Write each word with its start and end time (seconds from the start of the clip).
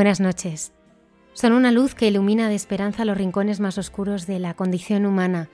Buenas 0.00 0.18
noches. 0.18 0.72
Son 1.34 1.52
una 1.52 1.70
luz 1.70 1.94
que 1.94 2.08
ilumina 2.08 2.48
de 2.48 2.54
esperanza 2.54 3.04
los 3.04 3.18
rincones 3.18 3.60
más 3.60 3.76
oscuros 3.76 4.26
de 4.26 4.38
la 4.38 4.54
condición 4.54 5.04
humana. 5.04 5.50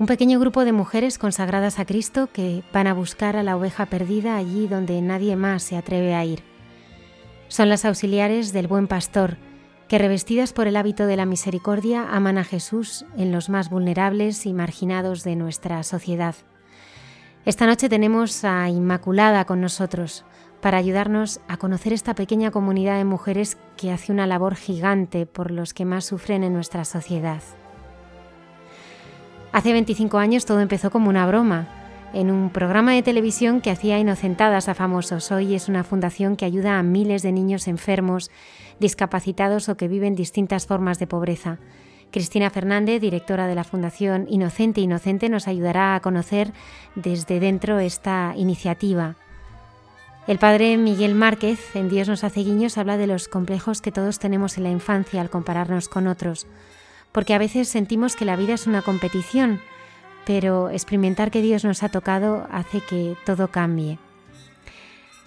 Un 0.00 0.06
pequeño 0.08 0.40
grupo 0.40 0.64
de 0.64 0.72
mujeres 0.72 1.18
consagradas 1.18 1.78
a 1.78 1.84
Cristo 1.84 2.28
que 2.32 2.64
van 2.72 2.88
a 2.88 2.94
buscar 2.94 3.36
a 3.36 3.44
la 3.44 3.56
oveja 3.56 3.86
perdida 3.86 4.34
allí 4.34 4.66
donde 4.66 5.00
nadie 5.02 5.36
más 5.36 5.62
se 5.62 5.76
atreve 5.76 6.16
a 6.16 6.24
ir. 6.24 6.42
Son 7.46 7.68
las 7.68 7.84
auxiliares 7.84 8.52
del 8.52 8.66
buen 8.66 8.88
pastor, 8.88 9.36
que 9.86 9.98
revestidas 9.98 10.52
por 10.52 10.66
el 10.66 10.74
hábito 10.74 11.06
de 11.06 11.16
la 11.16 11.24
misericordia 11.24 12.08
aman 12.10 12.38
a 12.38 12.44
Jesús 12.44 13.06
en 13.16 13.30
los 13.30 13.48
más 13.48 13.70
vulnerables 13.70 14.46
y 14.46 14.52
marginados 14.52 15.22
de 15.22 15.36
nuestra 15.36 15.84
sociedad. 15.84 16.34
Esta 17.44 17.66
noche 17.66 17.88
tenemos 17.88 18.42
a 18.42 18.68
Inmaculada 18.68 19.44
con 19.44 19.60
nosotros, 19.60 20.24
para 20.60 20.78
ayudarnos 20.78 21.40
a 21.48 21.56
conocer 21.56 21.92
esta 21.92 22.14
pequeña 22.14 22.50
comunidad 22.50 22.98
de 22.98 23.04
mujeres 23.04 23.58
que 23.76 23.92
hace 23.92 24.12
una 24.12 24.26
labor 24.26 24.56
gigante 24.56 25.26
por 25.26 25.50
los 25.50 25.74
que 25.74 25.84
más 25.84 26.04
sufren 26.04 26.44
en 26.44 26.52
nuestra 26.52 26.84
sociedad. 26.84 27.42
Hace 29.52 29.72
25 29.72 30.18
años 30.18 30.44
todo 30.44 30.60
empezó 30.60 30.90
como 30.90 31.08
una 31.08 31.26
broma, 31.26 31.68
en 32.12 32.30
un 32.30 32.50
programa 32.50 32.92
de 32.92 33.02
televisión 33.02 33.60
que 33.60 33.70
hacía 33.70 33.98
inocentadas 33.98 34.68
a 34.68 34.74
famosos. 34.74 35.30
Hoy 35.32 35.54
es 35.54 35.68
una 35.68 35.84
fundación 35.84 36.36
que 36.36 36.44
ayuda 36.44 36.78
a 36.78 36.82
miles 36.82 37.22
de 37.22 37.32
niños 37.32 37.68
enfermos, 37.68 38.30
discapacitados 38.80 39.68
o 39.68 39.76
que 39.76 39.88
viven 39.88 40.14
distintas 40.14 40.66
formas 40.66 40.98
de 40.98 41.06
pobreza. 41.06 41.58
Cristina 42.10 42.50
Fernández, 42.50 43.00
directora 43.00 43.46
de 43.46 43.54
la 43.54 43.64
Fundación 43.64 44.26
Inocente 44.28 44.80
Inocente, 44.80 45.28
nos 45.28 45.48
ayudará 45.48 45.94
a 45.94 46.00
conocer 46.00 46.52
desde 46.94 47.40
dentro 47.40 47.78
esta 47.78 48.32
iniciativa. 48.36 49.16
El 50.26 50.38
padre 50.38 50.76
Miguel 50.76 51.14
Márquez, 51.14 51.76
en 51.76 51.88
Dios 51.88 52.08
nos 52.08 52.24
hace 52.24 52.40
guiños, 52.40 52.78
habla 52.78 52.96
de 52.96 53.06
los 53.06 53.28
complejos 53.28 53.80
que 53.80 53.92
todos 53.92 54.18
tenemos 54.18 54.56
en 54.56 54.64
la 54.64 54.70
infancia 54.70 55.20
al 55.20 55.30
compararnos 55.30 55.88
con 55.88 56.08
otros, 56.08 56.48
porque 57.12 57.32
a 57.32 57.38
veces 57.38 57.68
sentimos 57.68 58.16
que 58.16 58.24
la 58.24 58.34
vida 58.34 58.54
es 58.54 58.66
una 58.66 58.82
competición, 58.82 59.60
pero 60.24 60.68
experimentar 60.70 61.30
que 61.30 61.42
Dios 61.42 61.64
nos 61.64 61.84
ha 61.84 61.90
tocado 61.90 62.48
hace 62.50 62.80
que 62.80 63.16
todo 63.24 63.52
cambie. 63.52 64.00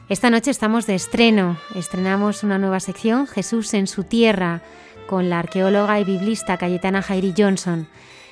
Esta 0.10 0.30
noche 0.30 0.52
estamos 0.52 0.86
de 0.86 0.96
estreno, 0.96 1.58
estrenamos 1.76 2.44
una 2.44 2.58
nueva 2.58 2.82
sección, 2.82 3.26
Jesús 3.26 3.74
en 3.76 3.88
su 3.88 4.04
tierra, 4.04 4.62
con 5.08 5.30
la 5.30 5.40
arqueóloga 5.40 5.98
y 6.02 6.04
biblista 6.04 6.58
Cayetana 6.58 7.02
Jairi 7.02 7.34
Johnson. 7.38 7.88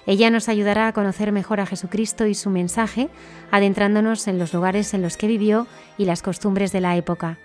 Ella 0.07 0.29
nos 0.29 0.47
ayudará 0.47 0.87
a 0.87 0.93
conocer 0.93 1.33
mejor 1.33 1.59
a 1.59 1.65
Jesucristo 1.65 2.25
y 2.25 2.33
su 2.33 2.49
mensaje, 2.49 3.09
adentrándonos 3.51 4.27
en 4.29 4.39
los 4.39 4.53
lugares 4.53 4.93
en 4.93 5.01
los 5.01 5.17
que 5.17 5.27
vivió 5.27 5.67
y 5.97 6.05
las 6.05 6.21
costumbres 6.23 6.71
de 6.71 6.81
la 6.81 6.95
época. 6.95 7.37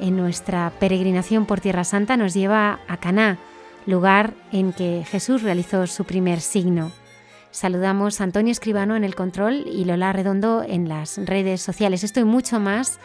En 0.00 0.16
nuestra 0.16 0.72
peregrinación 0.80 1.46
por 1.46 1.60
Tierra 1.60 1.84
Santa 1.84 2.16
nos 2.16 2.34
lleva 2.34 2.80
a 2.88 2.96
Caná, 2.96 3.38
lugar 3.86 4.34
en 4.50 4.72
que 4.72 5.04
Jesús 5.08 5.42
realizó 5.42 5.86
su 5.86 6.04
primer 6.04 6.40
signo. 6.40 6.90
Saludamos 7.52 8.20
a 8.20 8.24
Antonio 8.24 8.50
Escribano 8.50 8.96
en 8.96 9.04
el 9.04 9.14
control 9.14 9.64
y 9.66 9.84
Lola 9.84 10.12
Redondo 10.12 10.64
en 10.66 10.88
las 10.88 11.16
redes 11.16 11.60
sociales. 11.62 12.02
Esto 12.02 12.18
y 12.18 12.24
mucho 12.24 12.58
más 12.58 12.98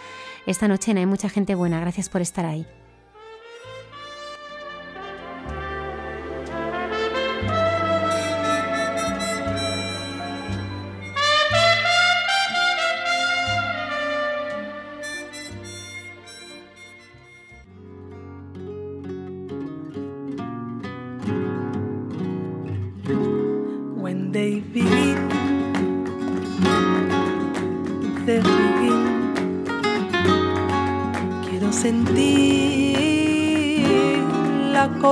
esta 0.47 0.67
noche 0.67 0.94
Hay 0.97 1.05
mucha 1.05 1.29
gente 1.29 1.53
buena. 1.53 1.79
Gracias 1.79 2.09
por 2.09 2.21
estar 2.21 2.45
ahí. 2.45 2.65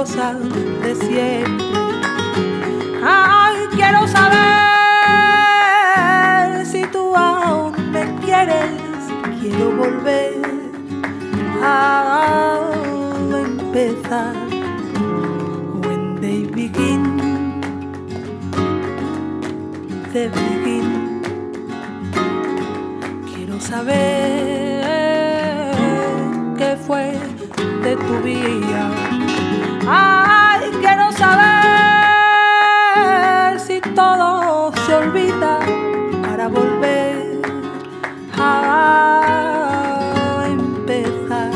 De 0.04 0.96
siempre. 0.96 1.66
Ay, 3.02 3.56
quiero 3.74 4.06
saber 4.06 4.36
si 6.66 6.86
tú 6.88 7.16
aún 7.16 7.72
me 7.94 8.14
quieres. 8.26 8.82
Quiero 9.40 9.72
volver 9.72 10.42
a 11.64 12.60
empezar. 13.32 14.36
When 15.86 16.20
they 16.20 16.48
begin, 16.48 17.62
they 20.12 20.28
begin. 20.28 21.22
Quiero 23.34 23.58
saber 23.62 24.84
qué 26.58 26.76
fue 26.86 27.14
de 27.84 27.96
tu 27.96 28.22
vida 28.22 29.23
Ay, 29.86 30.72
quiero 30.80 31.12
saber 31.12 31.60
si 33.60 33.82
todo 33.82 34.72
se 34.86 34.96
olvida 34.96 35.60
para 36.22 36.48
volver 36.48 37.42
a 38.38 40.46
empezar. 40.48 41.52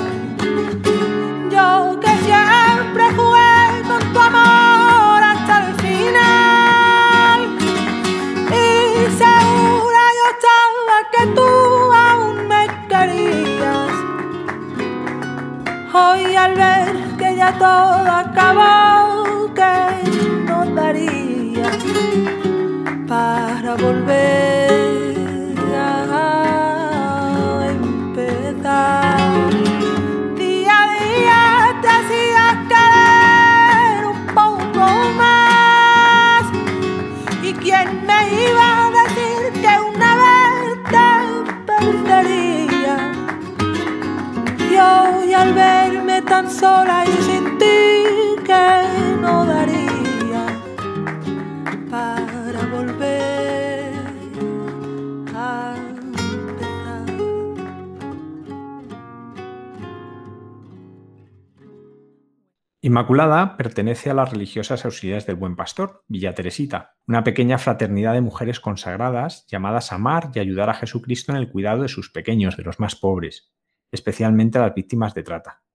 Yo 1.49 1.97
que 2.01 2.09
siempre 2.27 3.05
jugué 3.15 3.81
con 3.87 4.01
tu 4.11 4.19
amor 4.19 5.23
hasta 5.23 5.67
el 5.67 5.73
final 5.75 7.57
y 8.51 9.07
segura 9.17 10.01
yo 10.19 10.25
estaba 10.35 10.95
que 11.13 11.23
tú 11.33 11.47
aún 11.93 12.45
me 12.47 12.67
querías. 12.89 13.93
Hoy 15.93 16.35
al 16.35 16.55
ver 16.55 16.76
todo 17.53 18.11
acabó 18.11 18.86
tan 46.27 46.49
sola 46.51 47.05
y 47.05 47.21
sin 47.23 47.57
ti 47.57 48.43
que 48.45 49.17
no 49.21 49.45
daría 49.45 50.45
para 51.89 52.65
volver 52.67 53.93
a. 55.35 55.75
Inmaculada 62.81 63.57
pertenece 63.57 64.09
a 64.09 64.13
las 64.13 64.31
religiosas 64.31 64.85
auxiliares 64.85 65.25
del 65.25 65.35
Buen 65.35 65.55
Pastor, 65.55 66.03
Villa 66.07 66.33
Teresita, 66.33 66.95
una 67.05 67.23
pequeña 67.23 67.57
fraternidad 67.57 68.13
de 68.13 68.21
mujeres 68.21 68.59
consagradas 68.59 69.45
llamadas 69.47 69.91
a 69.91 69.95
amar 69.95 70.31
y 70.33 70.39
ayudar 70.39 70.69
a 70.69 70.73
Jesucristo 70.73 71.31
en 71.31 71.37
el 71.37 71.49
cuidado 71.49 71.81
de 71.81 71.89
sus 71.89 72.11
pequeños, 72.11 72.55
de 72.55 72.63
los 72.63 72.79
más 72.79 72.95
pobres, 72.95 73.51
especialmente 73.91 74.57
a 74.57 74.61
las 74.61 74.73
víctimas 74.73 75.13
de 75.13 75.23
trata. 75.23 75.66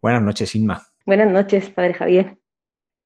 Buenas 0.00 0.22
noches, 0.22 0.54
Inma. 0.54 0.82
Buenas 1.04 1.30
noches, 1.30 1.70
Padre 1.70 1.94
Javier. 1.94 2.38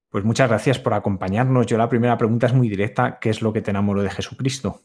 Pues 0.09 0.23
muchas 0.23 0.47
gracias 0.47 0.77
por 0.77 0.93
acompañarnos. 0.93 1.65
Yo 1.65 1.77
la 1.77 1.89
primera 1.89 2.17
pregunta 2.17 2.45
es 2.45 2.53
muy 2.53 2.69
directa. 2.69 3.17
¿Qué 3.19 3.31
es 3.31 3.41
lo 3.41 3.51
que 3.51 3.61
te 3.61 3.71
enamoró 3.71 4.03
de 4.03 4.11
Jesucristo? 4.11 4.81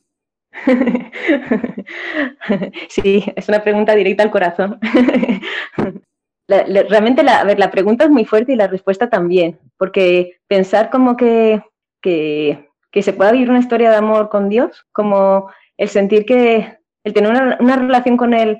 sí, 2.88 3.24
es 3.36 3.48
una 3.48 3.62
pregunta 3.62 3.94
directa 3.94 4.22
al 4.22 4.30
corazón. 4.30 4.80
realmente 6.48 7.22
la, 7.22 7.44
la 7.44 7.70
pregunta 7.70 8.04
es 8.04 8.10
muy 8.10 8.24
fuerte 8.24 8.52
y 8.52 8.56
la 8.56 8.68
respuesta 8.68 9.10
también, 9.10 9.58
porque 9.76 10.38
pensar 10.46 10.88
como 10.88 11.16
que, 11.16 11.62
que, 12.00 12.64
se 13.02 13.12
pueda 13.12 13.32
vivir 13.32 13.50
una 13.50 13.60
historia 13.60 13.90
de 13.90 13.96
amor 13.96 14.28
con 14.28 14.48
Dios, 14.48 14.86
como 14.92 15.50
el 15.76 15.88
sentir 15.88 16.24
que, 16.24 16.78
el 17.04 17.12
tener 17.12 17.58
una, 17.60 17.76
relación 17.76 18.16
con 18.16 18.32
Él 18.32 18.58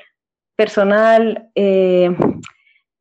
personal, 0.54 1.50
eh, 1.54 2.14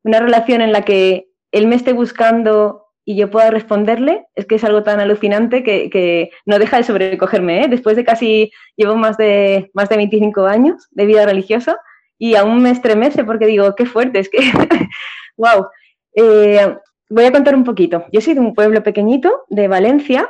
una 0.08 0.20
relación 0.20 0.60
en 0.60 0.72
la 0.72 0.82
que 0.82 1.28
Él 1.52 1.66
me 1.66 1.76
esté 1.76 1.92
buscando 1.92 2.86
y 3.04 3.16
yo 3.16 3.30
pueda 3.30 3.50
responderle, 3.50 4.26
es 4.34 4.46
que 4.46 4.56
es 4.56 4.64
algo 4.64 4.82
tan 4.82 5.00
alucinante 5.00 5.62
que, 5.62 6.30
no 6.44 6.58
deja 6.58 6.76
de 6.76 6.82
sobrecogerme. 6.82 7.64
¿eh? 7.64 7.68
Después 7.68 7.96
de 7.96 8.04
casi, 8.04 8.50
llevo 8.76 8.96
más 8.96 9.16
de, 9.16 9.70
más 9.72 9.88
de 9.88 9.96
25 9.96 10.46
años 10.46 10.88
de 10.90 11.06
vida 11.06 11.24
religiosa 11.24 11.78
y 12.18 12.34
aún 12.34 12.62
me 12.62 12.70
estremece 12.70 13.24
porque 13.24 13.46
digo, 13.46 13.74
qué 13.74 13.86
fuerte, 13.86 14.18
es 14.18 14.28
que, 14.28 14.38
wow. 15.36 15.68
Eh, 16.14 16.76
voy 17.08 17.24
a 17.24 17.32
contar 17.32 17.54
un 17.54 17.64
poquito. 17.64 18.04
Yo 18.12 18.20
soy 18.20 18.34
de 18.34 18.40
un 18.40 18.54
pueblo 18.54 18.82
pequeñito 18.82 19.44
de 19.48 19.68
Valencia 19.68 20.28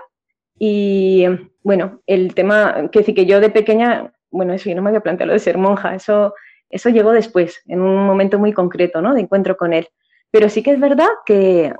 y, 0.58 1.24
bueno, 1.62 2.00
el 2.06 2.34
tema, 2.34 2.90
que 2.92 3.00
decir 3.00 3.14
que 3.14 3.26
yo 3.26 3.40
de 3.40 3.50
pequeña, 3.50 4.12
bueno, 4.30 4.52
eso 4.52 4.68
yo 4.68 4.76
no 4.76 4.82
me 4.82 4.90
había 4.90 5.00
planteado 5.00 5.32
de 5.32 5.38
ser 5.38 5.56
monja, 5.56 5.94
eso, 5.94 6.34
eso 6.70 6.90
llegó 6.90 7.12
después, 7.12 7.62
en 7.66 7.80
un 7.80 8.06
momento 8.06 8.38
muy 8.38 8.52
concreto, 8.52 9.00
¿no? 9.00 9.14
De 9.14 9.20
encuentro 9.20 9.56
con 9.56 9.72
él. 9.72 9.88
Pero 10.30 10.48
sí 10.48 10.62
que 10.62 10.72
es 10.72 10.80
verdad 10.80 11.08
que, 11.24 11.74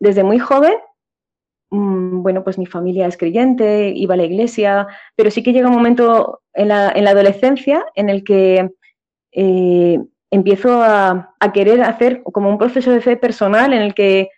desde 0.00 0.24
muy 0.24 0.38
joven 0.38 0.74
mm, 1.70 2.22
bueno, 2.22 2.44
pues 2.44 2.58
mi 2.58 2.66
familia 2.66 3.06
es 3.06 3.16
creyente, 3.16 3.92
iba 3.94 4.14
a 4.14 4.16
la 4.16 4.24
iglesia, 4.24 4.86
pero 5.16 5.30
sí 5.30 5.42
que 5.42 5.52
llega 5.52 5.68
un 5.68 5.74
momento 5.74 6.40
en 6.54 6.68
la, 6.68 6.92
en 6.94 7.04
la 7.04 7.10
adolescencia 7.10 7.84
en 7.94 8.08
el 8.08 8.24
que 8.24 8.70
eh, 9.32 9.98
empiezo 10.30 10.82
a, 10.82 11.34
querer 11.52 11.82
hacer 11.82 12.22
como 12.22 12.50
un 12.50 12.58
proceso 12.58 12.90
de 12.90 13.00
fe 13.00 13.16
personal 13.16 13.72
en 13.72 13.82
el 13.82 13.94
que 13.94 14.30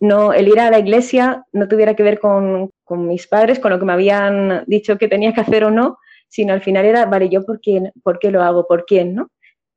no, 0.00 0.32
el 0.32 0.48
ir 0.48 0.60
a 0.60 0.70
la 0.70 0.78
iglesia 0.78 1.44
no 1.52 1.68
tuviera 1.68 1.94
que 1.94 2.02
ver 2.02 2.18
con, 2.18 2.70
mis 2.90 3.26
padres, 3.26 3.58
con 3.58 3.70
lo 3.70 3.78
que 3.78 3.84
me 3.86 3.92
habían 3.92 4.64
dicho 4.66 4.98
que 4.98 5.08
tenía 5.08 5.32
que 5.32 5.40
hacer 5.40 5.64
o 5.64 5.70
no, 5.70 5.98
sino 6.32 6.54
al 6.54 6.62
final 6.62 6.86
era, 6.86 7.04
vale, 7.04 7.28
yo 7.28 7.44
por 7.44 7.60
quién, 7.60 7.92
por 8.02 8.18
qué 8.18 8.30
lo 8.30 8.42
hago, 8.42 8.66
por 8.66 8.86
quién, 8.86 9.14
¿no? 9.14 9.30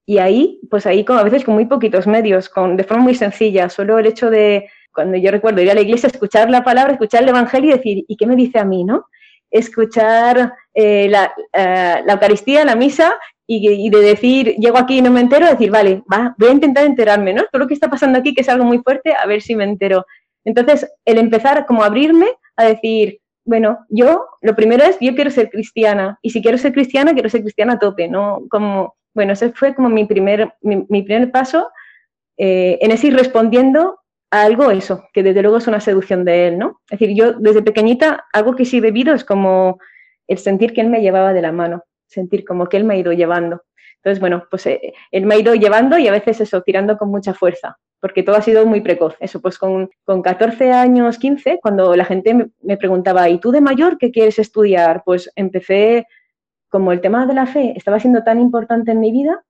Y 0.06 0.20
ahí, 0.20 0.62
pues 0.70 0.86
ahí 0.86 1.04
como 1.04 1.20
a 1.20 1.24
veces 1.24 1.44
con 1.44 1.54
muy 1.54 1.66
poquitos 1.66 2.08
medios, 2.08 2.48
con, 2.48 2.78
de 2.78 2.86
forma 2.86 3.04
muy 3.04 3.16
sencilla, 3.16 3.68
solo 3.68 4.00
el 4.00 4.06
hecho 4.06 4.30
de, 4.30 4.70
cuando 4.94 5.18
yo 5.18 5.32
recuerdo 5.32 5.62
ir 5.62 5.70
a 5.70 5.74
la 5.74 5.82
iglesia, 5.82 6.08
escuchar 6.08 6.50
la 6.50 6.64
palabra, 6.64 6.94
escuchar 6.94 7.24
el 7.24 7.30
Evangelio 7.30 7.72
y 7.72 7.78
decir, 7.78 8.06
¿y 8.08 8.16
qué 8.16 8.26
me 8.26 8.38
dice 8.38 8.58
a 8.60 8.64
mí, 8.64 8.86
no? 8.86 9.08
Escuchar 9.52 10.54
eh, 10.74 11.10
la, 11.10 11.34
eh, 11.52 12.04
la 12.06 12.14
Eucaristía, 12.14 12.64
la 12.64 12.78
misa 12.78 13.20
y, 13.46 13.90
de 13.90 14.00
decir, 14.00 14.56
llego 14.56 14.78
aquí 14.78 15.00
y 15.00 15.02
no 15.02 15.12
me 15.12 15.20
entero, 15.20 15.48
decir, 15.48 15.70
vale, 15.72 16.04
va, 16.12 16.34
voy 16.38 16.50
a 16.50 16.54
intentar 16.54 16.86
enterarme, 16.86 17.34
¿no? 17.34 17.44
Todo 17.52 17.64
lo 17.64 17.68
que 17.68 17.74
está 17.74 17.90
pasando 17.90 18.18
aquí, 18.18 18.34
que 18.34 18.42
es 18.42 18.50
algo 18.50 18.64
muy 18.64 18.78
fuerte, 18.78 19.14
a 19.14 19.26
ver 19.26 19.42
si 19.42 19.56
me 19.56 19.66
entero. 19.66 20.06
Entonces, 20.46 20.90
el 21.04 21.18
empezar 21.18 21.66
como 21.66 21.84
a 21.84 21.88
abrirme 21.88 22.28
a 22.56 22.64
decir, 22.64 23.20
bueno, 23.46 23.86
yo, 23.90 24.26
lo 24.42 24.56
primero 24.56 24.84
es, 24.84 24.98
yo 25.00 25.16
quiero 25.16 25.32
ser 25.32 25.50
cristiana, 25.50 26.20
y 26.22 26.32
si 26.32 26.42
quiero 26.42 26.58
ser 26.58 26.74
cristiana, 26.74 27.14
quiero 27.14 27.30
ser 27.30 27.42
cristiana 27.42 27.74
a 27.74 27.80
tope, 27.80 28.08
¿no? 28.08 28.44
Como, 28.50 28.96
bueno, 29.14 29.34
ese 29.34 29.52
fue 29.52 29.74
como 29.76 29.90
mi 29.90 30.06
primer, 30.06 30.54
mi, 30.62 31.04
primer 31.04 31.32
paso 31.32 31.70
eh, 32.38 32.78
en 32.82 32.92
ese 32.92 33.08
ir 33.08 33.16
respondiendo 33.16 34.00
a 34.32 34.44
algo 34.44 34.72
eso, 34.72 35.06
que 35.14 35.24
desde 35.24 35.42
luego 35.42 35.58
es 35.58 35.68
una 35.68 35.80
seducción 35.80 36.26
de 36.26 36.48
él, 36.48 36.58
¿no? 36.58 36.82
Es 36.90 37.00
decir, 37.00 37.16
yo 37.16 37.34
desde 37.34 37.62
pequeñita, 37.62 38.26
algo 38.34 38.56
que 38.56 38.66
sí 38.66 38.78
he 38.78 38.82
bebido 38.82 39.14
es 39.14 39.24
como 39.24 39.80
el 40.28 40.40
sentir 40.40 40.74
que 40.74 40.82
él 40.82 40.90
me 40.90 41.02
llevaba 41.02 41.32
de 41.34 41.42
la 41.42 41.52
mano 41.52 41.84
sentir 42.08 42.46
como 42.46 42.68
que 42.68 42.78
él 42.78 42.84
me 42.84 42.96
ha 42.96 42.98
ido 42.98 43.12
llevando. 43.12 43.64
Entonces, 44.06 44.22
bueno, 44.22 44.46
pues 44.52 44.68
eh, 44.68 44.94
él 45.10 45.26
me 45.26 45.34
ha 45.34 45.40
ido 45.40 45.56
llevando 45.56 45.98
y 45.98 46.08
a 46.08 46.12
veces 46.12 46.40
eso, 46.40 46.62
tirando 46.62 46.96
con 46.96 47.10
mucha 47.10 47.34
fuerza, 47.34 47.80
porque 48.00 48.22
todo 48.22 48.36
ha 48.36 48.42
sido 48.44 48.64
muy 48.68 48.82
precoz. 48.82 49.16
Eso, 49.20 49.42
pues 49.42 49.58
con, 49.58 49.90
con 50.04 50.22
14 50.22 50.72
años, 50.72 51.18
15, 51.18 51.58
cuando 51.60 51.96
la 51.96 52.06
gente 52.06 52.52
me, 52.62 52.78
preguntaba, 52.78 53.28
¿y 53.30 53.40
tú 53.40 53.50
de 53.50 53.62
mayor 53.62 53.98
qué 53.98 54.12
quieres 54.12 54.38
estudiar? 54.38 55.02
Pues 55.04 55.32
empecé, 55.36 56.06
como 56.70 56.92
el 56.92 57.02
tema 57.02 57.26
de 57.26 57.34
la 57.34 57.48
fe 57.48 57.74
estaba 57.76 58.00
siendo 58.00 58.24
tan 58.24 58.40
importante 58.40 58.92
en 58.92 59.00
mi 59.00 59.12
vida, 59.12 59.44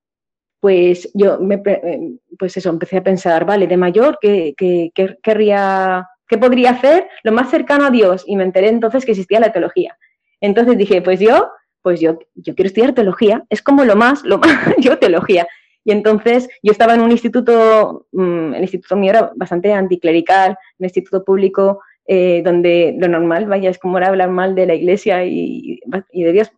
pues 0.61 1.11
yo, 1.13 1.37
me, 1.41 1.61
eh, 1.65 2.13
pues 2.39 2.55
eso, 2.55 2.69
empecé 2.69 2.95
a 2.95 3.03
pensar, 3.03 3.43
vale, 3.43 3.67
de 3.67 3.75
mayor, 3.75 4.19
¿qué, 4.21 4.53
qué, 4.55 4.89
qué, 4.95 5.17
querría, 5.21 6.07
¿qué 6.29 6.37
podría 6.37 6.69
hacer 6.69 7.09
lo 7.23 7.33
más 7.33 7.49
cercano 7.49 7.87
a 7.87 7.91
Dios? 7.91 8.23
Y 8.25 8.37
me 8.37 8.45
enteré 8.45 8.69
entonces 8.69 9.03
que 9.03 9.11
existía 9.11 9.41
la 9.41 9.51
teología. 9.51 9.97
Entonces 10.39 10.77
dije, 10.77 11.01
pues 11.01 11.19
yo 11.19 11.49
pues 11.85 11.99
yo, 11.99 12.17
yo 12.33 12.55
quiero 12.55 12.65
estudiar 12.65 12.95
teología, 12.95 13.45
es 13.47 13.61
como 13.61 13.85
lo 13.85 13.95
más, 13.95 14.23
lo 14.23 14.39
más, 14.39 14.49
yo 14.79 14.97
teología. 14.97 15.47
Y 15.83 15.91
entonces 15.91 16.49
yo 16.63 16.71
estaba 16.71 16.95
en 16.95 17.01
un 17.01 17.11
instituto, 17.11 18.07
mm, 18.11 18.55
el 18.55 18.61
instituto 18.61 18.95
mío 18.95 19.11
era 19.11 19.31
bastante 19.35 19.71
anticlerical, 19.71 20.57
un 20.79 20.85
instituto 20.85 21.23
público 21.23 21.81
eh, 22.07 22.41
donde 22.43 22.95
lo 22.97 23.07
normal, 23.07 23.45
vaya, 23.45 23.69
es 23.69 23.77
como 23.77 23.99
era 23.99 24.07
hablar 24.07 24.31
mal 24.31 24.55
de 24.55 24.65
la 24.65 24.73
iglesia 24.73 25.25
y, 25.25 25.79
de 26.11 26.31
Dios, 26.31 26.51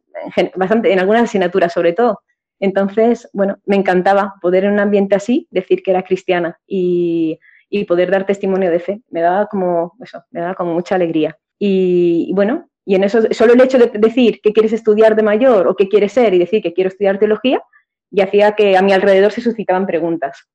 bastante, 0.56 0.94
en 0.94 1.00
algunas 1.00 1.24
asignaturas 1.24 1.74
sobre 1.74 1.92
todo. 1.92 2.22
Entonces, 2.62 3.30
bueno, 3.34 3.58
me 3.66 3.76
encantaba 3.76 4.36
poder 4.42 4.64
en 4.64 4.72
un 4.72 4.80
ambiente 4.80 5.16
así 5.16 5.46
decir 5.52 5.84
que 5.84 5.92
era 5.92 6.04
cristiana 6.04 6.58
y, 6.66 7.38
y 7.70 7.84
poder 7.84 8.12
dar 8.12 8.26
testimonio 8.26 8.72
de 8.72 8.80
fe. 8.80 9.02
Me 9.10 9.20
daba 9.20 9.48
como, 9.48 9.98
eso, 10.02 10.24
me 10.32 10.40
daba 10.40 10.56
como 10.56 10.74
mucha 10.74 10.96
alegría. 10.96 11.38
Y, 11.60 12.28
y 12.30 12.34
bueno, 12.34 12.70
y 12.88 12.96
en 12.96 13.04
eso, 13.04 13.20
solo 13.32 13.52
el 13.52 13.60
hecho 13.60 13.78
de 13.78 13.92
decir 13.96 14.40
que 14.42 14.54
quieres 14.54 14.72
estudiar 14.72 15.18
de 15.18 15.22
mayor 15.22 15.68
o 15.68 15.76
qué 15.76 15.90
quieres 15.90 16.14
ser 16.14 16.34
y 16.34 16.40
decir 16.40 16.62
que 16.64 16.74
quiero 16.74 16.88
estudiar 16.88 17.20
teología, 17.20 17.62
ya 18.10 18.24
hacía 18.24 18.54
que 18.54 18.78
a 18.78 18.82
mi 18.82 18.94
alrededor 18.94 19.34
se 19.34 19.42
suscitaban 19.42 19.86
preguntas. 19.86 20.48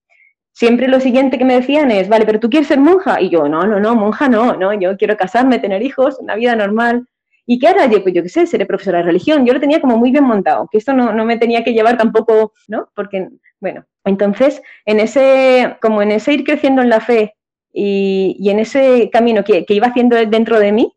Siempre 0.52 0.88
lo 0.88 0.98
siguiente 0.98 1.36
que 1.36 1.44
me 1.44 1.56
decían 1.56 1.90
es, 1.90 2.08
vale, 2.08 2.24
pero 2.24 2.40
tú 2.40 2.48
quieres 2.48 2.68
ser 2.68 2.80
monja. 2.80 3.20
Y 3.20 3.28
yo, 3.28 3.48
no, 3.48 3.66
no, 3.66 3.78
no, 3.80 3.94
monja 3.94 4.30
no, 4.30 4.56
no, 4.56 4.72
yo 4.72 4.96
quiero 4.96 5.14
casarme, 5.18 5.58
tener 5.58 5.82
hijos, 5.82 6.18
una 6.20 6.34
vida 6.34 6.56
normal. 6.56 7.06
¿Y 7.44 7.58
qué 7.58 7.68
hará 7.68 7.84
yo? 7.84 8.02
Pues 8.02 8.14
yo 8.14 8.22
qué 8.22 8.30
sé, 8.30 8.46
seré 8.46 8.64
profesora 8.64 9.00
de 9.00 9.04
religión. 9.04 9.44
Yo 9.44 9.52
lo 9.52 9.60
tenía 9.60 9.82
como 9.82 9.98
muy 9.98 10.10
bien 10.10 10.24
montado, 10.24 10.66
que 10.72 10.78
esto 10.78 10.94
no, 10.94 11.12
no 11.12 11.26
me 11.26 11.36
tenía 11.36 11.62
que 11.62 11.74
llevar 11.74 11.98
tampoco, 11.98 12.54
¿no? 12.66 12.88
Porque, 12.94 13.28
bueno, 13.60 13.84
entonces, 14.06 14.62
en 14.86 15.00
ese, 15.00 15.76
como 15.82 16.00
en 16.00 16.12
ese 16.12 16.32
ir 16.32 16.44
creciendo 16.44 16.80
en 16.80 16.88
la 16.88 17.00
fe 17.00 17.34
y, 17.74 18.36
y 18.38 18.48
en 18.48 18.58
ese 18.58 19.10
camino 19.12 19.44
que, 19.44 19.66
que 19.66 19.74
iba 19.74 19.88
haciendo 19.88 20.16
dentro 20.16 20.58
de 20.58 20.72
mí, 20.72 20.94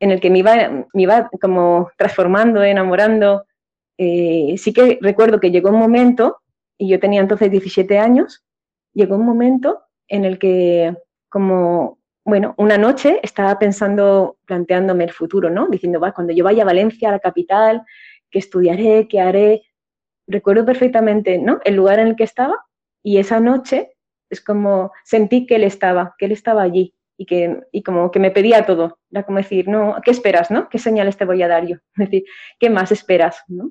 en 0.00 0.10
el 0.10 0.20
que 0.20 0.30
me 0.30 0.40
iba, 0.40 0.86
me 0.92 1.02
iba 1.02 1.30
como 1.40 1.90
transformando, 1.96 2.62
enamorando. 2.62 3.46
Eh, 3.98 4.54
sí 4.58 4.72
que 4.72 4.98
recuerdo 5.00 5.40
que 5.40 5.50
llegó 5.50 5.70
un 5.70 5.78
momento, 5.78 6.38
y 6.78 6.88
yo 6.88 7.00
tenía 7.00 7.20
entonces 7.20 7.50
17 7.50 7.98
años, 7.98 8.44
llegó 8.92 9.16
un 9.16 9.24
momento 9.24 9.82
en 10.08 10.24
el 10.24 10.38
que 10.38 10.94
como, 11.28 11.98
bueno, 12.24 12.54
una 12.58 12.78
noche 12.78 13.20
estaba 13.22 13.58
pensando, 13.58 14.38
planteándome 14.46 15.04
el 15.04 15.12
futuro, 15.12 15.50
¿no? 15.50 15.68
Diciendo, 15.68 16.00
va, 16.00 16.12
cuando 16.12 16.32
yo 16.32 16.44
vaya 16.44 16.62
a 16.62 16.66
Valencia, 16.66 17.08
a 17.08 17.12
la 17.12 17.18
capital, 17.18 17.82
¿qué 18.30 18.38
estudiaré? 18.38 19.08
¿Qué 19.08 19.20
haré? 19.20 19.62
Recuerdo 20.26 20.64
perfectamente, 20.64 21.38
¿no? 21.38 21.60
El 21.64 21.76
lugar 21.76 21.98
en 21.98 22.08
el 22.08 22.16
que 22.16 22.24
estaba 22.24 22.56
y 23.02 23.18
esa 23.18 23.40
noche 23.40 23.92
es 24.30 24.40
como 24.40 24.92
sentí 25.04 25.46
que 25.46 25.56
él 25.56 25.64
estaba, 25.64 26.14
que 26.18 26.26
él 26.26 26.32
estaba 26.32 26.62
allí 26.62 26.95
y, 27.16 27.26
que, 27.26 27.60
y 27.72 27.82
como 27.82 28.10
que 28.10 28.18
me 28.18 28.30
pedía 28.30 28.66
todo. 28.66 28.98
Era 29.10 29.24
como 29.24 29.38
decir, 29.38 29.68
no, 29.68 29.96
¿qué 30.04 30.10
esperas? 30.10 30.50
¿no? 30.50 30.68
¿Qué 30.68 30.78
señales 30.78 31.16
te 31.16 31.24
voy 31.24 31.42
a 31.42 31.48
dar 31.48 31.66
yo? 31.66 31.76
Es 31.96 32.10
decir, 32.10 32.24
¿qué 32.58 32.70
más 32.70 32.92
esperas? 32.92 33.42
¿no? 33.48 33.70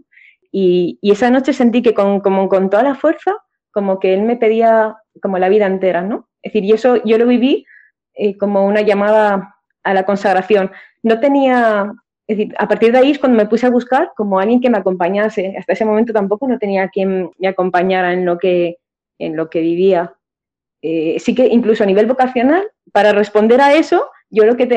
Y, 0.52 1.00
y, 1.02 1.12
esa 1.12 1.30
noche 1.30 1.54
sentí 1.54 1.82
que 1.82 1.94
con, 1.94 2.22
como 2.22 2.48
con 2.48 2.70
toda 2.70 2.84
la 2.84 2.96
fuerza, 2.96 3.34
como 3.72 4.00
que 4.00 4.14
él 4.14 4.22
me 4.24 4.38
pedía 4.38 4.96
como 5.22 5.38
la 5.38 5.50
vida 5.50 5.66
entera, 5.66 6.02
¿no? 6.02 6.30
Es 6.42 6.54
decir, 6.54 6.64
y 6.64 6.72
eso 6.72 7.04
yo 7.04 7.18
lo 7.18 7.28
viví 7.28 7.66
eh, 8.14 8.38
como 8.38 8.66
una 8.66 8.82
llamada 8.82 9.56
a 9.84 9.94
la 9.94 10.06
consagración. 10.06 10.72
No 11.04 11.20
tenía, 11.20 11.92
es 12.28 12.38
decir, 12.38 12.56
a 12.58 12.68
partir 12.68 12.92
de 12.92 13.00
ahí 13.00 13.12
es 13.12 13.20
cuando 13.20 13.38
me 13.38 13.48
puse 13.48 13.66
a 13.66 13.70
buscar 13.72 14.12
como 14.16 14.40
alguien 14.40 14.62
que 14.62 14.70
me 14.70 14.78
acompañase. 14.78 15.56
Hasta 15.58 15.74
ese 15.74 15.86
momento 15.86 16.14
tampoco 16.14 16.48
no 16.48 16.58
tenía 16.58 16.88
quien 16.88 17.32
me 17.38 17.48
acompañara 17.50 18.14
en 18.14 18.26
lo 18.26 18.38
que, 18.38 18.78
en 19.20 19.36
lo 19.36 19.50
que 19.50 19.60
vivía. 19.60 20.14
Eh, 20.88 21.18
sí 21.20 21.34
que 21.34 21.48
incluso 21.48 21.84
a 21.84 21.88
nivel 21.88 22.06
vocacional, 22.06 22.64
para 22.92 23.12
responder 23.12 23.60
a 23.60 23.74
eso, 23.74 24.08
yo 24.30 24.46
lo 24.46 24.56
que 24.56 24.68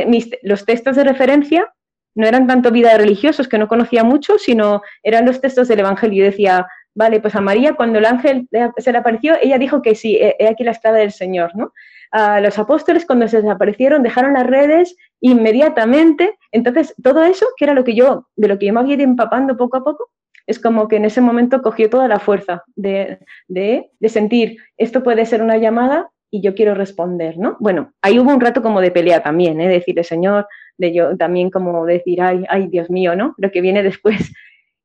los 0.43 0.65
textos 0.65 0.97
de 0.97 1.05
referencia 1.05 1.71
no 2.15 2.27
eran 2.27 2.47
tanto 2.47 2.71
vida 2.71 2.93
de 2.93 2.99
religiosos, 2.99 3.47
que 3.47 3.59
no 3.59 3.69
conocía 3.69 4.05
mucho, 4.05 4.39
sino 4.39 4.81
eran 5.03 5.27
los 5.27 5.43
textos 5.43 5.69
del 5.69 5.81
Evangelio. 5.81 6.25
Yo 6.25 6.31
decía, 6.31 6.67
vale, 6.95 7.21
pues 7.21 7.35
a 7.35 7.43
María 7.43 7.75
cuando 7.75 7.99
el 7.99 8.07
ángel 8.07 8.49
se 8.79 8.91
le 8.91 8.99
apareció, 8.99 9.35
ella 9.43 9.59
dijo 9.59 9.83
que 9.83 9.95
sí, 9.95 10.17
he 10.19 10.49
aquí 10.49 10.65
la 10.65 10.71
esclava 10.71 10.97
del 10.97 11.13
Señor, 11.13 11.51
¿no? 11.55 11.75
A 12.11 12.41
los 12.41 12.59
apóstoles 12.59 13.05
cuando 13.05 13.29
se 13.29 13.43
desaparecieron 13.43 14.03
dejaron 14.03 14.33
las 14.33 14.47
redes 14.47 14.97
inmediatamente, 15.21 16.39
entonces 16.53 16.95
todo 17.03 17.23
eso, 17.23 17.45
que 17.59 17.67
era 17.67 17.75
lo 17.75 17.85
que 17.85 17.95
yo, 17.95 18.29
de 18.35 18.49
lo 18.49 18.59
que 18.59 18.65
yo 18.65 18.73
me 18.73 18.81
había 18.81 18.95
ido 18.95 19.05
empapando 19.05 19.59
poco 19.59 19.77
a 19.77 19.85
poco, 19.85 20.09
es 20.49 20.59
como 20.59 20.89
que 20.89 20.97
en 20.97 21.05
ese 21.05 21.21
momento 21.21 21.61
cogió 21.61 21.91
toda 21.91 22.09
la 22.09 22.19
fuerza 22.19 22.65
de, 22.75 23.19
de, 23.49 23.91
de 24.01 24.09
sentir, 24.09 24.57
esto 24.79 25.03
puede 25.03 25.27
ser 25.27 25.43
una 25.43 25.59
llamada 25.59 26.11
y 26.31 26.41
yo 26.41 26.55
quiero 26.55 26.75
responder, 26.75 27.37
¿no? 27.39 27.59
Bueno, 27.61 27.93
ahí 28.01 28.19
hubo 28.19 28.33
un 28.33 28.41
rato 28.41 28.63
como 28.63 28.81
de 28.81 28.91
pelea 28.91 29.23
también, 29.23 29.61
¿eh? 29.61 29.69
Decirle, 29.69 30.05
Señor, 30.05 30.47
de 30.79 30.95
yo 30.95 31.17
también 31.19 31.51
como 31.51 31.85
decir, 31.85 32.23
ay, 32.23 32.45
ay, 32.49 32.69
Dios 32.69 32.89
mío, 32.89 33.15
¿no? 33.15 33.35
Lo 33.37 33.51
que 33.51 33.61
viene 33.61 33.83
después. 33.83 34.33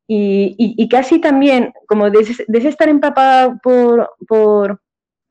Y, 0.06 0.56
y, 0.58 0.90
casi 0.90 1.20
también, 1.20 1.72
como 1.88 2.10
de, 2.10 2.20
estar 2.20 2.90
empapada 2.90 3.58
por, 3.64 4.12
por, 4.28 4.82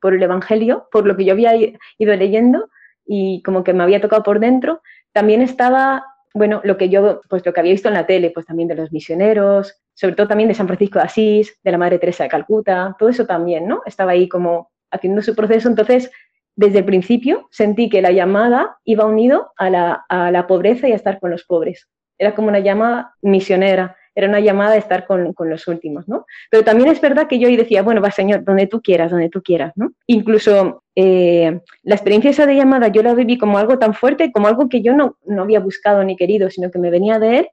por, 0.01 0.15
el 0.15 0.23
Evangelio, 0.23 0.89
por 0.91 1.07
lo 1.07 1.15
que 1.15 1.27
yo 1.27 1.35
había 1.35 1.55
ido 1.55 2.17
leyendo 2.17 2.71
y 3.05 3.43
como 3.43 3.65
que 3.65 3.75
me 3.75 3.83
había 3.83 4.01
tocado 4.01 4.23
por 4.23 4.41
dentro, 4.41 4.81
también 5.13 5.43
estaba, 5.43 6.05
bueno, 6.33 6.63
lo 6.65 6.79
que 6.79 6.89
yo, 6.89 7.21
pues 7.29 7.45
lo 7.45 7.53
que 7.53 7.61
había 7.61 7.73
visto 7.73 7.89
en 7.89 7.95
la 7.95 8.07
tele, 8.07 8.31
pues 8.31 8.47
también 8.47 8.67
de 8.67 8.75
los 8.75 8.93
misioneros, 8.93 9.82
sobre 9.95 10.15
todo 10.15 10.29
también 10.29 10.49
de 10.49 10.55
San 10.55 10.67
Francisco 10.67 10.99
de 10.99 11.05
Asís, 11.05 11.59
de 11.63 11.71
la 11.73 11.79
Madre 11.79 11.99
Teresa 11.99 12.25
de 12.25 12.31
Calcuta, 12.31 12.97
todo 12.99 13.09
eso 13.09 13.27
también, 13.27 13.67
¿no? 13.67 13.83
Estaba 13.87 14.13
ahí 14.13 14.29
como 14.29 14.71
haciendo 14.91 15.23
su 15.23 15.35
proceso. 15.35 15.69
Entonces, 15.69 16.11
desde 16.57 16.79
el 16.79 16.85
principio 16.85 17.49
sentí 17.51 17.89
que 17.89 18.03
la 18.03 18.13
llamada 18.13 18.79
iba 18.85 19.07
unido 19.07 19.53
a 19.57 19.71
la, 19.71 20.05
a 20.09 20.31
la 20.31 20.47
pobreza 20.47 20.89
y 20.89 20.93
a 20.93 20.97
estar 20.97 21.19
con 21.19 21.31
los 21.31 21.45
pobres. 21.45 21.89
Era 22.19 22.35
como 22.35 22.49
una 22.49 22.61
llamada 22.61 23.15
misionera, 23.23 23.97
era 24.15 24.29
una 24.29 24.41
llamada 24.41 24.73
de 24.73 24.79
estar 24.79 25.07
con, 25.07 25.33
con, 25.33 25.49
los 25.49 25.67
últimos, 25.67 26.07
¿no? 26.07 26.27
Pero 26.51 26.65
también 26.65 26.91
es 26.91 27.01
verdad 27.01 27.27
que 27.27 27.39
yo 27.39 27.49
ahí 27.49 27.57
decía, 27.57 27.83
bueno, 27.83 28.03
va, 28.03 28.11
Señor, 28.11 28.45
donde 28.45 28.67
tú 28.67 28.83
quieras, 28.83 29.11
donde 29.11 29.31
tú 29.31 29.43
quieras, 29.43 29.73
¿no? 29.75 29.93
Incluso 30.07 30.85
eh, 30.95 31.61
la 31.83 31.95
experiencia 31.95 32.31
esa 32.31 32.47
de 32.47 32.55
llamada 32.55 32.89
yo 32.89 33.03
la 33.03 33.15
viví 33.15 33.39
como 33.39 33.57
algo 33.59 33.79
tan 33.79 33.95
fuerte, 33.95 34.31
como 34.31 34.49
algo 34.49 34.69
que 34.69 34.83
yo 34.83 34.95
no, 34.95 35.17
no 35.25 35.43
había 35.43 35.61
buscado 35.61 36.05
ni 36.05 36.17
querido, 36.17 36.51
sino 36.51 36.71
que 36.71 36.79
me 36.79 36.91
venía 36.91 37.19
de 37.19 37.39
Él, 37.39 37.49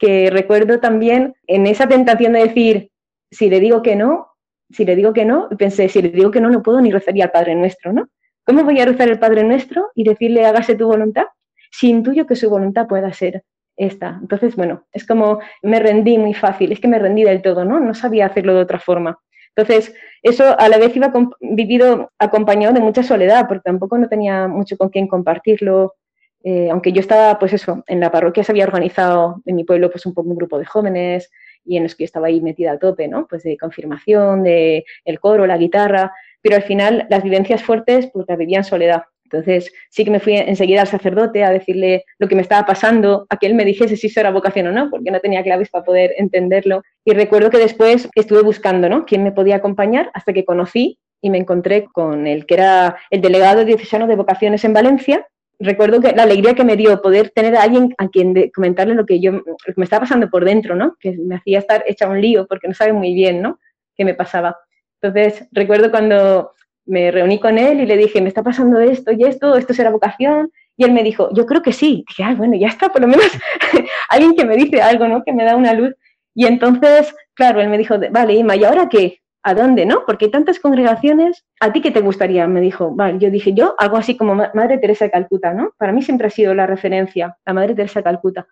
que 0.00 0.30
recuerdo 0.30 0.80
también 0.80 1.34
en 1.46 1.66
esa 1.66 1.86
tentación 1.86 2.32
de 2.32 2.40
decir, 2.40 2.90
si 3.30 3.50
le 3.50 3.60
digo 3.60 3.82
que 3.82 3.94
no, 3.94 4.28
si 4.70 4.84
le 4.84 4.96
digo 4.96 5.12
que 5.12 5.26
no, 5.26 5.48
pensé, 5.58 5.88
si 5.88 6.00
le 6.00 6.08
digo 6.08 6.30
que 6.30 6.40
no, 6.40 6.48
no 6.48 6.62
puedo 6.62 6.80
ni 6.80 6.90
rezar 6.90 7.14
al 7.20 7.30
Padre 7.30 7.54
Nuestro, 7.54 7.92
¿no? 7.92 8.08
¿Cómo 8.46 8.64
voy 8.64 8.80
a 8.80 8.86
rezar 8.86 9.08
el 9.08 9.18
Padre 9.18 9.44
Nuestro 9.44 9.90
y 9.94 10.04
decirle 10.04 10.46
hágase 10.46 10.74
tu 10.74 10.86
voluntad 10.86 11.24
si 11.70 11.90
intuyo 11.90 12.26
que 12.26 12.34
su 12.34 12.48
voluntad 12.48 12.88
pueda 12.88 13.12
ser 13.12 13.44
esta? 13.76 14.18
Entonces, 14.20 14.56
bueno, 14.56 14.86
es 14.90 15.06
como 15.06 15.40
me 15.62 15.78
rendí 15.78 16.16
muy 16.16 16.32
fácil, 16.32 16.72
es 16.72 16.80
que 16.80 16.88
me 16.88 16.98
rendí 16.98 17.22
del 17.22 17.42
todo, 17.42 17.66
¿no? 17.66 17.78
No 17.78 17.94
sabía 17.94 18.26
hacerlo 18.26 18.54
de 18.54 18.62
otra 18.62 18.80
forma. 18.80 19.20
Entonces, 19.54 19.94
eso 20.22 20.58
a 20.58 20.68
la 20.70 20.78
vez 20.78 20.96
iba 20.96 21.12
vivido 21.40 22.10
acompañado 22.18 22.72
de 22.72 22.80
mucha 22.80 23.02
soledad, 23.02 23.46
porque 23.48 23.62
tampoco 23.64 23.98
no 23.98 24.08
tenía 24.08 24.48
mucho 24.48 24.78
con 24.78 24.88
quién 24.88 25.08
compartirlo. 25.08 25.94
Eh, 26.42 26.68
aunque 26.70 26.92
yo 26.92 27.00
estaba, 27.00 27.38
pues 27.38 27.52
eso, 27.52 27.84
en 27.86 28.00
la 28.00 28.10
parroquia 28.10 28.44
se 28.44 28.52
había 28.52 28.64
organizado 28.64 29.42
en 29.44 29.56
mi 29.56 29.64
pueblo 29.64 29.90
pues 29.90 30.06
un 30.06 30.14
poco 30.14 30.30
un 30.30 30.36
grupo 30.36 30.58
de 30.58 30.64
jóvenes, 30.64 31.30
y 31.64 31.76
en 31.76 31.82
los 31.82 31.94
que 31.94 32.04
yo 32.04 32.06
estaba 32.06 32.28
ahí 32.28 32.40
metida 32.40 32.72
a 32.72 32.78
tope, 32.78 33.08
¿no? 33.08 33.26
Pues 33.28 33.42
de 33.42 33.56
confirmación, 33.58 34.42
de 34.42 34.84
el 35.04 35.20
coro, 35.20 35.46
la 35.46 35.58
guitarra, 35.58 36.12
pero 36.42 36.56
al 36.56 36.62
final 36.62 37.06
las 37.10 37.22
vivencias 37.22 37.62
fuertes 37.62 38.08
pues 38.12 38.26
las 38.28 38.38
vivía 38.38 38.58
en 38.58 38.64
soledad. 38.64 39.02
Entonces 39.24 39.72
sí 39.90 40.04
que 40.04 40.10
me 40.10 40.18
fui 40.18 40.34
enseguida 40.34 40.80
al 40.80 40.88
sacerdote 40.88 41.44
a 41.44 41.50
decirle 41.50 42.04
lo 42.18 42.26
que 42.26 42.34
me 42.34 42.42
estaba 42.42 42.66
pasando, 42.66 43.26
a 43.28 43.36
que 43.36 43.46
él 43.46 43.54
me 43.54 43.64
dijese 43.64 43.96
si 43.96 44.08
eso 44.08 44.18
era 44.18 44.32
vocación 44.32 44.66
o 44.66 44.72
no, 44.72 44.90
porque 44.90 45.12
no 45.12 45.20
tenía 45.20 45.44
claves 45.44 45.70
para 45.70 45.84
poder 45.84 46.14
entenderlo. 46.18 46.82
Y 47.04 47.12
recuerdo 47.12 47.50
que 47.50 47.58
después 47.58 48.08
estuve 48.16 48.42
buscando, 48.42 48.88
¿no? 48.88 49.04
¿Quién 49.04 49.22
me 49.22 49.30
podía 49.30 49.56
acompañar? 49.56 50.10
Hasta 50.14 50.32
que 50.32 50.44
conocí 50.44 50.98
y 51.20 51.30
me 51.30 51.38
encontré 51.38 51.84
con 51.84 52.26
el 52.26 52.44
que 52.46 52.54
era 52.54 52.96
el 53.10 53.20
delegado 53.20 53.64
diocesano 53.64 54.08
de 54.08 54.16
vocaciones 54.16 54.64
en 54.64 54.72
Valencia, 54.72 55.28
recuerdo 55.60 56.00
que 56.00 56.12
la 56.12 56.24
alegría 56.24 56.54
que 56.54 56.64
me 56.64 56.76
dio 56.76 57.00
poder 57.00 57.30
tener 57.30 57.54
a 57.54 57.62
alguien 57.62 57.94
a 57.98 58.08
quien 58.08 58.50
comentarle 58.54 58.94
lo 58.94 59.06
que 59.06 59.20
yo 59.20 59.32
me 59.76 59.84
estaba 59.84 60.00
pasando 60.00 60.28
por 60.28 60.44
dentro, 60.44 60.74
¿no? 60.74 60.96
Que 60.98 61.16
me 61.16 61.36
hacía 61.36 61.58
estar 61.58 61.84
hecha 61.86 62.08
un 62.08 62.20
lío 62.20 62.46
porque 62.46 62.66
no 62.66 62.74
sabe 62.74 62.92
muy 62.92 63.14
bien, 63.14 63.42
¿no? 63.42 63.58
qué 64.00 64.04
me 64.06 64.14
pasaba. 64.14 64.56
Entonces, 65.02 65.46
recuerdo 65.52 65.90
cuando 65.90 66.52
me 66.86 67.10
reuní 67.10 67.38
con 67.38 67.58
él 67.58 67.80
y 67.80 67.86
le 67.86 67.98
dije, 67.98 68.22
me 68.22 68.28
está 68.28 68.42
pasando 68.42 68.80
esto 68.80 69.12
y 69.12 69.24
esto, 69.24 69.56
esto 69.56 69.74
será 69.74 69.90
vocación. 69.90 70.50
Y 70.74 70.84
él 70.84 70.92
me 70.92 71.02
dijo, 71.02 71.28
yo 71.34 71.44
creo 71.44 71.60
que 71.60 71.74
sí. 71.74 72.04
dije, 72.08 72.22
ah, 72.22 72.34
bueno, 72.34 72.56
ya 72.56 72.68
está, 72.68 72.88
por 72.88 73.02
lo 73.02 73.08
menos 73.08 73.26
alguien 74.08 74.34
que 74.34 74.46
me 74.46 74.56
dice 74.56 74.80
algo, 74.80 75.06
¿no? 75.06 75.22
Que 75.22 75.34
me 75.34 75.44
da 75.44 75.54
una 75.54 75.74
luz. 75.74 75.94
Y 76.34 76.46
entonces, 76.46 77.14
claro, 77.34 77.60
él 77.60 77.68
me 77.68 77.76
dijo, 77.76 77.96
vale, 78.10 78.32
Ima, 78.32 78.56
¿y 78.56 78.64
ahora 78.64 78.88
qué? 78.88 79.20
¿A 79.42 79.54
dónde, 79.54 79.86
no? 79.86 80.04
Porque 80.06 80.26
hay 80.26 80.30
tantas 80.30 80.58
congregaciones. 80.60 81.44
¿A 81.60 81.72
ti 81.72 81.80
qué 81.80 81.90
te 81.90 82.00
gustaría? 82.00 82.46
Me 82.46 82.60
dijo, 82.60 82.94
vale, 82.94 83.18
yo 83.18 83.30
dije, 83.30 83.52
yo 83.52 83.74
algo 83.78 83.96
así 83.96 84.16
como 84.16 84.34
Madre 84.34 84.78
Teresa 84.78 85.06
de 85.06 85.10
Calcuta, 85.10 85.54
¿no? 85.54 85.72
Para 85.78 85.92
mí 85.92 86.02
siempre 86.02 86.26
ha 86.26 86.30
sido 86.30 86.54
la 86.54 86.66
referencia, 86.66 87.36
la 87.44 87.52
Madre 87.52 87.74
Teresa 87.74 88.00
de 88.00 88.04
Calcuta. 88.04 88.46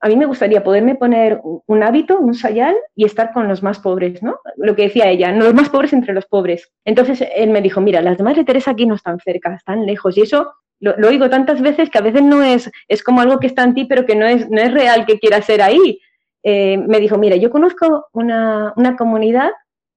A 0.00 0.08
mí 0.08 0.16
me 0.16 0.26
gustaría 0.26 0.62
poderme 0.62 0.96
poner 0.96 1.40
un 1.42 1.82
hábito, 1.82 2.18
un 2.18 2.34
sayal 2.34 2.74
y 2.94 3.06
estar 3.06 3.32
con 3.32 3.48
los 3.48 3.62
más 3.62 3.78
pobres, 3.78 4.22
¿no? 4.22 4.38
Lo 4.56 4.76
que 4.76 4.82
decía 4.82 5.08
ella, 5.08 5.32
los 5.32 5.54
más 5.54 5.70
pobres 5.70 5.92
entre 5.92 6.12
los 6.12 6.26
pobres. 6.26 6.70
Entonces 6.84 7.26
él 7.34 7.50
me 7.50 7.62
dijo, 7.62 7.80
mira, 7.80 8.02
las 8.02 8.18
de 8.18 8.24
Madre 8.24 8.44
Teresa 8.44 8.72
aquí 8.72 8.86
no 8.86 8.96
están 8.96 9.18
cerca, 9.20 9.54
están 9.54 9.86
lejos. 9.86 10.18
Y 10.18 10.22
eso 10.22 10.52
lo, 10.80 10.94
lo, 10.98 11.08
oigo 11.08 11.30
tantas 11.30 11.62
veces 11.62 11.88
que 11.88 11.98
a 11.98 12.02
veces 12.02 12.22
no 12.22 12.42
es, 12.42 12.70
es 12.88 13.02
como 13.02 13.22
algo 13.22 13.38
que 13.38 13.46
está 13.46 13.62
en 13.62 13.74
ti, 13.74 13.86
pero 13.86 14.04
que 14.04 14.16
no 14.16 14.26
es, 14.26 14.50
no 14.50 14.60
es 14.60 14.74
real 14.74 15.06
que 15.06 15.18
quiera 15.18 15.40
ser 15.40 15.62
ahí. 15.62 15.98
Eh, 16.42 16.76
me 16.76 17.00
dijo, 17.00 17.16
mira, 17.16 17.36
yo 17.36 17.50
conozco 17.50 18.08
una, 18.12 18.74
una 18.76 18.96
comunidad 18.96 19.50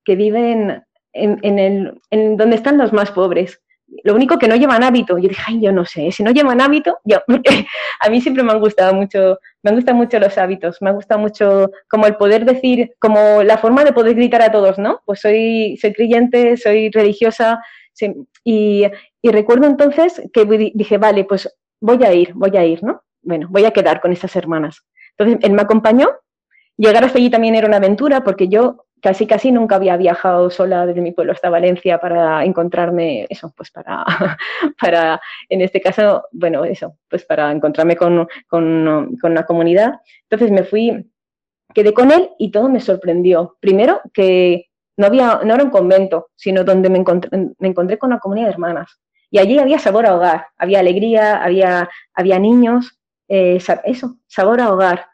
que 0.07 0.15
viven 0.15 0.81
en, 1.11 1.59
el, 1.59 2.01
en 2.11 2.37
donde 2.37 2.55
están 2.55 2.77
los 2.77 2.93
más 2.93 3.11
pobres. 3.11 3.59
Lo 4.05 4.15
único 4.15 4.39
que 4.39 4.47
no 4.47 4.55
llevan 4.55 4.83
hábito. 4.83 5.17
Yo 5.17 5.27
dije, 5.27 5.43
ay, 5.45 5.59
yo 5.61 5.73
no 5.73 5.83
sé, 5.83 6.13
si 6.13 6.23
no 6.23 6.31
llevan 6.31 6.61
hábito, 6.61 6.99
yo, 7.03 7.17
porque 7.27 7.67
a 7.99 8.09
mí 8.09 8.21
siempre 8.21 8.41
me 8.41 8.53
han 8.53 8.61
gustado 8.61 8.93
mucho, 8.93 9.37
me 9.63 9.73
gustan 9.73 9.97
mucho 9.97 10.17
los 10.17 10.37
hábitos, 10.37 10.81
me 10.81 10.93
gusta 10.93 11.17
mucho 11.17 11.71
como 11.89 12.05
el 12.07 12.15
poder 12.15 12.45
decir, 12.45 12.93
como 12.99 13.43
la 13.43 13.57
forma 13.57 13.83
de 13.83 13.91
poder 13.91 14.15
gritar 14.15 14.41
a 14.43 14.51
todos, 14.51 14.79
¿no? 14.79 15.01
Pues 15.03 15.19
soy, 15.19 15.75
soy 15.75 15.91
creyente, 15.91 16.55
soy 16.55 16.89
religiosa, 16.89 17.59
y, 18.45 18.85
y 19.21 19.29
recuerdo 19.29 19.67
entonces 19.67 20.21
que 20.31 20.45
dije, 20.73 20.97
vale, 20.97 21.25
pues 21.25 21.53
voy 21.81 22.01
a 22.05 22.13
ir, 22.13 22.31
voy 22.33 22.55
a 22.55 22.63
ir, 22.63 22.81
¿no? 22.81 23.01
Bueno, 23.23 23.47
voy 23.49 23.65
a 23.65 23.71
quedar 23.71 23.99
con 23.99 24.13
estas 24.13 24.37
hermanas. 24.37 24.85
Entonces, 25.17 25.43
él 25.43 25.53
me 25.53 25.63
acompañó. 25.63 26.07
Llegar 26.77 27.03
hasta 27.03 27.17
allí 27.17 27.29
también 27.29 27.55
era 27.55 27.67
una 27.67 27.77
aventura 27.77 28.23
porque 28.23 28.47
yo 28.47 28.85
casi 29.01 29.27
casi 29.27 29.51
nunca 29.51 29.75
había 29.75 29.97
viajado 29.97 30.49
sola 30.49 30.85
desde 30.85 31.01
mi 31.01 31.11
pueblo 31.11 31.33
hasta 31.33 31.49
Valencia 31.49 31.99
para 31.99 32.43
encontrarme 32.43 33.25
eso, 33.29 33.53
pues 33.55 33.71
para, 33.71 34.05
para 34.81 35.21
en 35.49 35.61
este 35.61 35.81
caso, 35.81 36.25
bueno, 36.31 36.63
eso, 36.63 36.97
pues 37.09 37.25
para 37.25 37.51
encontrarme 37.51 37.95
con, 37.95 38.27
con, 38.47 39.15
con 39.21 39.33
la 39.33 39.45
comunidad. 39.45 39.93
Entonces 40.23 40.51
me 40.51 40.63
fui, 40.63 41.09
quedé 41.73 41.93
con 41.93 42.11
él 42.11 42.29
y 42.37 42.51
todo 42.51 42.69
me 42.69 42.79
sorprendió. 42.79 43.57
Primero 43.59 44.01
que 44.13 44.67
no, 44.97 45.07
había, 45.07 45.41
no 45.43 45.53
era 45.53 45.63
un 45.63 45.69
convento, 45.69 46.29
sino 46.35 46.63
donde 46.63 46.89
me 46.89 46.97
encontré, 46.97 47.29
me 47.59 47.67
encontré 47.67 47.97
con 47.97 48.11
una 48.11 48.19
comunidad 48.19 48.47
de 48.47 48.53
hermanas. 48.53 48.99
Y 49.29 49.39
allí 49.39 49.59
había 49.59 49.77
sabor 49.77 50.05
a 50.05 50.15
hogar, 50.15 50.47
había 50.57 50.79
alegría, 50.79 51.43
había, 51.43 51.89
había 52.13 52.39
niños, 52.39 52.97
eh, 53.27 53.59
eso, 53.83 54.17
sabor 54.27 54.61
a 54.61 54.71
hogar. 54.71 55.05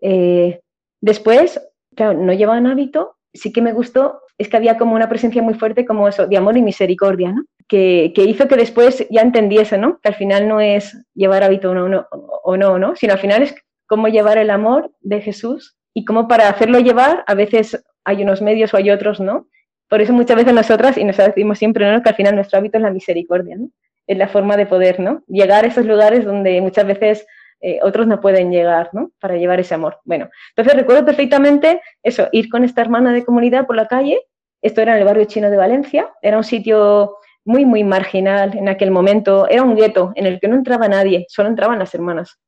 Eh, 0.00 0.60
después, 1.00 1.60
claro, 1.94 2.14
no 2.14 2.32
llevaban 2.32 2.66
hábito, 2.66 3.16
sí 3.32 3.52
que 3.52 3.62
me 3.62 3.72
gustó 3.72 4.22
es 4.38 4.48
que 4.48 4.56
había 4.56 4.78
como 4.78 4.94
una 4.94 5.08
presencia 5.08 5.42
muy 5.42 5.54
fuerte 5.54 5.84
como 5.84 6.08
eso, 6.08 6.26
de 6.26 6.36
amor 6.36 6.56
y 6.56 6.62
misericordia, 6.62 7.32
¿no? 7.32 7.44
Que, 7.68 8.12
que 8.14 8.24
hizo 8.24 8.48
que 8.48 8.56
después 8.56 9.06
ya 9.10 9.20
entendiese, 9.20 9.78
¿no? 9.78 10.00
Que 10.00 10.08
al 10.08 10.14
final 10.14 10.48
no 10.48 10.60
es 10.60 10.96
llevar 11.14 11.44
hábito 11.44 11.70
o 11.70 11.74
no, 11.74 12.06
o 12.10 12.56
no, 12.56 12.78
¿no? 12.78 12.96
Sino 12.96 13.12
al 13.12 13.18
final 13.18 13.42
es 13.42 13.54
cómo 13.86 14.08
llevar 14.08 14.38
el 14.38 14.50
amor 14.50 14.90
de 15.00 15.20
Jesús 15.20 15.76
y 15.94 16.04
cómo 16.04 16.26
para 16.28 16.48
hacerlo 16.48 16.78
llevar 16.80 17.24
a 17.26 17.34
veces 17.34 17.82
hay 18.04 18.22
unos 18.22 18.42
medios 18.42 18.72
o 18.72 18.76
hay 18.76 18.90
otros, 18.90 19.20
¿no? 19.20 19.48
Por 19.88 20.00
eso 20.00 20.12
muchas 20.12 20.36
veces 20.36 20.54
nosotras, 20.54 20.96
y 20.96 21.04
nos 21.04 21.16
decimos 21.16 21.58
siempre, 21.58 21.90
¿no? 21.90 22.02
Que 22.02 22.10
al 22.10 22.14
final 22.14 22.36
nuestro 22.36 22.58
hábito 22.58 22.78
es 22.78 22.82
la 22.82 22.90
misericordia, 22.90 23.56
¿no? 23.56 23.70
Es 24.06 24.16
la 24.16 24.28
forma 24.28 24.56
de 24.56 24.66
poder, 24.66 25.00
¿no? 25.00 25.22
Llegar 25.26 25.64
a 25.64 25.68
esos 25.68 25.84
lugares 25.84 26.24
donde 26.24 26.60
muchas 26.60 26.86
veces 26.86 27.26
eh, 27.60 27.78
otros 27.82 28.06
no 28.06 28.20
pueden 28.20 28.50
llegar, 28.50 28.90
¿no? 28.92 29.10
Para 29.20 29.36
llevar 29.36 29.60
ese 29.60 29.74
amor. 29.74 29.98
Bueno, 30.04 30.28
entonces 30.50 30.74
recuerdo 30.74 31.04
perfectamente 31.04 31.80
eso, 32.02 32.28
ir 32.32 32.48
con 32.48 32.64
esta 32.64 32.80
hermana 32.80 33.12
de 33.12 33.24
comunidad 33.24 33.66
por 33.66 33.76
la 33.76 33.86
calle, 33.86 34.20
esto 34.62 34.80
era 34.80 34.92
en 34.92 34.98
el 34.98 35.04
barrio 35.04 35.24
chino 35.24 35.50
de 35.50 35.56
Valencia, 35.56 36.08
era 36.22 36.36
un 36.36 36.44
sitio 36.44 37.16
muy, 37.44 37.64
muy 37.64 37.84
marginal 37.84 38.56
en 38.56 38.68
aquel 38.68 38.90
momento, 38.90 39.48
era 39.48 39.62
un 39.62 39.74
gueto 39.74 40.12
en 40.14 40.26
el 40.26 40.40
que 40.40 40.48
no 40.48 40.56
entraba 40.56 40.88
nadie, 40.88 41.26
solo 41.28 41.48
entraban 41.48 41.78
las 41.78 41.94
hermanas. 41.94 42.38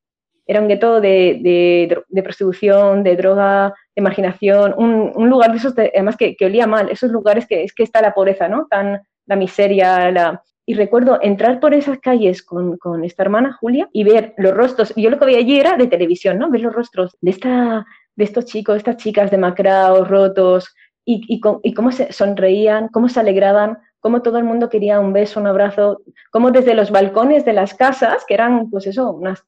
Era 0.45 0.59
un 0.59 0.67
gueto 0.67 0.99
de, 0.99 1.39
de, 2.09 2.23
prostitución, 2.23 3.01
de 3.03 3.15
droga, 3.15 3.73
de 3.95 4.01
marginación, 4.01 4.73
un, 4.77 5.29
lugar 5.29 5.51
de 5.51 5.57
esos, 5.57 5.73
además 5.77 6.17
que, 6.17 6.35
que, 6.35 6.45
olía 6.45 6.67
mal, 6.67 6.89
esos 6.89 7.11
lugares 7.11 7.47
que 7.47 7.63
es 7.63 7.73
que 7.73 7.83
está 7.83 8.01
la 8.01 8.13
pobreza, 8.13 8.49
¿no? 8.49 8.67
Tan, 8.69 9.01
la 9.25 9.35
miseria, 9.35 10.11
la, 10.11 10.43
y 10.65 10.75
recuerdo 10.75 11.19
entrar 11.21 11.59
por 11.59 11.73
esas 11.73 11.99
calles 11.99 12.41
con, 12.41 12.77
con, 12.77 13.03
esta 13.03 13.23
hermana 13.23 13.57
Julia 13.59 13.89
y 13.91 14.03
ver 14.03 14.33
los 14.37 14.53
rostros. 14.53 14.93
Yo 14.95 15.09
lo 15.09 15.19
que 15.19 15.25
veía 15.25 15.39
allí 15.39 15.59
era 15.59 15.75
de 15.75 15.87
televisión, 15.87 16.37
¿no? 16.39 16.49
Ver 16.49 16.61
los 16.61 16.73
rostros 16.73 17.17
de, 17.21 17.31
esta, 17.31 17.85
de 18.15 18.23
estos 18.23 18.45
chicos, 18.45 18.77
estas 18.77 18.97
chicas 18.97 19.29
demacrados, 19.29 20.07
rotos, 20.07 20.73
y, 21.05 21.41
cómo 21.41 21.91
se 21.91 22.13
sonreían, 22.13 22.87
cómo 22.87 23.09
se 23.09 23.19
alegraban, 23.19 23.77
cómo 23.99 24.21
todo 24.21 24.37
el 24.37 24.43
mundo 24.43 24.69
quería 24.69 24.99
un 24.99 25.13
beso, 25.13 25.39
un 25.39 25.47
abrazo, 25.47 26.01
cómo 26.31 26.51
desde 26.51 26.75
los 26.75 26.91
balcones 26.91 27.45
de 27.45 27.53
las 27.53 27.73
casas, 27.73 28.23
que 28.25 28.33
eran 28.33 28.69
pues 28.69 28.87
eso, 28.87 29.11
unas 29.11 29.43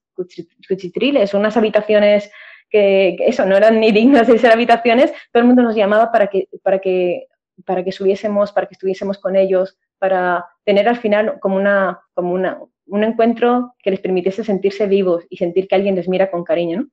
cuchitriles, 0.67 1.33
unas 1.33 1.55
habitaciones 1.57 2.31
que, 2.69 3.15
eso, 3.19 3.45
no 3.45 3.55
eran 3.55 3.79
ni 3.79 3.91
dignas 3.91 4.27
de 4.27 4.37
ser 4.37 4.51
habitaciones, 4.51 5.11
todo 5.31 5.41
el 5.41 5.47
mundo 5.47 5.61
nos 5.61 5.75
llamaba 5.75 6.11
para 6.11 6.27
que, 6.27 6.49
para 6.61 6.79
que, 6.79 7.27
para 7.65 7.83
que 7.83 7.91
subiésemos, 7.91 8.51
para 8.51 8.67
que 8.67 8.73
estuviésemos 8.73 9.17
con 9.17 9.35
ellos, 9.35 9.77
para 10.05 10.45
tener 10.63 10.87
al 10.87 10.97
final 10.97 11.39
como, 11.39 11.55
una, 11.55 11.99
como 12.13 12.31
una, 12.31 12.59
un 12.85 13.03
encuentro 13.03 13.73
que 13.81 13.89
les 13.89 13.99
permitiese 13.99 14.43
sentirse 14.43 14.85
vivos 14.85 15.25
y 15.31 15.37
sentir 15.37 15.67
que 15.67 15.73
alguien 15.73 15.95
les 15.95 16.07
mira 16.07 16.29
con 16.29 16.43
cariño. 16.43 16.85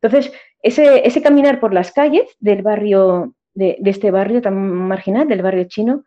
Entonces, 0.00 0.32
ese, 0.62 1.04
ese 1.04 1.20
caminar 1.20 1.58
por 1.58 1.74
las 1.74 1.90
calles 1.90 2.28
del 2.38 2.62
barrio, 2.62 3.34
de, 3.54 3.76
este 3.84 4.12
barrio 4.12 4.40
tan 4.40 4.54
marginal, 4.56 5.26
del 5.26 5.42
barrio 5.42 5.64
chino, 5.64 6.04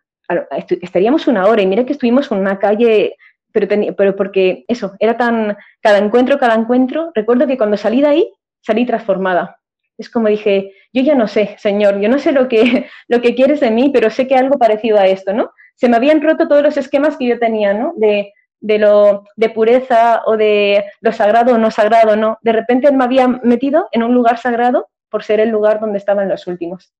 estaríamos 0.81 1.27
una 1.27 1.47
hora 1.47 1.61
y 1.61 1.67
mira 1.67 1.85
que 1.85 1.91
estuvimos 1.91 2.31
en 2.31 2.37
una 2.37 2.57
calle, 2.59 3.17
pero, 3.51 3.67
pero 3.97 4.15
porque 4.15 4.63
eso, 4.69 4.93
era 4.99 5.17
tan, 5.17 5.57
cada 5.81 5.97
encuentro, 5.97 6.39
cada 6.39 6.55
encuentro, 6.55 7.11
recuerdo 7.13 7.45
que 7.45 7.57
cuando 7.57 7.75
salí 7.75 7.99
de 7.99 8.07
ahí, 8.07 8.33
salí 8.61 8.85
transformada. 8.85 9.59
Es 9.97 10.09
como 10.09 10.29
dije, 10.29 10.71
yo 10.93 11.03
ya 11.03 11.13
no 11.13 11.27
sé, 11.27 11.57
Señor, 11.59 11.99
yo 11.99 12.07
no 12.07 12.19
sé 12.19 12.31
lo 12.31 12.47
que, 12.47 12.87
lo 13.09 13.21
que 13.21 13.35
quieres 13.35 13.59
de 13.59 13.69
mí, 13.69 13.91
pero 13.93 14.09
sé 14.09 14.29
que 14.29 14.35
algo 14.35 14.57
parecido 14.57 14.97
a 14.97 15.07
esto, 15.07 15.33
¿no? 15.33 15.51
Se 15.75 15.89
me 15.89 15.97
habían 15.97 16.21
roto 16.21 16.47
todos 16.47 16.63
los 16.63 16.77
esquemas 16.77 17.17
que 17.17 17.27
yo 17.27 17.39
tenía, 17.39 17.73
¿no? 17.73 17.93
De, 17.97 18.33
de 18.63 18.79
lo 18.79 19.25
de 19.35 19.49
pureza 19.49 20.21
o 20.25 20.37
de 20.37 20.85
lo 21.01 21.11
sagrado 21.11 21.53
o 21.53 21.57
no 21.57 21.69
sagrado, 21.69 22.15
no. 22.15 22.39
De 22.41 22.53
repente 22.53 22.91
me 22.91 23.03
había 23.03 23.27
metido 23.27 23.89
en 23.91 24.03
un 24.03 24.13
lugar 24.13 24.37
sagrado 24.37 24.87
por 25.09 25.23
ser 25.23 25.41
el 25.41 25.49
lugar 25.49 25.81
donde 25.81 25.97
estaban 25.97 26.29
los 26.29 26.47
últimos. 26.47 26.93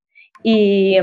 Y, 0.44 0.98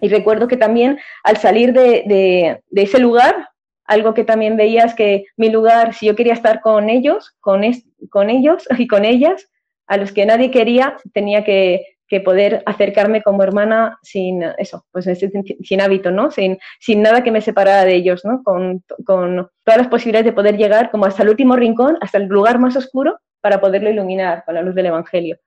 recuerdo 0.00 0.48
que 0.48 0.56
también 0.56 0.98
al 1.22 1.36
salir 1.36 1.72
de, 1.72 2.62
ese 2.74 2.98
lugar, 2.98 3.50
algo 3.84 4.14
que 4.14 4.24
también 4.24 4.56
veía 4.56 4.84
es 4.84 4.94
que 4.94 5.26
mi 5.36 5.50
lugar, 5.50 5.94
si 5.94 6.06
yo 6.06 6.16
quería 6.16 6.32
estar 6.32 6.60
con 6.60 6.88
ellos, 6.88 7.36
con, 7.40 7.62
con 8.10 8.30
ellos 8.30 8.66
y 8.78 8.86
con 8.88 9.04
ellas, 9.04 9.50
a 9.86 9.98
los 9.98 10.12
que 10.12 10.24
nadie 10.24 10.50
quería, 10.50 10.96
tenía 11.12 11.44
que, 11.44 11.93
poder 12.20 12.62
acercarme 12.66 13.22
como 13.22 13.42
hermana 13.42 13.98
sin 14.02 14.42
eso, 14.58 14.84
pues 14.92 15.06
sin, 15.62 15.80
hábito, 15.80 16.10
¿no? 16.10 16.30
Sin, 16.30 16.58
sin, 16.78 17.02
nada 17.02 17.22
que 17.24 17.32
me 17.32 17.40
separara 17.40 17.84
de 17.84 17.94
ellos, 17.94 18.24
¿no? 18.24 18.42
Con, 18.42 18.84
con, 19.04 19.48
todas 19.64 19.78
las 19.78 19.88
posibilidades 19.88 20.26
de 20.26 20.32
poder 20.32 20.56
llegar 20.56 20.90
como 20.90 21.06
hasta 21.06 21.22
el 21.22 21.30
último 21.30 21.56
rincón, 21.56 21.98
hasta 22.00 22.18
el 22.18 22.26
lugar 22.26 22.58
más 22.58 22.76
oscuro, 22.76 23.18
para 23.40 23.60
poderlo 23.60 23.90
iluminar 23.90 24.44
con 24.44 24.54
la 24.54 24.62
luz 24.62 24.74
del 24.74 24.86
Evangelio 24.86 25.38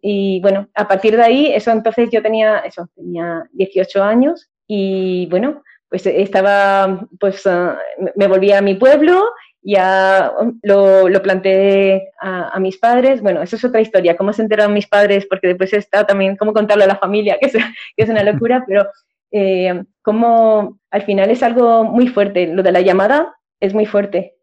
y 0.00 0.40
bueno, 0.40 0.68
a 0.74 0.88
partir 0.88 1.16
de 1.16 1.22
ahí, 1.22 1.52
eso 1.52 1.70
entonces 1.70 2.08
yo 2.10 2.22
tenía, 2.22 2.58
eso, 2.60 2.88
tenía 2.94 3.44
18 3.52 4.02
años 4.02 4.50
y 4.66 5.26
bueno, 5.26 5.62
pues 5.88 6.06
estaba, 6.06 7.06
pues 7.18 7.46
ah, 7.46 7.78
me 8.16 8.26
volví 8.26 8.52
a 8.52 8.62
mi 8.62 8.74
pueblo, 8.74 9.24
ya 9.62 10.32
lo, 10.62 11.08
lo 11.08 11.22
planteé 11.22 12.10
a, 12.20 12.58
mis 12.60 12.78
padres, 12.78 13.20
bueno, 13.20 13.42
eso 13.42 13.56
es 13.56 13.64
otra 13.64 13.80
historia, 13.80 14.16
cómo 14.16 14.32
se 14.32 14.42
enteraron 14.42 14.74
mis 14.74 14.86
padres, 14.86 15.26
porque 15.26 15.48
después 15.48 15.72
está 15.72 16.06
también 16.06 16.36
cómo 16.36 16.52
contarlo 16.52 16.84
a 16.84 16.88
la 16.88 16.96
familia, 16.96 17.38
que 17.40 17.46
es, 17.46 17.52
que 17.52 17.62
es 17.96 18.08
una 18.08 18.24
locura, 18.24 18.64
pero 18.66 18.86
eh, 19.32 19.84
como 20.02 20.78
al 20.90 21.02
final 21.02 21.30
es 21.30 21.42
algo 21.42 21.84
muy 21.84 22.08
fuerte, 22.08 22.46
lo 22.46 22.62
de 22.62 22.72
la 22.72 22.80
llamada 22.80 23.36
es 23.60 23.74
muy 23.74 23.86
fuerte, 23.86 24.34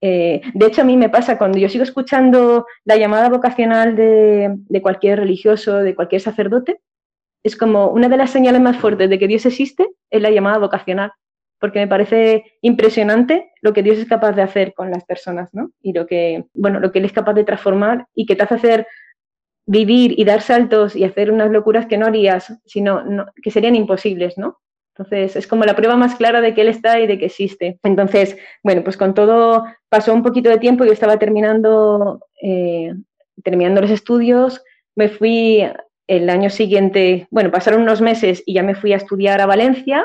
eh, 0.00 0.42
de 0.54 0.66
hecho, 0.66 0.82
a 0.82 0.84
mí 0.84 0.96
me 0.96 1.08
pasa 1.08 1.38
cuando 1.38 1.58
yo 1.58 1.68
sigo 1.68 1.82
escuchando 1.82 2.66
la 2.84 2.96
llamada 2.96 3.28
vocacional 3.28 3.96
de, 3.96 4.80
cualquier 4.80 5.18
religioso, 5.18 5.78
de 5.78 5.94
cualquier 5.94 6.20
sacerdote, 6.20 6.80
es 7.42 7.56
como 7.56 7.88
una 7.88 8.08
de 8.08 8.16
las 8.16 8.30
señales 8.30 8.60
más 8.60 8.76
fuertes 8.76 9.10
de 9.10 9.18
que 9.18 9.28
Dios 9.28 9.46
existe 9.46 9.88
es 10.10 10.22
la 10.22 10.30
llamada 10.30 10.58
vocacional, 10.58 11.12
porque 11.60 11.80
me 11.80 11.88
parece 11.88 12.44
impresionante 12.62 13.50
lo 13.62 13.72
que 13.72 13.82
Dios 13.82 13.98
es 13.98 14.06
capaz 14.06 14.32
de 14.32 14.42
hacer 14.42 14.74
con 14.74 14.90
las 14.90 15.04
personas, 15.04 15.52
¿no? 15.52 15.70
Y 15.82 15.92
lo 15.92 16.06
que, 16.06 16.44
bueno, 16.54 16.80
lo 16.80 16.92
que 16.92 17.00
Él 17.00 17.04
es 17.04 17.12
capaz 17.12 17.34
de 17.34 17.44
transformar 17.44 18.06
y 18.14 18.26
que 18.26 18.36
te 18.36 18.44
hace 18.44 18.54
hacer 18.54 18.86
vivir 19.66 20.18
y 20.18 20.24
dar 20.24 20.40
saltos 20.40 20.96
y 20.96 21.04
hacer 21.04 21.30
unas 21.30 21.50
locuras 21.50 21.86
que 21.86 21.98
no 21.98 22.06
harías, 22.06 22.58
sino 22.64 23.04
que 23.42 23.50
serían 23.50 23.74
imposibles, 23.74 24.38
¿no? 24.38 24.58
Entonces, 24.96 25.36
es 25.36 25.46
como 25.46 25.64
la 25.64 25.76
prueba 25.76 25.94
más 25.94 26.16
clara 26.16 26.40
de 26.40 26.54
que 26.54 26.62
él 26.62 26.68
está 26.68 26.98
y 26.98 27.06
de 27.06 27.18
que 27.18 27.26
existe. 27.26 27.78
Entonces, 27.84 28.36
bueno, 28.64 28.82
pues 28.82 28.96
con 28.96 29.14
todo 29.14 29.64
pasó 29.88 30.12
un 30.12 30.24
poquito 30.24 30.50
de 30.50 30.58
tiempo, 30.58 30.84
yo 30.84 30.92
estaba 30.92 31.18
terminando, 31.18 32.20
eh, 32.42 32.94
terminando 33.44 33.80
los 33.80 33.90
estudios, 33.90 34.60
me 34.96 35.08
fui 35.08 35.64
el 36.08 36.30
año 36.30 36.50
siguiente, 36.50 37.28
bueno, 37.30 37.50
pasaron 37.50 37.82
unos 37.82 38.00
meses 38.00 38.42
y 38.44 38.54
ya 38.54 38.64
me 38.64 38.74
fui 38.74 38.92
a 38.92 38.96
estudiar 38.96 39.40
a 39.40 39.46
Valencia, 39.46 40.04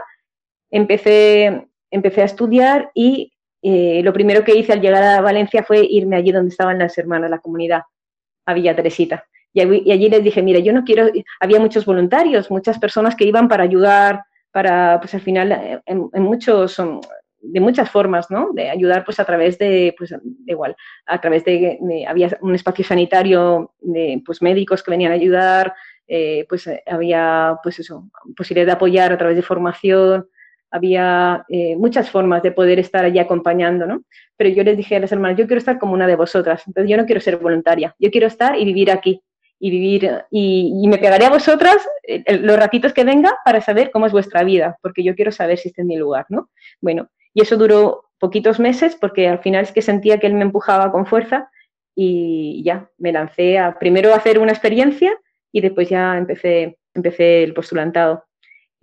empecé, 0.74 1.68
empecé 1.92 2.22
a 2.24 2.26
estudiar 2.26 2.92
y 2.94 3.32
eh, 3.62 4.02
lo 4.04 4.12
primero 4.12 4.44
que 4.44 4.56
hice 4.56 4.74
al 4.74 4.82
llegar 4.82 5.04
a 5.04 5.22
Valencia 5.22 5.64
fue 5.64 5.86
irme 5.86 6.18
allí 6.18 6.32
donde 6.32 6.50
estaban 6.50 6.80
las 6.80 6.98
hermanas, 6.98 7.30
la 7.30 7.40
comunidad, 7.40 7.84
a 8.46 8.54
Villa 8.54 8.76
Teresita. 8.76 9.24
Y, 9.54 9.62
allí 9.62 10.10
les 10.10 10.24
dije, 10.24 10.42
mira, 10.42 10.60
yo 10.60 10.74
no 10.74 10.84
quiero, 10.84 11.10
había 11.40 11.60
muchos 11.60 11.86
voluntarios, 11.86 12.50
muchas 12.50 12.80
personas 12.80 13.16
que 13.16 13.26
iban 13.26 13.48
para 13.48 13.64
ayudar 13.64 14.24
para, 14.52 15.00
pues 15.00 15.14
al 15.14 15.22
final, 15.22 15.52
eh, 15.52 15.82
en, 15.86 16.10
muchos, 16.24 16.82
de 17.40 17.60
muchas 17.60 17.90
formas, 17.92 18.32
¿no? 18.32 18.50
De 18.54 18.72
ayudar, 18.72 19.06
pues 19.06 19.20
a 19.20 19.26
través 19.26 19.60
de, 19.60 19.94
pues 19.96 20.14
igual, 20.48 20.76
a 21.06 21.22
través 21.22 21.46
de, 21.46 22.06
había 22.08 22.36
un 22.42 22.56
espacio 22.56 22.84
sanitario 22.84 23.74
de, 23.80 24.22
pues 24.26 24.42
médicos 24.42 24.82
que 24.82 24.92
venían 24.92 25.12
a 25.12 25.16
ayudar, 25.16 25.74
eh, 26.08 26.46
pues 26.50 26.68
eh, 26.68 26.84
había, 26.88 27.60
pues 27.62 27.80
eso, 27.80 28.10
posibilidad 28.36 28.66
de 28.66 28.74
apoyar 28.74 29.14
a 29.14 29.18
través 29.18 29.36
de 29.36 29.44
formación, 29.44 30.28
había 30.74 31.46
muchas 31.78 32.10
formas 32.10 32.42
de 32.42 32.52
poder 32.52 32.80
estar 32.80 33.06
allí 33.06 33.20
acompañando, 33.20 33.86
¿no? 33.86 34.04
Pero 34.36 34.50
yo 34.50 34.64
les 34.64 34.76
dije 34.76 34.96
a 34.96 35.00
las 35.00 35.12
hermanas, 35.12 35.38
yo 35.38 35.46
quiero 35.46 35.60
estar 35.60 35.78
como 35.78 35.94
una 35.94 36.08
de 36.08 36.16
vosotras, 36.16 36.64
entonces 36.66 36.90
yo 36.90 36.98
no 36.98 37.06
quiero 37.06 37.22
ser 37.22 37.38
voluntaria, 37.38 37.96
yo 38.00 38.10
quiero 38.10 38.28
estar 38.28 38.58
y 38.58 38.66
vivir 38.66 38.90
aquí, 38.90 39.22
y 39.60 39.70
vivir, 39.70 40.26
y, 40.30 40.88
me 40.90 40.98
pegaré 40.98 41.26
a 41.26 41.30
vosotras 41.30 41.78
eh, 42.06 42.40
los 42.40 42.58
ratitos 42.58 42.92
que 42.92 43.06
venga 43.06 43.38
para 43.46 43.62
saber 43.62 43.92
cómo 43.92 44.06
es 44.06 44.12
vuestra 44.12 44.44
vida, 44.44 44.78
porque 44.82 45.04
yo 45.04 45.16
quiero 45.16 45.32
saber 45.32 45.58
si 45.58 45.70
está 45.70 45.84
en 45.84 45.88
mi 45.88 45.96
lugar, 45.96 46.26
¿no? 46.28 46.50
Bueno, 46.82 47.08
y 47.34 47.44
eso 47.44 47.56
duró 47.56 48.10
poquitos 48.20 48.60
meses 48.60 48.98
porque 49.00 49.30
al 49.30 49.40
final 49.40 49.64
es 49.64 49.72
que 49.72 49.82
sentía 49.82 50.20
que 50.20 50.28
él 50.28 50.34
me 50.34 50.42
empujaba 50.42 50.92
con 50.92 51.06
fuerza 51.06 51.50
y 51.96 52.62
ya, 52.66 52.90
me 52.98 53.14
lancé 53.14 53.58
a 53.58 53.80
primero 53.80 54.14
hacer 54.14 54.40
una 54.40 54.52
experiencia 54.52 55.18
y 55.52 55.62
después 55.62 55.88
ya 55.88 56.18
empecé, 56.18 56.78
empecé 56.94 57.44
el 57.44 57.54
postulantado. 57.54 58.26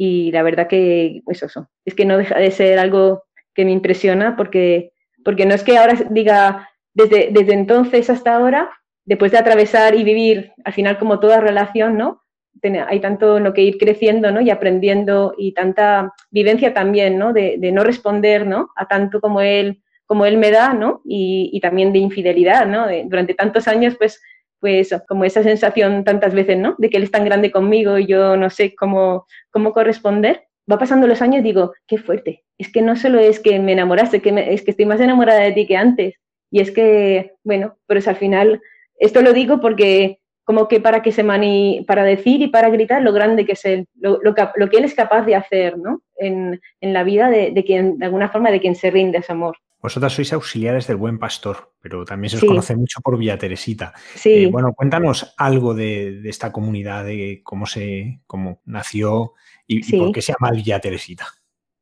Y 0.03 0.33
la 0.33 0.43
verdad 0.43 0.67
que 0.67 1.21
pues 1.27 1.43
eso, 1.43 1.69
es 1.85 1.95
que 1.95 2.07
no 2.07 2.17
deja 2.17 2.39
de 2.39 2.51
ser 2.53 2.79
algo 2.79 3.25
que 3.53 3.67
me 3.67 3.71
impresiona 3.71 4.35
porque, 4.35 4.93
porque 5.23 5.45
no 5.45 5.55
es 5.55 5.63
que 5.63 5.77
ahora 5.77 5.93
diga 6.09 6.71
desde, 6.95 7.29
desde 7.31 7.53
entonces 7.53 8.09
hasta 8.09 8.35
ahora 8.35 8.71
después 9.05 9.31
de 9.31 9.37
atravesar 9.37 9.95
y 9.95 10.03
vivir, 10.03 10.53
al 10.65 10.73
final 10.73 10.99
como 10.99 11.21
toda 11.21 11.43
relación, 11.43 11.99
¿no? 11.99 12.23
Hay 12.89 13.01
tanto 13.01 13.37
en 13.37 13.45
lo 13.45 13.53
que 13.53 13.61
ir 13.61 13.77
creciendo, 13.77 14.31
¿no? 14.33 14.41
Y 14.41 14.49
aprendiendo 14.49 15.35
y 15.37 15.53
tanta 15.53 16.15
vivencia 16.31 16.73
también, 16.73 17.19
¿no? 17.19 17.35
De, 17.35 17.59
no 17.71 17.85
responder, 17.85 18.47
¿no? 18.47 18.71
A 18.77 18.89
tanto 18.89 19.21
como 19.21 19.43
él, 19.43 19.83
como 20.07 20.25
él 20.25 20.39
me 20.39 20.51
da, 20.51 20.73
¿no? 20.73 21.03
Y, 21.05 21.61
también 21.61 21.93
de 21.93 21.99
infidelidad, 21.99 22.67
¿no? 22.67 22.87
durante 23.05 23.35
tantos 23.35 23.69
años, 23.69 23.97
pues, 23.99 24.23
pues 24.61 24.95
como 25.09 25.25
esa 25.25 25.43
sensación 25.43 26.05
tantas 26.05 26.35
veces, 26.35 26.59
¿no? 26.59 26.75
De 26.79 26.91
que 26.91 26.99
él 26.99 27.05
es 27.05 27.11
tan 27.11 27.25
grande 27.25 27.51
conmigo 27.51 27.99
y 27.99 28.07
yo 28.07 28.37
no 28.37 28.51
sé 28.51 28.75
cómo, 28.75 29.27
cómo 29.51 29.73
corresponder. 29.73 30.45
Va 30.71 30.79
pasando 30.79 31.07
los 31.07 31.23
años 31.23 31.41
y 31.41 31.45
digo, 31.45 31.73
qué 31.87 31.99
fuerte. 31.99 32.45
Es 32.59 32.71
que 32.71 32.83
no 32.83 32.95
solo 32.95 33.19
es 33.19 33.41
que 33.41 33.59
me 33.59 33.73
enamoraste, 33.73 34.21
que 34.21 34.53
es 34.53 34.63
que 34.63 34.71
estoy 34.71 34.87
más 34.87 35.01
enamorada 35.01 35.41
de 35.41 35.53
ti 35.53 35.67
que 35.67 35.77
antes. 35.77 36.15
Y 36.51 36.61
es 36.61 36.71
que, 36.71 37.33
bueno, 37.43 37.77
pues 37.87 38.07
al 38.07 38.17
final 38.17 38.61
esto 38.97 39.23
lo 39.23 39.33
digo 39.33 39.61
porque 39.61 40.21
como 40.45 40.69
que 40.69 40.81
para 40.81 41.01
que 41.01 41.13
se 41.13 41.23
mani, 41.23 41.85
para 41.87 42.05
decir 42.05 42.43
y 42.43 42.49
para 42.49 42.71
gritar 42.71 43.03
lo 43.03 43.13
grande 43.13 43.47
que 43.47 43.53
es 43.53 43.65
él, 43.65 43.87
lo, 43.95 44.35
que 44.35 44.77
él 44.77 44.85
es 44.85 44.95
capaz 44.95 45.23
de 45.23 45.37
hacer 45.37 45.79
¿no? 45.79 46.03
en, 46.17 46.61
la 46.81 47.05
vida 47.05 47.31
de, 47.31 47.65
quien, 47.65 47.99
de 47.99 48.07
alguna 48.07 48.31
forma, 48.31 48.51
de 48.51 48.61
quien 48.61 48.75
se 48.75 48.91
rinde 48.91 49.19
ese 49.19 49.33
amor. 49.33 49.57
Vosotras 49.81 50.13
sois 50.13 50.33
auxiliares 50.33 50.87
del 50.87 50.97
Buen 50.97 51.19
Pastor, 51.19 51.73
pero 51.81 52.05
también 52.05 52.31
se 52.31 52.37
os 52.37 52.45
conoce 52.45 52.77
mucho 52.77 53.01
por 53.01 53.17
Villa 53.17 53.39
Teresita. 53.39 53.95
Sí. 54.15 54.45
Eh, 54.45 54.47
bueno, 54.47 54.75
cuéntanos 54.75 55.35
algo 55.39 55.75
de, 55.75 56.21
esta 56.29 56.53
comunidad, 56.53 57.05
de 57.05 57.41
cómo 57.43 57.67
se, 57.67 58.21
cómo 58.27 58.61
nació 58.67 59.33
y, 59.67 59.81
por 59.99 60.13
qué 60.13 60.21
se 60.21 60.33
llama 60.33 60.53
Villa 60.53 60.81
Teresita. 60.81 61.27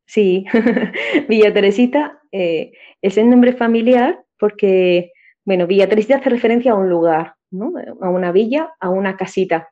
Sí, 0.07 0.47
Villa 1.29 1.53
Teresita 1.53 2.21
eh, 2.31 2.73
es 3.03 3.19
el 3.19 3.29
nombre 3.29 3.53
familiar 3.53 4.25
porque 4.39 5.13
bueno, 5.49 5.67
Villa 5.67 5.89
Teresita 5.89 6.17
hace 6.17 6.29
referencia 6.29 6.73
a 6.73 6.75
un 6.75 6.91
lugar, 6.91 7.37
¿no? 7.51 7.73
a 8.03 8.11
una 8.11 8.33
villa, 8.33 8.75
a 8.81 8.91
una 8.91 9.17
casita. 9.17 9.71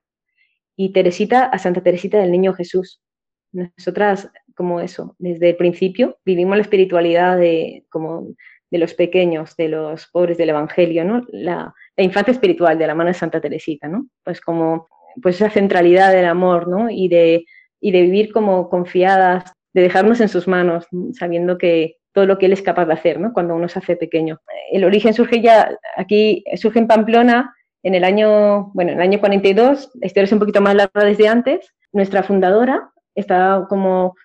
Y 0.74 0.94
Teresita 0.94 1.44
a 1.44 1.58
Santa 1.58 1.82
Teresita 1.82 2.16
del 2.16 2.30
Niño 2.30 2.54
Jesús. 2.54 3.02
Nosotras, 3.52 4.30
como 4.56 4.80
eso, 4.80 5.14
desde 5.18 5.50
el 5.50 5.56
principio 5.56 6.18
vivimos 6.24 6.56
la 6.56 6.62
espiritualidad 6.62 7.38
de, 7.38 7.84
como 7.90 8.28
de 8.70 8.78
los 8.78 8.94
pequeños, 8.94 9.54
de 9.56 9.68
los 9.68 10.06
pobres 10.08 10.38
del 10.38 10.48
Evangelio, 10.48 11.04
¿no? 11.04 11.24
La, 11.28 11.72
infancia 11.96 12.32
espiritual 12.32 12.78
de 12.78 12.86
la 12.86 12.94
mano 12.94 13.08
de 13.08 13.14
Santa 13.14 13.40
Teresita, 13.40 13.88
¿no? 13.88 14.08
Pues 14.24 14.40
como 14.40 14.88
pues 15.22 15.36
esa 15.36 15.50
centralidad 15.50 16.12
del 16.12 16.26
amor, 16.26 16.68
¿no? 16.68 16.90
Y 16.90 17.08
de 17.08 17.46
y 17.80 17.92
de 17.92 18.02
vivir 18.02 18.32
como 18.32 18.68
confiadas, 18.68 19.52
de 19.72 19.82
dejarnos 19.82 20.20
en 20.20 20.28
sus 20.28 20.48
manos, 20.48 20.86
sabiendo 21.12 21.58
que 21.58 21.96
todo 22.12 22.26
lo 22.26 22.38
que 22.38 22.46
él 22.46 22.52
es 22.52 22.62
capaz 22.62 22.86
de 22.86 22.94
hacer, 22.94 23.20
¿no? 23.20 23.32
Cuando 23.32 23.54
uno 23.54 23.68
se 23.68 23.78
hace 23.78 23.96
pequeño. 23.96 24.40
El 24.72 24.84
origen 24.84 25.14
surge 25.14 25.40
ya 25.42 25.78
aquí, 25.96 26.42
surge 26.56 26.78
en 26.78 26.88
Pamplona 26.88 27.54
en 27.82 27.94
el 27.94 28.02
año, 28.02 28.72
bueno, 28.72 28.90
en 28.92 28.98
el 28.98 29.02
año 29.02 29.20
42, 29.20 29.90
la 30.00 30.06
historia 30.06 30.24
es 30.24 30.32
un 30.32 30.40
poquito 30.40 30.60
más 30.60 30.74
larga 30.74 31.04
desde 31.04 31.28
antes. 31.28 31.72
Nuestra 31.92 32.22
fundadora 32.22 32.90
estaba 33.14 33.68
como, 33.68 34.16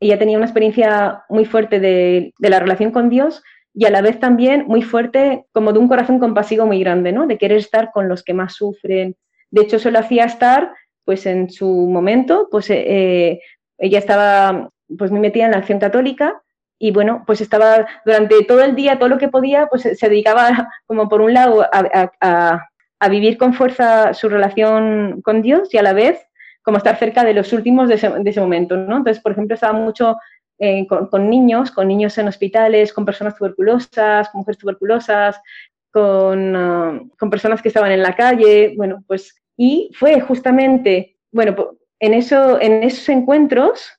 ella 0.00 0.18
tenía 0.18 0.38
una 0.38 0.46
experiencia 0.46 1.24
muy 1.28 1.44
fuerte 1.44 1.78
de, 1.78 2.32
la 2.38 2.58
relación 2.58 2.90
con 2.90 3.08
Dios, 3.10 3.42
y 3.72 3.84
a 3.84 3.90
la 3.90 4.02
vez 4.02 4.18
también 4.18 4.64
muy 4.66 4.82
fuerte, 4.82 5.44
como 5.52 5.72
de 5.72 5.78
un 5.78 5.88
corazón 5.88 6.18
compasivo 6.18 6.66
muy 6.66 6.80
grande, 6.80 7.12
¿no? 7.12 7.26
De 7.26 7.38
querer 7.38 7.58
estar 7.58 7.92
con 7.92 8.08
los 8.08 8.24
que 8.24 8.34
más 8.34 8.54
sufren. 8.54 9.14
De 9.50 9.62
hecho, 9.62 9.76
eso 9.76 9.90
lo 9.90 10.00
hacía 10.00 10.24
estar, 10.24 10.72
pues 11.04 11.26
en 11.26 11.50
su 11.50 11.66
momento, 11.66 12.48
pues 12.50 12.68
eh, 12.70 12.84
eh, 12.86 13.40
ella 13.78 13.98
estaba 13.98 14.70
pues 14.98 15.10
muy 15.10 15.20
metida 15.20 15.44
en 15.44 15.52
la 15.52 15.58
acción 15.58 15.78
católica 15.78 16.42
y 16.78 16.92
bueno, 16.92 17.24
pues 17.26 17.40
estaba 17.40 17.86
durante 18.04 18.42
todo 18.44 18.62
el 18.62 18.74
día, 18.74 18.98
todo 18.98 19.10
lo 19.10 19.18
que 19.18 19.28
podía, 19.28 19.66
pues 19.66 19.82
se 19.82 20.08
dedicaba 20.08 20.68
como 20.86 21.08
por 21.08 21.20
un 21.20 21.34
lado 21.34 21.66
a, 21.70 22.66
vivir 23.08 23.38
con 23.38 23.54
fuerza 23.54 24.14
su 24.14 24.28
relación 24.28 25.20
con 25.22 25.42
Dios 25.42 25.72
y 25.72 25.78
a 25.78 25.82
la 25.82 25.92
vez 25.92 26.26
como 26.62 26.78
estar 26.78 26.96
cerca 26.98 27.24
de 27.24 27.34
los 27.34 27.52
últimos 27.52 27.88
de 27.88 27.94
ese, 27.94 28.10
ese 28.24 28.40
momento, 28.40 28.76
¿no? 28.76 28.98
Entonces, 28.98 29.22
por 29.22 29.32
ejemplo, 29.32 29.54
estaba 29.54 29.72
mucho 29.72 30.16
eh, 30.62 30.86
con, 30.86 31.30
niños, 31.30 31.70
con 31.70 31.88
niños 31.88 32.18
en 32.18 32.28
hospitales, 32.28 32.92
con 32.92 33.06
personas 33.06 33.34
tuberculosas, 33.34 34.28
con 34.28 34.40
mujeres 34.40 34.58
tuberculosas, 34.58 35.40
con, 35.90 36.54
ah, 36.54 37.00
personas 37.30 37.62
que 37.62 37.68
estaban 37.68 37.90
en 37.92 38.02
la 38.02 38.14
calle, 38.14 38.74
bueno, 38.76 39.02
pues, 39.06 39.40
y 39.56 39.90
fue 39.94 40.20
justamente, 40.20 41.16
bueno, 41.32 41.78
en, 41.98 42.12
eso, 42.12 42.60
en 42.60 42.82
esos 42.82 43.08
encuentros, 43.08 43.90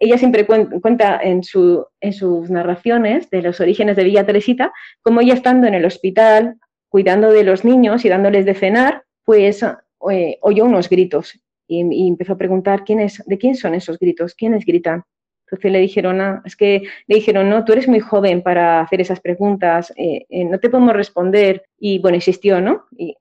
ella 0.00 0.16
siempre 0.16 0.46
cuenta 0.46 1.20
en 1.22 1.44
sus 1.44 2.50
narraciones 2.50 3.28
de 3.28 3.42
los 3.42 3.60
orígenes 3.60 3.96
de 3.96 4.04
Villa 4.04 4.24
Teresita, 4.24 4.72
como 5.02 5.20
ella 5.20 5.34
estando 5.34 5.66
en 5.66 5.74
el 5.74 5.84
hospital, 5.84 6.56
cuidando 6.88 7.30
de 7.30 7.44
los 7.44 7.62
niños 7.62 8.06
y 8.06 8.08
dándoles 8.08 8.46
de 8.46 8.54
cenar, 8.54 9.04
pues 9.22 9.62
eh, 10.10 10.38
oyó 10.40 10.64
unos 10.64 10.88
gritos 10.88 11.38
y, 11.66 11.84
y, 11.90 12.08
empezó 12.08 12.34
a 12.34 12.38
preguntar 12.38 12.84
quién 12.84 13.00
es, 13.00 13.22
de 13.26 13.38
quién 13.38 13.56
son 13.56 13.74
esos 13.74 13.98
gritos, 13.98 14.34
quiénes 14.34 14.64
gritan. 14.64 15.04
Entonces 15.46 15.70
le 15.70 15.78
dijeron, 15.78 16.20
ah, 16.20 16.42
es 16.44 16.56
que 16.56 16.82
le 17.06 17.14
dijeron, 17.14 17.48
no, 17.48 17.64
tú 17.64 17.72
eres 17.72 17.86
muy 17.86 18.00
joven 18.00 18.42
para 18.42 18.80
hacer 18.80 19.00
esas 19.00 19.20
preguntas, 19.20 19.92
eh, 19.96 20.26
eh, 20.28 20.44
no 20.44 20.58
te 20.58 20.68
podemos 20.68 20.94
responder. 20.94 21.64
Y 21.78 22.00
bueno, 22.00 22.16
insistió, 22.16 22.60
¿no? 22.60 22.84
Y, 22.96 23.14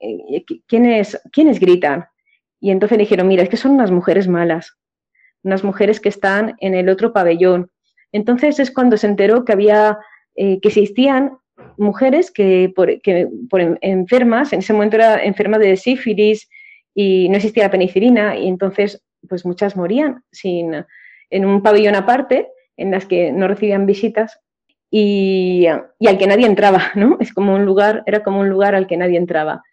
¿quiénes, 0.67 1.21
¿Quiénes 1.31 1.59
gritan? 1.59 2.05
Y 2.59 2.71
entonces 2.71 2.97
le 2.97 3.03
dijeron, 3.03 3.27
mira, 3.27 3.43
es 3.43 3.49
que 3.49 3.57
son 3.57 3.73
unas 3.73 3.91
mujeres 3.91 4.27
malas, 4.27 4.75
unas 5.43 5.63
mujeres 5.63 5.99
que 5.99 6.09
están 6.09 6.55
en 6.59 6.73
el 6.73 6.89
otro 6.89 7.13
pabellón. 7.13 7.69
Entonces 8.11 8.59
es 8.59 8.71
cuando 8.71 8.97
se 8.97 9.05
enteró 9.05 9.45
que 9.45 9.53
había, 9.53 9.99
eh, 10.35 10.59
que 10.61 10.69
existían 10.69 11.37
mujeres 11.77 12.31
que 12.31 12.73
por, 12.75 13.01
que 13.01 13.27
por 13.51 13.61
enfermas, 13.81 14.51
en 14.51 14.59
ese 14.59 14.73
momento 14.73 14.95
era 14.95 15.23
enferma 15.23 15.59
de 15.59 15.77
sífilis 15.77 16.49
y 16.95 17.29
no 17.29 17.35
existía 17.35 17.65
la 17.65 17.71
penicilina, 17.71 18.35
y 18.35 18.47
entonces 18.47 19.03
pues 19.29 19.45
muchas 19.45 19.75
morían 19.75 20.23
sin 20.31 20.85
en 21.29 21.45
un 21.45 21.61
pabellón 21.61 21.95
aparte, 21.95 22.49
en 22.77 22.91
las 22.91 23.05
que 23.05 23.31
no 23.31 23.47
recibían 23.47 23.85
visitas 23.85 24.39
y, 24.89 25.67
al 25.67 26.17
que 26.17 26.27
nadie 26.27 26.45
entraba, 26.45 26.91
¿no? 26.95 27.17
Es 27.19 27.33
como 27.33 27.53
un 27.53 27.65
lugar, 27.65 28.03
era 28.05 28.23
como 28.23 28.39
un 28.39 28.49
lugar 28.49 28.75
al 28.75 28.87
que 28.87 28.97
nadie 28.97 29.17
entraba. 29.17 29.63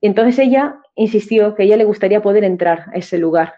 Entonces 0.00 0.38
ella 0.38 0.80
insistió 0.94 1.54
que 1.54 1.64
ella 1.64 1.76
le 1.76 1.84
gustaría 1.84 2.22
poder 2.22 2.44
entrar 2.44 2.86
a 2.92 2.98
ese 2.98 3.18
lugar. 3.18 3.54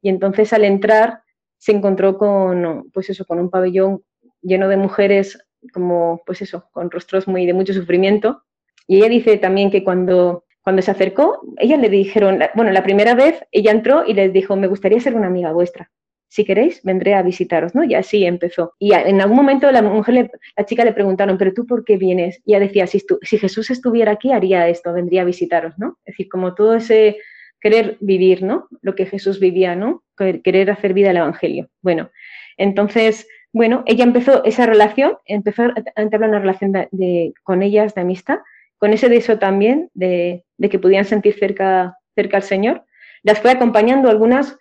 Y 0.00 0.08
entonces 0.08 0.52
al 0.52 0.64
entrar 0.64 1.22
se 1.58 1.72
encontró 1.72 2.18
con, 2.18 2.90
pues 2.92 3.10
eso, 3.10 3.24
con 3.24 3.38
un 3.38 3.50
pabellón 3.50 4.02
lleno 4.40 4.68
de 4.68 4.76
mujeres 4.76 5.38
como, 5.72 6.22
pues 6.26 6.42
eso, 6.42 6.68
con 6.72 6.90
rostros 6.90 7.28
muy 7.28 7.46
de 7.46 7.52
mucho 7.52 7.72
sufrimiento. 7.72 8.42
Y 8.88 8.96
ella 8.96 9.08
dice 9.08 9.38
también 9.38 9.70
que 9.70 9.84
cuando, 9.84 10.44
cuando 10.62 10.82
se 10.82 10.90
acercó, 10.90 11.40
ella 11.58 11.76
le 11.76 11.88
dijeron, 11.88 12.40
bueno, 12.54 12.70
la 12.70 12.82
primera 12.82 13.14
vez 13.14 13.44
ella 13.50 13.72
entró 13.72 14.04
y 14.06 14.14
les 14.14 14.32
dijo, 14.32 14.56
me 14.56 14.68
gustaría 14.68 15.00
ser 15.00 15.14
una 15.14 15.26
amiga 15.26 15.52
vuestra 15.52 15.90
si 16.32 16.46
queréis, 16.46 16.82
vendré 16.82 17.12
a 17.12 17.20
visitaros, 17.20 17.74
¿no? 17.74 17.84
Y 17.84 17.94
así 17.94 18.24
empezó. 18.24 18.72
Y 18.78 18.94
en 18.94 19.20
algún 19.20 19.36
momento 19.36 19.70
la 19.70 19.82
mujer, 19.82 20.30
la 20.56 20.64
chica 20.64 20.82
le 20.82 20.94
preguntaron, 20.94 21.36
¿pero 21.36 21.52
tú 21.52 21.66
por 21.66 21.84
qué 21.84 21.98
vienes? 21.98 22.40
Y 22.46 22.54
ella 22.54 22.60
decía, 22.60 22.86
si, 22.86 23.02
si 23.20 23.36
Jesús 23.36 23.70
estuviera 23.70 24.12
aquí, 24.12 24.32
haría 24.32 24.66
esto, 24.66 24.94
vendría 24.94 25.22
a 25.22 25.24
visitaros, 25.26 25.74
¿no? 25.76 25.98
Es 26.06 26.14
decir, 26.14 26.30
como 26.30 26.54
todo 26.54 26.76
ese 26.76 27.18
querer 27.60 27.98
vivir, 28.00 28.42
¿no? 28.42 28.66
Lo 28.80 28.94
que 28.94 29.04
Jesús 29.04 29.40
vivía, 29.40 29.76
¿no? 29.76 30.04
Querer 30.16 30.70
hacer 30.70 30.94
vida 30.94 31.10
al 31.10 31.18
Evangelio. 31.18 31.68
Bueno, 31.82 32.10
entonces, 32.56 33.28
bueno, 33.52 33.82
ella 33.84 34.04
empezó 34.04 34.42
esa 34.46 34.64
relación, 34.64 35.18
empezó 35.26 35.64
a 35.64 36.00
entablar 36.00 36.30
una 36.30 36.40
relación 36.40 36.72
de, 36.72 37.34
con 37.42 37.62
ellas 37.62 37.94
de 37.94 38.00
amistad, 38.00 38.38
con 38.82 38.92
ese 38.92 39.08
deseo 39.08 39.38
también 39.38 39.90
de, 39.94 40.44
que 40.68 40.80
pudieran 40.80 41.04
sentir 41.04 41.38
cerca, 41.38 41.96
al 42.16 42.42
Señor. 42.42 42.84
Las 43.22 43.38
fue 43.38 43.52
acompañando 43.52 44.10
algunas 44.10 44.58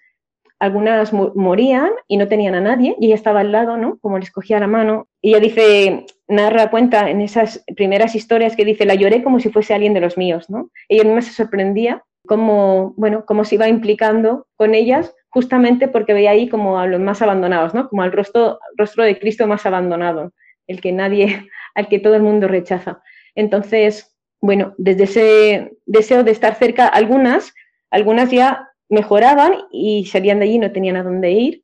algunas 0.59 1.11
morían 1.11 1.89
y 2.07 2.17
no 2.17 2.27
tenían 2.27 2.53
a 2.53 2.61
nadie 2.61 2.95
y 2.99 3.07
ella 3.07 3.15
estaba 3.15 3.39
al 3.39 3.51
lado, 3.51 3.77
¿no? 3.77 3.97
Como 3.97 4.19
les 4.19 4.29
cogía 4.29 4.59
la 4.59 4.67
mano. 4.67 5.07
Y 5.21 5.29
ella 5.29 5.39
dice, 5.39 6.05
narra 6.27 6.69
cuenta 6.69 7.09
en 7.09 7.19
esas 7.19 7.63
primeras 7.75 8.13
historias 8.13 8.55
que 8.55 8.63
dice, 8.63 8.85
la 8.85 8.93
lloré 8.93 9.23
como 9.23 9.39
si 9.39 9.49
fuese 9.49 9.73
alguien 9.73 9.95
de 9.95 10.01
los 10.01 10.19
míos, 10.19 10.51
¿no? 10.51 10.69
Ella 10.87 11.03
misma 11.03 11.23
se 11.23 11.33
sorprendía 11.33 12.03
cómo, 12.27 12.93
bueno, 12.97 13.25
cómo 13.25 13.43
se 13.43 13.55
iba 13.55 13.67
implicando 13.67 14.45
con 14.55 14.75
ellas 14.75 15.15
justamente 15.29 15.87
porque 15.87 16.13
veía 16.13 16.29
ahí 16.29 16.47
como 16.47 16.77
a 16.77 16.85
los 16.85 17.01
más 17.01 17.23
abandonados, 17.23 17.73
¿no? 17.73 17.89
Como 17.89 18.03
al 18.03 18.11
rostro, 18.11 18.59
rostro 18.77 19.03
de 19.03 19.17
Cristo 19.17 19.47
más 19.47 19.65
abandonado, 19.65 20.31
el 20.67 20.79
que 20.79 20.91
nadie, 20.91 21.49
al 21.73 21.87
que 21.87 21.97
todo 21.97 22.13
el 22.13 22.21
mundo 22.21 22.47
rechaza. 22.47 23.01
Entonces, 23.35 24.10
bueno, 24.41 24.73
desde 24.77 25.03
ese 25.03 25.71
deseo 25.85 26.23
de 26.23 26.31
estar 26.31 26.55
cerca, 26.55 26.87
algunas, 26.87 27.53
algunas 27.91 28.31
ya 28.31 28.67
mejoraban 28.89 29.53
y 29.71 30.05
salían 30.07 30.39
de 30.39 30.45
allí, 30.45 30.57
no 30.57 30.71
tenían 30.71 30.97
a 30.97 31.03
dónde 31.03 31.31
ir. 31.31 31.63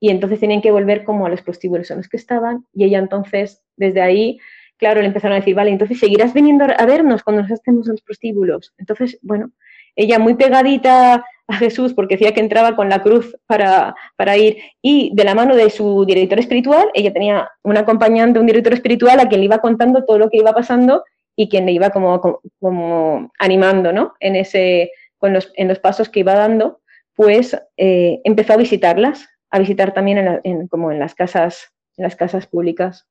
Y 0.00 0.08
entonces 0.08 0.40
tenían 0.40 0.62
que 0.62 0.70
volver 0.70 1.04
como 1.04 1.26
a 1.26 1.28
los 1.28 1.42
prostíbulos 1.42 1.90
en 1.90 1.98
los 1.98 2.08
que 2.08 2.16
estaban. 2.16 2.64
Y 2.72 2.84
ella 2.84 2.98
entonces 2.98 3.62
desde 3.76 4.00
ahí, 4.00 4.38
claro, 4.78 5.00
le 5.00 5.08
empezaron 5.08 5.34
a 5.34 5.40
decir, 5.40 5.54
vale, 5.54 5.70
entonces 5.70 5.98
seguirás 5.98 6.32
viniendo 6.32 6.64
a 6.64 6.86
vernos 6.86 7.22
cuando 7.22 7.42
nos 7.42 7.50
estemos 7.50 7.86
en 7.86 7.92
los 7.92 8.02
prostíbulos. 8.02 8.72
Entonces, 8.78 9.18
bueno, 9.20 9.50
ella 9.96 10.18
muy 10.18 10.34
pegadita 10.34 11.24
a 11.48 11.56
Jesús 11.56 11.92
porque 11.92 12.14
decía 12.14 12.32
que 12.32 12.40
entraba 12.40 12.76
con 12.76 12.88
la 12.88 13.02
cruz 13.02 13.36
para, 13.46 13.96
para, 14.16 14.36
ir. 14.38 14.58
Y 14.80 15.10
de 15.14 15.24
la 15.24 15.34
mano 15.34 15.56
de 15.56 15.68
su 15.68 16.04
director 16.06 16.38
espiritual, 16.38 16.88
ella 16.94 17.12
tenía 17.12 17.50
un 17.64 17.76
acompañante, 17.76 18.38
un 18.38 18.46
director 18.46 18.72
espiritual 18.72 19.18
a 19.18 19.28
quien 19.28 19.40
le 19.40 19.46
iba 19.46 19.58
contando 19.58 20.04
todo 20.04 20.18
lo 20.18 20.30
que 20.30 20.38
iba 20.38 20.52
pasando 20.52 21.02
y 21.40 21.48
quien 21.48 21.64
le 21.64 21.72
iba 21.72 21.88
como, 21.88 22.20
como, 22.20 22.42
como 22.60 23.32
animando 23.38 23.94
¿no? 23.94 24.12
en 24.20 24.36
ese 24.36 24.92
en 25.22 25.68
los 25.68 25.78
pasos 25.78 26.10
que 26.10 26.20
iba 26.20 26.34
dando, 26.34 26.80
pues 27.14 27.56
eh, 27.78 28.20
empezó 28.24 28.52
a 28.52 28.58
visitarlas, 28.58 29.26
a 29.50 29.58
visitar 29.58 29.94
también 29.94 30.40
en 30.44 30.68
como 30.68 30.92
en 30.92 30.98
las 30.98 31.14
casas, 31.14 31.72
en 31.96 32.04
las 32.04 32.14
casas 32.14 32.46
públicas. 32.46 33.06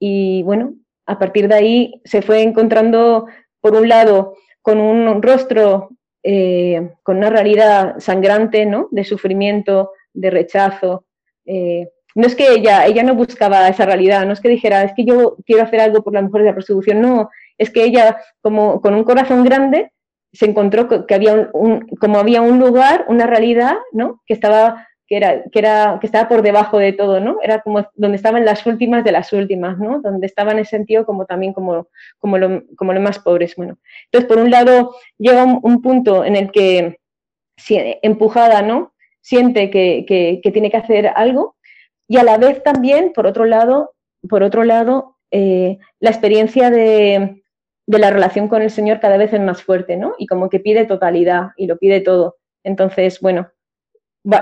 Y 0.00 0.42
bueno, 0.42 0.74
a 1.06 1.18
partir 1.20 1.46
de 1.46 1.54
ahí 1.54 2.00
se 2.04 2.22
fue 2.22 2.42
encontrando, 2.42 3.26
por 3.60 3.74
un 3.74 3.88
lado, 3.88 4.34
con 4.62 4.80
un 4.80 5.22
rostro, 5.22 5.90
eh, 6.24 6.90
con 7.04 7.18
una 7.18 7.30
realidad 7.30 8.00
sangrante, 8.00 8.66
¿no? 8.66 8.88
De 8.90 9.04
sufrimiento, 9.04 9.92
de 10.12 10.30
rechazo. 10.30 11.06
Eh, 11.46 11.88
no 12.14 12.26
es 12.26 12.34
que 12.34 12.52
ella, 12.52 12.86
ella 12.86 13.02
no 13.02 13.14
buscaba 13.14 13.68
esa 13.68 13.86
realidad, 13.86 14.26
no 14.26 14.32
es 14.32 14.40
que 14.40 14.48
dijera, 14.48 14.82
es 14.82 14.92
que 14.94 15.04
yo 15.04 15.36
quiero 15.46 15.62
hacer 15.62 15.80
algo 15.80 16.02
por 16.02 16.12
las 16.12 16.24
mujeres 16.24 16.44
de 16.44 16.50
la 16.50 16.54
prostitución, 16.54 17.00
no, 17.00 17.30
es 17.60 17.70
que 17.70 17.84
ella, 17.84 18.18
como 18.40 18.80
con 18.80 18.94
un 18.94 19.04
corazón 19.04 19.44
grande, 19.44 19.92
se 20.32 20.46
encontró 20.46 21.06
que 21.06 21.14
había 21.14 21.50
un, 21.52 21.86
como 22.00 22.18
había 22.18 22.40
un 22.40 22.58
lugar, 22.58 23.04
una 23.08 23.26
realidad, 23.26 23.76
¿no? 23.92 24.22
Que 24.26 24.32
estaba, 24.32 24.88
que 25.06 25.18
era, 25.18 25.42
que 25.52 25.58
era, 25.58 25.98
que 26.00 26.06
estaba 26.06 26.26
por 26.26 26.40
debajo 26.40 26.78
de 26.78 26.94
todo, 26.94 27.20
¿no? 27.20 27.36
Era 27.42 27.60
como 27.60 27.86
donde 27.94 28.16
estaban 28.16 28.46
las 28.46 28.64
últimas 28.66 29.04
de 29.04 29.12
las 29.12 29.34
últimas, 29.34 29.78
¿no? 29.78 30.00
Donde 30.00 30.26
estaban 30.26 30.54
en 30.54 30.60
ese 30.60 30.76
sentido 30.76 31.04
como 31.04 31.26
también 31.26 31.52
como, 31.52 31.88
como, 32.18 32.38
lo, 32.38 32.62
como 32.76 32.94
los 32.94 33.02
más 33.02 33.18
pobres, 33.18 33.54
bueno. 33.56 33.76
Entonces, 34.06 34.26
por 34.26 34.38
un 34.38 34.50
lado, 34.50 34.94
llega 35.18 35.44
un, 35.44 35.82
punto 35.82 36.24
en 36.24 36.36
el 36.36 36.50
que, 36.50 36.98
empujada, 38.02 38.62
¿no? 38.62 38.94
Siente 39.20 39.68
que, 39.68 40.06
que, 40.08 40.50
tiene 40.50 40.70
que 40.70 40.78
hacer 40.78 41.08
algo 41.14 41.56
y 42.08 42.16
a 42.16 42.24
la 42.24 42.38
vez 42.38 42.62
también, 42.62 43.12
por 43.12 43.26
otro 43.26 43.44
lado, 43.44 43.92
por 44.28 44.42
otro 44.42 44.64
lado, 44.64 45.18
eh, 45.30 45.78
la 46.00 46.10
experiencia 46.10 46.70
de, 46.70 47.40
de 47.86 47.98
la 47.98 48.10
relación 48.10 48.48
con 48.48 48.62
el 48.62 48.70
Señor 48.70 49.00
cada 49.00 49.16
vez 49.16 49.32
es 49.32 49.40
más 49.40 49.62
fuerte, 49.62 49.96
¿no? 49.96 50.14
Y 50.18 50.26
como 50.26 50.48
que 50.48 50.60
pide 50.60 50.84
totalidad 50.86 51.50
y 51.56 51.66
lo 51.66 51.76
pide 51.78 52.00
todo. 52.00 52.36
Entonces, 52.62 53.20
bueno, 53.20 53.48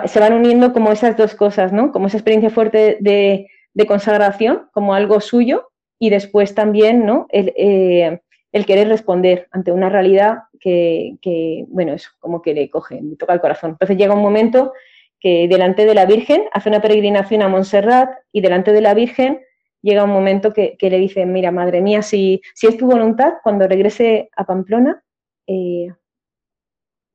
se 0.07 0.21
van 0.21 0.33
uniendo 0.33 0.73
como 0.73 0.93
esas 0.93 1.17
dos 1.17 1.35
cosas, 1.35 1.73
¿no? 1.73 1.93
Como 1.93 2.09
esa 2.09 2.17
experiencia 2.17 2.51
fuerte 2.51 2.99
de, 3.01 3.49
consagración, 3.87 4.69
como 4.73 4.95
algo 4.95 5.21
suyo, 5.21 5.71
y 6.01 6.11
después 6.11 6.55
también, 6.55 7.07
¿no? 7.07 7.27
Eh, 7.31 8.21
el, 8.53 8.67
querer 8.67 8.89
responder 8.89 9.47
ante 9.53 9.73
una 9.73 9.89
realidad 9.89 10.39
que, 10.61 11.65
bueno, 11.69 11.93
eso, 11.93 12.11
como 12.19 12.43
que 12.43 12.55
le 12.55 12.69
coge, 12.71 13.01
le 13.01 13.17
toca 13.17 13.35
el 13.35 13.41
corazón. 13.41 13.71
Entonces 13.71 13.97
llega 13.97 14.15
un 14.15 14.23
momento 14.23 14.73
que 15.21 15.49
delante 15.49 15.87
de 15.87 15.95
la 15.95 16.07
Virgen 16.07 16.45
hace 16.53 16.69
una 16.69 16.81
peregrinación 16.81 17.43
a 17.43 17.49
Montserrat 17.49 18.11
y 18.33 18.41
delante 18.41 18.73
de 18.73 18.81
la 18.81 18.95
Virgen 18.95 19.41
llega 19.89 20.05
un 20.05 20.11
momento 20.11 20.53
que, 20.53 20.77
le 20.81 20.99
dice, 20.99 21.25
mira, 21.25 21.51
madre 21.51 21.81
mía, 21.81 22.03
si, 22.03 22.41
si, 22.55 22.67
es 22.67 22.77
tu 22.77 22.87
voluntad, 22.87 23.35
cuando 23.43 23.67
regrese 23.67 24.31
a 24.37 24.45
Pamplona, 24.45 25.03
eh, 25.47 25.89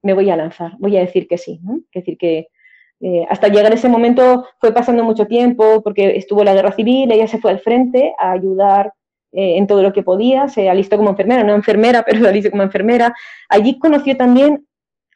me 0.01 0.13
voy 0.13 0.29
a 0.29 0.36
lanzar, 0.36 0.73
voy 0.79 0.97
a 0.97 1.01
decir 1.01 1.27
que 1.27 1.38
sí. 1.38 1.59
¿no? 1.63 1.77
Es 1.91 2.03
decir, 2.03 2.17
que 2.17 2.47
eh, 2.99 3.25
hasta 3.29 3.47
llegar 3.47 3.73
ese 3.73 3.89
momento 3.89 4.47
fue 4.59 4.73
pasando 4.73 5.03
mucho 5.03 5.27
tiempo 5.27 5.81
porque 5.81 6.15
estuvo 6.17 6.43
la 6.43 6.53
guerra 6.53 6.71
civil, 6.71 7.12
ella 7.12 7.27
se 7.27 7.38
fue 7.38 7.51
al 7.51 7.59
frente 7.59 8.13
a 8.17 8.31
ayudar 8.31 8.93
eh, 9.31 9.57
en 9.57 9.67
todo 9.67 9.81
lo 9.81 9.93
que 9.93 10.03
podía, 10.03 10.47
se 10.47 10.69
alistó 10.69 10.97
como 10.97 11.09
enfermera, 11.09 11.43
no 11.43 11.53
enfermera, 11.53 12.03
pero 12.07 12.21
se 12.21 12.27
alistó 12.27 12.51
como 12.51 12.63
enfermera. 12.63 13.15
Allí 13.49 13.77
conoció 13.79 14.17
también 14.17 14.67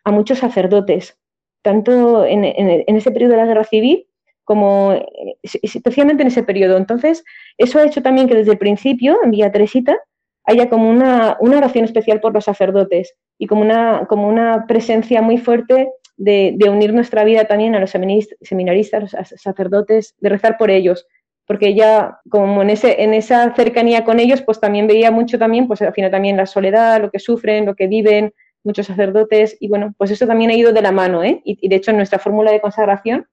a 0.03 0.11
muchos 0.11 0.39
sacerdotes, 0.39 1.17
tanto 1.61 2.25
en, 2.25 2.45
ese 2.45 3.11
periodo 3.11 3.31
de 3.31 3.37
la 3.37 3.45
guerra 3.45 3.63
civil 3.63 4.07
como 4.47 4.93
eh, 4.93 5.35
especialmente 5.43 6.21
en 6.23 6.29
ese 6.29 6.41
periodo. 6.41 6.77
Entonces, 6.77 7.25
eso 7.57 7.79
ha 7.79 7.85
hecho 7.85 8.01
también 8.01 8.29
que 8.29 8.35
desde 8.35 8.53
el 8.53 8.57
principio, 8.57 9.19
en 9.21 9.31
Villa 9.31 9.51
Teresita, 9.51 9.97
haya 10.45 10.69
como 10.69 10.89
una, 10.89 11.35
una 11.41 11.57
oración 11.57 11.83
especial 11.83 12.21
por 12.21 12.33
los 12.33 12.45
sacerdotes 12.45 13.13
y 13.37 13.47
como 13.47 13.59
una, 13.59 14.05
como 14.07 14.29
una 14.29 14.65
presencia 14.65 15.21
muy 15.21 15.37
fuerte 15.37 15.89
de, 16.15 16.57
unir 16.69 16.93
nuestra 16.93 17.25
vida 17.25 17.43
también 17.43 17.75
a 17.75 17.81
los 17.81 17.91
seminaristas, 17.91 19.13
a 19.13 19.19
los 19.19 19.33
sacerdotes, 19.35 20.15
de 20.19 20.29
rezar 20.29 20.57
por 20.57 20.71
ellos, 20.71 21.05
porque 21.45 21.67
ella, 21.67 22.21
como 22.29 22.61
en, 22.61 22.69
ese, 22.69 23.03
en 23.03 23.13
esa 23.13 23.53
cercanía 23.53 24.05
con 24.05 24.21
ellos, 24.21 24.41
pues 24.41 24.61
también 24.61 24.87
veía 24.87 25.11
mucho 25.11 25.37
también, 25.37 25.67
pues 25.67 25.81
al 25.81 25.93
final 25.93 26.09
también 26.09 26.37
la 26.37 26.45
soledad, 26.45 27.01
lo 27.01 27.11
que 27.11 27.19
sufren, 27.19 27.65
lo 27.65 27.75
que 27.75 27.87
viven 27.87 28.33
muchos 28.63 28.87
sacerdotes, 28.87 29.57
y 29.59 29.67
bueno, 29.67 29.93
pues 29.97 30.09
eso 30.11 30.25
también 30.25 30.51
ha 30.51 30.55
ido 30.55 30.71
de 30.71 30.81
la 30.81 30.93
mano, 30.93 31.21
¿eh? 31.21 31.41
y, 31.43 31.67
de 31.67 31.75
hecho 31.75 31.91
en 31.91 31.97
nuestra 31.97 32.17
fórmula 32.17 32.51
de 32.51 32.61
consagración 32.61 33.27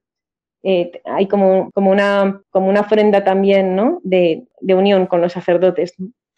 eh, 0.65 0.91
hay 1.05 1.27
como, 1.27 1.69
como, 1.71 1.91
una, 1.91 2.41
como 2.49 2.67
una 2.67 2.81
ofrenda 2.81 3.23
también, 3.23 3.75
¿no? 3.75 4.01
De, 4.03 4.47
de 4.59 4.75
unión 4.75 5.05
con 5.05 5.21
los 5.21 5.31
sacerdotes. 5.31 5.95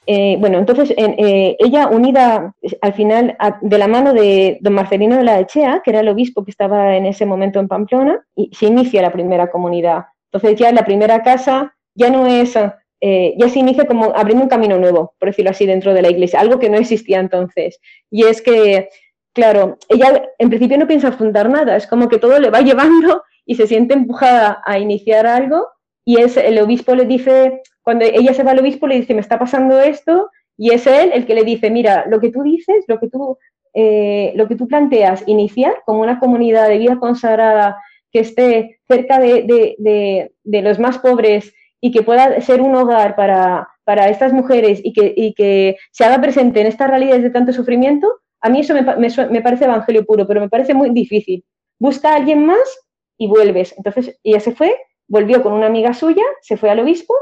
Eh, 0.10 0.38
bueno, 0.40 0.58
entonces 0.58 0.94
eh, 0.98 1.58
ella 1.60 1.88
unida 1.88 2.54
al 2.82 2.94
final 2.94 3.38
de 3.62 3.78
la 3.78 3.90
mano 3.90 4.14
de 4.14 4.58
don 4.62 4.74
Marcelino 4.74 5.18
de 5.18 5.24
la 5.24 5.40
Echea, 5.40 5.82
que 5.84 5.92
era 5.92 6.00
el 6.00 6.08
obispo 6.08 6.46
que 6.46 6.52
estaba 6.52 6.96
en 6.96 7.06
ese 7.06 7.26
momento 7.26 7.60
en 7.60 7.68
Pamplona, 7.68 8.26
y 8.34 8.50
se 8.54 8.68
inicia 8.68 9.02
la 9.02 9.12
primera 9.12 9.52
comunidad. 9.52 10.06
Entonces 10.32 10.58
ya 10.58 10.72
la 10.72 10.86
primera 10.86 11.24
casa 11.24 11.76
ya 11.94 12.10
no 12.10 12.26
es, 12.26 12.56
eh, 13.02 13.34
ya 13.38 13.50
se 13.50 13.60
inicia 13.60 13.86
como 13.86 14.14
abriendo 14.16 14.44
un 14.44 14.50
camino 14.50 14.78
nuevo, 14.78 15.14
por 15.20 15.28
decirlo 15.28 15.52
así, 15.52 15.66
dentro 15.66 15.94
de 15.94 16.02
la 16.02 16.10
iglesia, 16.10 16.40
algo 16.40 16.58
que 16.58 16.70
no 16.70 16.78
existía 16.78 17.20
entonces. 17.20 17.80
Y 18.10 18.24
es 18.26 18.42
que, 18.42 18.88
claro, 19.34 19.78
ella 19.90 20.30
en 20.40 20.50
principio 20.50 20.78
no 20.78 20.88
piensa 20.88 21.12
fundar 21.12 21.50
nada, 21.50 21.76
es 21.76 21.86
como 21.86 22.08
que 22.08 22.18
todo 22.18 22.40
le 22.40 22.50
va 22.50 22.62
llevando 22.62 23.24
y 23.48 23.56
se 23.56 23.66
siente 23.66 23.96
empujada 23.96 24.62
a 24.66 24.78
iniciar 24.78 25.26
algo 25.26 25.68
y 26.08 26.22
es 26.22 26.38
el 26.38 26.58
obispo 26.60 26.96
le 26.96 27.04
dice, 27.04 27.62
cuando 27.82 28.06
ella 28.06 28.34
se 28.34 28.44
va 28.44 28.52
al 28.52 28.60
obispo, 28.60 28.88
le 28.88 28.96
dice, 28.96 29.14
me 29.14 29.20
está 29.20 29.38
pasando 29.38 29.82
esto, 29.82 30.30
y 30.56 30.72
es 30.72 30.88
él 30.88 31.12
el 31.14 31.26
que 31.26 31.36
le 31.36 31.44
dice, 31.44 31.70
mira, 31.70 32.06
lo 32.08 32.22
que 32.22 32.32
tú 32.32 32.44
dices, 32.44 32.86
lo 32.88 32.98
que 32.98 33.10
tú, 33.10 33.38
eh, 33.74 34.32
lo 34.36 34.48
que 34.48 34.56
tú 34.56 34.70
planteas, 34.70 35.24
iniciar 35.28 35.76
como 35.86 36.00
una 36.00 36.18
comunidad 36.18 36.70
de 36.70 36.78
vida 36.78 36.98
consagrada 36.98 37.76
que 38.10 38.20
esté 38.20 38.80
cerca 38.88 39.20
de, 39.20 40.32
los 40.46 40.80
más 40.80 40.98
pobres 41.00 41.54
y 41.82 41.92
que 41.92 42.04
pueda 42.04 42.40
ser 42.40 42.62
un 42.62 42.74
hogar 42.76 43.18
para, 43.18 43.68
estas 44.10 44.32
mujeres 44.32 44.80
y 44.82 44.94
que, 44.94 45.34
que, 45.36 45.76
se 45.92 46.06
haga 46.06 46.22
presente 46.22 46.62
en 46.62 46.68
estas 46.68 46.90
realidades 46.90 47.24
de 47.24 47.32
tanto 47.32 47.52
sufrimiento, 47.52 48.08
a 48.40 48.50
mí 48.50 48.62
eso 48.62 48.74
me, 48.74 48.82
me, 48.82 49.42
parece 49.42 49.66
evangelio 49.66 50.06
puro, 50.06 50.26
pero 50.26 50.40
me 50.40 50.48
parece 50.48 50.74
muy 50.74 50.92
difícil. 50.92 51.44
Busca 51.80 52.14
a 52.14 52.16
alguien 52.16 52.46
más 52.46 52.87
y 53.18 53.28
vuelves. 53.28 53.74
Entonces 53.78 54.20
ella 54.24 54.40
se 54.40 54.54
fue, 54.54 54.76
volvió 55.08 55.42
con 55.44 55.54
una 55.54 55.68
amiga 55.68 55.94
suya, 55.94 56.24
se 56.42 56.58
fue 56.58 56.70
al 56.70 56.80
obispo 56.80 57.14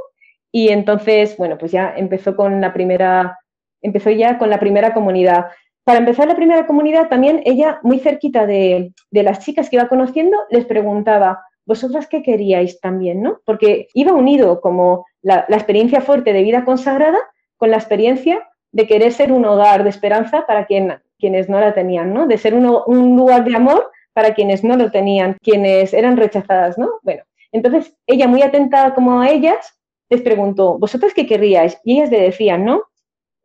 y 0.51 0.69
entonces, 0.69 1.36
bueno, 1.38 1.58
pues 1.58 1.71
ya 1.71 1.93
empezó 1.97 2.36
con 2.36 2.62
la 2.62 2.73
primera, 2.73 3.39
empezó 3.81 4.10
ya 4.10 4.38
con 4.38 4.49
la 4.49 4.60
primera 4.60 4.93
comunidad. 4.93 5.47
Para 5.84 5.99
empezar 5.99 6.27
la 6.27 6.36
primera 6.36 6.65
comunidad, 6.65 7.10
también 7.10 7.41
ella, 7.45 7.79
muy 7.84 7.99
cerquita 7.99 8.45
de, 8.45 8.93
las 9.12 9.39
chicas 9.39 9.69
que 9.69 9.75
iba 9.75 9.88
conociendo, 9.88 10.38
les 10.49 10.65
preguntaba, 10.65 11.43
¿vosotras 11.65 12.08
qué 12.08 12.23
queríais 12.23 12.79
también? 12.79 13.21
¿no? 13.21 13.41
Porque 13.45 13.89
iba 13.93 14.13
unido 14.13 14.62
como 14.62 15.05
la, 15.21 15.45
experiencia 15.49 16.01
fuerte 16.01 16.34
de 16.34 16.43
vida 16.43 16.65
consagrada 16.65 17.19
con 17.58 17.69
la 17.69 17.77
experiencia 17.77 18.47
de 18.71 18.88
querer 18.88 19.12
ser 19.12 19.31
un 19.31 19.45
hogar 19.45 19.84
de 19.84 19.89
esperanza 19.89 20.45
para 20.45 20.65
quien, 20.65 20.95
quienes 21.19 21.49
no 21.49 21.60
la 21.60 21.73
tenían, 21.73 22.13
¿no? 22.13 22.27
De 22.27 22.38
ser 22.38 22.53
un, 22.53 22.65
un 22.88 23.15
lugar 23.15 23.43
de 23.43 23.55
amor 23.55 23.91
para 24.15 24.34
quienes 24.34 24.63
no 24.63 24.78
lo 24.78 24.91
tenían, 24.91 25.36
quienes 25.43 25.93
eran 25.93 26.15
rechazadas, 26.15 26.78
¿no? 26.78 26.89
Bueno, 27.04 27.23
entonces 27.51 27.93
ella 28.08 28.30
muy 28.30 28.41
atenta 28.41 28.93
como 28.95 29.19
a 29.19 29.30
ellas, 29.30 29.78
les 30.10 30.21
preguntó, 30.21 30.80
¿vosotras 30.80 31.13
qué 31.13 31.28
querríais? 31.28 31.78
Y 31.84 31.97
ellas 31.97 32.10
le 32.12 32.21
decían, 32.21 32.63
¿no? 32.63 32.84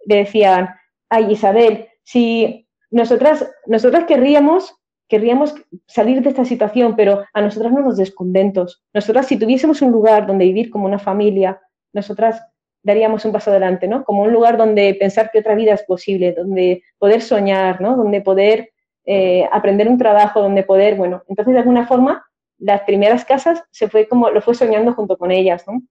Le 0.06 0.18
decían, 0.18 0.70
ay 1.08 1.32
Isabel, 1.32 1.88
si 2.04 2.68
nosotras, 2.88 3.50
nosotras 3.66 4.04
querríamos, 4.04 4.72
querríamos 5.08 5.56
salir 5.88 6.22
de 6.22 6.28
esta 6.28 6.44
situación, 6.44 6.94
pero 6.94 7.24
a 7.32 7.40
nosotras 7.40 7.72
no 7.72 7.80
nos 7.80 7.96
descontentos. 7.96 8.80
Nosotras, 8.94 9.26
si 9.26 9.36
tuviésemos 9.36 9.82
un 9.82 9.90
lugar 9.90 10.24
donde 10.24 10.44
vivir 10.44 10.70
como 10.70 10.86
una 10.86 11.00
familia, 11.00 11.60
nosotras 11.92 12.40
daríamos 12.84 13.24
un 13.24 13.32
paso 13.32 13.50
adelante, 13.50 13.88
¿no? 13.88 14.04
Como 14.04 14.22
un 14.22 14.32
lugar 14.32 14.56
donde 14.56 14.94
pensar 14.94 15.32
que 15.32 15.40
otra 15.40 15.56
vida 15.56 15.74
es 15.74 15.82
posible, 15.82 16.32
donde 16.32 16.84
poder 16.96 17.22
soñar, 17.22 17.80
¿no? 17.80 17.96
Donde 17.96 18.20
poder 18.20 18.70
eh, 19.12 19.48
aprender 19.50 19.88
un 19.88 19.98
trabajo, 19.98 20.40
donde 20.40 20.62
poder, 20.62 20.94
bueno, 20.94 21.24
entonces 21.26 21.52
de 21.52 21.58
alguna 21.58 21.84
forma 21.84 22.24
las 22.58 22.82
primeras 22.82 23.24
casas 23.24 23.60
se 23.72 23.88
fue 23.88 24.06
como, 24.06 24.30
lo 24.30 24.40
fue 24.40 24.54
soñando 24.54 24.94
junto 24.94 25.18
con 25.18 25.32
ellas, 25.32 25.64
¿no? 25.66 25.82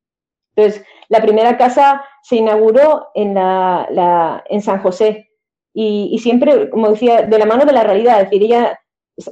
Entonces, 0.56 0.86
la 1.10 1.22
primera 1.22 1.58
casa 1.58 2.02
se 2.24 2.38
inauguró 2.38 3.10
en, 3.16 3.34
la, 3.34 4.42
en 4.48 4.62
San 4.62 4.82
José 4.82 5.32
y, 5.74 6.18
siempre, 6.20 6.70
como 6.70 6.92
decía, 6.92 7.24
de 7.24 7.38
la 7.38 7.46
mano 7.46 7.66
de 7.66 7.74
la 7.74 7.84
realidad. 7.84 8.22
Es 8.22 8.30
decir, 8.30 8.44
ella 8.44 8.80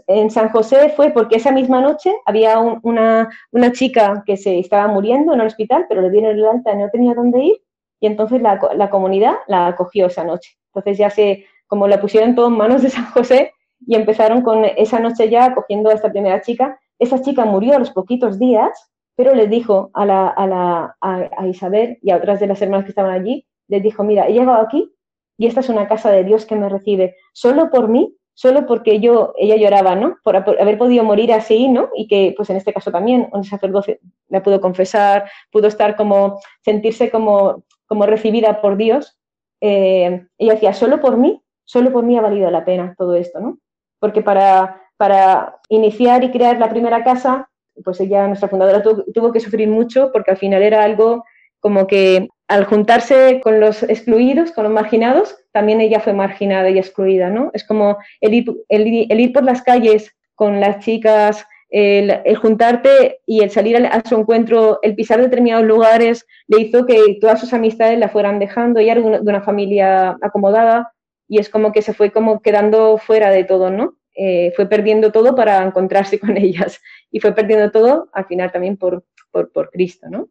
en 0.07 0.31
San 0.31 0.49
José 0.49 0.89
fue 0.89 1.11
porque 1.11 1.37
esa 1.37 1.53
misma 1.53 1.79
noche 1.79 2.13
había 2.25 2.59
una, 2.59 3.29
chica 3.71 4.21
que 4.25 4.35
se 4.35 4.59
estaba 4.59 4.89
muriendo 4.89 5.33
en 5.33 5.39
el 5.39 5.47
hospital, 5.47 5.85
pero 5.87 6.01
le 6.01 6.09
dieron 6.09 6.31
el 6.31 6.45
alta 6.45 6.73
y 6.73 6.77
no 6.77 6.89
tenía 6.89 7.13
dónde 7.13 7.39
ir 7.39 7.61
y 8.01 8.07
entonces 8.07 8.41
la, 8.41 8.59
la 8.75 8.89
comunidad 8.89 9.35
la 9.47 9.67
acogió 9.67 10.07
esa 10.07 10.25
noche. 10.25 10.57
Entonces 10.73 10.97
ya 10.97 11.09
se, 11.09 11.45
como 11.67 11.87
la 11.87 12.01
pusieron 12.01 12.35
todo 12.35 12.47
en 12.47 12.57
manos 12.57 12.81
de 12.81 12.89
San 12.89 13.05
José 13.11 13.53
y 13.85 13.95
empezaron 13.95 14.41
con 14.41 14.65
esa 14.65 14.99
noche 14.99 15.29
ya 15.29 15.45
acogiendo 15.45 15.89
a 15.89 15.93
esta 15.93 16.11
primera 16.11 16.41
chica. 16.41 16.79
Esa 16.99 17.21
chica 17.21 17.45
murió 17.45 17.75
a 17.75 17.79
los 17.79 17.91
poquitos 17.91 18.39
días 18.39 18.89
pero 19.17 19.33
les 19.33 19.49
dijo 19.49 19.89
a, 19.95 20.05
la, 20.05 20.27
a, 20.29 20.47
la, 20.47 20.95
a, 21.01 21.47
Isabel 21.47 21.97
y 22.03 22.11
a 22.11 22.17
otras 22.17 22.39
de 22.39 22.47
las 22.47 22.61
hermanas 22.61 22.85
que 22.85 22.91
estaban 22.91 23.11
allí, 23.11 23.47
les 23.67 23.81
dijo, 23.81 24.03
mira, 24.03 24.27
he 24.27 24.33
llegado 24.33 24.61
aquí 24.61 24.93
y 25.39 25.47
esta 25.47 25.61
es 25.61 25.69
una 25.69 25.87
casa 25.87 26.11
de 26.11 26.23
Dios 26.23 26.45
que 26.45 26.55
me 26.55 26.69
recibe, 26.69 27.15
solo 27.33 27.71
por 27.71 27.89
mí, 27.89 28.15
solo 28.35 28.67
porque 28.67 28.99
yo, 28.99 29.33
ella 29.35 29.55
lloraba, 29.55 29.95
¿no? 29.95 30.17
Por, 30.23 30.35
haber 30.35 30.77
podido 30.77 31.03
morir 31.03 31.33
así, 31.33 31.67
¿no? 31.67 31.89
Y 31.95 32.07
que, 32.07 32.35
pues 32.37 32.51
en 32.51 32.57
este 32.57 32.71
caso 32.71 32.91
también, 32.91 33.27
un 33.33 33.43
sacerdote 33.43 33.99
la 34.29 34.43
pudo 34.43 34.61
confesar, 34.61 35.29
pudo 35.51 35.67
estar 35.67 35.95
como, 35.95 36.39
sentirse 36.63 37.09
como, 37.09 37.63
como 37.87 38.05
recibida 38.05 38.61
por 38.61 38.77
Dios. 38.77 39.17
Eh, 39.61 40.27
ella 40.37 40.53
decía, 40.53 40.73
solo 40.73 41.01
por 41.01 41.17
mí, 41.17 41.41
solo 41.65 41.91
por 41.91 42.03
mí 42.03 42.15
ha 42.15 42.21
valido 42.21 42.51
la 42.51 42.63
pena 42.63 42.93
todo 42.95 43.15
esto, 43.15 43.39
¿no? 43.39 43.57
Porque 43.99 44.21
para, 44.21 44.81
para 44.97 45.57
iniciar 45.69 46.23
y 46.23 46.31
crear 46.31 46.57
la 46.59 46.69
primera 46.69 47.03
casa 47.03 47.49
pues 47.83 47.99
ella, 47.99 48.27
nuestra 48.27 48.49
fundadora, 48.49 48.81
tuvo, 48.81 49.31
que 49.31 49.39
sufrir 49.39 49.67
mucho 49.67 50.11
porque 50.11 50.31
al 50.31 50.37
final 50.37 50.63
era 50.63 50.83
algo 50.83 51.23
como 51.59 51.87
que 51.87 52.29
al 52.47 52.65
juntarse 52.65 53.41
con 53.41 53.59
los 53.59 53.83
excluidos, 53.83 54.51
con 54.51 54.63
los 54.63 54.73
marginados, 54.73 55.35
también 55.51 55.81
ella 55.81 55.99
fue 55.99 56.13
marginada 56.13 56.69
y 56.69 56.77
excluida, 56.77 57.29
¿no? 57.29 57.51
Es 57.53 57.65
como 57.65 57.97
el 58.21 58.33
ir, 58.33 59.33
por 59.33 59.43
las 59.43 59.63
calles 59.63 60.15
con 60.35 60.61
las 60.61 60.79
chicas, 60.79 61.45
el, 61.69 62.37
juntarte 62.37 63.19
y 63.25 63.41
el 63.41 63.49
salir 63.49 63.75
a, 63.77 64.01
su 64.07 64.15
encuentro, 64.15 64.79
el 64.81 64.95
pisar 64.95 65.19
determinados 65.19 65.65
lugares, 65.65 66.25
le 66.47 66.61
hizo 66.61 66.85
que 66.85 67.17
todas 67.19 67.41
sus 67.41 67.53
amistades 67.53 67.99
la 67.99 68.07
fueran 68.07 68.39
dejando. 68.39 68.79
Ella 68.79 68.93
era 68.93 69.01
de 69.01 69.29
una, 69.29 69.41
familia 69.41 70.17
acomodada 70.21 70.93
y 71.27 71.39
es 71.39 71.49
como 71.49 71.71
que 71.71 71.81
se 71.81 71.93
fue 71.93 72.11
como 72.11 72.41
quedando 72.41 72.97
fuera 72.97 73.29
de 73.29 73.43
todo, 73.43 73.69
¿no? 73.69 73.95
Eh, 74.15 74.51
fue 74.55 74.65
perdiendo 74.67 75.11
todo 75.11 75.35
para 75.35 75.63
encontrarse 75.63 76.19
con 76.19 76.37
ellas 76.37 76.81
y 77.11 77.19
fue 77.19 77.33
perdiendo 77.33 77.71
todo 77.71 78.09
al 78.13 78.25
final 78.25 78.51
también 78.51 78.77
por, 78.77 79.03
por, 79.31 79.69
Cristo, 79.69 80.07
¿no? 80.09 80.29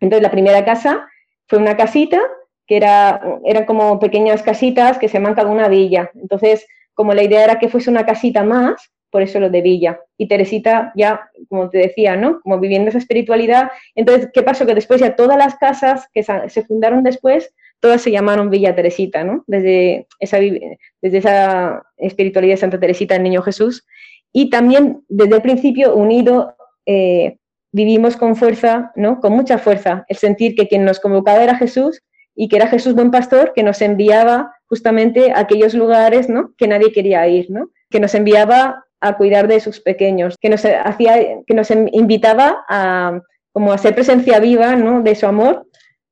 Entonces 0.00 0.22
la 0.22 0.30
primera 0.30 0.64
casa 0.64 1.08
fue 1.48 1.58
una 1.58 1.76
casita 1.76 2.20
que 2.66 2.76
era, 2.76 3.20
eran 3.44 3.64
como 3.64 3.98
pequeñas 3.98 4.42
casitas 4.42 4.98
que 4.98 5.08
se 5.08 5.14
llaman 5.14 5.34
cada 5.34 5.50
una 5.50 5.68
villa. 5.68 6.10
Entonces, 6.14 6.66
como 6.94 7.14
la 7.14 7.22
idea 7.22 7.44
era 7.44 7.58
que 7.58 7.68
fuese 7.68 7.90
una 7.90 8.04
casita 8.04 8.42
más, 8.42 8.90
por 9.10 9.22
eso 9.22 9.40
lo 9.40 9.50
de 9.50 9.62
villa. 9.62 10.00
Y 10.18 10.28
Teresita 10.28 10.92
ya, 10.96 11.30
como 11.48 11.70
te 11.70 11.78
decía, 11.78 12.16
¿no? 12.16 12.40
Como 12.40 12.58
viviendo 12.58 12.88
esa 12.88 12.98
espiritualidad. 12.98 13.70
Entonces, 13.94 14.30
¿qué 14.34 14.42
pasó? 14.42 14.66
Que 14.66 14.74
después 14.74 15.00
ya 15.00 15.14
todas 15.14 15.38
las 15.38 15.56
casas 15.56 16.08
que 16.12 16.22
se 16.22 16.62
fundaron 16.64 17.02
después, 17.02 17.54
todas 17.80 18.02
se 18.02 18.10
llamaron 18.10 18.50
Villa 18.50 18.74
Teresita, 18.74 19.24
¿no? 19.24 19.44
Desde 19.46 20.06
esa, 20.18 20.38
desde 20.38 21.18
esa 21.18 21.82
espiritualidad 21.96 22.54
de 22.54 22.60
Santa 22.60 22.80
Teresita, 22.80 23.16
el 23.16 23.22
Niño 23.22 23.42
Jesús. 23.42 23.84
y 24.32 24.50
también 24.50 25.02
desde 25.08 25.36
el 25.36 25.42
principio 25.42 25.94
unido 25.94 26.56
eh, 26.84 27.38
vivimos 27.72 28.16
con 28.16 28.36
fuerza, 28.36 28.92
¿no? 28.96 29.20
Con 29.20 29.32
mucha 29.32 29.58
fuerza, 29.58 30.04
el 30.08 30.16
sentir 30.16 30.54
que 30.54 30.68
quien 30.68 30.84
nos 30.84 31.00
convocaba 31.00 31.42
era 31.42 31.56
Jesús 31.56 32.02
y 32.34 32.48
que 32.48 32.56
era 32.56 32.68
Jesús 32.68 32.94
buen 32.94 33.10
pastor 33.10 33.52
que 33.54 33.62
nos 33.62 33.80
enviaba 33.82 34.52
justamente 34.66 35.32
a 35.32 35.40
aquellos 35.40 35.74
lugares, 35.74 36.28
¿no? 36.28 36.52
Que 36.56 36.68
nadie 36.68 36.92
quería 36.92 37.26
ir, 37.28 37.50
¿no? 37.50 37.70
Que 37.90 38.00
nos 38.00 38.14
enviaba 38.14 38.84
a 39.00 39.16
cuidar 39.16 39.46
de 39.46 39.60
sus 39.60 39.80
pequeños, 39.80 40.36
que 40.40 40.48
nos 40.48 40.64
hacía, 40.64 41.42
que 41.46 41.54
nos 41.54 41.70
invitaba 41.70 42.64
a 42.68 43.20
como 43.52 43.72
a 43.72 43.78
ser 43.78 43.94
presencia 43.94 44.38
viva, 44.38 44.76
¿no? 44.76 45.02
De 45.02 45.14
su 45.14 45.26
amor, 45.26 45.65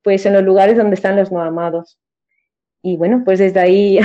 pues 0.04 0.24
en 0.26 0.34
los 0.34 0.44
lugares 0.44 0.76
donde 0.76 0.94
están 0.94 1.16
los 1.16 1.32
no 1.32 1.40
amados. 1.40 1.98
Y 2.82 2.96
bueno, 2.96 3.22
pues 3.24 3.40
desde 3.40 3.58
ahí, 3.58 3.98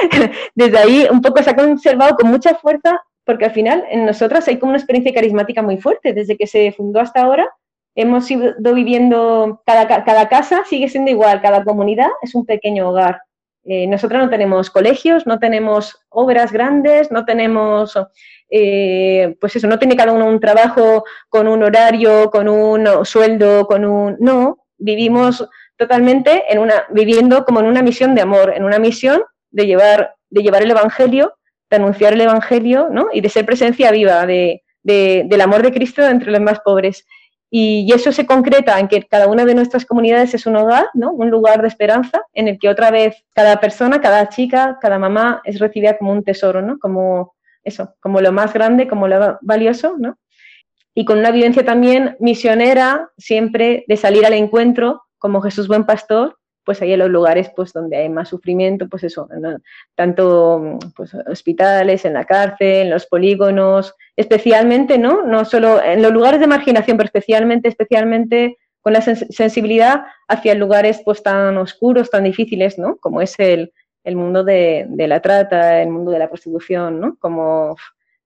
desde 0.54 0.78
ahí 0.78 1.08
un 1.10 1.22
poco 1.22 1.42
se 1.42 1.50
ha 1.50 1.56
conservado 1.56 2.14
con 2.16 2.30
mucha 2.30 2.54
fuerza 2.54 3.02
porque 3.24 3.46
al 3.46 3.50
final 3.50 3.84
en 3.90 4.06
nosotras 4.06 4.46
hay 4.46 4.58
como 4.58 4.70
una 4.70 4.78
experiencia 4.78 5.12
carismática 5.12 5.62
muy 5.62 5.78
fuerte. 5.78 6.12
Desde 6.12 6.36
que 6.36 6.46
se 6.46 6.70
fundó 6.70 7.00
hasta 7.00 7.22
ahora, 7.22 7.50
hemos 7.96 8.30
ido 8.30 8.54
viviendo, 8.74 9.62
cada, 9.66 10.04
cada 10.04 10.28
casa 10.28 10.62
sigue 10.64 10.88
siendo 10.88 11.10
igual, 11.10 11.42
cada 11.42 11.64
comunidad 11.64 12.10
es 12.22 12.34
un 12.34 12.46
pequeño 12.46 12.90
hogar. 12.90 13.20
Eh, 13.64 13.88
nosotras 13.88 14.22
no 14.22 14.30
tenemos 14.30 14.70
colegios, 14.70 15.26
no 15.26 15.40
tenemos 15.40 15.98
obras 16.08 16.52
grandes, 16.52 17.10
no 17.10 17.24
tenemos, 17.24 17.98
eh, 18.48 19.34
pues 19.40 19.56
eso, 19.56 19.66
no 19.66 19.80
tiene 19.80 19.96
cada 19.96 20.12
uno 20.12 20.28
un 20.28 20.38
trabajo 20.38 21.04
con 21.28 21.48
un 21.48 21.64
horario, 21.64 22.30
con 22.30 22.48
un 22.48 23.04
sueldo, 23.04 23.66
con 23.66 23.84
un... 23.84 24.16
No, 24.20 24.65
vivimos 24.78 25.48
totalmente 25.76 26.44
en 26.48 26.58
una, 26.58 26.84
viviendo 26.90 27.44
como 27.44 27.60
en 27.60 27.66
una 27.66 27.82
misión 27.82 28.14
de 28.14 28.22
amor, 28.22 28.52
en 28.54 28.64
una 28.64 28.78
misión 28.78 29.22
de 29.50 29.66
llevar, 29.66 30.14
de 30.30 30.42
llevar 30.42 30.62
el 30.62 30.70
Evangelio 30.70 31.36
de 31.70 31.76
anunciar 31.76 32.12
el 32.12 32.20
Evangelio 32.20 32.88
¿no? 32.90 33.08
y 33.12 33.20
de 33.20 33.28
ser 33.28 33.44
presencia 33.44 33.90
viva 33.90 34.26
de, 34.26 34.62
del 34.82 35.40
amor 35.40 35.62
de 35.62 35.72
Cristo 35.72 36.02
entre 36.06 36.30
los 36.30 36.40
más 36.40 36.60
pobres. 36.60 37.06
Y, 37.50 37.90
eso 37.92 38.12
se 38.12 38.26
concreta 38.26 38.78
en 38.78 38.88
que 38.88 39.02
cada 39.04 39.28
una 39.28 39.44
de 39.44 39.54
nuestras 39.54 39.86
comunidades 39.86 40.34
es 40.34 40.46
un 40.46 40.56
hogar, 40.56 40.88
¿no? 40.94 41.12
un 41.12 41.30
lugar 41.30 41.62
de 41.62 41.68
esperanza, 41.68 42.22
en 42.34 42.48
el 42.48 42.58
que 42.58 42.68
otra 42.68 42.90
vez 42.90 43.24
cada 43.34 43.60
persona, 43.60 44.00
cada 44.00 44.28
chica, 44.28 44.78
cada 44.80 44.98
mamá 44.98 45.40
es 45.44 45.58
recibida 45.58 45.96
como 45.96 46.12
un 46.12 46.22
tesoro, 46.22 46.60
¿no? 46.60 46.78
como 46.78 47.34
eso, 47.64 47.94
como 48.00 48.20
lo 48.20 48.32
más 48.32 48.52
grande, 48.52 48.86
como 48.86 49.08
lo 49.08 49.38
valioso, 49.42 49.96
¿no? 49.98 50.18
Y 50.98 51.04
con 51.04 51.18
una 51.18 51.30
vivencia 51.30 51.62
también 51.62 52.16
misionera, 52.20 53.10
siempre 53.18 53.84
de 53.86 53.98
salir 53.98 54.24
al 54.24 54.32
encuentro 54.32 55.02
como 55.18 55.42
Jesús 55.42 55.68
buen 55.68 55.84
pastor 55.84 56.38
pues 56.64 56.82
ahí 56.82 56.92
en 56.92 56.98
los 56.98 57.10
lugares 57.10 57.52
pues 57.54 57.72
donde 57.72 57.96
hay 57.96 58.08
más 58.08 58.28
sufrimiento, 58.28 58.88
pues 58.88 59.04
eso, 59.04 59.28
tanto 59.94 60.78
pues, 60.96 61.14
hospitales, 61.14 62.04
en 62.04 62.14
la 62.14 62.24
cárcel, 62.24 62.86
en 62.86 62.90
los 62.90 63.06
polígonos, 63.06 63.94
especialmente, 64.16 64.98
¿no? 64.98 65.22
No 65.22 65.44
solo 65.44 65.80
en 65.80 66.02
los 66.02 66.12
lugares 66.12 66.40
de 66.40 66.48
marginación, 66.48 66.96
pero 66.96 67.06
especialmente, 67.06 67.68
especialmente 67.68 68.56
con 68.80 68.94
la 68.94 69.00
sensibilidad 69.00 70.06
hacia 70.26 70.56
lugares 70.56 71.02
pues 71.04 71.22
tan 71.22 71.56
oscuros, 71.56 72.10
tan 72.10 72.24
difíciles, 72.24 72.78
¿no? 72.78 72.96
Como 72.96 73.22
es 73.22 73.38
el, 73.38 73.72
el 74.02 74.16
mundo 74.16 74.42
de, 74.42 74.86
de, 74.88 75.06
la 75.06 75.20
trata, 75.20 75.80
el 75.82 75.90
mundo 75.90 76.10
de 76.10 76.18
la 76.18 76.28
prostitución, 76.28 77.00
¿no? 77.00 77.16
Como 77.20 77.76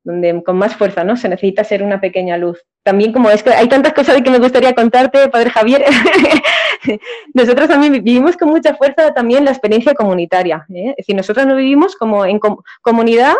donde 0.02 0.42
con 0.42 0.56
más 0.56 0.76
fuerza, 0.76 1.04
¿no? 1.04 1.16
Se 1.16 1.28
necesita 1.28 1.64
ser 1.64 1.82
una 1.82 2.00
pequeña 2.00 2.36
luz. 2.36 2.64
También 2.82 3.12
como 3.12 3.30
es 3.30 3.42
que 3.42 3.50
hay 3.50 3.68
tantas 3.68 3.92
cosas 3.92 4.14
de 4.14 4.22
que 4.22 4.30
me 4.30 4.38
gustaría 4.38 4.74
contarte, 4.74 5.28
Padre 5.28 5.50
Javier, 5.50 5.84
nosotros 7.34 7.68
también 7.68 7.92
vivimos 7.92 8.36
con 8.36 8.48
mucha 8.48 8.74
fuerza 8.74 9.12
también 9.12 9.44
la 9.44 9.50
experiencia 9.50 9.94
comunitaria. 9.94 10.66
¿eh? 10.74 10.90
Es 10.90 10.96
decir, 10.98 11.16
nosotros 11.16 11.46
no 11.46 11.56
vivimos 11.56 11.96
como 11.96 12.24
en 12.24 12.40
comunidad, 12.82 13.34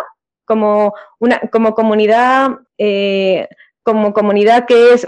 como 0.45 0.93
una 1.19 1.39
como 1.51 1.73
comunidad, 1.73 2.51
eh, 2.77 3.47
como 3.83 4.13
comunidad 4.13 4.65
que 4.65 4.93
es 4.93 5.07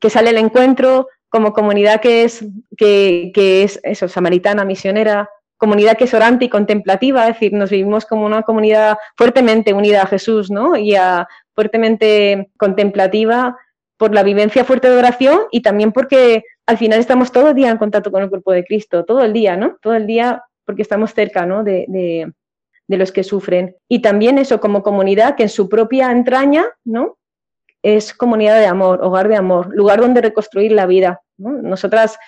que 0.00 0.10
sale 0.10 0.30
al 0.30 0.38
encuentro, 0.38 1.08
como 1.28 1.52
comunidad 1.52 2.00
que 2.00 2.24
es 2.24 2.44
que, 2.76 3.30
que 3.34 3.62
es 3.62 3.80
eso, 3.82 4.08
samaritana, 4.08 4.64
misionera, 4.64 5.30
comunidad 5.58 5.98
que 5.98 6.04
es 6.04 6.14
orante 6.14 6.46
y 6.46 6.48
contemplativa, 6.48 7.28
es 7.28 7.34
decir, 7.34 7.52
nos 7.52 7.70
vivimos 7.70 8.06
como 8.06 8.24
una 8.24 8.42
comunidad 8.42 8.96
fuertemente 9.16 9.74
unida 9.74 10.02
a 10.02 10.06
Jesús, 10.06 10.50
¿no? 10.50 10.76
Y 10.76 10.94
a, 10.94 11.28
fuertemente 11.58 12.52
contemplativa 12.56 13.58
por 13.96 14.14
la 14.14 14.22
vivencia 14.22 14.64
fuerte 14.64 14.88
de 14.88 14.96
oración 14.96 15.40
y 15.50 15.60
también 15.60 15.90
porque 15.90 16.44
al 16.66 16.78
final 16.78 17.00
estamos 17.00 17.32
todo 17.32 17.48
el 17.48 17.56
día 17.56 17.68
en 17.68 17.78
contacto 17.78 18.12
con 18.12 18.22
el 18.22 18.28
cuerpo 18.28 18.52
de 18.52 18.64
Cristo, 18.64 19.04
todo 19.04 19.24
el 19.24 19.32
día, 19.32 19.56
¿no? 19.56 19.76
Todo 19.82 19.94
el 19.94 20.06
día 20.06 20.44
porque 20.64 20.82
estamos 20.82 21.14
cerca, 21.14 21.46
¿no? 21.46 21.64
De, 21.64 21.84
de, 21.88 22.32
de 22.86 22.96
los 22.96 23.10
que 23.10 23.24
sufren. 23.24 23.74
Y 23.88 24.02
también 24.02 24.38
eso 24.38 24.60
como 24.60 24.84
comunidad 24.84 25.34
que 25.34 25.42
en 25.42 25.48
su 25.48 25.68
propia 25.68 26.12
entraña, 26.12 26.64
¿no? 26.84 27.18
Es 27.82 28.14
comunidad 28.14 28.60
de 28.60 28.66
amor, 28.66 29.00
hogar 29.02 29.26
de 29.26 29.34
amor, 29.34 29.74
lugar 29.74 30.00
donde 30.00 30.20
reconstruir 30.20 30.70
la 30.70 30.86
vida. 30.86 31.22
¿no? 31.36 31.50
Nosotras 31.50 32.18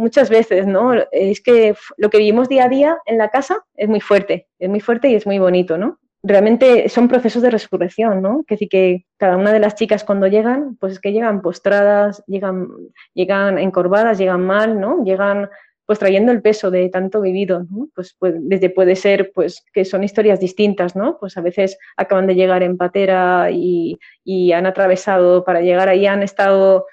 muchas 0.00 0.30
veces, 0.30 0.66
¿no? 0.66 0.94
Es 1.12 1.40
que 1.40 1.74
lo 1.98 2.10
que 2.10 2.18
vivimos 2.18 2.48
día 2.48 2.64
a 2.64 2.68
día 2.68 2.98
en 3.04 3.18
la 3.18 3.28
casa 3.28 3.64
es 3.76 3.88
muy 3.88 4.00
fuerte, 4.00 4.48
es 4.58 4.68
muy 4.68 4.80
fuerte 4.80 5.08
y 5.08 5.14
es 5.14 5.26
muy 5.26 5.38
bonito, 5.38 5.76
¿no? 5.76 5.98
Realmente 6.22 6.88
son 6.88 7.08
procesos 7.08 7.42
de 7.42 7.50
resurrección, 7.50 8.20
¿no? 8.20 8.44
Que 8.46 8.56
sí 8.56 8.68
que 8.68 9.06
cada 9.18 9.36
una 9.36 9.52
de 9.52 9.60
las 9.60 9.74
chicas 9.74 10.02
cuando 10.04 10.26
llegan, 10.26 10.76
pues 10.76 10.94
es 10.94 11.00
que 11.00 11.12
llegan 11.12 11.42
postradas, 11.42 12.24
llegan, 12.26 12.68
llegan 13.14 13.58
encorvadas, 13.58 14.18
llegan 14.18 14.44
mal, 14.44 14.80
¿no? 14.80 15.04
Llegan 15.04 15.48
pues 15.86 15.98
trayendo 15.98 16.30
el 16.30 16.40
peso 16.40 16.70
de 16.70 16.88
tanto 16.88 17.20
vivido, 17.20 17.66
¿no? 17.70 17.88
Pues, 17.94 18.16
pues, 18.18 18.34
desde 18.38 18.70
puede 18.70 18.96
ser 18.96 19.32
pues 19.34 19.64
que 19.72 19.84
son 19.84 20.04
historias 20.04 20.40
distintas, 20.40 20.96
¿no? 20.96 21.18
Pues 21.18 21.36
a 21.36 21.42
veces 21.42 21.78
acaban 21.96 22.26
de 22.26 22.36
llegar 22.36 22.62
en 22.62 22.78
patera 22.78 23.50
y, 23.50 23.98
y 24.24 24.52
han 24.52 24.66
atravesado, 24.66 25.44
para 25.44 25.60
llegar 25.60 25.88
ahí 25.88 26.06
han 26.06 26.22
estado 26.22 26.86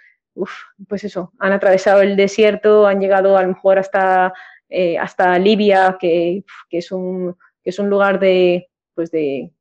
pues 0.88 1.04
eso, 1.04 1.32
han 1.40 1.52
atravesado 1.52 2.02
el 2.02 2.16
desierto, 2.16 2.86
han 2.88 3.00
llegado 3.00 3.38
a 3.38 3.42
lo 3.42 3.50
mejor 3.50 3.80
hasta, 3.80 4.34
eh, 4.70 4.98
hasta 4.98 5.38
Libia, 5.40 5.98
que, 6.00 6.44
es 6.70 6.92
un, 6.92 7.36
es 7.64 7.80
un 7.80 7.90
lugar 7.90 8.20
de, 8.20 8.70
pues 8.94 9.12
de, 9.12 9.52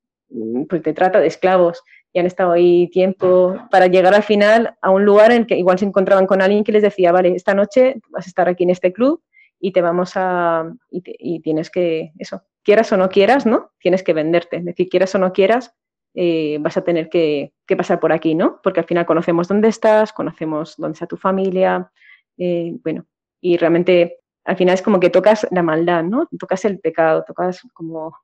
pues 0.68 0.82
de 0.82 0.92
trata 0.92 1.20
de 1.20 1.28
esclavos 1.28 1.82
y 2.12 2.18
han 2.18 2.26
estado 2.26 2.52
ahí 2.52 2.88
tiempo 2.88 3.56
para 3.70 3.86
llegar 3.86 4.14
al 4.14 4.22
final 4.22 4.76
a 4.80 4.90
un 4.90 5.04
lugar 5.04 5.32
en 5.32 5.46
que 5.46 5.56
igual 5.56 5.78
se 5.78 5.84
encontraban 5.84 6.26
con 6.26 6.40
alguien 6.42 6.64
que 6.64 6.72
les 6.72 6.82
decía, 6.82 7.12
vale, 7.12 7.34
esta 7.34 7.54
noche 7.54 7.96
vas 8.10 8.26
a 8.26 8.28
estar 8.28 8.48
aquí 8.48 8.64
en 8.64 8.70
este 8.70 8.92
club 8.92 9.22
y 9.60 9.72
te 9.72 9.82
vamos 9.82 10.12
a, 10.16 10.70
y, 10.90 11.02
y 11.04 11.40
tienes 11.40 11.70
que, 11.70 12.12
eso, 12.18 12.42
quieras 12.62 12.92
o 12.92 12.96
no 12.96 13.08
quieras, 13.08 13.46
¿no? 13.46 13.70
Tienes 13.78 14.02
que 14.02 14.12
venderte, 14.12 14.56
es 14.56 14.64
decir, 14.64 14.88
quieras 14.88 15.14
o 15.14 15.18
no 15.18 15.32
quieras, 15.32 15.74
eh, 16.18 16.56
vas 16.62 16.78
a 16.78 16.82
tener 16.82 17.10
que, 17.10 17.52
pasar 17.76 18.00
por 18.00 18.10
aquí, 18.10 18.34
¿no? 18.34 18.58
Porque 18.62 18.80
al 18.80 18.86
final 18.86 19.04
conocemos 19.04 19.48
dónde 19.48 19.68
estás, 19.68 20.14
conocemos 20.14 20.74
dónde 20.78 20.94
está 20.94 21.06
tu 21.06 21.18
familia, 21.18 21.92
eh, 22.38 22.74
bueno, 22.82 23.04
y 23.38 23.58
realmente 23.58 24.20
al 24.46 24.56
final 24.56 24.74
es 24.74 24.80
como 24.80 24.98
que 24.98 25.10
tocas 25.10 25.46
la 25.50 25.62
maldad, 25.62 26.04
¿no? 26.04 26.26
Tocas 26.38 26.64
el 26.64 26.80
pecado, 26.80 27.22
tocas 27.22 27.60
como 27.74 28.16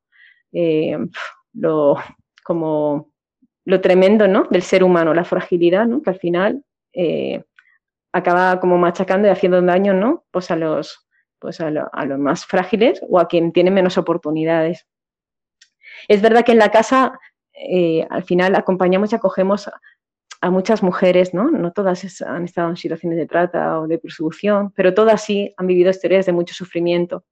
eh, 0.52 0.96
lo, 1.52 1.98
como 2.42 3.12
lo 3.66 3.80
tremendo, 3.82 4.26
¿no? 4.26 4.44
Del 4.48 4.62
ser 4.62 4.84
humano, 4.84 5.12
la 5.12 5.24
fragilidad, 5.24 5.86
¿no? 5.86 6.00
Que 6.00 6.10
al 6.10 6.18
final 6.18 6.64
acaba 8.10 8.58
como 8.58 8.78
machacando 8.78 9.28
y 9.28 9.30
haciendo 9.30 9.60
daño, 9.60 9.92
¿no? 9.92 10.24
Pues 10.30 10.50
a 10.50 10.56
los, 10.56 11.06
pues 11.38 11.60
a, 11.60 11.66
a 11.68 12.06
los 12.06 12.18
más 12.18 12.46
frágiles 12.46 13.02
o 13.06 13.18
a 13.18 13.28
quien 13.28 13.52
tiene 13.52 13.70
menos 13.70 13.98
oportunidades. 13.98 14.86
Es 16.08 16.22
verdad 16.22 16.42
que 16.42 16.52
en 16.52 16.58
la 16.58 16.70
casa 16.70 17.18
eh, 17.54 18.06
al 18.10 18.24
final 18.24 18.54
acompañamos 18.54 19.12
y 19.12 19.16
acogemos 19.16 19.68
a, 19.68 20.50
muchas 20.50 20.82
mujeres, 20.82 21.34
¿no? 21.34 21.52
No 21.52 21.70
todas 21.70 22.20
han 22.22 22.44
estado 22.46 22.70
en 22.70 22.76
situaciones 22.76 23.16
de 23.16 23.26
trata 23.26 23.78
o 23.78 23.86
de 23.86 23.98
persecución, 23.98 24.72
pero 24.74 24.92
todas 24.92 25.22
sí 25.22 25.54
han 25.56 25.68
vivido 25.68 25.90
historias 25.90 26.26
de 26.26 26.32
mucho 26.32 26.52
sufrimiento. 26.52 27.24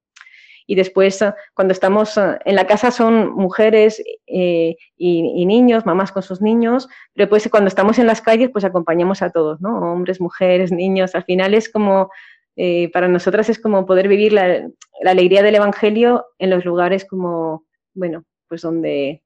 Y 0.65 0.75
después, 0.75 1.21
ah, 1.21 1.35
cuando 1.53 1.73
estamos 1.73 2.17
ah, 2.17 2.39
en 2.45 2.55
la 2.55 2.67
casa, 2.67 2.89
son 2.91 3.33
mujeres 3.33 4.01
eh, 4.27 4.77
y, 4.95 5.45
niños, 5.45 5.85
mamás 5.85 6.13
con 6.13 6.23
sus 6.23 6.39
niños, 6.39 6.87
pero 7.13 7.27
pues 7.27 7.49
cuando 7.49 7.67
estamos 7.67 7.99
en 7.99 8.07
las 8.07 8.21
calles, 8.21 8.49
pues 8.49 8.63
acompañamos 8.63 9.21
a 9.21 9.29
todos, 9.29 9.59
¿no? 9.59 9.91
Hombres, 9.91 10.21
mujeres, 10.21 10.71
niños. 10.71 11.13
Al 11.13 11.25
final 11.25 11.53
es 11.53 11.67
como, 11.69 12.09
eh, 12.55 12.89
para 12.93 13.09
nosotras 13.09 13.49
es 13.49 13.59
como 13.59 13.85
poder 13.85 14.07
vivir 14.07 14.31
la, 14.31 14.69
la 15.01 15.11
alegría 15.11 15.43
del 15.43 15.55
Evangelio 15.55 16.27
en 16.39 16.49
los 16.49 16.63
lugares 16.63 17.03
como, 17.03 17.65
bueno, 17.93 18.23
pues 18.47 18.61
donde 18.61 19.23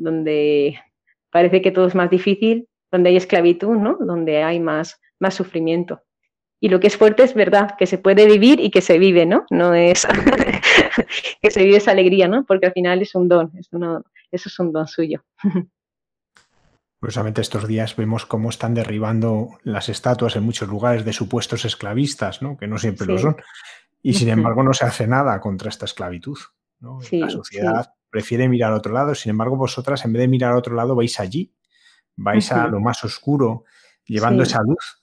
donde 0.00 0.78
parece 1.30 1.62
que 1.62 1.70
todo 1.70 1.86
es 1.86 1.94
más 1.94 2.10
difícil, 2.10 2.68
donde 2.90 3.10
hay 3.10 3.16
esclavitud, 3.16 3.76
¿no? 3.76 3.96
Donde 4.00 4.42
hay 4.42 4.60
más, 4.60 5.00
más 5.18 5.34
sufrimiento. 5.34 6.02
Y 6.62 6.68
lo 6.68 6.80
que 6.80 6.88
es 6.88 6.96
fuerte 6.96 7.22
es 7.22 7.34
verdad, 7.34 7.76
que 7.78 7.86
se 7.86 7.98
puede 7.98 8.26
vivir 8.26 8.60
y 8.60 8.70
que 8.70 8.82
se 8.82 8.98
vive, 8.98 9.24
¿no? 9.24 9.46
No 9.50 9.74
es 9.74 10.06
que 11.42 11.50
se 11.50 11.64
vive 11.64 11.78
esa 11.78 11.92
alegría, 11.92 12.28
¿no? 12.28 12.44
Porque 12.44 12.66
al 12.66 12.72
final 12.72 13.00
es 13.00 13.14
un 13.14 13.28
don, 13.28 13.52
es 13.56 13.70
eso 14.30 14.48
es 14.48 14.58
un 14.58 14.72
don 14.72 14.86
suyo. 14.86 15.24
Curiosamente 17.00 17.40
estos 17.40 17.66
días 17.66 17.96
vemos 17.96 18.26
cómo 18.26 18.50
están 18.50 18.74
derribando 18.74 19.58
las 19.62 19.88
estatuas 19.88 20.36
en 20.36 20.42
muchos 20.42 20.68
lugares 20.68 21.04
de 21.04 21.14
supuestos 21.14 21.64
esclavistas, 21.64 22.42
¿no? 22.42 22.58
Que 22.58 22.66
no 22.66 22.76
siempre 22.76 23.06
lo 23.06 23.18
son. 23.18 23.36
Y 24.02 24.12
sin 24.12 24.28
embargo 24.28 24.62
no 24.62 24.74
se 24.74 24.84
hace 24.84 25.06
nada 25.06 25.40
contra 25.40 25.70
esta 25.70 25.86
esclavitud. 25.86 26.38
¿no? 26.80 27.00
la 27.12 27.28
sociedad 27.28 27.92
prefiere 28.10 28.48
mirar 28.48 28.72
a 28.72 28.76
otro 28.76 28.92
lado. 28.92 29.14
Sin 29.14 29.30
embargo, 29.30 29.56
vosotras, 29.56 30.04
en 30.04 30.12
vez 30.12 30.20
de 30.20 30.28
mirar 30.28 30.52
a 30.52 30.58
otro 30.58 30.74
lado, 30.74 30.94
vais 30.94 31.18
allí, 31.20 31.54
vais 32.16 32.50
a 32.52 32.66
lo 32.66 32.80
más 32.80 33.02
oscuro, 33.04 33.64
llevando 34.04 34.42
esa 34.42 34.62
luz. 34.62 35.00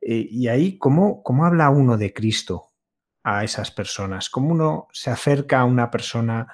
Eh, 0.00 0.28
y 0.30 0.48
ahí, 0.48 0.78
¿cómo, 0.78 1.22
¿cómo 1.22 1.44
habla 1.44 1.70
uno 1.70 1.96
de 1.96 2.12
Cristo 2.12 2.72
a 3.24 3.42
esas 3.44 3.70
personas? 3.70 4.30
¿Cómo 4.30 4.50
uno 4.50 4.88
se 4.92 5.10
acerca 5.10 5.60
a 5.60 5.64
una 5.64 5.90
persona 5.90 6.46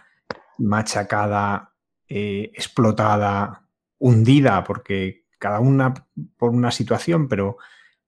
machacada, 0.59 1.74
eh, 2.09 2.51
explotada, 2.55 3.66
hundida, 3.99 4.64
porque 4.64 5.26
cada 5.39 5.61
una 5.61 5.93
por 6.37 6.51
una 6.51 6.70
situación, 6.70 7.28
pero 7.28 7.57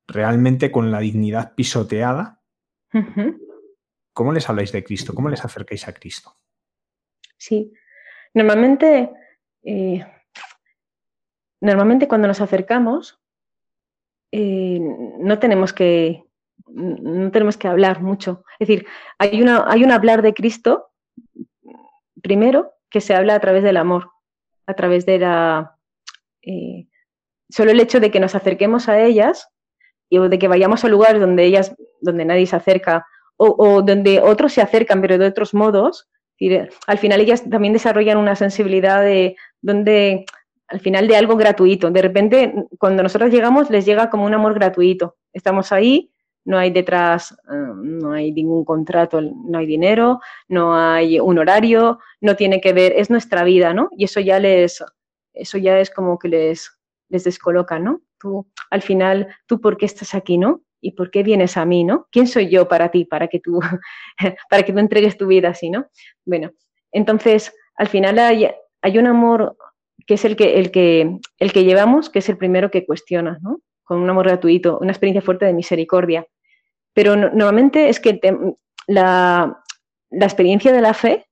realmente 0.06 0.70
con 0.70 0.90
la 0.90 1.00
dignidad 1.00 1.54
pisoteada? 1.54 2.40
¿Cómo 4.12 4.32
les 4.32 4.48
habláis 4.48 4.70
de 4.70 4.84
Cristo? 4.84 5.14
¿Cómo 5.14 5.28
les 5.28 5.44
acercáis 5.44 5.88
a 5.88 5.92
Cristo? 5.92 6.36
Sí, 7.46 7.74
normalmente, 8.32 9.10
eh, 9.64 10.02
normalmente 11.60 12.08
cuando 12.08 12.26
nos 12.26 12.40
acercamos, 12.40 13.20
eh, 14.32 14.80
no 14.80 15.38
tenemos 15.38 15.74
que 15.74 16.24
no 16.66 17.30
tenemos 17.30 17.58
que 17.58 17.68
hablar 17.68 18.00
mucho. 18.00 18.44
Es 18.58 18.66
decir, 18.66 18.86
hay, 19.18 19.42
una, 19.42 19.64
hay 19.68 19.84
un 19.84 19.92
hablar 19.92 20.22
de 20.22 20.32
Cristo, 20.32 20.88
primero, 22.22 22.72
que 22.88 23.02
se 23.02 23.14
habla 23.14 23.34
a 23.34 23.40
través 23.40 23.62
del 23.62 23.76
amor, 23.76 24.10
a 24.66 24.72
través 24.72 25.04
de 25.04 25.18
la... 25.18 25.76
Eh, 26.40 26.88
solo 27.50 27.72
el 27.72 27.80
hecho 27.80 28.00
de 28.00 28.10
que 28.10 28.20
nos 28.20 28.34
acerquemos 28.34 28.88
a 28.88 29.02
ellas 29.02 29.50
y 30.08 30.18
de 30.18 30.38
que 30.38 30.48
vayamos 30.48 30.82
a 30.82 30.88
lugares 30.88 31.20
donde 31.20 31.44
ellas, 31.44 31.76
donde 32.00 32.24
nadie 32.24 32.46
se 32.46 32.56
acerca, 32.56 33.06
o, 33.36 33.82
donde 33.82 34.22
otros 34.22 34.54
se 34.54 34.62
acercan, 34.62 35.02
pero 35.02 35.18
de 35.18 35.26
otros 35.26 35.52
modos, 35.52 36.08
al 36.86 36.98
final 36.98 37.20
ellas 37.20 37.48
también 37.48 37.72
desarrollan 37.72 38.18
una 38.18 38.36
sensibilidad 38.36 39.02
de 39.02 39.36
donde 39.60 40.24
al 40.68 40.80
final 40.80 41.06
de 41.06 41.16
algo 41.16 41.36
gratuito. 41.36 41.90
De 41.90 42.02
repente, 42.02 42.54
cuando 42.78 43.02
nosotros 43.02 43.30
llegamos, 43.30 43.70
les 43.70 43.84
llega 43.84 44.10
como 44.10 44.24
un 44.24 44.34
amor 44.34 44.54
gratuito. 44.54 45.16
Estamos 45.32 45.72
ahí, 45.72 46.10
no 46.44 46.58
hay 46.58 46.70
detrás, 46.70 47.32
eh, 47.32 47.72
no 47.76 48.12
hay 48.12 48.32
ningún 48.32 48.64
contrato, 48.64 49.20
no 49.20 49.58
hay 49.58 49.66
dinero, 49.66 50.20
no 50.48 50.74
hay 50.76 51.18
un 51.20 51.38
horario, 51.38 51.98
no 52.20 52.36
tiene 52.36 52.60
que 52.60 52.72
ver, 52.72 52.92
es 52.96 53.10
nuestra 53.10 53.44
vida, 53.44 53.72
¿no? 53.72 53.88
Y 53.96 54.04
eso 54.04 54.20
ya 54.20 54.38
les, 54.38 54.82
eso 55.32 55.58
ya 55.58 55.78
es 55.78 55.90
como 55.90 56.18
que 56.18 56.28
les, 56.28 56.70
les 57.08 57.24
descoloca, 57.24 57.78
¿no? 57.78 58.02
Tú, 58.18 58.46
al 58.70 58.82
final, 58.82 59.28
¿tú 59.46 59.60
por 59.60 59.76
qué 59.76 59.86
estás 59.86 60.14
aquí, 60.14 60.38
no? 60.38 60.62
¿Y 60.84 60.92
por 60.92 61.10
qué 61.10 61.22
vienes 61.22 61.56
a 61.56 61.64
mí, 61.64 61.82
no? 61.82 62.08
¿Quién 62.12 62.26
soy 62.26 62.50
yo 62.50 62.68
para 62.68 62.90
ti, 62.90 63.06
para 63.06 63.28
que 63.28 63.40
tú, 63.40 63.58
para 64.50 64.62
que 64.62 64.72
tú 64.72 64.78
entregues 64.78 65.16
tu 65.16 65.26
vida 65.26 65.48
así, 65.48 65.70
no? 65.70 65.86
Bueno, 66.26 66.50
entonces, 66.92 67.54
al 67.76 67.88
final 67.88 68.18
hay, 68.18 68.48
un 68.98 69.06
amor 69.06 69.56
que 70.06 70.14
es 70.14 70.24
el 70.26 70.36
que, 70.36 70.58
el, 70.58 70.70
que, 70.70 71.18
el 71.38 71.52
que 71.52 71.64
llevamos, 71.64 72.10
que 72.10 72.18
es 72.18 72.28
el 72.28 72.36
primero 72.36 72.70
que 72.70 72.84
cuestiona, 72.84 73.38
¿no? 73.40 73.60
Con 73.82 74.00
un 74.00 74.10
amor 74.10 74.26
gratuito, 74.26 74.78
una 74.78 74.92
experiencia 74.92 75.22
fuerte 75.22 75.46
de 75.46 75.54
misericordia. 75.54 76.26
Pero 76.92 77.16
normalmente 77.16 77.88
es 77.88 77.98
que 77.98 78.20
la, 78.86 79.62
experiencia 80.10 80.70
de 80.70 80.80
la 80.82 80.92
fe 80.92 81.26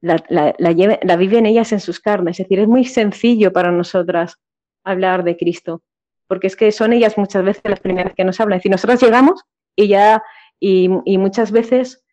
la, 0.00 0.22
la, 0.28 1.16
viven 1.16 1.46
ellas 1.46 1.72
en 1.72 1.80
sus 1.80 2.00
carnes. 2.00 2.40
Es 2.40 2.46
decir, 2.46 2.58
es 2.58 2.68
muy 2.68 2.84
sencillo 2.84 3.52
para 3.52 3.70
nosotras 3.70 4.40
hablar 4.82 5.22
de 5.22 5.36
Cristo, 5.36 5.82
porque 6.28 6.46
es 6.46 6.56
que 6.56 6.70
son 6.70 6.92
ellas 6.92 7.18
muchas 7.18 7.44
veces 7.44 7.62
las 7.64 7.80
primeras 7.80 8.14
que 8.14 8.24
nos 8.24 8.38
hablan. 8.38 8.56
Es 8.56 8.60
decir, 8.60 8.70
nosotros 8.70 9.02
llegamos 9.02 9.44
y 9.74 9.88
ya, 9.88 10.22
y, 10.60 10.88
muchas 11.18 11.50
veces, 11.50 12.04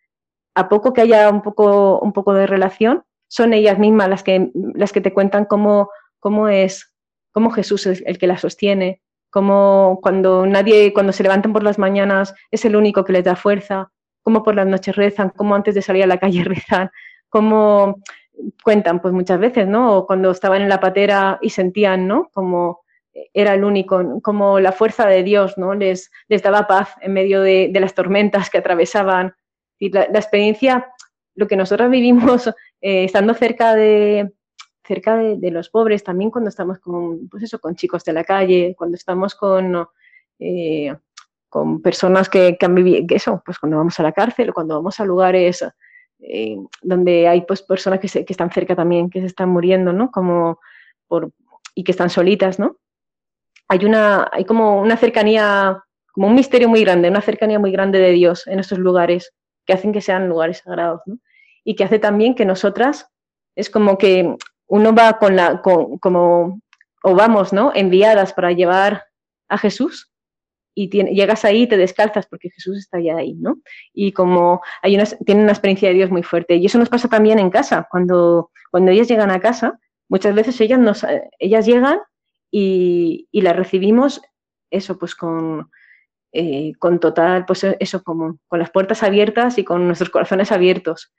a 0.56 0.70
poco 0.70 0.94
que 0.94 1.02
haya 1.02 1.30
un 1.30 1.42
poco, 1.42 2.00
un 2.00 2.14
poco 2.14 2.34
de 2.34 2.48
relación, 2.48 3.04
son 3.28 3.54
ellas 3.54 3.78
mismas 3.78 4.08
las 4.08 4.24
que, 4.24 4.52
las 4.74 4.92
que 4.94 5.02
te 5.02 5.14
cuentan 5.14 5.46
cómo, 5.46 5.90
cómo 6.20 6.48
es, 6.48 6.94
cómo 7.32 7.52
Jesús 7.52 7.86
es 7.86 8.02
el 8.06 8.18
que 8.18 8.28
la 8.28 8.38
sostiene, 8.38 9.02
como 9.30 10.00
cuando 10.02 10.46
nadie, 10.46 10.94
cuando 10.94 11.12
se 11.12 11.24
levantan 11.24 11.52
por 11.52 11.64
las 11.64 11.78
mañanas, 11.78 12.34
es 12.52 12.64
el 12.64 12.76
único 12.76 13.04
que 13.04 13.14
les 13.14 13.26
da 13.26 13.36
fuerza, 13.36 13.92
como 14.22 14.44
por 14.44 14.56
las 14.56 14.66
noches 14.66 14.96
rezan, 14.96 15.30
como 15.30 15.56
antes 15.56 15.76
de 15.76 15.82
salir 15.82 16.04
a 16.04 16.08
la 16.08 16.20
calle 16.20 16.44
rezan, 16.46 16.90
como 17.28 18.02
cuentan, 18.64 19.02
pues 19.02 19.14
muchas 19.14 19.40
veces, 19.40 19.68
¿no? 19.68 19.98
O 19.98 20.08
cuando 20.08 20.32
estaban 20.32 20.62
en 20.62 20.70
la 20.70 20.80
patera 20.80 21.40
y 21.42 21.50
sentían, 21.50 22.08
¿no? 22.08 22.30
Como 22.32 22.85
era 23.34 23.54
el 23.54 23.64
único, 23.64 24.22
como 24.22 24.60
la 24.60 24.72
fuerza 24.72 25.08
de 25.08 25.24
Dios, 25.24 25.58
¿no? 25.58 25.74
Les, 25.74 26.12
les 26.28 26.44
daba 26.44 26.68
paz 26.68 26.96
en 27.02 27.14
medio 27.14 27.42
de, 27.42 27.72
las 27.74 27.94
tormentas 27.94 28.50
que 28.50 28.58
atravesaban. 28.58 29.34
Y 29.80 29.90
la, 29.90 30.04
experiencia, 30.04 30.92
lo 31.34 31.48
que 31.48 31.56
nosotros 31.56 31.90
vivimos 31.90 32.48
eh, 32.82 33.06
estando 33.06 33.34
cerca 33.34 33.74
de, 33.74 34.34
cerca 34.86 35.16
de, 35.18 35.52
los 35.52 35.70
pobres, 35.70 36.04
también 36.04 36.30
cuando 36.30 36.50
estamos 36.50 36.80
con, 36.80 37.30
pues 37.30 37.44
eso, 37.44 37.60
con 37.60 37.76
chicos 37.76 38.04
de 38.04 38.14
la 38.14 38.24
calle, 38.24 38.76
cuando 38.78 38.96
estamos 38.96 39.34
con, 39.36 39.88
eh, 40.40 40.94
con 41.48 41.82
personas 41.82 42.30
que, 42.30 42.58
han 42.60 42.76
vivido, 42.76 43.06
eso, 43.10 43.42
pues 43.46 43.60
cuando 43.60 43.78
vamos 43.78 43.98
a 44.00 44.04
la 44.04 44.12
cárcel, 44.12 44.54
cuando 44.54 44.76
vamos 44.76 45.00
a 45.00 45.06
lugares 45.06 45.66
eh, 46.20 46.58
donde 46.82 47.30
hay 47.30 47.42
pues 47.42 47.62
personas 47.62 48.00
que, 48.00 48.26
que, 48.26 48.34
están 48.34 48.52
cerca 48.52 48.76
también, 48.76 49.10
que 49.10 49.22
se 49.22 49.28
están 49.28 49.50
muriendo, 49.50 49.94
¿no? 49.94 50.12
Como 50.12 50.60
por, 51.08 51.32
y 51.74 51.84
que 51.84 51.92
están 51.92 52.10
solitas, 52.10 52.60
¿no? 52.60 52.78
Hay 53.68 53.86
una, 53.86 54.30
hay 54.32 54.46
como 54.46 54.82
una 54.82 54.98
cercanía, 54.98 55.84
como 56.12 56.28
un 56.28 56.36
misterio 56.36 56.70
muy 56.70 56.82
grande, 56.82 57.10
una 57.10 57.22
cercanía 57.22 57.60
muy 57.60 57.72
grande 57.72 58.00
de 58.00 58.12
Dios 58.12 58.48
en 58.48 58.60
estos 58.60 58.80
lugares, 58.80 59.34
que 59.66 59.74
hacen 59.74 59.92
que 59.92 60.02
sean 60.02 60.30
lugares 60.30 60.60
sagrados. 60.60 61.02
Y 61.64 61.76
que 61.76 61.84
hace 61.84 62.00
también 62.00 62.36
que 62.36 62.46
nosotras, 62.46 63.08
es 63.56 63.70
como 63.70 63.98
que 63.98 64.36
uno 64.68 64.94
va 64.94 65.18
con 65.18 65.36
la, 65.36 65.62
como, 65.62 66.60
o 67.04 67.16
vamos, 67.16 67.54
¿no? 67.54 67.72
Enviadas 67.74 68.34
para 68.34 68.52
llevar 68.52 69.06
a 69.48 69.58
Jesús 69.58 70.12
y 70.76 70.90
llegas 70.90 71.46
ahí 71.46 71.64
y 71.64 71.68
te 71.68 71.78
descalzas 71.78 72.28
porque 72.28 72.50
Jesús 72.50 72.78
está 72.78 73.00
ya 73.00 73.16
ahí, 73.16 73.34
¿no? 73.36 73.60
Y 73.94 74.12
como 74.12 74.62
hay 74.82 74.96
una, 74.96 75.06
tienen 75.06 75.44
una 75.44 75.54
experiencia 75.54 75.88
de 75.88 75.96
Dios 75.96 76.12
muy 76.12 76.22
fuerte. 76.22 76.56
Y 76.56 76.66
eso 76.66 76.78
nos 76.78 76.90
pasa 76.90 77.08
también 77.08 77.40
en 77.40 77.50
casa. 77.50 77.88
Cuando, 77.90 78.52
cuando 78.72 78.92
ellas 78.92 79.08
llegan 79.08 79.32
a 79.32 79.40
casa, 79.40 79.80
muchas 80.10 80.36
veces 80.36 80.60
ellas, 80.60 80.80
nos, 80.80 81.06
ellas 81.40 81.66
llegan 81.66 82.00
y, 82.58 83.28
y 83.34 83.42
las 83.42 83.54
recibimos, 83.54 84.22
eso, 84.72 84.98
pues 84.98 85.14
con, 85.14 85.70
eh, 86.32 86.72
con 86.80 87.02
total, 87.02 87.44
pues 87.46 87.66
eso, 87.66 88.02
como 88.02 88.40
con 88.48 88.60
las 88.60 88.72
puertas 88.72 89.04
abiertas 89.04 89.58
y 89.58 89.66
con 89.66 89.86
nuestros 89.88 90.10
corazones 90.10 90.54
abiertos. 90.54 91.14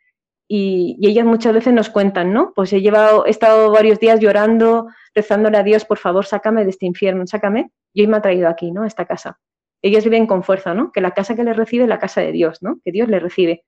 Y, 0.49 0.97
ellas 1.07 1.27
muchas 1.27 1.53
veces 1.53 1.75
nos 1.75 1.91
cuentan, 1.91 2.33
¿no? 2.33 2.55
Pues 2.55 2.73
he 2.73 2.81
llevado, 2.81 3.27
he 3.27 3.31
estado 3.31 3.71
varios 3.71 4.01
días 4.01 4.19
llorando, 4.19 4.87
rezándole 5.15 5.59
a 5.59 5.63
Dios, 5.63 5.85
por 5.85 5.99
favor, 5.99 6.25
sácame 6.25 6.65
de 6.65 6.71
este 6.71 6.87
infierno, 6.87 7.27
sácame. 7.27 7.71
Y 7.93 8.01
hoy 8.01 8.07
me 8.07 8.17
ha 8.17 8.23
traído 8.23 8.49
aquí, 8.49 8.73
¿no? 8.73 8.85
A 8.85 8.87
esta 8.87 9.05
casa. 9.05 9.39
Ellas 9.83 10.05
viven 10.05 10.27
con 10.27 10.43
fuerza, 10.43 10.73
¿no? 10.73 10.91
Que 10.91 11.03
la 11.03 11.11
casa 11.11 11.37
que 11.37 11.45
les 11.45 11.55
recibe 11.55 11.83
es 11.83 11.91
la 11.91 11.99
casa 11.99 12.23
de 12.23 12.33
Dios, 12.33 12.63
¿no? 12.63 12.81
Que 12.83 12.93
Dios 12.93 13.11
les 13.11 13.23
recibe. 13.23 13.63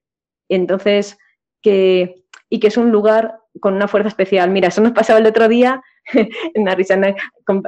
Entonces, 0.48 1.18
que, 1.60 2.24
y 2.48 2.60
que 2.60 2.68
es 2.68 2.78
un 2.78 2.90
lugar 2.90 3.40
con 3.60 3.74
una 3.74 3.88
fuerza 3.88 4.08
especial. 4.08 4.48
Mira, 4.50 4.68
eso 4.68 4.80
nos 4.80 4.92
pasaba 4.92 5.18
el 5.18 5.26
otro 5.26 5.48
día 5.48 5.82
en 6.54 7.16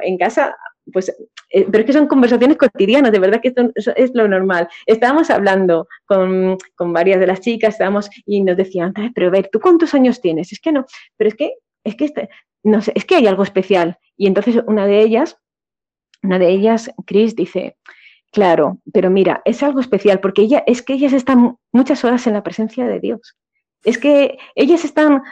en 0.03 0.19
casa 0.19 0.57
pues, 0.93 1.11
eh, 1.51 1.67
pero 1.71 1.79
es 1.81 1.87
que 1.87 1.93
son 1.93 2.07
conversaciones 2.07 2.57
cotidianas, 2.57 3.13
de 3.13 3.19
verdad 3.19 3.41
que 3.41 3.49
esto, 3.49 3.71
es 3.75 4.11
lo 4.15 4.29
normal. 4.29 4.69
Estábamos 4.87 5.31
hablando 5.31 5.89
con, 6.07 6.59
varias 6.79 7.21
de 7.21 7.27
las 7.27 7.41
chicas, 7.41 7.75
estábamos 7.75 8.11
y 8.27 8.43
nos 8.43 8.57
decían, 8.57 8.93
pero 9.15 9.29
a 9.29 9.31
ver, 9.31 9.49
¿tú 9.53 9.61
cuántos 9.61 9.95
años 9.95 10.21
tienes? 10.21 10.53
Es 10.53 10.61
que 10.61 10.73
no, 10.73 10.87
pero 11.17 11.29
es 11.29 11.35
que, 11.35 11.55
es 11.85 11.97
que, 11.97 12.05
este, 12.07 12.29
no 12.63 12.83
sé, 12.83 12.93
es 12.95 13.05
que 13.05 13.17
hay 13.17 13.27
algo 13.27 13.43
especial. 13.43 13.99
Y 14.17 14.27
entonces 14.27 14.63
una 14.67 14.87
de 14.87 15.01
ellas, 15.01 15.39
una 16.23 16.39
de 16.39 16.51
ellas, 16.51 16.91
Chris, 17.07 17.35
dice, 17.37 17.77
claro, 18.33 18.79
pero 18.93 19.11
mira, 19.11 19.43
es 19.45 19.63
algo 19.63 19.81
especial 19.81 20.21
porque 20.21 20.43
ella, 20.43 20.63
es 20.67 20.83
que 20.83 20.95
ellas 20.95 21.13
están 21.13 21.57
muchas 21.73 22.05
horas 22.05 22.27
en 22.27 22.35
la 22.35 22.43
presencia 22.43 22.87
de 22.87 23.01
Dios. 23.01 23.37
Es 23.83 23.97
que 23.97 24.37
ellas 24.55 24.85
están 24.85 25.23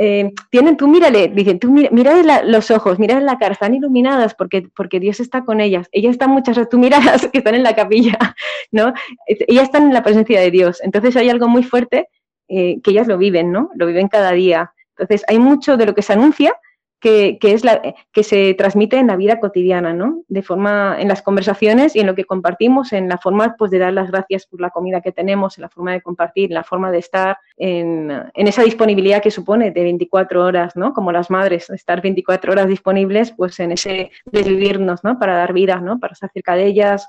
eh, 0.00 0.32
tienen, 0.50 0.76
tú 0.76 0.86
mírale, 0.86 1.26
dicen, 1.26 1.58
tú 1.58 1.72
mira, 1.72 2.42
los 2.44 2.70
ojos, 2.70 3.00
mira 3.00 3.20
la 3.20 3.36
cara, 3.36 3.52
están 3.52 3.74
iluminadas 3.74 4.32
porque, 4.32 4.68
porque 4.76 5.00
Dios 5.00 5.18
está 5.18 5.44
con 5.44 5.60
ellas. 5.60 5.88
Ellas 5.90 6.12
están 6.12 6.30
muchas 6.30 6.68
tú 6.68 6.78
miras 6.78 7.26
que 7.32 7.38
están 7.38 7.56
en 7.56 7.64
la 7.64 7.74
capilla, 7.74 8.16
¿no? 8.70 8.92
Ellas 9.26 9.64
están 9.64 9.84
en 9.84 9.94
la 9.94 10.04
presencia 10.04 10.40
de 10.40 10.52
Dios. 10.52 10.80
Entonces 10.84 11.16
hay 11.16 11.30
algo 11.30 11.48
muy 11.48 11.64
fuerte 11.64 12.08
eh, 12.46 12.80
que 12.82 12.92
ellas 12.92 13.08
lo 13.08 13.18
viven, 13.18 13.50
¿no? 13.50 13.70
Lo 13.74 13.86
viven 13.86 14.06
cada 14.06 14.30
día. 14.30 14.72
Entonces 14.96 15.24
hay 15.26 15.40
mucho 15.40 15.76
de 15.76 15.86
lo 15.86 15.94
que 15.94 16.02
se 16.02 16.12
anuncia 16.12 16.54
que, 17.00 17.38
es 17.42 17.64
la, 17.64 17.94
que 18.12 18.22
se 18.24 18.54
transmite 18.54 18.98
en 18.98 19.06
la 19.06 19.16
vida 19.16 19.38
cotidiana, 19.38 19.92
¿no? 19.92 20.22
De 20.28 20.42
forma, 20.42 20.96
en 20.98 21.08
las 21.08 21.22
conversaciones 21.22 21.94
y 21.94 22.00
en 22.00 22.06
lo 22.06 22.14
que 22.14 22.24
compartimos, 22.24 22.92
en 22.92 23.08
la 23.08 23.18
forma 23.18 23.54
pues, 23.56 23.70
de 23.70 23.78
dar 23.78 23.92
las 23.92 24.10
gracias 24.10 24.46
por 24.46 24.60
la 24.60 24.70
comida 24.70 25.00
que 25.00 25.12
tenemos, 25.12 25.58
en 25.58 25.62
la 25.62 25.68
forma 25.68 25.92
de 25.92 26.02
compartir, 26.02 26.50
en 26.50 26.54
la 26.54 26.64
forma 26.64 26.90
de 26.90 26.98
estar, 26.98 27.38
en, 27.56 28.10
esa 28.34 28.62
disponibilidad 28.62 29.22
que 29.22 29.30
supone 29.30 29.70
de 29.70 29.82
24 29.82 30.44
horas, 30.44 30.76
¿no? 30.76 30.92
Como 30.92 31.12
las 31.12 31.30
madres, 31.30 31.70
estar 31.70 32.02
24 32.02 32.52
horas 32.52 32.66
disponibles, 32.66 33.32
pues 33.32 33.60
en 33.60 33.72
ese 33.72 34.10
desvivirnos, 34.24 35.04
¿no? 35.04 35.18
Para 35.18 35.36
dar 35.36 35.52
vida, 35.52 35.80
¿no? 35.80 36.00
Para 36.00 36.14
estar 36.14 36.30
cerca 36.32 36.54
de 36.54 36.66
ellas, 36.66 37.08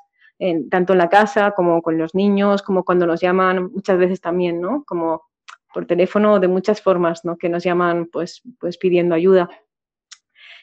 tanto 0.70 0.94
en 0.94 1.00
la 1.00 1.10
casa 1.10 1.52
como 1.52 1.82
con 1.82 1.98
los 1.98 2.16
niños, 2.16 2.62
como 2.62 2.84
cuando 2.86 3.06
nos 3.06 3.20
llaman 3.20 3.72
muchas 3.74 3.98
veces 3.98 4.22
también, 4.22 4.62
¿no? 4.62 4.84
Como 4.86 5.24
por 5.74 5.86
teléfono 5.86 6.40
de 6.40 6.48
muchas 6.48 6.82
formas, 6.82 7.26
¿no? 7.26 7.38
Que 7.38 7.50
nos 7.50 7.64
llaman 7.64 8.08
pues, 8.12 8.42
pues 8.60 8.78
pidiendo 8.78 9.16
ayuda. 9.16 9.50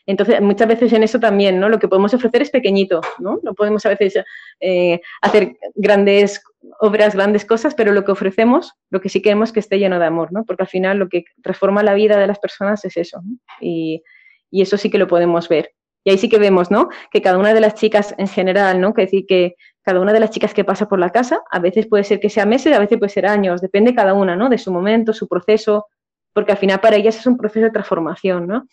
Entonces, 0.06 0.40
muchas 0.40 0.68
veces 0.68 0.92
en 0.92 1.02
eso 1.02 1.18
también, 1.18 1.58
¿no? 1.58 1.68
Lo 1.68 1.80
que 1.80 1.88
podemos 1.88 2.14
ofrecer 2.14 2.42
es 2.42 2.50
pequeñito, 2.50 3.00
¿no? 3.18 3.40
No 3.42 3.54
podemos 3.54 3.84
a 3.86 3.88
veces 3.88 4.14
eh, 4.60 5.00
hacer 5.20 5.56
grandes 5.74 6.42
obras, 6.78 7.14
grandes 7.14 7.44
cosas, 7.44 7.74
pero 7.74 7.92
lo 7.92 8.04
que 8.04 8.12
ofrecemos, 8.12 8.72
lo 8.90 9.00
que 9.00 9.08
sí 9.08 9.20
queremos 9.20 9.52
que 9.52 9.60
esté 9.60 9.78
lleno 9.78 9.98
de 9.98 10.06
amor, 10.06 10.32
¿no? 10.32 10.44
Porque 10.44 10.62
al 10.62 10.68
final 10.68 10.98
lo 10.98 11.08
que 11.08 11.24
transforma 11.42 11.82
la 11.82 11.94
vida 11.94 12.18
de 12.18 12.26
las 12.28 12.38
personas 12.38 12.84
es 12.84 12.96
eso, 12.96 13.20
y, 13.60 14.02
y, 14.50 14.62
eso 14.62 14.76
sí 14.76 14.90
que 14.90 14.98
lo 14.98 15.08
podemos 15.08 15.48
ver. 15.48 15.72
Y 16.04 16.10
ahí 16.10 16.18
sí 16.18 16.28
que 16.28 16.38
vemos, 16.38 16.70
¿no? 16.70 16.88
Que 17.10 17.20
cada 17.20 17.36
una 17.36 17.52
de 17.52 17.60
las 17.60 17.74
chicas 17.74 18.14
en 18.16 18.28
general, 18.28 18.80
¿no? 18.80 18.94
Que 18.94 19.02
decir 19.02 19.26
que 19.26 19.56
cada 19.82 20.00
una 20.00 20.12
de 20.12 20.20
las 20.20 20.30
chicas 20.30 20.54
que 20.54 20.62
pasa 20.62 20.88
por 20.88 21.00
la 21.00 21.10
casa, 21.10 21.42
a 21.50 21.58
veces 21.58 21.88
puede 21.88 22.04
ser 22.04 22.20
que 22.20 22.30
sea 22.30 22.46
meses, 22.46 22.72
a 22.76 22.78
veces 22.78 22.98
puede 22.98 23.10
ser 23.10 23.26
años, 23.26 23.60
depende 23.60 23.92
cada 23.92 24.14
una, 24.14 24.36
¿no? 24.36 24.48
De 24.48 24.58
su 24.58 24.72
momento, 24.72 25.12
su 25.12 25.26
proceso, 25.26 25.86
porque 26.32 26.52
al 26.52 26.58
final 26.58 26.80
para 26.80 26.96
ellas 26.96 27.18
es 27.18 27.26
un 27.26 27.36
proceso 27.36 27.64
de 27.66 27.72
transformación, 27.72 28.46
¿no? 28.46 28.66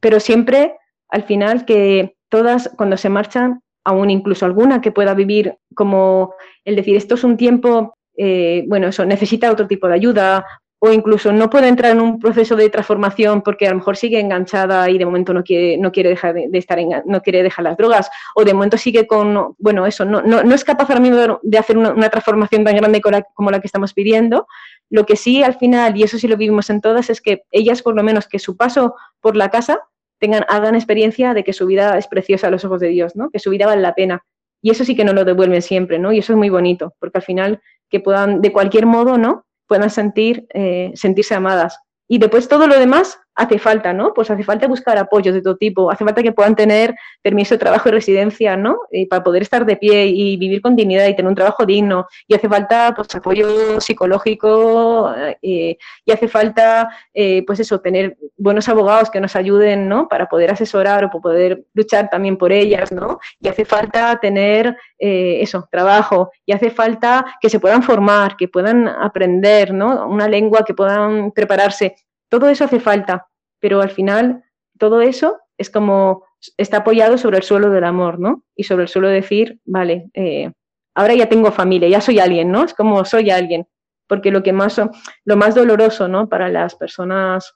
Pero 0.00 0.20
siempre, 0.20 0.76
al 1.08 1.24
final, 1.24 1.64
que 1.64 2.16
todas 2.28 2.70
cuando 2.76 2.96
se 2.96 3.08
marchan, 3.08 3.62
aún 3.84 4.10
incluso 4.10 4.46
alguna 4.46 4.80
que 4.80 4.92
pueda 4.92 5.14
vivir 5.14 5.56
como 5.74 6.34
el 6.64 6.76
decir, 6.76 6.96
esto 6.96 7.14
es 7.16 7.24
un 7.24 7.36
tiempo, 7.36 7.94
eh, 8.16 8.64
bueno, 8.68 8.88
eso 8.88 9.04
necesita 9.04 9.50
otro 9.50 9.66
tipo 9.66 9.88
de 9.88 9.94
ayuda 9.94 10.44
o 10.84 10.90
incluso 10.90 11.30
no 11.30 11.48
puede 11.48 11.68
entrar 11.68 11.92
en 11.92 12.00
un 12.00 12.18
proceso 12.18 12.56
de 12.56 12.68
transformación 12.68 13.42
porque 13.42 13.68
a 13.68 13.70
lo 13.70 13.76
mejor 13.76 13.96
sigue 13.96 14.18
enganchada 14.18 14.90
y 14.90 14.98
de 14.98 15.04
momento 15.04 15.32
no 15.32 15.44
quiere, 15.44 15.78
no 15.78 15.92
quiere 15.92 16.10
dejar 16.10 16.34
de, 16.34 16.58
estar 16.58 16.76
no 17.06 17.22
quiere 17.22 17.44
dejar 17.44 17.62
las 17.62 17.76
drogas, 17.76 18.10
o 18.34 18.44
de 18.44 18.52
momento 18.52 18.76
sigue 18.76 19.06
con, 19.06 19.54
bueno, 19.58 19.86
eso, 19.86 20.04
no, 20.04 20.22
no, 20.22 20.42
no 20.42 20.54
es 20.56 20.64
capaz 20.64 20.90
ahora 20.90 21.00
mismo 21.00 21.38
de, 21.40 21.56
hacer 21.56 21.78
una, 21.78 22.08
transformación 22.08 22.64
tan 22.64 22.74
grande 22.74 23.00
como 23.00 23.52
la, 23.52 23.60
que 23.60 23.66
estamos 23.68 23.94
pidiendo. 23.94 24.48
Lo 24.90 25.06
que 25.06 25.14
sí 25.14 25.44
al 25.44 25.54
final, 25.54 25.96
y 25.96 26.02
eso 26.02 26.18
sí 26.18 26.26
lo 26.26 26.36
vivimos 26.36 26.68
en 26.68 26.80
todas, 26.80 27.10
es 27.10 27.20
que 27.20 27.44
ellas 27.52 27.80
por 27.80 27.94
lo 27.94 28.02
menos 28.02 28.26
que 28.26 28.40
su 28.40 28.56
paso 28.56 28.96
por 29.20 29.36
la 29.36 29.50
casa 29.50 29.78
tengan, 30.18 30.44
hagan 30.48 30.74
experiencia 30.74 31.32
de 31.32 31.44
que 31.44 31.52
su 31.52 31.64
vida 31.66 31.96
es 31.96 32.08
preciosa 32.08 32.48
a 32.48 32.50
los 32.50 32.64
ojos 32.64 32.80
de 32.80 32.88
Dios, 32.88 33.14
¿no? 33.14 33.30
Que 33.30 33.38
su 33.38 33.50
vida 33.50 33.66
vale 33.66 33.82
la 33.82 33.94
pena. 33.94 34.24
Y 34.60 34.70
eso 34.70 34.84
sí 34.84 34.96
que 34.96 35.04
no 35.04 35.12
lo 35.12 35.24
devuelven 35.24 35.62
siempre, 35.62 36.00
¿no? 36.00 36.10
Y 36.10 36.18
eso 36.18 36.32
es 36.32 36.36
muy 36.36 36.50
bonito, 36.50 36.92
porque 36.98 37.18
al 37.18 37.24
final 37.24 37.60
que 37.88 38.00
puedan 38.00 38.40
de 38.40 38.50
cualquier 38.50 38.86
modo, 38.86 39.16
¿no? 39.16 39.44
Puedan 39.72 39.88
sentir, 39.88 40.46
eh, 40.52 40.92
sentirse 40.94 41.34
amadas. 41.34 41.78
Y 42.06 42.18
después 42.18 42.46
todo 42.46 42.66
lo 42.66 42.78
demás 42.78 43.18
hace 43.34 43.58
falta, 43.58 43.92
¿no? 43.92 44.12
Pues 44.14 44.30
hace 44.30 44.44
falta 44.44 44.66
buscar 44.66 44.98
apoyos 44.98 45.34
de 45.34 45.42
todo 45.42 45.56
tipo, 45.56 45.90
hace 45.90 46.04
falta 46.04 46.22
que 46.22 46.32
puedan 46.32 46.54
tener 46.54 46.94
permiso 47.22 47.54
de 47.54 47.58
trabajo 47.58 47.88
y 47.88 47.92
residencia, 47.92 48.56
¿no? 48.56 48.80
Y 48.90 49.06
para 49.06 49.22
poder 49.22 49.42
estar 49.42 49.64
de 49.64 49.76
pie 49.76 50.06
y 50.06 50.36
vivir 50.36 50.60
con 50.60 50.76
dignidad 50.76 51.06
y 51.06 51.16
tener 51.16 51.28
un 51.28 51.34
trabajo 51.34 51.64
digno. 51.64 52.06
Y 52.26 52.34
hace 52.34 52.48
falta, 52.48 52.92
pues, 52.94 53.14
apoyo 53.14 53.80
psicológico 53.80 55.14
eh, 55.40 55.76
y 56.04 56.12
hace 56.12 56.28
falta, 56.28 56.90
eh, 57.14 57.42
pues 57.46 57.60
eso, 57.60 57.80
tener 57.80 58.16
buenos 58.36 58.68
abogados 58.68 59.10
que 59.10 59.20
nos 59.20 59.34
ayuden, 59.36 59.88
¿no? 59.88 60.08
Para 60.08 60.28
poder 60.28 60.50
asesorar 60.50 61.04
o 61.04 61.08
para 61.08 61.22
poder 61.22 61.64
luchar 61.74 62.10
también 62.10 62.36
por 62.36 62.52
ellas, 62.52 62.92
¿no? 62.92 63.18
Y 63.40 63.48
hace 63.48 63.64
falta 63.64 64.18
tener, 64.20 64.76
eh, 64.98 65.38
eso, 65.40 65.68
trabajo. 65.70 66.30
Y 66.44 66.52
hace 66.52 66.70
falta 66.70 67.24
que 67.40 67.48
se 67.48 67.60
puedan 67.60 67.82
formar, 67.82 68.36
que 68.36 68.48
puedan 68.48 68.88
aprender, 68.88 69.72
¿no? 69.72 70.06
Una 70.06 70.28
lengua, 70.28 70.64
que 70.64 70.74
puedan 70.74 71.32
prepararse. 71.32 71.96
Todo 72.32 72.48
eso 72.48 72.64
hace 72.64 72.80
falta, 72.80 73.28
pero 73.60 73.82
al 73.82 73.90
final 73.90 74.42
todo 74.78 75.02
eso 75.02 75.38
es 75.58 75.68
como 75.68 76.24
está 76.56 76.78
apoyado 76.78 77.18
sobre 77.18 77.36
el 77.36 77.42
suelo 77.42 77.68
del 77.68 77.84
amor, 77.84 78.18
¿no? 78.18 78.42
Y 78.56 78.64
sobre 78.64 78.84
el 78.84 78.88
suelo 78.88 79.08
de 79.08 79.16
decir, 79.16 79.60
vale, 79.66 80.08
eh, 80.14 80.50
ahora 80.94 81.12
ya 81.12 81.28
tengo 81.28 81.52
familia, 81.52 81.90
ya 81.90 82.00
soy 82.00 82.20
alguien, 82.20 82.50
¿no? 82.50 82.64
Es 82.64 82.72
como 82.72 83.04
soy 83.04 83.28
alguien, 83.28 83.68
porque 84.06 84.30
lo 84.30 84.42
que 84.42 84.54
más, 84.54 84.80
lo 85.26 85.36
más 85.36 85.54
doloroso, 85.54 86.08
¿no? 86.08 86.30
Para 86.30 86.48
las 86.48 86.74
personas, 86.74 87.52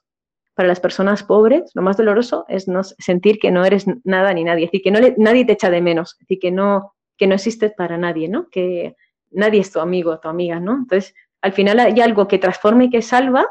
para 0.53 0.67
las 0.67 0.79
personas 0.79 1.23
pobres, 1.23 1.71
lo 1.73 1.81
más 1.81 1.97
doloroso 1.97 2.45
es 2.47 2.67
no 2.67 2.83
sentir 2.83 3.39
que 3.39 3.49
no 3.49 3.65
eres 3.65 3.85
nada 4.03 4.31
ni 4.31 4.43
nadie, 4.43 4.65
es 4.65 4.71
decir, 4.71 4.83
que 4.83 4.91
no 4.91 4.99
nadie 5.17 5.43
te 5.43 5.53
echa 5.53 5.71
de 5.71 5.81
menos, 5.81 6.17
es 6.19 6.27
decir, 6.27 6.37
que 6.37 6.51
no, 6.51 6.93
que 7.17 7.25
no 7.25 7.33
existes 7.33 7.73
para 7.75 7.97
nadie, 7.97 8.29
¿no? 8.29 8.47
Que 8.51 8.95
nadie 9.31 9.61
es 9.61 9.71
tu 9.71 9.79
amigo, 9.79 10.19
tu 10.19 10.27
amiga, 10.27 10.59
¿no? 10.59 10.73
Entonces, 10.75 11.15
al 11.41 11.53
final 11.53 11.79
hay 11.79 11.99
algo 11.99 12.27
que 12.27 12.37
transforma 12.37 12.83
y 12.83 12.91
que 12.91 13.01
salva 13.01 13.47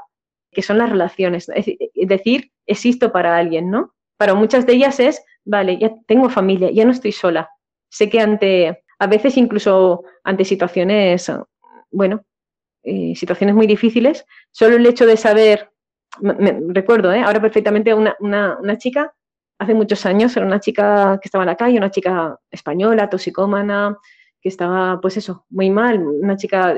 que 0.50 0.62
son 0.62 0.78
las 0.78 0.90
relaciones. 0.90 1.48
Es 1.54 2.08
decir, 2.08 2.50
existo 2.66 3.12
para 3.12 3.36
alguien, 3.36 3.70
¿no? 3.70 3.94
Para 4.16 4.34
muchas 4.34 4.66
de 4.66 4.74
ellas 4.74 4.98
es, 5.00 5.22
vale, 5.44 5.78
ya 5.78 5.94
tengo 6.06 6.30
familia, 6.30 6.70
ya 6.70 6.84
no 6.84 6.92
estoy 6.92 7.12
sola. 7.12 7.48
Sé 7.90 8.08
que 8.08 8.20
ante, 8.20 8.82
a 8.98 9.06
veces 9.06 9.36
incluso 9.36 10.04
ante 10.24 10.44
situaciones, 10.44 11.30
bueno, 11.90 12.24
eh, 12.82 13.14
situaciones 13.14 13.54
muy 13.54 13.66
difíciles, 13.66 14.24
solo 14.50 14.76
el 14.76 14.86
hecho 14.86 15.06
de 15.06 15.16
saber, 15.16 15.70
recuerdo, 16.20 17.12
¿eh? 17.12 17.20
ahora 17.20 17.40
perfectamente 17.40 17.92
una, 17.92 18.16
una, 18.20 18.78
chica, 18.78 19.12
hace 19.58 19.74
muchos 19.74 20.06
años, 20.06 20.36
era 20.36 20.46
una 20.46 20.60
chica 20.60 21.18
que 21.20 21.28
estaba 21.28 21.44
en 21.44 21.48
la 21.48 21.56
calle, 21.56 21.78
una 21.78 21.90
chica 21.90 22.38
española, 22.50 23.10
toxicómana, 23.10 23.96
que 24.40 24.48
estaba, 24.48 25.00
pues 25.00 25.16
eso, 25.16 25.44
muy 25.50 25.70
mal, 25.70 25.98
una 25.98 26.36
chica, 26.36 26.74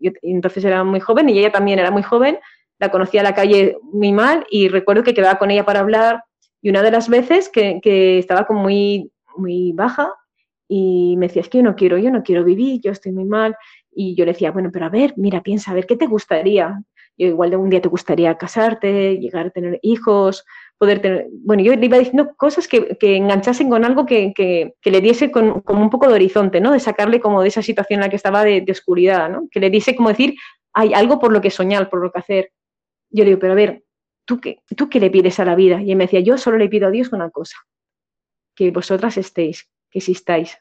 y 0.00 0.12
entonces 0.22 0.64
era 0.64 0.82
muy 0.84 1.00
joven 1.00 1.28
y 1.28 1.38
ella 1.38 1.52
también 1.52 1.78
era 1.78 1.90
muy 1.90 2.02
joven, 2.02 2.38
la 2.84 2.90
conocía 2.90 3.20
a 3.20 3.24
la 3.24 3.34
calle 3.34 3.76
muy 3.82 4.12
mal 4.12 4.46
y 4.50 4.68
recuerdo 4.68 5.02
que 5.02 5.14
quedaba 5.14 5.38
con 5.38 5.50
ella 5.50 5.64
para 5.64 5.80
hablar 5.80 6.22
y 6.64 6.70
una 6.70 6.82
de 6.82 6.90
las 6.90 7.08
veces 7.08 7.50
que, 7.50 8.18
estaba 8.18 8.46
como 8.46 8.62
muy, 8.62 9.12
muy 9.36 9.72
baja 9.72 10.12
y 10.66 11.14
me 11.18 11.26
decía, 11.26 11.42
es 11.42 11.50
que 11.50 11.58
yo 11.58 11.64
no 11.64 11.76
quiero, 11.76 11.98
yo 11.98 12.10
no 12.10 12.22
quiero 12.22 12.42
vivir, 12.42 12.80
yo 12.80 12.90
estoy 12.90 13.12
muy 13.12 13.26
mal. 13.26 13.54
Y 13.92 14.14
yo 14.14 14.24
le 14.24 14.32
decía, 14.32 14.50
bueno, 14.50 14.70
pero 14.72 14.86
a 14.86 14.88
ver, 14.88 15.12
mira, 15.16 15.42
piensa, 15.42 15.70
a 15.70 15.74
ver, 15.74 15.86
¿qué 15.86 15.96
te 15.96 16.06
gustaría? 16.06 16.82
Yo 17.18 17.28
igual 17.28 17.50
de 17.50 17.56
un 17.56 17.68
día 17.68 17.82
te 17.82 17.90
gustaría 17.90 18.36
casarte, 18.38 19.18
llegar 19.18 19.46
a 19.46 19.50
tener 19.50 19.78
hijos, 19.82 20.44
poder 20.78 21.00
tener... 21.00 21.28
Bueno, 21.44 21.62
yo 21.62 21.76
le 21.76 21.84
iba 21.84 21.98
diciendo 21.98 22.34
cosas 22.34 22.66
que, 22.66 22.96
enganchasen 22.98 23.68
con 23.68 23.84
algo 23.84 24.06
que, 24.06 24.32
le 24.82 25.00
diese 25.02 25.30
como 25.30 25.62
un 25.66 25.90
poco 25.90 26.08
de 26.08 26.14
horizonte, 26.14 26.62
¿no? 26.62 26.72
De 26.72 26.80
sacarle 26.80 27.20
como 27.20 27.42
de 27.42 27.48
esa 27.48 27.60
situación 27.60 27.98
en 27.98 28.04
la 28.04 28.08
que 28.08 28.16
estaba 28.16 28.42
de, 28.42 28.62
de 28.62 28.72
oscuridad, 28.72 29.28
¿no? 29.28 29.48
Que 29.50 29.60
le 29.60 29.68
diese 29.68 29.94
como 29.94 30.08
decir, 30.08 30.34
hay 30.72 30.94
algo 30.94 31.18
por 31.18 31.30
lo 31.30 31.42
que 31.42 31.50
soñar, 31.50 31.90
por 31.90 32.02
lo 32.02 32.10
que 32.10 32.18
hacer. 32.18 32.50
Yo 33.14 33.24
le 33.24 33.30
digo, 33.30 33.40
pero 33.40 33.52
a 33.52 33.56
ver, 33.56 33.84
¿tú 34.24 34.40
qué, 34.40 34.58
¿tú 34.76 34.88
qué 34.88 34.98
le 34.98 35.10
pides 35.10 35.38
a 35.38 35.44
la 35.44 35.54
vida? 35.54 35.80
Y 35.80 35.92
él 35.92 35.96
me 35.96 36.04
decía, 36.04 36.20
yo 36.20 36.36
solo 36.36 36.58
le 36.58 36.68
pido 36.68 36.88
a 36.88 36.90
Dios 36.90 37.12
una 37.12 37.30
cosa, 37.30 37.56
que 38.56 38.70
vosotras 38.72 39.16
estéis, 39.16 39.70
que 39.90 40.00
existáis. 40.00 40.58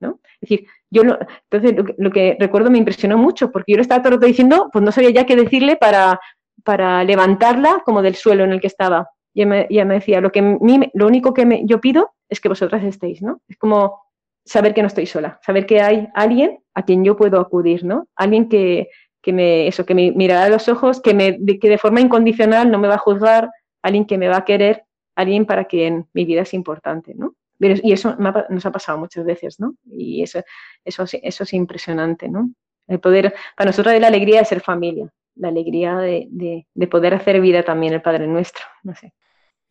¿no? 0.00 0.20
Es 0.40 0.48
decir, 0.48 0.66
yo 0.90 1.02
entonces 1.02 1.94
lo 1.98 2.10
que, 2.10 2.36
recuerdo 2.38 2.70
me 2.70 2.78
impresionó 2.78 3.18
mucho, 3.18 3.50
porque 3.50 3.72
yo 3.72 3.76
le 3.76 3.82
estaba 3.82 4.02
todo 4.02 4.18
diciendo, 4.18 4.70
pues 4.72 4.84
no 4.84 4.92
sabía 4.92 5.10
ya 5.10 5.26
qué 5.26 5.36
decirle 5.36 5.76
para, 5.76 6.18
para 6.64 7.04
levantarla 7.04 7.82
como 7.84 8.02
del 8.02 8.14
suelo 8.14 8.44
en 8.44 8.52
el 8.52 8.60
que 8.60 8.66
estaba. 8.68 9.10
Y 9.34 9.42
ella 9.42 9.84
me, 9.84 9.94
decía, 9.94 10.22
lo, 10.22 10.32
que 10.32 10.58
lo 10.94 11.06
único 11.06 11.34
que 11.34 11.62
yo 11.64 11.80
pido 11.80 12.14
es 12.28 12.40
que 12.40 12.48
vosotras 12.48 12.82
estéis, 12.84 13.20
¿no? 13.20 13.42
Es 13.48 13.58
como 13.58 14.00
saber 14.46 14.72
que 14.72 14.80
no 14.80 14.88
estoy 14.88 15.04
sola, 15.04 15.38
saber 15.44 15.66
que 15.66 15.82
hay 15.82 16.08
alguien 16.14 16.60
a 16.72 16.84
quien 16.84 17.04
yo 17.04 17.16
puedo 17.16 17.38
acudir, 17.38 17.84
¿no? 17.84 18.08
Alguien 18.16 18.48
que, 18.48 18.88
que 19.26 19.32
me, 19.32 19.66
eso, 19.66 19.84
que 19.84 19.96
me 19.96 20.12
mirará 20.12 20.44
a 20.44 20.48
los 20.48 20.68
ojos, 20.68 21.00
que, 21.00 21.12
me, 21.12 21.36
de, 21.40 21.58
que 21.58 21.68
de 21.68 21.78
forma 21.78 22.00
incondicional 22.00 22.70
no 22.70 22.78
me 22.78 22.86
va 22.86 22.94
a 22.94 22.98
juzgar, 22.98 23.50
alguien 23.82 24.06
que 24.06 24.18
me 24.18 24.28
va 24.28 24.36
a 24.36 24.44
querer, 24.44 24.84
alguien 25.16 25.46
para 25.46 25.64
quien 25.64 26.06
mi 26.12 26.24
vida 26.24 26.42
es 26.42 26.54
importante, 26.54 27.12
¿no? 27.16 27.34
Y 27.58 27.90
eso 27.90 28.14
nos 28.14 28.66
ha 28.66 28.70
pasado 28.70 28.98
muchas 28.98 29.24
veces, 29.24 29.58
¿no? 29.58 29.74
Y 29.90 30.22
eso, 30.22 30.44
eso, 30.84 31.06
eso 31.20 31.42
es 31.42 31.52
impresionante, 31.54 32.28
¿no? 32.28 32.52
El 32.86 33.00
poder, 33.00 33.34
para 33.56 33.70
nosotros 33.70 33.94
es 33.94 34.00
la 34.00 34.06
alegría 34.06 34.38
de 34.38 34.44
ser 34.44 34.60
familia, 34.60 35.12
la 35.34 35.48
alegría 35.48 35.96
de, 35.96 36.28
de, 36.72 36.86
poder 36.86 37.12
hacer 37.12 37.40
vida 37.40 37.64
también 37.64 37.94
el 37.94 38.02
Padre 38.02 38.28
Nuestro, 38.28 38.64
no 38.84 38.94
sé. 38.94 39.12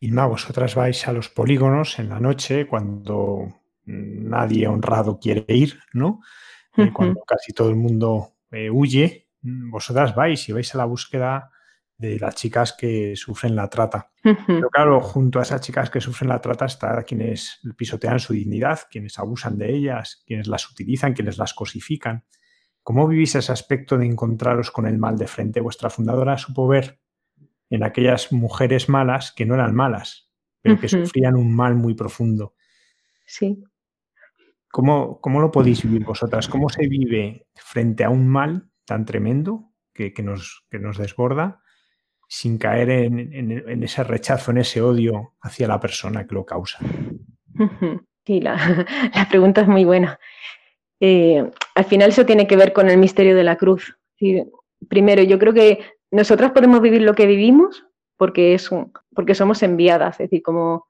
Irma, 0.01 0.25
vosotras 0.25 0.75
vais 0.75 1.07
a 1.07 1.13
los 1.13 1.29
polígonos 1.29 1.97
en 1.97 2.09
la 2.09 2.19
noche 2.19 2.67
cuando 2.67 3.53
nadie 3.85 4.67
honrado 4.67 5.17
quiere 5.17 5.45
ir, 5.47 5.79
¿no? 5.93 6.19
Eh, 6.75 6.91
cuando 6.91 7.21
casi 7.21 7.53
todo 7.53 7.69
el 7.69 7.77
mundo 7.77 8.33
eh, 8.51 8.69
huye 8.69 9.24
vosotras 9.45 10.15
vais 10.15 10.49
y 10.49 10.51
vais 10.51 10.73
a 10.73 10.77
la 10.77 10.85
búsqueda 10.85 11.51
de 11.97 12.19
las 12.19 12.35
chicas 12.35 12.73
que 12.73 13.15
sufren 13.15 13.55
la 13.55 13.69
trata. 13.69 14.11
Pero 14.21 14.69
claro, 14.69 14.99
junto 14.99 15.39
a 15.39 15.43
esas 15.43 15.61
chicas 15.61 15.89
que 15.89 16.01
sufren 16.01 16.29
la 16.29 16.41
trata 16.41 16.65
está 16.65 17.03
quienes 17.03 17.61
pisotean 17.77 18.19
su 18.19 18.33
dignidad, 18.33 18.81
quienes 18.89 19.17
abusan 19.19 19.57
de 19.57 19.73
ellas, 19.73 20.23
quienes 20.25 20.47
las 20.47 20.69
utilizan, 20.69 21.13
quienes 21.13 21.37
las 21.37 21.53
cosifican. 21.53 22.25
¿Cómo 22.83 23.07
vivís 23.07 23.35
ese 23.35 23.51
aspecto 23.51 23.97
de 23.97 24.05
encontraros 24.05 24.71
con 24.71 24.87
el 24.87 24.97
mal 24.97 25.17
de 25.17 25.27
frente? 25.27 25.61
Vuestra 25.61 25.89
fundadora 25.89 26.37
supo 26.37 26.67
ver 26.67 26.99
en 27.69 27.83
aquellas 27.83 28.31
mujeres 28.31 28.89
malas 28.89 29.31
que 29.31 29.45
no 29.45 29.55
eran 29.55 29.73
malas, 29.73 30.29
pero 30.61 30.79
que 30.79 30.89
sufrían 30.89 31.35
un 31.35 31.55
mal 31.55 31.75
muy 31.75 31.95
profundo. 31.95 32.55
Sí. 33.25 33.63
¿Cómo, 34.69 35.21
¿Cómo 35.21 35.39
lo 35.39 35.51
podéis 35.51 35.83
vivir 35.83 36.03
vosotras? 36.03 36.47
¿Cómo 36.47 36.69
se 36.69 36.87
vive 36.87 37.47
frente 37.55 38.03
a 38.03 38.09
un 38.09 38.27
mal 38.27 38.69
tan 38.85 39.05
tremendo 39.05 39.71
que, 39.93 40.13
nos, 40.23 40.65
que 40.69 40.79
nos 40.79 40.97
desborda 40.97 41.61
sin 42.27 42.57
caer 42.57 42.89
en, 42.89 43.83
ese 43.83 44.03
rechazo, 44.03 44.51
en 44.51 44.57
ese 44.57 44.81
odio 44.81 45.33
hacia 45.41 45.67
la 45.67 45.79
persona 45.79 46.25
que 46.25 46.35
lo 46.35 46.45
causa. 46.45 46.79
Sí, 48.25 48.41
la, 48.41 49.27
pregunta 49.29 49.61
es 49.61 49.67
muy 49.67 49.85
buena. 49.85 50.19
Eh, 50.99 51.49
al 51.75 51.85
final 51.85 52.09
eso 52.09 52.25
tiene 52.25 52.47
que 52.47 52.57
ver 52.57 52.73
con 52.73 52.89
el 52.89 52.97
misterio 52.97 53.35
de 53.35 53.43
la 53.43 53.57
cruz. 53.57 53.97
primero, 54.89 55.21
yo 55.23 55.37
creo 55.39 55.53
que 55.53 55.79
nosotras 56.11 56.51
podemos 56.51 56.81
vivir 56.81 57.01
lo 57.01 57.13
que 57.13 57.25
vivimos 57.25 57.85
porque, 58.17 58.53
es 58.53 58.69
porque 59.13 59.35
somos 59.35 59.61
enviadas, 59.63 60.15
es 60.15 60.29
decir, 60.29 60.41
como 60.41 60.87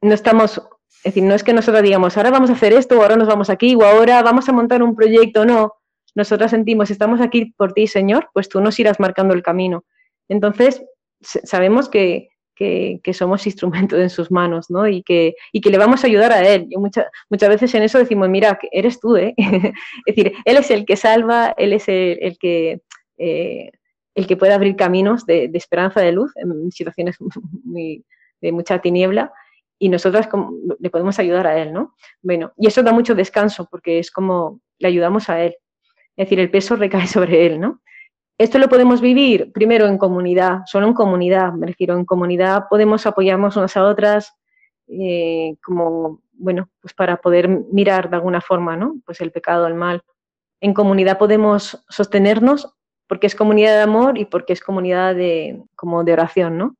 no 0.00 0.14
estamos, 0.14 0.60
es 0.98 1.14
decir, 1.14 1.22
no 1.22 1.34
es 1.34 1.44
que 1.44 1.52
nosotras 1.52 1.82
digamos, 1.82 2.16
ahora 2.16 2.30
vamos 2.30 2.50
a 2.50 2.54
hacer 2.54 2.72
esto, 2.72 2.98
o 2.98 3.02
ahora 3.02 3.16
nos 3.16 3.28
vamos 3.28 3.50
aquí, 3.50 3.74
o 3.74 3.84
ahora 3.84 4.22
vamos 4.22 4.48
a 4.48 4.52
montar 4.52 4.82
un 4.82 4.96
proyecto, 4.96 5.44
no. 5.44 5.74
Nosotras 6.14 6.50
sentimos, 6.50 6.90
estamos 6.90 7.20
aquí 7.20 7.52
por 7.56 7.72
ti, 7.72 7.86
Señor, 7.86 8.28
pues 8.32 8.48
tú 8.48 8.60
nos 8.60 8.78
irás 8.78 9.00
marcando 9.00 9.34
el 9.34 9.42
camino. 9.42 9.84
Entonces, 10.28 10.84
sabemos 11.20 11.88
que, 11.88 12.28
que, 12.54 13.00
somos 13.12 13.46
instrumentos 13.46 13.98
en 13.98 14.10
sus 14.10 14.30
manos, 14.30 14.70
¿no? 14.70 14.86
Y 14.86 15.02
que, 15.02 15.34
y 15.52 15.60
que 15.60 15.70
le 15.70 15.78
vamos 15.78 16.04
a 16.04 16.06
ayudar 16.06 16.32
a 16.32 16.46
Él. 16.46 16.66
Y 16.70 16.76
muchas 16.76 17.06
muchas 17.28 17.48
veces 17.48 17.74
en 17.74 17.82
eso 17.82 17.98
decimos, 17.98 18.28
mira, 18.28 18.58
eres 18.70 19.00
tú, 19.00 19.16
¿eh? 19.16 19.34
es 19.36 20.14
decir, 20.16 20.32
Él 20.44 20.56
es 20.56 20.70
el 20.70 20.84
que 20.84 20.96
salva, 20.96 21.54
Él 21.56 21.72
es 21.72 21.88
el, 21.88 22.36
que... 22.38 22.80
Eh, 23.18 23.70
el 24.14 24.26
que 24.26 24.36
puede 24.36 24.52
abrir 24.52 24.76
caminos 24.76 25.24
de, 25.24 25.50
esperanza, 25.54 26.00
de 26.02 26.12
luz 26.12 26.32
en 26.36 26.70
situaciones 26.70 27.16
de 27.64 28.52
mucha 28.52 28.78
tiniebla 28.78 29.32
y 29.82 29.88
nosotras 29.88 30.28
le 30.78 30.90
podemos 30.90 31.18
ayudar 31.18 31.46
a 31.48 31.58
él, 31.58 31.72
¿no? 31.72 31.96
Bueno, 32.22 32.52
y 32.56 32.68
eso 32.68 32.84
da 32.84 32.92
mucho 32.92 33.16
descanso 33.16 33.66
porque 33.68 33.98
es 33.98 34.12
como 34.12 34.60
le 34.78 34.86
ayudamos 34.86 35.28
a 35.28 35.42
él. 35.42 35.56
Es 36.16 36.26
decir, 36.26 36.40
el 36.40 36.50
peso 36.50 36.76
recae 36.76 37.06
sobre 37.06 37.46
él, 37.46 37.60
¿no? 37.60 37.80
Esto 38.38 38.58
lo 38.58 38.68
podemos 38.68 39.00
vivir 39.00 39.52
primero 39.52 39.86
en 39.86 39.98
comunidad, 39.98 40.62
solo 40.66 40.86
en 40.88 40.94
comunidad, 40.94 41.52
me 41.52 41.66
refiero, 41.66 41.96
en 41.96 42.04
comunidad 42.04 42.64
podemos 42.68 43.06
apoyarnos 43.06 43.56
unas 43.56 43.76
a 43.76 43.84
otras 43.84 44.34
eh, 44.88 45.54
como, 45.62 46.22
bueno, 46.32 46.68
pues 46.80 46.92
para 46.94 47.18
poder 47.18 47.48
mirar 47.48 48.10
de 48.10 48.16
alguna 48.16 48.40
forma, 48.40 48.76
¿no? 48.76 48.96
Pues 49.06 49.20
el 49.20 49.30
pecado, 49.30 49.66
el 49.66 49.74
mal. 49.74 50.02
En 50.60 50.74
comunidad 50.74 51.18
podemos 51.18 51.84
sostenernos 51.88 52.74
porque 53.06 53.26
es 53.26 53.34
comunidad 53.34 53.76
de 53.76 53.82
amor 53.82 54.18
y 54.18 54.24
porque 54.24 54.52
es 54.54 54.60
comunidad 54.60 55.14
de, 55.14 55.62
como 55.76 56.02
de 56.02 56.12
oración, 56.12 56.58
¿no? 56.58 56.76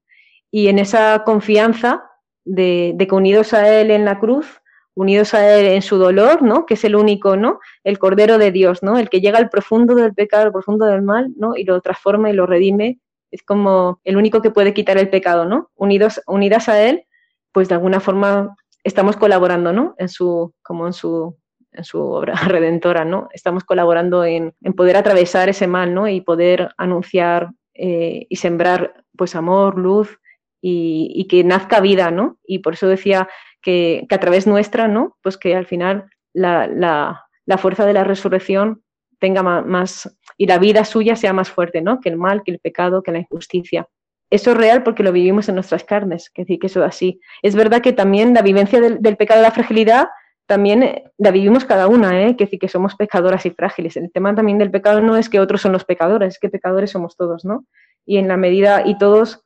Y 0.50 0.68
en 0.68 0.78
esa 0.78 1.22
confianza 1.24 2.04
de, 2.44 2.92
de 2.96 3.06
que 3.06 3.14
unidos 3.14 3.54
a 3.54 3.68
Él 3.68 3.90
en 3.90 4.04
la 4.04 4.18
cruz, 4.18 4.61
unidos 4.94 5.34
a 5.34 5.58
Él 5.58 5.66
en 5.66 5.82
su 5.82 5.96
dolor, 5.96 6.42
¿no? 6.42 6.66
Que 6.66 6.74
es 6.74 6.84
el 6.84 6.96
único, 6.96 7.36
¿no? 7.36 7.60
El 7.84 7.98
Cordero 7.98 8.38
de 8.38 8.50
Dios, 8.50 8.82
¿no? 8.82 8.98
El 8.98 9.08
que 9.08 9.20
llega 9.20 9.38
al 9.38 9.48
profundo 9.48 9.94
del 9.94 10.14
pecado, 10.14 10.44
al 10.44 10.52
profundo 10.52 10.86
del 10.86 11.02
mal, 11.02 11.32
¿no? 11.36 11.56
Y 11.56 11.64
lo 11.64 11.80
transforma 11.80 12.30
y 12.30 12.34
lo 12.34 12.46
redime. 12.46 12.98
Es 13.30 13.42
como 13.42 14.00
el 14.04 14.16
único 14.16 14.42
que 14.42 14.50
puede 14.50 14.74
quitar 14.74 14.98
el 14.98 15.08
pecado, 15.08 15.46
¿no? 15.46 15.70
Unidos, 15.74 16.20
unidas 16.26 16.68
a 16.68 16.82
Él, 16.82 17.04
pues 17.52 17.68
de 17.68 17.74
alguna 17.74 18.00
forma 18.00 18.54
estamos 18.84 19.16
colaborando, 19.16 19.72
¿no? 19.72 19.94
En 19.98 20.08
su, 20.08 20.54
como 20.62 20.86
en 20.86 20.92
su, 20.92 21.36
en 21.72 21.84
su 21.84 22.00
obra 22.00 22.34
redentora, 22.46 23.04
¿no? 23.04 23.28
Estamos 23.32 23.64
colaborando 23.64 24.24
en, 24.24 24.54
poder 24.76 24.96
atravesar 24.96 25.48
ese 25.48 25.66
mal, 25.66 25.94
¿no? 25.94 26.08
Y 26.08 26.20
poder 26.20 26.70
anunciar 26.76 27.50
eh, 27.74 28.26
y 28.28 28.36
sembrar, 28.36 29.04
pues, 29.16 29.34
amor, 29.34 29.78
luz 29.78 30.18
y, 30.60 31.12
y 31.14 31.26
que 31.26 31.44
nazca 31.44 31.80
vida, 31.80 32.10
¿no? 32.10 32.38
Y 32.44 32.58
por 32.58 32.74
eso 32.74 32.88
decía 32.88 33.28
que, 33.62 34.06
a 34.10 34.18
través 34.18 34.46
nuestra, 34.46 34.88
¿no? 34.88 35.16
Pues 35.22 35.38
que 35.38 35.54
al 35.54 35.66
final 35.66 36.10
la, 36.32 37.24
fuerza 37.58 37.86
de 37.86 37.92
la 37.92 38.04
resurrección 38.04 38.82
tenga 39.18 39.42
más, 39.42 40.18
y 40.36 40.46
la 40.46 40.58
vida 40.58 40.84
suya 40.84 41.16
sea 41.16 41.32
más 41.32 41.48
fuerte, 41.48 41.80
¿no? 41.80 42.00
Que 42.00 42.08
el 42.08 42.16
mal, 42.16 42.42
que 42.42 42.50
el 42.50 42.58
pecado, 42.58 43.02
que 43.02 43.12
la 43.12 43.20
injusticia. 43.20 43.88
Eso 44.30 44.52
es 44.52 44.56
real 44.56 44.82
porque 44.82 45.02
lo 45.02 45.12
vivimos 45.12 45.48
en 45.48 45.54
nuestras 45.54 45.84
carnes, 45.84 46.30
que 46.30 46.42
decir 46.42 46.58
que 46.58 46.66
eso 46.66 46.80
es 46.82 46.88
así. 46.88 47.20
Es 47.42 47.54
verdad 47.54 47.82
que 47.82 47.92
también 47.92 48.34
la 48.34 48.42
vivencia 48.42 48.80
del, 48.80 49.16
pecado 49.16 49.40
de 49.40 49.46
la 49.46 49.52
fragilidad 49.52 50.08
también 50.46 50.82
eh, 50.82 51.04
la 51.18 51.30
vivimos 51.30 51.64
cada 51.64 51.86
una, 51.86 52.22
¿eh? 52.22 52.36
que 52.36 52.44
decir 52.44 52.58
que 52.58 52.68
somos 52.68 52.96
pecadoras 52.96 53.46
y 53.46 53.50
frágiles. 53.50 53.96
El 53.96 54.10
tema 54.10 54.34
también 54.34 54.58
del 54.58 54.70
pecado 54.70 55.00
no 55.00 55.16
es 55.16 55.28
que 55.28 55.38
otros 55.38 55.60
son 55.60 55.72
los 55.72 55.84
pecadores, 55.84 56.34
es 56.34 56.40
que 56.40 56.48
pecadores 56.48 56.90
somos 56.90 57.16
todos, 57.16 57.44
¿no? 57.44 57.66
Y 58.04 58.16
en 58.16 58.26
la 58.26 58.36
medida, 58.36 58.82
y 58.84 58.98
todos 58.98 59.44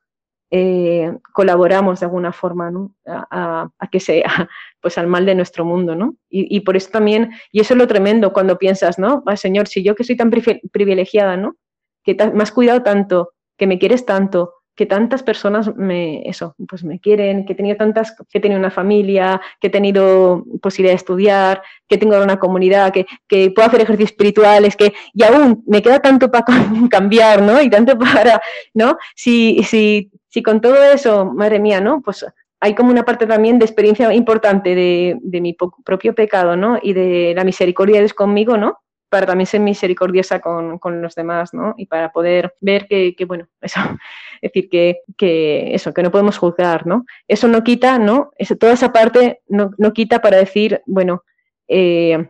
eh, 0.51 1.13
colaboramos 1.33 2.01
de 2.01 2.07
alguna 2.07 2.33
forma 2.33 2.71
a, 3.07 3.69
que 3.91 3.99
sea 3.99 4.25
pues 4.81 4.97
al 4.99 5.07
mal 5.09 5.27
de 5.27 5.35
nuestro 5.35 5.65
mundo, 5.65 5.97
¿no? 5.97 6.17
Y, 6.29 6.61
por 6.61 6.77
eso 6.77 6.91
también, 6.91 7.33
y 7.51 7.61
eso 7.61 7.75
es 7.75 7.79
lo 7.79 7.87
tremendo 7.87 8.33
cuando 8.33 8.59
piensas, 8.59 8.99
¿no? 8.99 9.25
Señor, 9.37 9.67
si 9.67 9.83
yo 9.83 9.95
que 9.95 10.05
soy 10.05 10.17
tan 10.17 10.31
privilegiada, 10.31 11.37
¿no? 11.37 11.57
Que 12.05 12.15
me 12.33 12.43
has 12.43 12.53
cuidado 12.53 12.83
tanto, 12.83 13.33
que 13.57 13.67
me 13.67 13.79
quieres 13.79 14.07
tanto, 14.07 14.53
que 14.77 14.87
tantas 14.87 15.23
personas 15.23 15.75
me, 15.75 16.23
eso, 16.29 16.55
pues 16.69 16.85
me 16.85 17.01
quieren, 17.01 17.47
que 17.47 17.55
he 17.55 17.57
tenido 17.57 17.77
tantas, 17.77 18.15
que 18.31 18.39
he 18.39 18.41
tenido 18.41 18.61
una 18.61 18.71
familia, 18.71 19.41
que 19.59 19.69
he 19.69 19.71
tenido 19.71 20.45
posibilidad 20.61 20.93
de 20.93 20.99
estudiar, 20.99 21.63
que 21.89 21.97
tengo 21.97 22.23
una 22.23 22.39
comunidad, 22.39 22.93
que, 22.93 23.07
que 23.27 23.51
puedo 23.51 23.67
hacer 23.67 23.81
ejercicios 23.81 24.11
espirituales, 24.11 24.77
que, 24.77 24.93
y 25.15 25.23
aún 25.25 25.65
me 25.67 25.81
queda 25.81 26.01
tanto 26.01 26.31
para 26.31 26.45
cambiar, 26.91 27.43
¿no? 27.43 27.61
Y 27.63 27.71
tanto 27.71 27.99
para, 27.99 28.41
¿no? 28.75 28.99
Si, 29.15 29.63
si 29.65 30.11
si 30.37 30.43
con 30.43 30.61
todo 30.61 30.82
eso, 30.84 31.24
madre 31.24 31.59
mía, 31.59 31.80
¿no? 31.80 32.03
Pues 32.03 32.26
hay 32.61 32.74
como 32.74 32.91
una 32.91 33.07
parte 33.07 33.26
también 33.26 33.59
de 33.59 33.64
experiencia 33.64 34.12
importante 34.12 34.74
de, 34.74 35.41
mi 35.41 35.55
propio 35.55 36.14
pecado, 36.14 36.59
¿no? 36.59 36.78
Y 36.82 36.93
de 36.93 37.32
la 37.34 37.43
misericordia 37.43 37.95
de 37.95 38.01
Dios 38.03 38.12
conmigo, 38.12 38.59
¿no? 38.59 38.80
Para 39.09 39.24
también 39.24 39.47
ser 39.47 39.61
misericordiosa 39.61 40.41
con, 40.41 40.78
los 41.01 41.14
demás, 41.14 41.55
¿no? 41.55 41.72
Y 41.78 41.87
para 41.87 42.12
poder 42.12 42.55
ver 42.61 42.87
que, 42.87 43.16
bueno, 43.26 43.49
eso, 43.62 43.80
es 44.43 44.53
decir, 44.53 44.68
que, 44.68 45.74
eso, 45.74 45.95
que 45.95 46.03
no 46.03 46.11
podemos 46.11 46.37
juzgar, 46.37 46.87
¿no? 46.87 47.07
Eso 47.26 47.49
no 47.49 47.64
quita, 47.64 47.99
¿no? 47.99 48.32
Toda 48.61 48.74
esa 48.74 48.93
parte 48.93 49.41
no, 49.49 49.70
quita 49.95 50.20
para 50.20 50.37
decir, 50.37 50.82
bueno, 50.84 51.24
eh, 51.66 52.28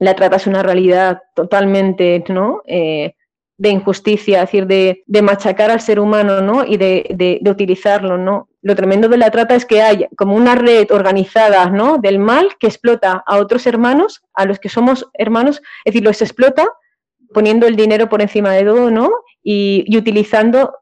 la 0.00 0.16
trata 0.16 0.34
es 0.34 0.48
una 0.48 0.64
realidad 0.64 1.22
totalmente, 1.36 2.24
¿no? 2.28 2.62
Eh, 2.66 3.14
de 3.58 3.70
injusticia, 3.70 4.42
es 4.42 4.50
decir, 4.50 4.66
de, 4.66 5.22
machacar 5.22 5.70
al 5.70 5.80
ser 5.80 5.98
humano 5.98 6.42
¿no? 6.42 6.64
y 6.64 6.76
de, 6.76 7.40
utilizarlo. 7.48 8.18
¿no? 8.18 8.48
Lo 8.62 8.74
tremendo 8.76 9.08
de 9.08 9.16
la 9.16 9.30
trata 9.30 9.54
es 9.54 9.64
que 9.64 9.82
hay 9.82 10.06
como 10.16 10.34
una 10.34 10.54
red 10.54 10.90
organizada 10.90 11.70
¿no? 11.70 11.98
del 11.98 12.18
mal 12.18 12.50
que 12.58 12.66
explota 12.66 13.22
a 13.26 13.38
otros 13.38 13.66
hermanos, 13.66 14.22
a 14.34 14.44
los 14.44 14.58
que 14.58 14.68
somos 14.68 15.08
hermanos, 15.14 15.62
es 15.84 15.92
decir, 15.92 16.04
los 16.04 16.20
explota 16.20 16.66
poniendo 17.32 17.66
el 17.66 17.76
dinero 17.76 18.08
por 18.08 18.22
encima 18.22 18.52
de 18.52 18.64
todo 18.64 18.90
¿no? 18.90 19.10
y, 19.42 19.84
utilizando, 19.96 20.74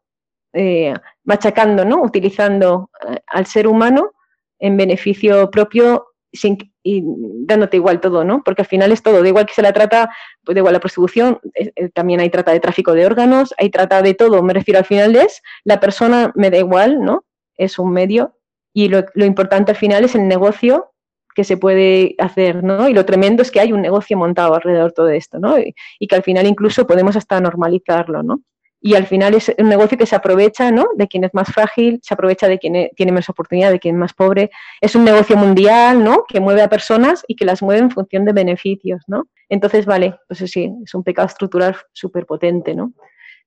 eh, 0.52 0.94
machacando, 1.22 1.84
¿no? 1.84 2.02
utilizando 2.02 2.90
eh, 3.08 3.18
al 3.26 3.46
ser 3.46 3.68
humano 3.68 4.12
en 4.58 4.76
beneficio 4.76 5.50
propio 5.50 6.06
sin, 6.34 6.58
y 6.82 7.02
dándote 7.46 7.76
igual 7.76 8.00
todo, 8.00 8.24
¿no? 8.24 8.42
Porque 8.44 8.62
al 8.62 8.68
final 8.68 8.92
es 8.92 9.02
todo, 9.02 9.22
da 9.22 9.28
igual 9.28 9.46
que 9.46 9.54
se 9.54 9.62
la 9.62 9.72
trata, 9.72 10.10
pues 10.44 10.54
da 10.54 10.60
igual 10.60 10.74
la 10.74 10.80
prostitución, 10.80 11.40
eh, 11.54 11.88
también 11.90 12.20
hay 12.20 12.30
trata 12.30 12.52
de 12.52 12.60
tráfico 12.60 12.92
de 12.92 13.06
órganos, 13.06 13.54
hay 13.58 13.70
trata 13.70 14.02
de 14.02 14.14
todo, 14.14 14.42
me 14.42 14.52
refiero 14.52 14.78
al 14.78 14.84
final 14.84 15.16
es, 15.16 15.42
la 15.64 15.80
persona 15.80 16.32
me 16.34 16.50
da 16.50 16.58
igual, 16.58 17.00
¿no? 17.00 17.24
Es 17.56 17.78
un 17.78 17.92
medio 17.92 18.36
y 18.72 18.88
lo, 18.88 19.04
importante 19.16 19.72
al 19.72 19.78
final 19.78 20.04
es 20.04 20.14
el 20.14 20.26
negocio 20.26 20.90
que 21.34 21.44
se 21.44 21.56
puede 21.56 22.14
hacer, 22.18 22.62
¿no? 22.62 22.88
Y 22.88 22.94
lo 22.94 23.04
tremendo 23.04 23.42
es 23.42 23.50
que 23.50 23.60
hay 23.60 23.72
un 23.72 23.82
negocio 23.82 24.16
montado 24.16 24.54
alrededor 24.54 24.90
de 24.90 24.94
todo 24.94 25.08
esto, 25.08 25.38
¿no? 25.38 25.56
y 25.58 26.06
que 26.06 26.14
al 26.14 26.22
final 26.22 26.46
incluso 26.46 26.86
podemos 26.86 27.16
hasta 27.16 27.40
normalizarlo, 27.40 28.22
¿no? 28.22 28.40
Y 28.86 28.96
al 28.96 29.06
final 29.06 29.32
es 29.32 29.50
un 29.56 29.70
negocio 29.70 29.96
que 29.96 30.04
se 30.04 30.14
aprovecha 30.14 30.70
¿no? 30.70 30.88
de 30.94 31.08
quien 31.08 31.24
es 31.24 31.32
más 31.32 31.48
frágil, 31.48 32.00
se 32.02 32.12
aprovecha 32.12 32.48
de 32.48 32.58
quien 32.58 32.76
e, 32.76 32.90
tiene 32.94 33.12
menos 33.12 33.30
oportunidad, 33.30 33.70
de 33.70 33.80
quien 33.80 33.94
es 33.94 33.98
más 33.98 34.12
pobre. 34.12 34.50
Es 34.78 34.94
un 34.94 35.04
negocio 35.04 35.38
mundial 35.38 36.04
¿no? 36.04 36.26
que 36.28 36.38
mueve 36.38 36.60
a 36.60 36.68
personas 36.68 37.24
y 37.26 37.34
que 37.34 37.46
las 37.46 37.62
mueve 37.62 37.80
en 37.80 37.90
función 37.90 38.26
de 38.26 38.34
beneficios. 38.34 39.02
¿no? 39.06 39.26
Entonces, 39.48 39.86
vale, 39.86 40.18
pues 40.28 40.40
sí, 40.50 40.70
es 40.84 40.94
un 40.94 41.02
pecado 41.02 41.26
estructural 41.26 41.74
súper 41.94 42.26
potente, 42.26 42.74
¿no? 42.74 42.92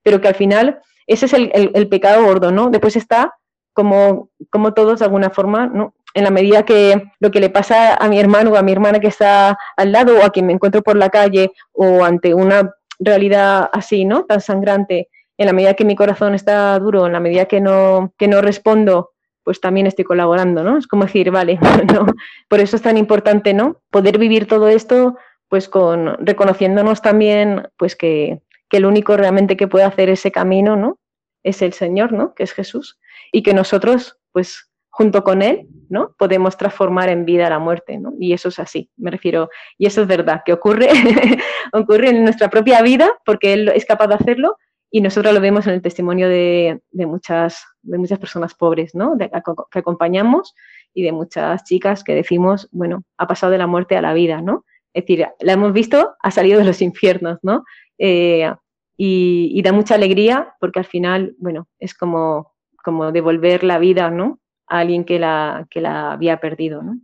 pero 0.02 0.20
que 0.20 0.28
al 0.28 0.34
final 0.34 0.80
ese 1.06 1.28
es 1.28 1.34
el, 1.34 1.88
pecado 1.88 2.26
gordo. 2.26 2.52
¿no? 2.52 2.72
Después 2.72 2.96
está 2.96 3.36
como, 3.74 4.32
como 4.50 4.74
todos 4.74 4.98
de 4.98 5.06
alguna 5.06 5.30
forma, 5.30 5.68
¿no? 5.68 5.94
en 6.16 6.24
la 6.24 6.32
medida 6.32 6.66
que 6.66 7.12
lo 7.20 7.30
que 7.30 7.42
le 7.42 7.52
pasa 7.52 7.94
a 7.94 8.10
mi 8.10 8.20
hermano 8.20 8.54
o 8.54 8.56
a 8.56 8.64
mi 8.64 8.72
hermana 8.72 9.00
que 9.00 9.10
está 9.10 9.56
al 9.76 9.92
lado 9.92 10.18
o 10.18 10.24
a 10.24 10.32
quien 10.32 10.48
me 10.48 10.54
encuentro 10.54 10.82
por 10.82 10.98
la 10.98 11.10
calle 11.10 11.52
o 11.74 12.04
ante 12.04 12.34
una 12.34 12.74
realidad 12.98 13.70
así, 13.72 14.04
¿no? 14.04 14.26
Tan 14.26 14.42
sangrante, 14.42 15.10
en 15.38 15.46
la 15.46 15.54
medida 15.54 15.74
que 15.76 15.86
mi 15.86 15.96
corazón 15.96 16.34
está 16.34 16.78
duro, 16.80 17.06
en 17.06 17.14
la 17.14 17.20
medida 17.20 17.46
que 17.46 17.62
no, 17.62 18.14
que 18.18 18.28
no 18.28 18.42
respondo, 18.42 19.12
pues 19.44 19.62
también 19.62 19.88
estoy 19.88 20.04
colaborando, 20.04 20.64
¿no? 20.64 20.78
Es 20.78 20.88
como 20.88 21.06
decir, 21.06 21.32
vale, 21.32 21.60
no, 21.94 22.06
por 22.50 22.60
eso 22.60 22.76
es 22.76 22.82
tan 22.82 22.98
importante, 22.98 23.54
¿no? 23.54 23.82
Poder 23.92 24.18
vivir 24.18 24.48
todo 24.48 24.68
esto, 24.68 25.18
pues 25.48 25.70
con 25.70 26.18
reconociéndonos 26.26 27.02
también, 27.02 27.68
pues 27.78 27.96
que, 27.96 28.42
que 28.70 28.78
el 28.78 28.86
único 28.86 29.16
realmente 29.16 29.56
que 29.56 29.68
puede 29.68 29.86
hacer 29.86 30.10
ese 30.10 30.32
camino, 30.32 30.76
¿no? 30.76 31.00
Es 31.44 31.62
el 31.62 31.74
Señor, 31.74 32.12
¿no? 32.12 32.34
Que 32.34 32.44
es 32.44 32.52
Jesús. 32.52 33.00
Y 33.32 33.44
que 33.44 33.54
nosotros, 33.54 34.18
pues 34.32 34.70
junto 34.90 35.24
con 35.24 35.44
Él, 35.44 35.68
¿no? 35.90 36.16
Podemos 36.18 36.58
transformar 36.58 37.10
en 37.10 37.24
vida 37.24 37.50
la 37.50 37.60
muerte, 37.60 38.00
¿no? 38.00 38.14
Y 38.20 38.34
eso 38.34 38.50
es 38.50 38.58
así, 38.60 38.90
me 38.98 39.12
refiero. 39.12 39.50
Y 39.78 39.86
eso 39.86 40.02
es 40.02 40.08
verdad, 40.08 40.42
que 40.44 40.54
ocurre, 40.54 40.90
ocurre 41.72 42.10
en 42.10 42.24
nuestra 42.24 42.50
propia 42.50 42.82
vida, 42.82 43.12
porque 43.24 43.54
Él 43.54 43.70
es 43.70 43.86
capaz 43.86 44.08
de 44.08 44.16
hacerlo, 44.16 44.58
y 44.90 45.02
nosotros 45.02 45.34
lo 45.34 45.42
vemos 45.42 45.68
en 45.68 45.74
el 45.74 45.82
testimonio 45.82 46.30
de, 46.30 46.80
muchas, 46.92 47.66
de 47.82 47.98
muchas 47.98 48.20
personas 48.20 48.54
pobres, 48.54 48.96
¿no? 48.96 49.18
que 49.18 49.80
acompañamos 49.80 50.56
y 50.94 51.04
de 51.04 51.12
muchas 51.12 51.64
chicas 51.66 52.04
que 52.04 52.16
decimos, 52.16 52.70
bueno, 52.72 53.04
ha 53.18 53.28
pasado 53.28 53.52
de 53.52 53.58
la 53.58 53.68
muerte 53.68 53.98
a 53.98 54.02
la 54.02 54.14
vida, 54.14 54.42
¿no? 54.42 54.66
Es 54.94 55.04
decir, 55.04 55.28
la 55.42 55.54
hemos 55.54 55.74
visto, 55.74 56.16
ha 56.22 56.32
salido 56.32 56.58
de 56.58 56.66
los 56.66 56.82
infiernos, 56.82 57.38
¿no? 57.44 57.66
Eh, 57.98 58.52
y, 58.98 59.62
da 59.62 59.72
mucha 59.72 59.94
alegría 59.94 60.56
porque 60.60 60.80
al 60.80 60.86
final, 60.86 61.36
bueno, 61.38 61.68
es 61.78 61.94
como, 61.94 62.56
como 62.84 63.12
devolver 63.12 63.64
la 63.64 63.78
vida, 63.78 64.10
¿no? 64.10 64.40
A 64.66 64.80
alguien 64.80 65.04
que 65.04 65.20
la, 65.20 65.68
que 65.70 65.82
la 65.82 66.14
había 66.14 66.40
perdido, 66.40 66.82
¿no? 66.82 66.98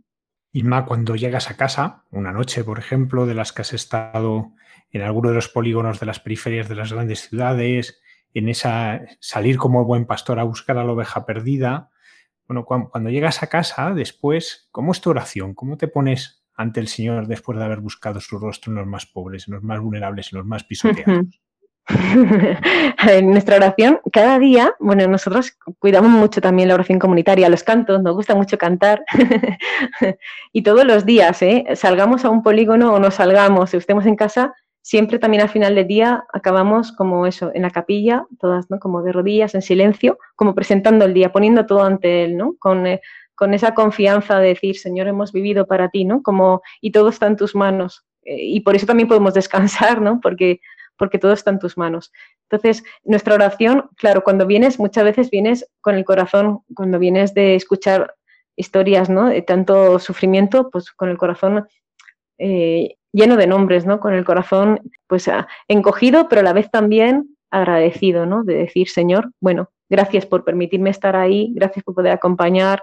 Irma, 0.52 0.86
cuando 0.86 1.14
llegas 1.14 1.50
a 1.50 1.56
casa, 1.56 2.04
una 2.10 2.32
noche, 2.32 2.64
por 2.64 2.78
ejemplo, 2.78 3.26
de 3.26 3.34
las 3.34 3.52
que 3.52 3.62
has 3.62 3.74
estado 3.74 4.52
en 4.94 5.02
alguno 5.02 5.30
de 5.30 5.34
los 5.34 5.48
polígonos 5.48 5.98
de 5.98 6.06
las 6.06 6.20
periferias 6.20 6.68
de 6.68 6.76
las 6.76 6.92
grandes 6.92 7.28
ciudades, 7.28 8.00
en 8.32 8.48
esa 8.48 9.02
salir 9.18 9.58
como 9.58 9.84
buen 9.84 10.06
pastor 10.06 10.38
a 10.38 10.44
buscar 10.44 10.78
a 10.78 10.84
la 10.84 10.92
oveja 10.92 11.26
perdida. 11.26 11.90
Bueno, 12.46 12.64
cuando, 12.64 13.10
llegas 13.10 13.42
a 13.42 13.48
casa, 13.48 13.92
después, 13.92 14.68
¿cómo 14.70 14.92
es 14.92 15.00
tu 15.00 15.10
oración? 15.10 15.54
¿Cómo 15.54 15.76
te 15.76 15.88
pones 15.88 16.44
ante 16.54 16.78
el 16.78 16.86
Señor 16.86 17.26
después 17.26 17.58
de 17.58 17.64
haber 17.64 17.80
buscado 17.80 18.20
su 18.20 18.38
rostro 18.38 18.70
en 18.70 18.78
los 18.78 18.86
más 18.86 19.04
pobres, 19.04 19.48
en 19.48 19.54
los 19.54 19.64
más 19.64 19.80
vulnerables, 19.80 20.32
en 20.32 20.38
los 20.38 20.46
más 20.46 20.62
pisoteados? 20.62 21.40
en 23.08 23.30
nuestra 23.30 23.56
oración, 23.56 24.00
cada 24.12 24.38
día, 24.38 24.74
bueno, 24.78 25.08
nosotros 25.08 25.58
cuidamos 25.80 26.10
mucho 26.10 26.40
también 26.40 26.68
la 26.68 26.74
oración 26.74 27.00
comunitaria, 27.00 27.48
los 27.48 27.64
cantos, 27.64 28.00
nos 28.00 28.14
gusta 28.14 28.36
mucho 28.36 28.58
cantar. 28.58 29.04
y 30.52 30.62
todos 30.62 30.84
los 30.84 31.04
días, 31.04 31.42
¿eh? 31.42 31.64
salgamos 31.74 32.24
a 32.24 32.30
un 32.30 32.44
polígono 32.44 32.94
o 32.94 33.00
no 33.00 33.10
salgamos, 33.10 33.74
estemos 33.74 34.06
en 34.06 34.14
casa, 34.14 34.54
siempre 34.84 35.18
también 35.18 35.42
al 35.42 35.48
final 35.48 35.74
del 35.74 35.86
día 35.86 36.26
acabamos 36.30 36.92
como 36.92 37.26
eso, 37.26 37.50
en 37.54 37.62
la 37.62 37.70
capilla, 37.70 38.26
todas, 38.38 38.68
¿no? 38.70 38.78
Como 38.78 39.02
de 39.02 39.12
rodillas, 39.12 39.54
en 39.54 39.62
silencio, 39.62 40.18
como 40.36 40.54
presentando 40.54 41.06
el 41.06 41.14
día, 41.14 41.32
poniendo 41.32 41.64
todo 41.64 41.82
ante 41.84 42.24
Él, 42.24 42.36
¿no? 42.36 42.54
Con, 42.58 42.86
eh, 42.86 43.00
con 43.34 43.54
esa 43.54 43.72
confianza 43.72 44.38
de 44.38 44.48
decir, 44.48 44.76
Señor, 44.76 45.08
hemos 45.08 45.32
vivido 45.32 45.66
para 45.66 45.88
ti, 45.88 46.04
¿no? 46.04 46.22
Como, 46.22 46.60
y 46.82 46.92
todo 46.92 47.08
está 47.08 47.26
en 47.26 47.36
tus 47.36 47.54
manos. 47.54 48.04
Eh, 48.24 48.36
y 48.38 48.60
por 48.60 48.76
eso 48.76 48.84
también 48.84 49.08
podemos 49.08 49.32
descansar, 49.34 50.02
¿no? 50.02 50.20
Porque 50.20 50.60
porque 50.96 51.18
todo 51.18 51.32
está 51.32 51.50
en 51.50 51.58
tus 51.58 51.76
manos. 51.76 52.12
Entonces, 52.48 52.84
nuestra 53.02 53.34
oración, 53.34 53.90
claro, 53.96 54.22
cuando 54.22 54.46
vienes, 54.46 54.78
muchas 54.78 55.02
veces 55.02 55.28
vienes 55.28 55.68
con 55.80 55.96
el 55.96 56.04
corazón, 56.04 56.60
cuando 56.72 57.00
vienes 57.00 57.34
de 57.34 57.56
escuchar 57.56 58.14
historias, 58.54 59.10
¿no? 59.10 59.26
De 59.26 59.42
tanto 59.42 59.98
sufrimiento, 59.98 60.70
pues 60.70 60.92
con 60.92 61.08
el 61.08 61.18
corazón 61.18 61.66
eh, 62.38 62.96
lleno 63.12 63.36
de 63.36 63.46
nombres, 63.46 63.86
¿no? 63.86 64.00
Con 64.00 64.14
el 64.14 64.24
corazón, 64.24 64.80
pues 65.06 65.28
ah, 65.28 65.46
encogido, 65.68 66.28
pero 66.28 66.40
a 66.40 66.44
la 66.44 66.52
vez 66.52 66.70
también 66.70 67.36
agradecido, 67.50 68.26
¿no? 68.26 68.42
De 68.42 68.54
decir, 68.54 68.88
Señor, 68.88 69.30
bueno, 69.40 69.70
gracias 69.88 70.26
por 70.26 70.44
permitirme 70.44 70.90
estar 70.90 71.14
ahí, 71.16 71.52
gracias 71.54 71.84
por 71.84 71.94
poder 71.94 72.12
acompañar, 72.12 72.82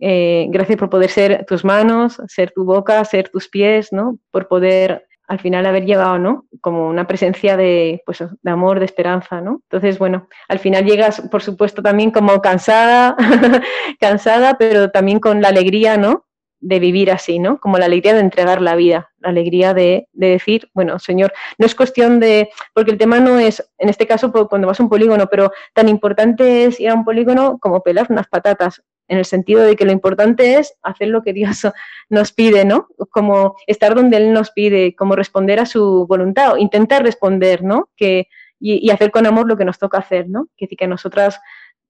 eh, 0.00 0.46
gracias 0.50 0.78
por 0.78 0.90
poder 0.90 1.10
ser 1.10 1.44
tus 1.46 1.64
manos, 1.64 2.20
ser 2.28 2.52
tu 2.52 2.64
boca, 2.64 3.04
ser 3.04 3.28
tus 3.28 3.48
pies, 3.48 3.92
¿no? 3.92 4.18
Por 4.30 4.48
poder 4.48 5.06
al 5.28 5.40
final 5.40 5.66
haber 5.66 5.84
llevado, 5.84 6.18
¿no? 6.18 6.46
Como 6.60 6.88
una 6.88 7.06
presencia 7.06 7.56
de, 7.56 8.02
pues, 8.06 8.18
de 8.18 8.50
amor, 8.50 8.78
de 8.78 8.86
esperanza, 8.86 9.42
¿no? 9.42 9.60
Entonces, 9.64 9.98
bueno, 9.98 10.26
al 10.48 10.58
final 10.58 10.86
llegas, 10.86 11.20
por 11.30 11.42
supuesto, 11.42 11.82
también 11.82 12.10
como 12.10 12.40
cansada, 12.40 13.14
cansada, 14.00 14.56
pero 14.56 14.90
también 14.90 15.20
con 15.20 15.42
la 15.42 15.48
alegría, 15.48 15.98
¿no? 15.98 16.24
De 16.60 16.80
vivir 16.80 17.10
así, 17.10 17.38
¿no? 17.38 17.58
Como 17.60 17.78
la 17.78 17.86
alegría 17.86 18.14
de 18.14 18.20
entregar 18.20 18.60
la 18.60 18.74
vida, 18.74 19.10
la 19.20 19.28
alegría 19.28 19.74
de, 19.74 20.08
de, 20.12 20.28
decir, 20.28 20.70
bueno, 20.74 20.98
Señor, 20.98 21.32
no 21.56 21.66
es 21.66 21.74
cuestión 21.74 22.18
de, 22.18 22.50
porque 22.74 22.90
el 22.90 22.98
tema 22.98 23.20
no 23.20 23.38
es, 23.38 23.70
en 23.78 23.88
este 23.88 24.06
caso, 24.06 24.32
cuando 24.48 24.66
vas 24.66 24.80
a 24.80 24.82
un 24.82 24.88
polígono, 24.88 25.28
pero 25.28 25.52
tan 25.72 25.88
importante 25.88 26.64
es 26.64 26.80
ir 26.80 26.90
a 26.90 26.94
un 26.94 27.04
polígono 27.04 27.58
como 27.60 27.82
pelar 27.82 28.06
unas 28.10 28.26
patatas 28.26 28.82
en 29.08 29.18
el 29.18 29.24
sentido 29.24 29.62
de 29.62 29.74
que 29.74 29.84
lo 29.84 29.92
importante 29.92 30.56
es 30.56 30.74
hacer 30.82 31.08
lo 31.08 31.22
que 31.22 31.32
Dios 31.32 31.66
nos 32.08 32.32
pide, 32.32 32.64
¿no? 32.64 32.88
Como 33.10 33.56
estar 33.66 33.94
donde 33.94 34.18
Él 34.18 34.32
nos 34.32 34.50
pide, 34.50 34.94
como 34.94 35.16
responder 35.16 35.58
a 35.58 35.66
su 35.66 36.06
voluntad, 36.06 36.52
o 36.52 36.58
intentar 36.58 37.02
responder, 37.02 37.64
¿no? 37.64 37.88
Que, 37.96 38.28
y, 38.60 38.90
hacer 38.90 39.10
con 39.10 39.26
amor 39.26 39.48
lo 39.48 39.56
que 39.56 39.64
nos 39.64 39.78
toca 39.78 39.98
hacer, 39.98 40.28
¿no? 40.28 40.48
Que, 40.56 40.68
que 40.68 40.86
nosotras, 40.86 41.40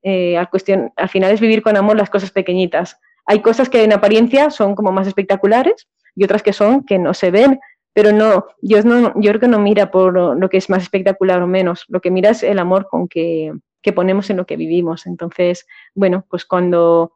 eh, 0.03 0.37
al, 0.37 0.49
cuestión, 0.49 0.93
al 0.97 1.09
final 1.09 1.33
es 1.33 1.41
vivir 1.41 1.63
con 1.63 1.77
amor 1.77 1.97
las 1.97 2.11
cosas 2.11 2.31
pequeñitas. 2.31 3.01
Hay 3.29 3.43
cosas 3.43 3.69
que 3.69 3.85
en 3.85 3.93
apariencia 3.93 4.51
son 4.51 4.75
como 4.75 4.91
más 4.91 5.07
espectaculares 5.07 5.87
y 6.17 6.25
otras 6.25 6.43
que 6.43 6.53
son 6.53 6.85
que 6.85 6.99
no 6.99 7.15
se 7.15 7.31
ven, 7.31 7.61
pero 7.93 8.11
no, 8.11 8.47
Dios 8.63 8.85
no, 8.85 9.13
yo 9.21 9.31
creo 9.31 9.41
que 9.41 9.49
no 9.49 9.59
mira 9.59 9.91
por 9.91 10.37
lo 10.37 10.49
que 10.49 10.57
es 10.57 10.71
más 10.71 10.83
espectacular 10.83 11.43
o 11.43 11.47
menos, 11.47 11.85
lo 11.89 12.01
que 12.01 12.11
mira 12.11 12.31
es 12.31 12.43
el 12.43 12.59
amor 12.59 12.89
con 12.89 13.07
que, 13.07 13.53
que 13.83 13.93
ponemos 13.93 14.31
en 14.31 14.39
lo 14.39 14.47
que 14.47 14.57
vivimos. 14.57 15.07
Entonces, 15.07 15.67
bueno, 15.95 16.25
pues 16.29 16.45
cuando 16.45 17.13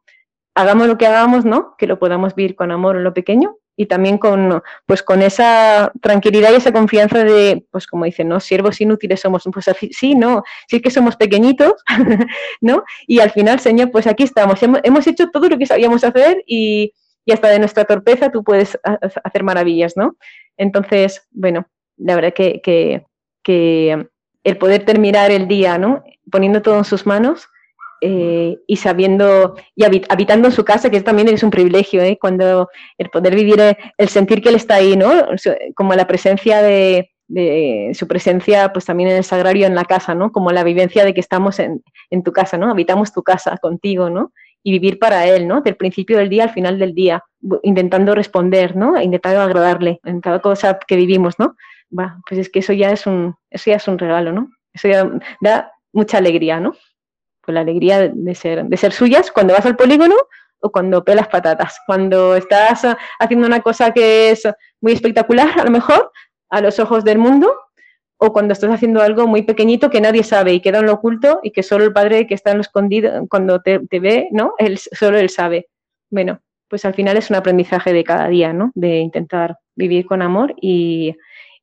hagamos 0.55 0.87
lo 0.87 0.99
que 0.99 1.07
hagamos, 1.07 1.45
¿no? 1.45 1.75
Que 1.79 1.87
lo 1.87 1.99
podamos 1.99 2.35
vivir 2.35 2.57
con 2.57 2.71
amor 2.71 2.97
en 2.97 3.05
lo 3.05 3.15
pequeño 3.15 3.57
y 3.77 3.87
también 3.87 4.19
con, 4.19 4.63
pues 4.87 5.03
con 5.03 5.23
esa 5.23 5.93
tranquilidad 6.01 6.53
y 6.53 6.57
esa 6.57 6.73
confianza 6.73 7.25
de, 7.25 7.65
pues 7.71 7.87
como 7.87 8.05
dicen, 8.05 8.29
¿no? 8.29 8.41
Siervos 8.41 8.81
inútiles 8.81 9.21
somos, 9.21 9.45
pues 9.53 9.67
sí, 9.91 10.15
no, 10.15 10.43
sí 10.69 10.81
que 10.81 10.91
somos 10.91 11.17
pequeñitos, 11.17 11.75
¿no? 12.61 12.85
Y 13.07 13.21
al 13.21 13.31
final, 13.31 13.61
Señor, 13.61 13.91
pues 13.91 14.07
aquí 14.07 14.25
estamos, 14.25 14.61
hemos, 14.63 15.07
hecho 15.07 15.31
todo 15.31 15.49
lo 15.49 15.59
que 15.59 15.67
sabíamos 15.67 16.05
hacer 16.05 16.43
y, 16.47 16.93
y 17.25 17.33
hasta 17.33 17.49
de 17.49 17.59
nuestra 17.59 17.85
torpeza 17.85 18.31
tú 18.31 18.45
puedes 18.45 18.79
hacer 19.25 19.43
maravillas, 19.43 19.97
¿no? 19.97 20.17
Entonces, 20.57 21.27
bueno, 21.31 21.67
la 21.97 22.15
verdad 22.15 22.35
que, 22.35 22.61
que 23.43 24.09
el 24.45 24.59
poder 24.59 24.85
terminar 24.85 25.31
el 25.31 25.49
día, 25.49 25.79
¿no? 25.79 26.05
Poniendo 26.31 26.63
todo 26.63 26.79
en 26.79 26.85
sus 26.85 27.07
manos 27.07 27.49
eh, 28.03 28.59
y 28.67 28.77
sabiendo 28.77 29.55
y 29.75 29.85
habitando 29.85 30.49
en 30.49 30.53
su 30.53 30.65
casa, 30.65 30.91
que 30.91 31.01
también 31.01 31.29
es 31.29 31.43
un 31.43 31.51
privilegio, 31.51 32.03
¿eh? 32.03 32.19
Cuando 32.21 32.69
el 32.99 33.11
poder 33.11 33.35
vivir, 33.35 33.61
eh, 33.61 33.79
el 33.97 34.09
sentir 34.09 34.43
que 34.43 34.49
él 34.49 34.57
está 34.57 34.75
ahí, 34.75 34.97
¿no? 34.97 35.11
Como 35.75 35.95
la 35.95 36.07
presencia 36.07 36.63
de, 36.63 37.09
su 37.95 38.07
presencia, 38.09 38.73
pues 38.73 38.85
también 38.85 39.09
en 39.09 39.17
el 39.17 39.25
sagrario, 39.25 39.67
en 39.67 39.75
la 39.75 39.85
casa, 39.85 40.15
¿no? 40.15 40.33
Como 40.33 40.51
la 40.51 40.65
vivencia 40.65 41.05
de 41.05 41.15
que 41.15 41.21
estamos 41.21 41.59
en, 41.59 41.83
en 42.11 42.23
tu 42.23 42.33
casa, 42.33 42.59
¿no? 42.59 42.71
Habitamos 42.71 43.13
tu 43.13 43.23
casa 43.23 43.57
contigo, 43.57 44.11
¿no? 44.11 44.33
y 44.65 44.73
vivir 44.73 44.99
para 44.99 45.27
él, 45.27 45.49
¿no? 45.49 45.61
Del 45.61 45.77
principio 45.77 46.19
del 46.19 46.29
día 46.29 46.45
al 46.45 46.51
final 46.51 46.79
del 46.79 46.95
día, 46.95 47.25
intentando 47.63 48.15
responder, 48.15 48.77
¿no? 48.77 49.01
Intentando 49.01 49.41
agradarle 49.41 50.01
en 50.05 50.21
cada 50.21 50.41
cosa 50.41 50.79
que 50.87 50.97
vivimos, 50.97 51.39
¿no? 51.39 51.57
Va, 51.97 52.21
pues 52.29 52.41
es 52.41 52.49
que 52.49 52.61
eso 52.61 52.73
ya 52.73 52.91
es 52.91 53.07
un, 53.07 53.35
eso 53.51 53.71
ya 53.71 53.77
es 53.77 53.89
un 53.89 53.99
regalo, 53.99 54.33
¿no? 54.33 54.51
Eso 54.73 54.89
ya 54.89 55.11
da 55.41 55.73
mucha 55.93 56.19
alegría, 56.19 56.61
¿no? 56.61 56.75
Pues 57.43 57.55
la 57.55 57.61
alegría 57.61 58.09
de 58.09 58.35
ser, 58.35 58.65
de 58.65 58.77
ser 58.77 58.93
suyas 58.93 59.31
cuando 59.31 59.55
vas 59.55 59.67
al 59.67 59.77
polígono 59.77 60.15
o 60.61 60.71
cuando 60.71 61.05
pelas 61.05 61.29
patatas. 61.29 61.79
Cuando 61.87 62.37
estás 62.37 62.87
haciendo 63.19 63.47
una 63.47 63.61
cosa 63.61 63.93
que 63.93 64.31
es 64.31 64.49
muy 64.81 64.93
espectacular, 64.93 65.59
a 65.59 65.65
lo 65.65 65.71
mejor, 65.71 66.13
a 66.49 66.61
los 66.61 66.79
ojos 66.79 67.05
del 67.05 67.19
mundo, 67.19 67.53
o 68.17 68.33
cuando 68.33 68.53
estás 68.53 68.71
haciendo 68.71 69.03
algo 69.03 69.27
muy 69.27 69.43
pequeñito 69.43 69.91
que 69.91 70.01
nadie 70.01 70.23
sabe 70.23 70.53
y 70.53 70.61
queda 70.61 70.79
en 70.79 70.87
lo 70.87 70.93
oculto 70.93 71.41
y 71.43 71.51
que 71.51 71.65
solo 71.65 71.85
el 71.85 71.93
padre 71.93 72.29
que 72.29 72.35
está 72.35 72.53
en 72.53 72.59
lo 72.59 72.61
escondido, 72.61 73.27
cuando 73.29 73.61
te, 73.61 73.81
te 73.81 73.99
ve, 73.99 74.29
¿no? 74.31 74.55
Él, 74.59 74.79
solo 74.79 75.19
él 75.19 75.29
sabe. 75.29 75.69
Bueno, 76.09 76.41
pues 76.69 76.85
al 76.85 76.95
final 76.95 77.17
es 77.17 77.29
un 77.31 77.37
aprendizaje 77.37 77.93
de 77.93 78.05
cada 78.05 78.29
día, 78.29 78.53
¿no? 78.53 78.71
De 78.75 78.99
intentar 78.99 79.59
vivir 79.75 80.07
con 80.07 80.23
amor 80.23 80.55
y, 80.61 81.17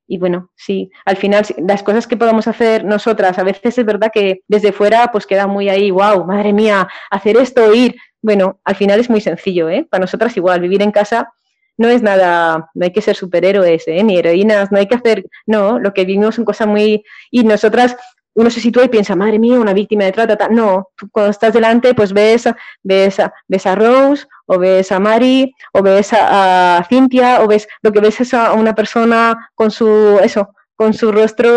y 0.09 0.17
bueno, 0.17 0.49
sí, 0.55 0.91
al 1.05 1.17
final 1.17 1.45
las 1.59 1.83
cosas 1.83 2.07
que 2.07 2.17
podemos 2.17 2.47
hacer 2.47 2.83
nosotras, 2.83 3.37
a 3.37 3.43
veces 3.43 3.77
es 3.77 3.85
verdad 3.85 4.11
que 4.11 4.41
desde 4.47 4.71
fuera 4.71 5.11
pues 5.11 5.27
queda 5.27 5.45
muy 5.45 5.69
ahí, 5.69 5.91
wow, 5.91 6.25
madre 6.25 6.51
mía, 6.51 6.87
hacer 7.11 7.37
esto, 7.37 7.73
ir. 7.73 7.95
Bueno, 8.21 8.59
al 8.65 8.75
final 8.75 8.99
es 8.99 9.09
muy 9.09 9.21
sencillo, 9.21 9.69
¿eh? 9.69 9.87
Para 9.89 10.01
nosotras 10.01 10.35
igual, 10.35 10.59
vivir 10.61 10.81
en 10.81 10.91
casa 10.91 11.31
no 11.77 11.87
es 11.87 12.01
nada, 12.01 12.69
no 12.73 12.83
hay 12.83 12.91
que 12.91 13.01
ser 13.01 13.15
superhéroes, 13.15 13.87
¿eh? 13.87 14.03
ni 14.03 14.17
heroínas, 14.17 14.69
no 14.69 14.79
hay 14.79 14.87
que 14.87 14.95
hacer, 14.95 15.25
no, 15.45 15.79
lo 15.79 15.93
que 15.93 16.03
vivimos 16.03 16.35
son 16.35 16.43
cosas 16.43 16.67
muy... 16.67 17.05
Y 17.31 17.45
nosotras 17.45 17.95
uno 18.33 18.49
se 18.49 18.59
sitúa 18.59 18.83
y 18.83 18.89
piensa, 18.89 19.15
madre 19.15 19.39
mía, 19.39 19.59
una 19.59 19.73
víctima 19.73 20.03
de 20.03 20.11
trata. 20.11 20.49
No, 20.49 20.89
cuando 21.11 21.31
estás 21.31 21.53
delante, 21.53 21.93
pues 21.93 22.11
ves, 22.11 22.49
ves, 22.83 23.17
ves 23.47 23.65
a 23.65 23.75
Rose, 23.75 24.25
o 24.51 24.57
ves 24.57 24.91
a 24.91 24.99
Mari, 24.99 25.53
o 25.73 25.83
ves 25.83 26.11
a, 26.11 26.83
Cintia, 26.89 27.41
o 27.43 27.47
ves 27.47 27.67
lo 27.83 27.91
que 27.91 27.99
ves 27.99 28.19
es 28.19 28.33
a 28.33 28.53
una 28.53 28.73
persona 28.73 29.51
con 29.53 29.69
su, 29.69 30.19
eso, 30.23 30.49
con 30.75 30.93
su 30.93 31.11
rostro, 31.11 31.49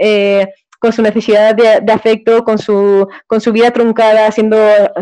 eh, 0.00 0.48
con 0.80 0.92
su 0.92 1.00
necesidad 1.00 1.54
de, 1.54 1.92
afecto, 1.92 2.42
con 2.42 2.58
su, 2.58 3.06
con 3.28 3.40
su 3.40 3.52
vida 3.52 3.70
truncada, 3.70 4.32
siendo 4.32 4.56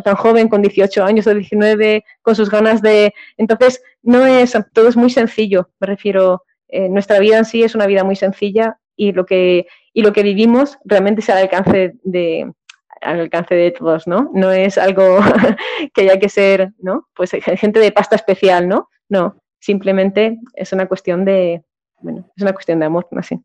tan 0.05 0.17
joven, 0.17 0.49
con 0.49 0.61
18 0.61 1.03
años 1.03 1.27
o 1.27 1.35
19, 1.35 2.05
con 2.21 2.35
sus 2.37 2.51
ganas 2.51 2.83
de... 2.83 3.15
Entonces, 3.39 3.81
no 4.03 4.27
es, 4.27 4.55
todo 4.75 4.89
es 4.89 4.97
muy 4.97 5.09
sencillo, 5.09 5.71
me 5.81 5.87
refiero, 5.87 6.43
eh, 6.69 6.91
nuestra 6.91 7.19
vida 7.19 7.39
en 7.39 7.47
sí 7.47 7.63
es 7.63 7.75
una 7.75 7.87
vida 7.87 8.05
muy 8.05 8.17
sencilla 8.17 8.79
y 8.95 9.13
lo 9.13 9.25
que 9.25 9.67
y 9.95 10.03
lo 10.03 10.13
que 10.13 10.23
vivimos 10.23 10.79
realmente 10.85 11.23
sea 11.23 11.37
al 11.37 11.43
alcance 11.43 11.95
de 12.05 12.53
al 13.01 13.21
alcance 13.21 13.55
de 13.55 13.71
todos, 13.71 14.07
¿no? 14.07 14.31
No 14.35 14.53
es 14.53 14.79
algo 14.79 15.19
que 15.95 16.03
haya 16.03 16.19
que 16.19 16.29
ser, 16.29 16.73
¿no? 16.79 17.09
Pues 17.15 17.31
gente 17.31 17.81
de 17.81 17.93
pasta 17.93 18.17
especial, 18.17 18.69
¿no? 18.69 18.89
No, 19.09 19.41
simplemente 19.61 20.39
es 20.55 20.73
una 20.73 20.87
cuestión 20.87 21.25
de, 21.25 21.65
bueno, 22.01 22.31
es 22.37 22.43
una 22.43 22.53
cuestión 22.53 22.79
de 22.81 22.87
amor, 22.87 23.09
así. 23.17 23.41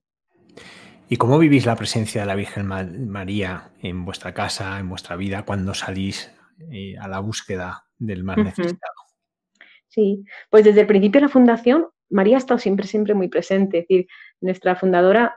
¿Y 1.10 1.18
cómo 1.18 1.38
vivís 1.38 1.66
la 1.66 1.76
presencia 1.76 2.22
de 2.22 2.28
la 2.28 2.36
Virgen 2.36 2.66
María 2.66 3.72
en 3.82 4.06
vuestra 4.06 4.34
casa, 4.34 4.80
en 4.80 4.90
vuestra 4.90 5.16
vida, 5.16 5.44
cuando 5.44 5.74
salís 5.74 6.34
eh, 6.72 6.96
a 7.00 7.08
la 7.08 7.20
búsqueda 7.20 7.86
del 7.98 8.24
más 8.24 8.38
necesitado? 8.38 8.94
Sí, 9.90 10.26
pues 10.50 10.64
desde 10.64 10.82
el 10.82 10.88
principio 10.88 11.22
de 11.22 11.28
la 11.28 11.32
fundación, 11.32 11.88
María 12.10 12.38
ha 12.38 12.40
estado 12.40 12.58
siempre, 12.58 12.88
siempre 12.88 13.14
muy 13.14 13.28
presente. 13.28 13.80
Es 13.80 13.88
decir, 13.88 14.08
nuestra 14.42 14.76
fundadora 14.76 15.36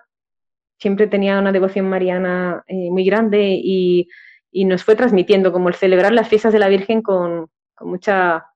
siempre 0.78 1.06
tenía 1.06 1.38
una 1.38 1.52
devoción 1.52 1.88
mariana 1.88 2.64
eh, 2.66 2.90
muy 2.90 3.04
grande 3.04 3.58
y, 3.62 4.08
nos 4.64 4.84
fue 4.84 4.96
transmitiendo 4.96 5.52
como 5.52 5.68
el 5.68 5.74
celebrar 5.74 6.12
las 6.12 6.28
fiestas 6.28 6.50
de 6.50 6.58
la 6.58 6.68
Virgen 6.68 7.02
con, 7.02 7.50
mucha, 7.82 8.46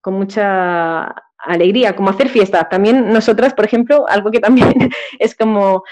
con 0.00 0.14
mucha 0.14 1.14
alegría, 1.36 1.94
como 1.94 2.08
hacer 2.08 2.30
fiesta. 2.30 2.66
También 2.70 3.12
nosotras, 3.12 3.52
por 3.52 3.66
ejemplo, 3.66 4.08
algo 4.08 4.30
que 4.30 4.40
también 4.40 4.72
es 5.18 5.36
como 5.36 5.82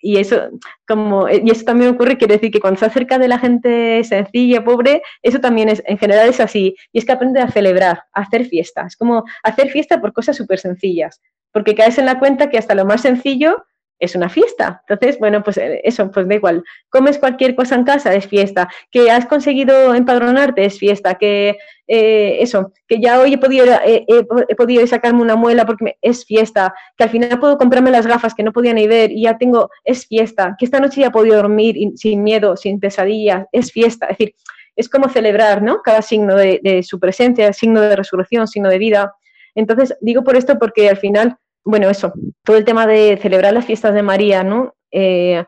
y 0.00 0.18
eso 0.18 0.50
como 0.86 1.28
y 1.28 1.50
eso 1.50 1.64
también 1.64 1.90
ocurre 1.90 2.18
quiere 2.18 2.34
decir 2.34 2.50
que 2.50 2.60
cuando 2.60 2.78
se 2.78 2.86
acerca 2.86 3.18
de 3.18 3.28
la 3.28 3.38
gente 3.38 4.04
sencilla 4.04 4.62
pobre 4.62 5.02
eso 5.22 5.40
también 5.40 5.68
es 5.70 5.82
en 5.86 5.96
general 5.96 6.28
es 6.28 6.38
así 6.38 6.76
y 6.92 6.98
es 6.98 7.06
que 7.06 7.12
aprende 7.12 7.40
a 7.40 7.50
celebrar 7.50 8.02
a 8.12 8.20
hacer 8.20 8.44
fiesta 8.44 8.84
es 8.86 8.94
como 8.96 9.24
hacer 9.42 9.70
fiesta 9.70 10.00
por 10.00 10.12
cosas 10.12 10.36
súper 10.36 10.58
sencillas 10.58 11.22
porque 11.50 11.74
caes 11.74 11.96
en 11.98 12.04
la 12.04 12.18
cuenta 12.18 12.50
que 12.50 12.58
hasta 12.58 12.74
lo 12.74 12.84
más 12.84 13.00
sencillo 13.00 13.64
es 13.98 14.14
una 14.14 14.28
fiesta. 14.28 14.82
Entonces, 14.88 15.18
bueno, 15.18 15.42
pues 15.42 15.56
eh, 15.56 15.80
eso, 15.84 16.10
pues 16.10 16.28
da 16.28 16.34
igual. 16.34 16.62
Comes 16.90 17.18
cualquier 17.18 17.54
cosa 17.54 17.74
en 17.76 17.84
casa, 17.84 18.14
es 18.14 18.26
fiesta. 18.26 18.68
Que 18.90 19.10
has 19.10 19.26
conseguido 19.26 19.94
empadronarte, 19.94 20.64
es 20.64 20.78
fiesta. 20.78 21.14
Que 21.14 21.56
eh, 21.86 22.38
eso, 22.40 22.72
que 22.86 23.00
ya 23.00 23.20
hoy 23.20 23.34
he 23.34 23.38
podido, 23.38 23.66
eh, 23.84 24.04
he 24.06 24.54
podido 24.54 24.86
sacarme 24.86 25.22
una 25.22 25.36
muela 25.36 25.64
porque 25.64 25.96
es 26.02 26.24
fiesta. 26.24 26.74
Que 26.96 27.04
al 27.04 27.10
final 27.10 27.38
puedo 27.40 27.56
comprarme 27.58 27.90
las 27.90 28.06
gafas 28.06 28.34
que 28.34 28.42
no 28.42 28.52
podía 28.52 28.74
ni 28.74 28.86
ver 28.86 29.10
y 29.10 29.22
ya 29.22 29.38
tengo, 29.38 29.70
es 29.84 30.06
fiesta. 30.06 30.56
Que 30.58 30.66
esta 30.66 30.80
noche 30.80 31.00
ya 31.00 31.08
he 31.08 31.12
podido 31.12 31.36
dormir 31.36 31.76
sin 31.96 32.22
miedo, 32.22 32.56
sin 32.56 32.80
pesadillas, 32.80 33.46
es 33.52 33.72
fiesta. 33.72 34.06
Es 34.06 34.18
decir, 34.18 34.34
es 34.76 34.88
como 34.90 35.08
celebrar, 35.08 35.62
¿no? 35.62 35.80
Cada 35.82 36.02
signo 36.02 36.36
de, 36.36 36.60
de 36.62 36.82
su 36.82 37.00
presencia, 37.00 37.52
signo 37.54 37.80
de 37.80 37.96
resurrección, 37.96 38.46
signo 38.46 38.68
de 38.68 38.78
vida. 38.78 39.14
Entonces, 39.54 39.96
digo 40.02 40.22
por 40.22 40.36
esto 40.36 40.58
porque 40.58 40.90
al 40.90 40.98
final 40.98 41.38
bueno, 41.66 41.90
eso, 41.90 42.12
todo 42.44 42.56
el 42.56 42.64
tema 42.64 42.86
de 42.86 43.18
celebrar 43.20 43.52
las 43.52 43.66
fiestas 43.66 43.92
de 43.92 44.02
María, 44.02 44.44
¿no? 44.44 44.76
Eh, 44.92 45.44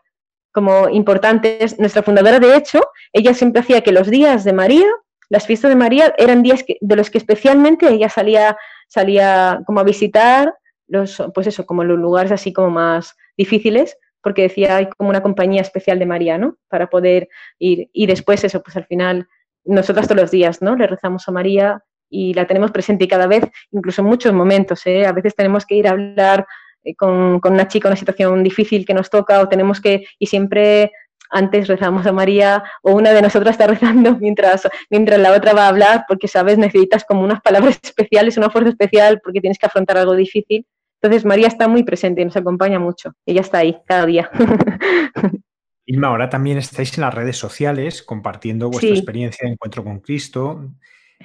como 0.53 0.89
importantes. 0.89 1.79
Nuestra 1.79 2.03
fundadora, 2.03 2.41
de 2.41 2.57
hecho, 2.57 2.81
ella 3.13 3.35
siempre 3.35 3.61
hacía 3.61 3.83
que 3.83 3.93
los 3.93 4.09
días 4.11 4.43
de 4.43 4.53
María, 4.53 4.87
las 5.29 5.47
fiestas 5.47 5.71
de 5.71 5.77
María, 5.77 6.13
eran 6.19 6.43
días 6.43 6.65
de 6.81 6.97
los 6.97 7.09
que 7.11 7.19
especialmente 7.19 7.89
ella 7.89 8.09
salía, 8.09 8.57
salía 8.89 9.63
como 9.65 9.79
a 9.79 9.85
visitar 9.85 10.53
los, 10.89 11.23
pues 11.35 11.47
eso, 11.47 11.65
como 11.67 11.85
los 11.85 11.99
lugares 11.99 12.33
así 12.33 12.53
como 12.53 12.71
más 12.71 13.15
difíciles, 13.37 13.97
porque 14.21 14.43
decía 14.43 14.77
hay 14.77 14.89
como 14.89 15.11
una 15.11 15.23
compañía 15.23 15.63
especial 15.63 16.01
de 16.01 16.07
María, 16.07 16.37
¿no? 16.37 16.57
Para 16.69 16.91
poder 16.91 17.29
ir. 17.61 17.91
Y 17.93 18.07
después 18.07 18.43
eso, 18.43 18.61
pues 18.61 18.77
al 18.77 18.87
final, 18.87 19.29
nosotras 19.65 20.09
todos 20.09 20.21
los 20.21 20.33
días, 20.33 20.63
¿no? 20.63 20.75
Le 20.75 20.89
rezamos 20.89 21.29
a 21.29 21.33
María 21.33 21.85
y 22.09 22.35
la 22.35 22.47
tenemos 22.47 22.71
presente 22.71 23.05
y 23.05 23.09
cada 23.09 23.27
vez, 23.27 23.45
incluso 23.71 24.03
en 24.03 24.09
muchos 24.09 24.33
momentos, 24.33 24.87
¿eh? 24.87 25.07
a 25.07 25.13
veces 25.13 25.35
tenemos 25.35 25.67
que 25.67 25.77
ir 25.77 25.89
a 25.89 25.93
hablar 25.93 26.47
eh, 26.85 26.95
con, 26.95 27.41
con, 27.41 27.55
una 27.55 27.69
chica, 27.69 27.89
una 27.89 27.97
situación 27.97 28.43
difícil 28.43 28.87
que 28.87 28.95
nos 28.95 29.11
toca 29.11 29.41
o 29.41 29.49
tenemos 29.49 29.81
que, 29.81 30.07
y 30.19 30.27
siempre 30.27 30.93
antes 31.31 31.69
rezamos 31.69 32.07
a 32.07 32.13
María 32.13 32.63
o 32.83 32.93
una 32.93 33.13
de 33.13 33.23
nosotras 33.23 33.55
está 33.55 33.67
rezando 33.69 34.17
mientras, 34.19 34.69
mientras 34.91 35.19
la 35.21 35.33
otra 35.33 35.53
va 35.53 35.67
a 35.67 35.69
hablar 35.69 36.05
porque, 36.09 36.29
sabes, 36.29 36.59
necesitas 36.59 37.05
como 37.05 37.23
unas 37.23 37.41
palabras 37.41 37.79
especiales, 37.83 38.37
una 38.37 38.51
fuerza 38.51 38.71
especial 38.71 39.21
porque 39.23 39.41
tienes 39.41 39.59
que 39.59 39.67
afrontar 39.67 39.99
algo 39.99 40.15
difícil. 40.15 40.67
Entonces 41.01 41.25
María 41.25 41.47
está 41.47 41.69
muy 41.69 41.85
presente 41.85 42.23
y 42.23 42.25
nos 42.25 42.37
acompaña 42.37 42.81
mucho. 42.81 43.13
Ella 43.25 43.43
está 43.43 43.59
ahí 43.59 43.79
cada 43.87 44.05
día. 44.07 44.31
Ilma, 45.87 46.09
ahora 46.09 46.29
también 46.29 46.59
estáis 46.59 46.99
en 46.99 47.03
las 47.03 47.15
redes 47.15 47.37
sociales 47.37 48.03
compartiendo 48.03 48.69
vuestra 48.69 48.91
experiencia 48.91 49.47
de 49.47 49.53
encuentro 49.53 49.85
con 49.85 50.01
Cristo. 50.01 50.73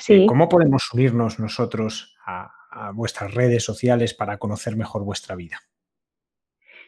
Eh, 0.07 0.25
¿Cómo 0.27 0.49
podemos 0.49 0.91
unirnos 0.93 1.39
nosotros 1.39 2.15
a, 2.25 2.51
vuestras 2.93 3.33
redes 3.35 3.63
sociales 3.63 4.15
para 4.15 4.37
conocer 4.37 4.75
mejor 4.75 5.03
vuestra 5.03 5.35
vida? 5.35 5.59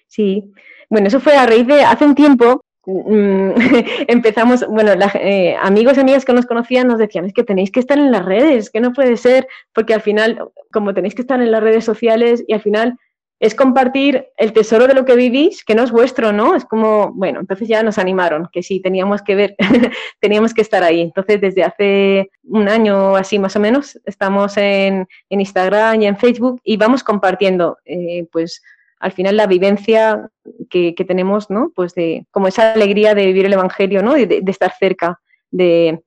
Sí, 0.08 0.52
bueno, 0.90 1.08
eso 1.08 1.20
fue 1.20 1.36
a 1.36 1.46
raíz 1.46 1.68
de 1.68 1.84
hace 1.84 2.06
un 2.06 2.16
tiempo. 2.16 2.62
Mm, 2.88 3.52
empezamos, 4.08 4.66
bueno, 4.68 4.94
eh, 5.14 5.56
amigos 5.62 5.98
y 5.98 6.00
amigas 6.00 6.26
que 6.26 6.34
nos 6.34 6.48
conocían 6.48 6.88
nos 6.88 6.98
decían, 6.98 7.26
es 7.26 7.34
que 7.34 7.44
tenéis 7.44 7.72
que 7.72 7.80
estar 7.80 8.00
en 8.00 8.12
las 8.12 8.26
redes, 8.26 8.72
que 8.72 8.82
no 8.82 8.94
puede 8.94 9.16
ser, 9.18 9.48
porque 9.74 9.94
al 9.94 10.02
final, 10.02 10.50
como 10.72 10.96
tenéis 10.96 11.14
que 11.14 11.22
estar 11.22 11.40
en 11.40 11.52
las 11.52 11.62
redes 11.62 11.86
sociales 11.86 12.44
y 12.48 12.54
al 12.54 12.62
final 12.62 12.98
es 13.46 13.54
compartir 13.54 14.28
el 14.38 14.54
tesoro 14.54 14.88
de 14.88 14.96
lo 14.96 15.06
que 15.06 15.16
vivís, 15.16 15.64
que 15.64 15.76
no 15.76 15.84
es 15.84 15.92
vuestro, 15.92 16.32
¿no? 16.32 16.56
Es 16.56 16.66
como, 16.66 17.12
bueno, 17.14 17.40
entonces 17.42 17.68
ya 17.68 17.84
nos 17.84 18.00
animaron, 18.00 18.50
que 18.52 18.64
sí, 18.64 18.80
teníamos 18.80 19.22
que 19.22 19.36
ver, 19.36 19.56
teníamos 20.20 20.54
que 20.54 20.62
estar 20.62 20.84
ahí. 20.84 21.02
Entonces, 21.02 21.40
desde 21.40 21.64
hace 21.64 22.32
un 22.44 22.68
año 22.68 23.16
así 23.16 23.38
más 23.38 23.56
o 23.56 23.60
menos, 23.60 24.00
estamos 24.06 24.58
en, 24.58 25.08
Instagram 25.30 26.02
y 26.02 26.08
en 26.08 26.18
Facebook 26.18 26.60
y 26.64 26.78
vamos 26.78 27.04
compartiendo, 27.04 27.78
eh, 27.86 28.26
pues, 28.32 28.64
al 29.00 29.12
final 29.12 29.38
la 29.38 29.46
vivencia 29.46 30.32
que, 30.72 30.96
tenemos, 31.08 31.52
¿no? 31.52 31.72
Pues 31.76 31.94
de, 31.94 32.26
como 32.32 32.48
esa 32.48 32.74
alegría 32.74 33.14
de 33.14 33.28
vivir 33.28 33.46
el 33.46 33.54
Evangelio, 33.54 34.02
¿no? 34.02 34.14
De, 34.14 34.26
de 34.26 34.52
estar 34.52 34.74
cerca, 34.80 35.20
de, 35.52 36.02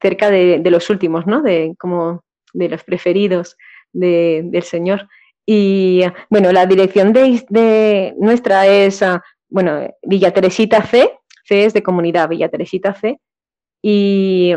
cerca 0.00 0.30
de, 0.30 0.60
los 0.64 0.90
últimos, 0.90 1.28
¿no? 1.28 1.42
De, 1.42 1.76
como 1.78 2.24
de 2.54 2.68
los 2.68 2.82
preferidos 2.82 3.56
del 3.92 4.62
Señor. 4.64 5.08
Y 5.46 6.02
bueno, 6.30 6.52
la 6.52 6.66
dirección 6.66 7.12
de, 7.12 8.14
nuestra 8.18 8.66
es, 8.66 9.02
ah, 9.02 9.22
bueno, 9.48 9.88
Villa 10.02 10.32
Teresita 10.32 10.82
C, 10.82 11.10
C 11.44 11.64
es 11.64 11.74
de 11.74 11.82
comunidad, 11.82 12.28
Villa 12.28 12.48
Teresita 12.48 12.94
C. 12.94 13.18
Y, 13.82 14.54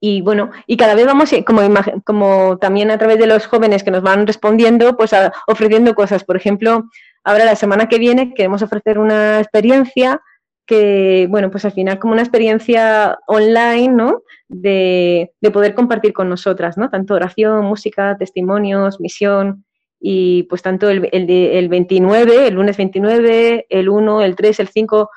y 0.00 0.20
bueno, 0.22 0.50
y 0.66 0.76
cada 0.76 0.94
vez 0.94 1.06
vamos, 1.06 1.30
como, 1.44 1.60
como 2.04 2.58
también 2.58 2.90
a 2.90 2.98
través 2.98 3.18
de 3.18 3.26
los 3.26 3.46
jóvenes 3.46 3.82
que 3.82 3.90
nos 3.90 4.02
van 4.02 4.26
respondiendo, 4.26 4.96
pues 4.96 5.12
ofreciendo 5.48 5.94
cosas. 5.94 6.24
Por 6.24 6.36
ejemplo, 6.36 6.84
ahora 7.24 7.44
la 7.44 7.56
semana 7.56 7.88
que 7.88 7.98
viene 7.98 8.32
queremos 8.34 8.62
ofrecer 8.62 8.98
una 8.98 9.40
experiencia 9.40 10.20
que, 10.64 11.26
bueno, 11.28 11.50
pues 11.50 11.64
al 11.64 11.72
final 11.72 11.98
como 11.98 12.12
una 12.12 12.22
experiencia 12.22 13.18
online, 13.26 13.88
¿no? 13.88 14.22
De, 14.48 15.32
de 15.40 15.50
poder 15.50 15.74
compartir 15.74 16.12
con 16.12 16.28
nosotras, 16.28 16.78
¿no? 16.78 16.88
Tanto 16.88 17.14
oración, 17.14 17.64
música, 17.64 18.16
testimonios, 18.16 19.00
misión 19.00 19.64
y 20.04 20.42
pues 20.44 20.62
tanto 20.62 20.90
el, 20.90 21.08
el, 21.12 21.68
29, 21.68 22.48
el 22.48 22.54
lunes 22.54 22.76
29, 22.76 23.66
el 23.68 23.88
1, 23.88 24.22
el 24.22 24.34
3, 24.34 24.60
el 24.60 24.68
5, 24.68 25.10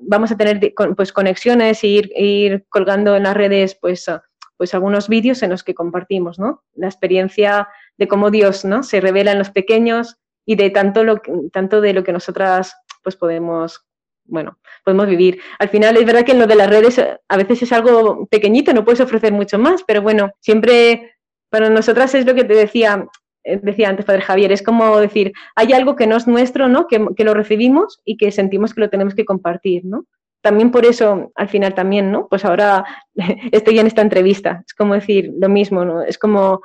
vamos 0.00 0.32
a 0.32 0.36
tener 0.36 0.72
pues 0.96 1.12
conexiones 1.12 1.84
e 1.84 1.88
ir, 1.88 2.10
ir 2.16 2.64
colgando 2.70 3.16
en 3.16 3.24
las 3.24 3.36
redes 3.36 3.76
pues, 3.78 4.08
ah, 4.08 4.22
pues 4.56 4.72
algunos 4.72 5.10
vídeos 5.10 5.42
en 5.42 5.50
los 5.50 5.62
que 5.62 5.74
compartimos, 5.74 6.38
¿no? 6.38 6.64
La 6.74 6.86
experiencia 6.86 7.68
de 7.98 8.08
cómo 8.08 8.30
Dios, 8.30 8.64
¿no? 8.64 8.82
Se 8.82 8.98
revela 9.02 9.32
en 9.32 9.38
los 9.38 9.50
pequeños 9.50 10.16
y 10.46 10.56
de 10.56 10.70
tanto, 10.70 11.04
lo, 11.04 11.20
tanto 11.52 11.82
de 11.82 11.92
lo 11.92 12.02
que 12.02 12.12
nosotras 12.12 12.74
pues 13.02 13.16
podemos 13.16 13.84
bueno, 14.26 14.58
podemos 14.84 15.06
vivir. 15.06 15.38
Al 15.58 15.68
final 15.68 15.98
es 15.98 16.06
verdad 16.06 16.24
que 16.24 16.32
en 16.32 16.38
lo 16.38 16.46
de 16.46 16.54
las 16.54 16.70
redes 16.70 16.98
a 16.98 17.36
veces 17.36 17.60
es 17.60 17.72
algo 17.72 18.26
pequeñito, 18.28 18.72
no 18.72 18.82
puedes 18.82 19.02
ofrecer 19.02 19.34
mucho 19.34 19.58
más, 19.58 19.82
pero 19.86 20.00
bueno, 20.00 20.30
siempre 20.40 21.16
para 21.50 21.68
nosotras 21.68 22.14
es 22.14 22.24
lo 22.24 22.34
que 22.34 22.44
te 22.44 22.54
decía, 22.54 23.06
eh, 23.06 23.06
decía 23.44 23.88
antes 23.88 24.04
Padre 24.04 24.22
Javier, 24.22 24.52
es 24.52 24.62
como 24.62 24.98
decir, 24.98 25.32
hay 25.54 25.72
algo 25.72 25.96
que 25.96 26.06
no 26.06 26.16
es 26.16 26.26
nuestro, 26.26 26.68
¿no? 26.68 26.86
Que, 26.86 27.24
lo 27.24 27.34
recibimos 27.34 28.00
y 28.04 28.16
que 28.16 28.30
sentimos 28.30 28.74
que 28.74 28.80
lo 28.80 28.90
tenemos 28.90 29.14
que 29.14 29.24
compartir, 29.24 29.84
¿no? 29.84 30.06
También 30.40 30.70
por 30.70 30.84
eso, 30.84 31.32
al 31.34 31.48
final 31.48 31.74
también, 31.74 32.10
¿no? 32.10 32.28
Pues 32.28 32.44
ahora 32.44 32.84
estoy 33.52 33.78
en 33.78 33.86
esta 33.86 34.02
entrevista, 34.02 34.62
es 34.66 34.74
como 34.74 34.94
decir 34.94 35.32
lo 35.38 35.48
mismo, 35.48 35.84
¿no? 35.84 36.02
Es 36.02 36.18
como, 36.18 36.60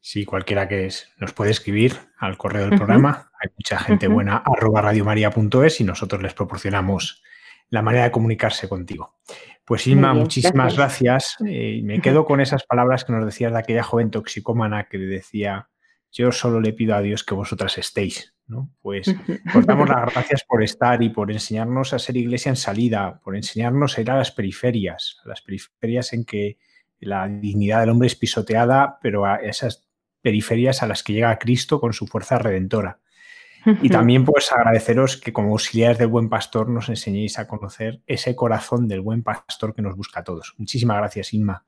Si 0.00 0.24
cualquiera 0.24 0.66
que 0.68 0.86
es, 0.86 1.12
nos 1.18 1.32
puede 1.32 1.50
escribir 1.50 1.96
al 2.18 2.38
correo 2.38 2.68
del 2.68 2.78
programa. 2.78 3.30
Hay 3.38 3.50
mucha 3.56 3.78
gente 3.78 4.08
buena, 4.08 4.38
arroba 4.38 4.80
radiomaria.es 4.80 5.80
y 5.80 5.84
nosotros 5.84 6.22
les 6.22 6.32
proporcionamos 6.32 7.22
la 7.68 7.82
manera 7.82 8.04
de 8.04 8.10
comunicarse 8.10 8.68
contigo. 8.68 9.16
Pues 9.64 9.86
Inma, 9.86 10.14
muchísimas 10.14 10.76
gracias. 10.76 11.36
Eh, 11.46 11.80
me 11.82 12.00
quedo 12.02 12.24
con 12.24 12.40
esas 12.40 12.64
palabras 12.64 13.04
que 13.04 13.12
nos 13.12 13.26
decías 13.26 13.52
de 13.52 13.58
aquella 13.58 13.82
joven 13.82 14.10
toxicómana 14.10 14.88
que 14.88 14.96
decía, 14.96 15.68
yo 16.12 16.32
solo 16.32 16.60
le 16.60 16.72
pido 16.72 16.94
a 16.94 17.02
Dios 17.02 17.24
que 17.24 17.34
vosotras 17.34 17.76
estéis, 17.76 18.34
¿no? 18.46 18.70
Pues 18.80 19.14
os 19.54 19.66
damos 19.66 19.88
las 19.88 20.12
gracias 20.12 20.44
por 20.44 20.62
estar 20.62 21.02
y 21.02 21.10
por 21.10 21.30
enseñarnos 21.30 21.92
a 21.92 21.98
ser 21.98 22.16
iglesia 22.16 22.48
en 22.48 22.56
salida, 22.56 23.20
por 23.22 23.36
enseñarnos 23.36 23.98
a 23.98 24.00
ir 24.00 24.10
a 24.10 24.16
las 24.16 24.30
periferias, 24.30 25.20
a 25.24 25.28
las 25.28 25.42
periferias 25.42 26.12
en 26.12 26.24
que 26.24 26.58
la 27.00 27.26
dignidad 27.28 27.80
del 27.80 27.90
hombre 27.90 28.06
es 28.06 28.16
pisoteada, 28.16 28.98
pero 29.02 29.24
a 29.26 29.36
esas 29.36 29.86
periferias 30.22 30.82
a 30.82 30.86
las 30.86 31.02
que 31.02 31.12
llega 31.12 31.38
Cristo 31.38 31.80
con 31.80 31.92
su 31.92 32.06
fuerza 32.06 32.38
redentora. 32.38 33.00
Y 33.82 33.88
también 33.88 34.24
pues 34.24 34.52
agradeceros 34.52 35.16
que 35.16 35.32
como 35.32 35.50
auxiliares 35.50 35.98
del 35.98 36.06
buen 36.06 36.28
pastor 36.28 36.68
nos 36.68 36.88
enseñéis 36.88 37.38
a 37.40 37.48
conocer 37.48 38.00
ese 38.06 38.36
corazón 38.36 38.86
del 38.86 39.00
buen 39.00 39.24
pastor 39.24 39.74
que 39.74 39.82
nos 39.82 39.96
busca 39.96 40.20
a 40.20 40.24
todos. 40.24 40.54
Muchísimas 40.56 40.98
gracias, 40.98 41.34
Inma. 41.34 41.64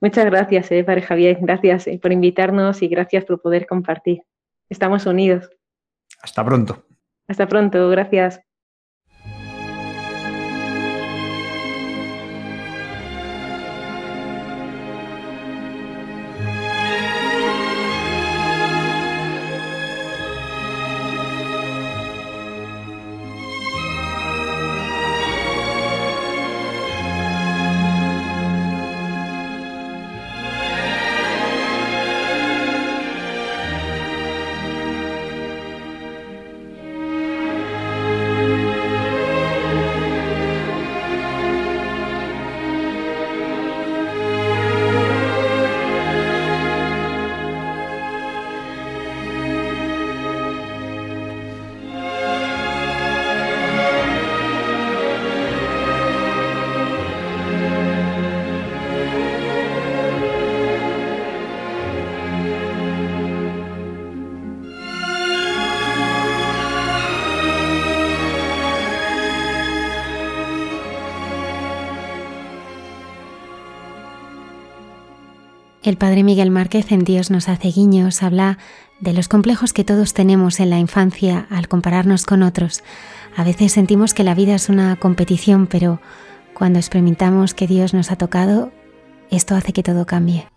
Muchas 0.00 0.24
gracias, 0.26 0.70
eh, 0.70 0.84
Padre 0.84 1.02
Javier. 1.02 1.38
Gracias 1.40 1.88
eh, 1.88 1.98
por 2.00 2.12
invitarnos 2.12 2.80
y 2.82 2.88
gracias 2.88 3.24
por 3.24 3.42
poder 3.42 3.66
compartir. 3.66 4.22
Estamos 4.68 5.06
unidos. 5.06 5.50
Hasta 6.22 6.44
pronto. 6.44 6.86
Hasta 7.26 7.48
pronto, 7.48 7.88
gracias. 7.88 8.40
El 75.86 75.98
padre 75.98 76.24
Miguel 76.24 76.50
Márquez 76.50 76.90
en 76.90 77.04
Dios 77.04 77.30
nos 77.30 77.48
hace 77.48 77.68
guiños 77.68 78.24
habla 78.24 78.58
de 78.98 79.12
los 79.12 79.28
complejos 79.28 79.72
que 79.72 79.84
todos 79.84 80.14
tenemos 80.14 80.58
en 80.58 80.70
la 80.70 80.80
infancia 80.80 81.46
al 81.48 81.68
compararnos 81.68 82.26
con 82.26 82.42
otros. 82.42 82.82
A 83.36 83.44
veces 83.44 83.70
sentimos 83.70 84.12
que 84.12 84.24
la 84.24 84.34
vida 84.34 84.56
es 84.56 84.68
una 84.68 84.96
competición, 84.96 85.68
pero 85.68 86.00
cuando 86.54 86.80
experimentamos 86.80 87.54
que 87.54 87.68
Dios 87.68 87.94
nos 87.94 88.10
ha 88.10 88.16
tocado, 88.16 88.72
esto 89.30 89.54
hace 89.54 89.72
que 89.72 89.84
todo 89.84 90.06
cambie. 90.06 90.48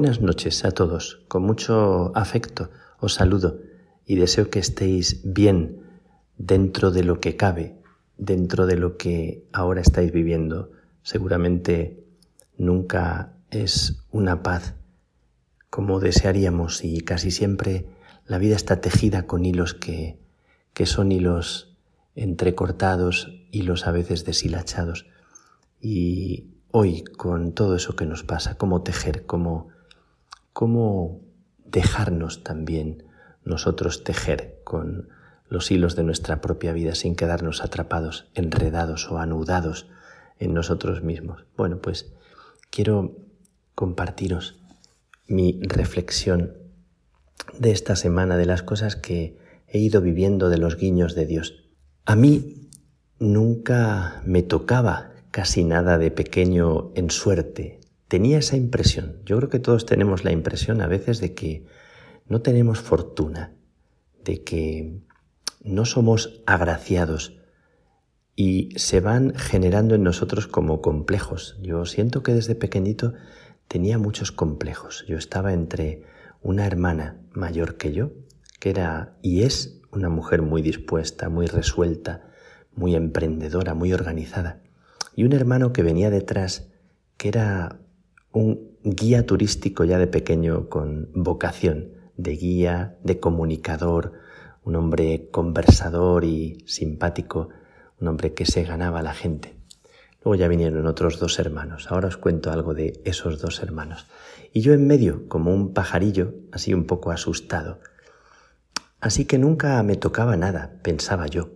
Buenas 0.00 0.22
noches 0.22 0.64
a 0.64 0.70
todos. 0.70 1.20
Con 1.28 1.42
mucho 1.42 2.16
afecto 2.16 2.70
os 3.00 3.12
saludo 3.12 3.60
y 4.06 4.14
deseo 4.16 4.48
que 4.48 4.58
estéis 4.58 5.20
bien 5.24 5.82
dentro 6.38 6.90
de 6.90 7.04
lo 7.04 7.20
que 7.20 7.36
cabe, 7.36 7.76
dentro 8.16 8.64
de 8.64 8.76
lo 8.78 8.96
que 8.96 9.44
ahora 9.52 9.82
estáis 9.82 10.10
viviendo. 10.10 10.72
Seguramente 11.02 12.02
nunca 12.56 13.34
es 13.50 14.06
una 14.10 14.42
paz 14.42 14.72
como 15.68 16.00
desearíamos 16.00 16.82
y 16.82 17.02
casi 17.02 17.30
siempre 17.30 17.84
la 18.24 18.38
vida 18.38 18.56
está 18.56 18.80
tejida 18.80 19.26
con 19.26 19.44
hilos 19.44 19.74
que, 19.74 20.18
que 20.72 20.86
son 20.86 21.12
hilos 21.12 21.76
entrecortados, 22.14 23.34
hilos 23.50 23.86
a 23.86 23.90
veces 23.90 24.24
deshilachados. 24.24 25.04
Y 25.78 26.54
hoy, 26.70 27.04
con 27.04 27.52
todo 27.52 27.76
eso 27.76 27.96
que 27.96 28.06
nos 28.06 28.22
pasa, 28.22 28.56
cómo 28.56 28.80
tejer, 28.80 29.26
cómo 29.26 29.68
cómo 30.52 31.20
dejarnos 31.64 32.42
también 32.42 33.04
nosotros 33.44 34.04
tejer 34.04 34.60
con 34.64 35.08
los 35.48 35.70
hilos 35.70 35.96
de 35.96 36.04
nuestra 36.04 36.40
propia 36.40 36.72
vida 36.72 36.94
sin 36.94 37.16
quedarnos 37.16 37.62
atrapados, 37.62 38.30
enredados 38.34 39.10
o 39.10 39.18
anudados 39.18 39.88
en 40.38 40.54
nosotros 40.54 41.02
mismos. 41.02 41.44
Bueno, 41.56 41.80
pues 41.80 42.12
quiero 42.70 43.16
compartiros 43.74 44.60
mi 45.26 45.60
reflexión 45.62 46.54
de 47.58 47.72
esta 47.72 47.96
semana, 47.96 48.36
de 48.36 48.46
las 48.46 48.62
cosas 48.62 48.96
que 48.96 49.38
he 49.66 49.78
ido 49.78 50.00
viviendo, 50.00 50.48
de 50.48 50.58
los 50.58 50.76
guiños 50.76 51.14
de 51.14 51.26
Dios. 51.26 51.64
A 52.04 52.16
mí 52.16 52.68
nunca 53.18 54.22
me 54.24 54.42
tocaba 54.42 55.12
casi 55.30 55.64
nada 55.64 55.98
de 55.98 56.10
pequeño 56.10 56.92
en 56.94 57.10
suerte, 57.10 57.79
tenía 58.10 58.38
esa 58.38 58.56
impresión. 58.56 59.22
Yo 59.24 59.36
creo 59.36 59.48
que 59.48 59.60
todos 59.60 59.86
tenemos 59.86 60.24
la 60.24 60.32
impresión 60.32 60.80
a 60.80 60.88
veces 60.88 61.20
de 61.20 61.32
que 61.32 61.64
no 62.26 62.42
tenemos 62.42 62.80
fortuna, 62.80 63.54
de 64.24 64.42
que 64.42 64.98
no 65.62 65.84
somos 65.84 66.42
agraciados 66.44 67.38
y 68.34 68.70
se 68.74 68.98
van 68.98 69.34
generando 69.36 69.94
en 69.94 70.02
nosotros 70.02 70.48
como 70.48 70.82
complejos. 70.82 71.56
Yo 71.62 71.86
siento 71.86 72.24
que 72.24 72.34
desde 72.34 72.56
pequeñito 72.56 73.14
tenía 73.68 73.96
muchos 73.96 74.32
complejos. 74.32 75.04
Yo 75.06 75.16
estaba 75.16 75.52
entre 75.52 76.02
una 76.42 76.66
hermana 76.66 77.20
mayor 77.32 77.76
que 77.76 77.92
yo, 77.92 78.10
que 78.58 78.70
era 78.70 79.18
y 79.22 79.42
es 79.42 79.82
una 79.92 80.08
mujer 80.08 80.42
muy 80.42 80.62
dispuesta, 80.62 81.28
muy 81.28 81.46
resuelta, 81.46 82.28
muy 82.74 82.96
emprendedora, 82.96 83.74
muy 83.74 83.92
organizada, 83.92 84.62
y 85.14 85.22
un 85.22 85.32
hermano 85.32 85.72
que 85.72 85.84
venía 85.84 86.10
detrás, 86.10 86.72
que 87.16 87.28
era 87.28 87.80
un 88.32 88.78
guía 88.82 89.26
turístico 89.26 89.84
ya 89.84 89.98
de 89.98 90.06
pequeño 90.06 90.68
con 90.68 91.10
vocación 91.14 91.92
de 92.16 92.36
guía, 92.36 92.98
de 93.02 93.18
comunicador, 93.18 94.12
un 94.62 94.76
hombre 94.76 95.28
conversador 95.30 96.24
y 96.24 96.62
simpático, 96.66 97.48
un 98.00 98.08
hombre 98.08 98.34
que 98.34 98.46
se 98.46 98.62
ganaba 98.62 99.00
a 99.00 99.02
la 99.02 99.14
gente. 99.14 99.56
Luego 100.22 100.34
ya 100.34 100.48
vinieron 100.48 100.86
otros 100.86 101.18
dos 101.18 101.38
hermanos. 101.38 101.90
Ahora 101.90 102.08
os 102.08 102.18
cuento 102.18 102.52
algo 102.52 102.74
de 102.74 103.00
esos 103.04 103.40
dos 103.40 103.62
hermanos. 103.62 104.06
Y 104.52 104.60
yo 104.60 104.74
en 104.74 104.86
medio, 104.86 105.28
como 105.28 105.54
un 105.54 105.72
pajarillo, 105.72 106.34
así 106.52 106.74
un 106.74 106.84
poco 106.84 107.10
asustado. 107.10 107.80
Así 109.00 109.24
que 109.24 109.38
nunca 109.38 109.82
me 109.82 109.96
tocaba 109.96 110.36
nada, 110.36 110.78
pensaba 110.82 111.26
yo. 111.26 111.50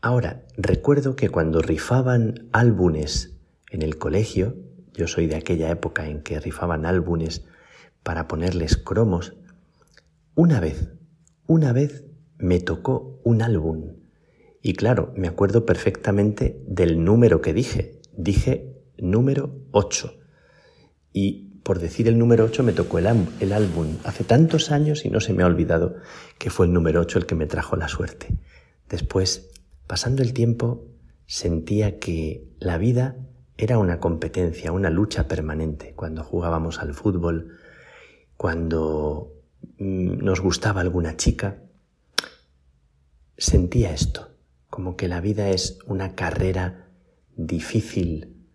Ahora, 0.00 0.42
recuerdo 0.56 1.14
que 1.14 1.28
cuando 1.28 1.62
rifaban 1.62 2.48
álbumes 2.52 3.36
en 3.70 3.82
el 3.82 3.98
colegio, 3.98 4.56
yo 4.94 5.06
soy 5.06 5.26
de 5.26 5.36
aquella 5.36 5.70
época 5.70 6.06
en 6.06 6.22
que 6.22 6.40
rifaban 6.40 6.86
álbumes 6.86 7.44
para 8.02 8.28
ponerles 8.28 8.76
cromos. 8.76 9.34
Una 10.34 10.60
vez, 10.60 10.92
una 11.46 11.72
vez 11.72 12.04
me 12.38 12.60
tocó 12.60 13.20
un 13.24 13.42
álbum. 13.42 13.96
Y 14.62 14.74
claro, 14.74 15.12
me 15.16 15.28
acuerdo 15.28 15.66
perfectamente 15.66 16.62
del 16.66 17.04
número 17.04 17.40
que 17.40 17.52
dije. 17.52 18.00
Dije 18.16 18.74
número 18.96 19.54
8. 19.72 20.16
Y 21.12 21.60
por 21.64 21.78
decir 21.80 22.08
el 22.08 22.18
número 22.18 22.44
8 22.44 22.62
me 22.62 22.72
tocó 22.72 22.98
el, 22.98 23.06
álbum 23.06 23.96
hace 24.04 24.22
tantos 24.24 24.70
años 24.70 25.04
y 25.04 25.10
no 25.10 25.20
se 25.20 25.32
me 25.32 25.42
ha 25.42 25.46
olvidado 25.46 25.96
que 26.38 26.50
fue 26.50 26.66
el 26.66 26.72
número 26.72 27.00
8 27.00 27.20
el 27.20 27.26
que 27.26 27.34
me 27.34 27.46
trajo 27.46 27.76
la 27.76 27.88
suerte. 27.88 28.36
Después, 28.88 29.50
pasando 29.86 30.22
el 30.22 30.34
tiempo, 30.34 30.86
sentía 31.26 31.98
que 31.98 32.46
la 32.58 32.78
vida 32.78 33.16
era 33.56 33.78
una 33.78 34.00
competencia, 34.00 34.72
una 34.72 34.90
lucha 34.90 35.28
permanente. 35.28 35.92
Cuando 35.94 36.24
jugábamos 36.24 36.80
al 36.80 36.94
fútbol, 36.94 37.56
cuando 38.36 39.32
mm, 39.78 40.24
nos 40.24 40.40
gustaba 40.40 40.80
alguna 40.80 41.16
chica, 41.16 41.62
sentía 43.36 43.92
esto, 43.92 44.30
como 44.70 44.96
que 44.96 45.08
la 45.08 45.20
vida 45.20 45.50
es 45.50 45.78
una 45.86 46.14
carrera 46.14 46.88
difícil 47.36 48.46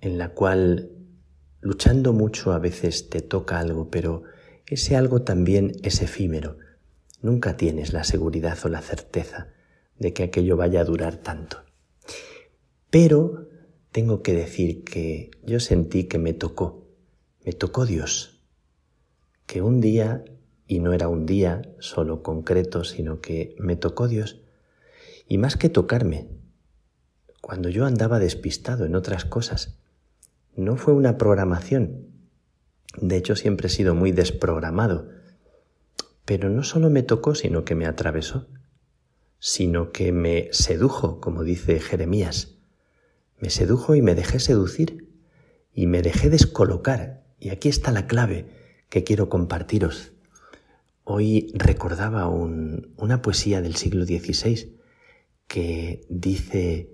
en 0.00 0.18
la 0.18 0.30
cual 0.30 0.90
luchando 1.60 2.12
mucho 2.12 2.52
a 2.52 2.58
veces 2.58 3.10
te 3.10 3.20
toca 3.20 3.58
algo, 3.58 3.90
pero 3.90 4.22
ese 4.66 4.96
algo 4.96 5.22
también 5.22 5.72
es 5.82 6.00
efímero. 6.00 6.58
Nunca 7.22 7.56
tienes 7.56 7.92
la 7.92 8.04
seguridad 8.04 8.58
o 8.64 8.68
la 8.68 8.80
certeza 8.80 9.48
de 9.98 10.12
que 10.14 10.22
aquello 10.22 10.56
vaya 10.56 10.80
a 10.80 10.84
durar 10.84 11.16
tanto. 11.16 11.58
Pero 12.88 13.49
tengo 13.92 14.22
que 14.22 14.34
decir 14.34 14.84
que 14.84 15.30
yo 15.44 15.58
sentí 15.58 16.04
que 16.04 16.18
me 16.18 16.32
tocó, 16.32 16.86
me 17.44 17.52
tocó 17.52 17.86
Dios, 17.86 18.40
que 19.46 19.62
un 19.62 19.80
día, 19.80 20.24
y 20.66 20.78
no 20.78 20.92
era 20.92 21.08
un 21.08 21.26
día 21.26 21.62
solo 21.80 22.22
concreto, 22.22 22.84
sino 22.84 23.20
que 23.20 23.56
me 23.58 23.76
tocó 23.76 24.06
Dios, 24.06 24.42
y 25.26 25.38
más 25.38 25.56
que 25.56 25.68
tocarme, 25.68 26.28
cuando 27.40 27.68
yo 27.68 27.84
andaba 27.84 28.18
despistado 28.18 28.84
en 28.84 28.94
otras 28.94 29.24
cosas, 29.24 29.80
no 30.54 30.76
fue 30.76 30.94
una 30.94 31.18
programación, 31.18 32.06
de 33.00 33.16
hecho 33.16 33.34
siempre 33.34 33.66
he 33.66 33.70
sido 33.70 33.94
muy 33.94 34.12
desprogramado, 34.12 35.08
pero 36.24 36.48
no 36.48 36.62
solo 36.62 36.90
me 36.90 37.02
tocó, 37.02 37.34
sino 37.34 37.64
que 37.64 37.74
me 37.74 37.86
atravesó, 37.86 38.46
sino 39.40 39.90
que 39.90 40.12
me 40.12 40.48
sedujo, 40.52 41.20
como 41.20 41.42
dice 41.42 41.80
Jeremías, 41.80 42.59
me 43.40 43.50
sedujo 43.50 43.94
y 43.94 44.02
me 44.02 44.14
dejé 44.14 44.38
seducir 44.38 45.08
y 45.72 45.86
me 45.86 46.02
dejé 46.02 46.30
descolocar. 46.30 47.24
Y 47.38 47.50
aquí 47.50 47.68
está 47.68 47.90
la 47.90 48.06
clave 48.06 48.46
que 48.88 49.04
quiero 49.04 49.28
compartiros. 49.28 50.12
Hoy 51.04 51.50
recordaba 51.54 52.28
una 52.28 53.22
poesía 53.22 53.62
del 53.62 53.76
siglo 53.76 54.04
XVI 54.04 54.78
que 55.46 56.06
dice 56.08 56.92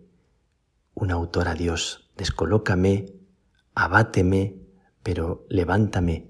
un 0.94 1.10
autor 1.10 1.48
a 1.48 1.54
Dios, 1.54 2.10
descolócame, 2.16 3.12
abáteme, 3.74 4.56
pero 5.02 5.46
levántame, 5.50 6.28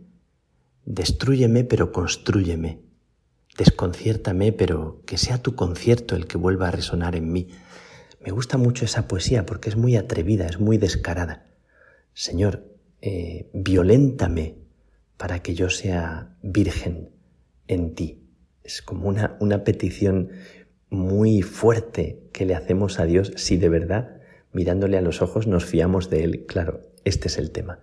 destruyeme, 0.84 1.62
pero 1.62 1.92
construyeme, 1.92 2.82
desconciértame, 3.56 4.52
pero 4.52 5.02
que 5.06 5.18
sea 5.18 5.40
tu 5.40 5.54
concierto 5.54 6.16
el 6.16 6.26
que 6.26 6.38
vuelva 6.38 6.68
a 6.68 6.72
resonar 6.72 7.14
en 7.14 7.30
mí. 7.32 7.48
Me 8.26 8.32
gusta 8.32 8.58
mucho 8.58 8.84
esa 8.84 9.06
poesía 9.06 9.46
porque 9.46 9.68
es 9.68 9.76
muy 9.76 9.94
atrevida, 9.94 10.46
es 10.46 10.58
muy 10.58 10.78
descarada. 10.78 11.46
Señor, 12.12 12.64
eh, 13.00 13.48
violéntame 13.52 14.56
para 15.16 15.42
que 15.42 15.54
yo 15.54 15.70
sea 15.70 16.36
virgen 16.42 17.10
en 17.68 17.94
ti. 17.94 18.24
Es 18.64 18.82
como 18.82 19.06
una, 19.06 19.36
una 19.38 19.62
petición 19.62 20.30
muy 20.90 21.42
fuerte 21.42 22.24
que 22.32 22.46
le 22.46 22.56
hacemos 22.56 22.98
a 22.98 23.06
Dios 23.06 23.32
si 23.36 23.58
de 23.58 23.68
verdad, 23.68 24.16
mirándole 24.52 24.98
a 24.98 25.02
los 25.02 25.22
ojos, 25.22 25.46
nos 25.46 25.64
fiamos 25.64 26.10
de 26.10 26.24
Él. 26.24 26.46
Claro, 26.46 26.80
este 27.04 27.28
es 27.28 27.38
el 27.38 27.52
tema. 27.52 27.78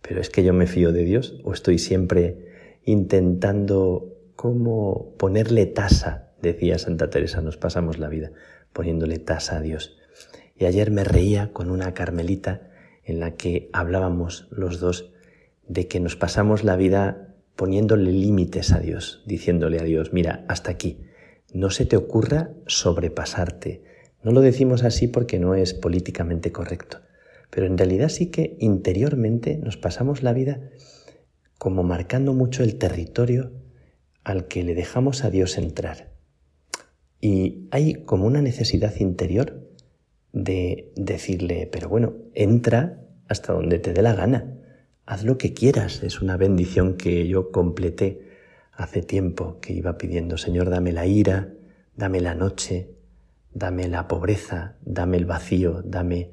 Pero 0.00 0.20
es 0.20 0.30
que 0.30 0.44
yo 0.44 0.52
me 0.52 0.68
fío 0.68 0.92
de 0.92 1.02
Dios 1.02 1.40
o 1.42 1.52
estoy 1.52 1.80
siempre 1.80 2.78
intentando 2.84 4.16
cómo 4.36 5.16
ponerle 5.18 5.66
tasa, 5.66 6.30
decía 6.40 6.78
Santa 6.78 7.10
Teresa, 7.10 7.40
nos 7.40 7.56
pasamos 7.56 7.98
la 7.98 8.08
vida 8.08 8.30
poniéndole 8.72 9.18
tasa 9.18 9.56
a 9.56 9.60
Dios. 9.60 9.98
Y 10.56 10.64
ayer 10.64 10.90
me 10.90 11.04
reía 11.04 11.52
con 11.52 11.70
una 11.70 11.94
carmelita 11.94 12.70
en 13.04 13.20
la 13.20 13.36
que 13.36 13.70
hablábamos 13.72 14.48
los 14.50 14.80
dos 14.80 15.12
de 15.66 15.86
que 15.86 16.00
nos 16.00 16.16
pasamos 16.16 16.64
la 16.64 16.76
vida 16.76 17.34
poniéndole 17.56 18.12
límites 18.12 18.72
a 18.72 18.78
Dios, 18.78 19.22
diciéndole 19.26 19.80
a 19.80 19.84
Dios, 19.84 20.12
mira, 20.12 20.44
hasta 20.48 20.70
aquí, 20.70 21.00
no 21.52 21.70
se 21.70 21.86
te 21.86 21.96
ocurra 21.96 22.50
sobrepasarte. 22.66 23.82
No 24.22 24.32
lo 24.32 24.40
decimos 24.40 24.84
así 24.84 25.08
porque 25.08 25.38
no 25.38 25.54
es 25.54 25.74
políticamente 25.74 26.52
correcto, 26.52 27.00
pero 27.50 27.66
en 27.66 27.78
realidad 27.78 28.10
sí 28.10 28.26
que 28.26 28.56
interiormente 28.60 29.58
nos 29.58 29.76
pasamos 29.76 30.22
la 30.22 30.32
vida 30.32 30.60
como 31.58 31.82
marcando 31.82 32.32
mucho 32.32 32.62
el 32.62 32.76
territorio 32.76 33.52
al 34.24 34.46
que 34.46 34.62
le 34.62 34.74
dejamos 34.74 35.24
a 35.24 35.30
Dios 35.30 35.58
entrar. 35.58 36.07
Y 37.20 37.68
hay 37.70 38.04
como 38.04 38.26
una 38.26 38.42
necesidad 38.42 38.94
interior 38.96 39.68
de 40.32 40.92
decirle, 40.96 41.68
pero 41.70 41.88
bueno, 41.88 42.14
entra 42.34 43.00
hasta 43.28 43.52
donde 43.52 43.78
te 43.78 43.92
dé 43.92 44.02
la 44.02 44.14
gana, 44.14 44.54
haz 45.04 45.24
lo 45.24 45.38
que 45.38 45.54
quieras. 45.54 46.02
Es 46.02 46.20
una 46.20 46.36
bendición 46.36 46.96
que 46.96 47.26
yo 47.26 47.50
completé 47.50 48.28
hace 48.72 49.02
tiempo, 49.02 49.58
que 49.60 49.72
iba 49.72 49.98
pidiendo, 49.98 50.38
Señor, 50.38 50.70
dame 50.70 50.92
la 50.92 51.06
ira, 51.06 51.52
dame 51.96 52.20
la 52.20 52.34
noche, 52.34 52.94
dame 53.52 53.88
la 53.88 54.06
pobreza, 54.06 54.76
dame 54.82 55.16
el 55.16 55.26
vacío, 55.26 55.82
dame... 55.82 56.30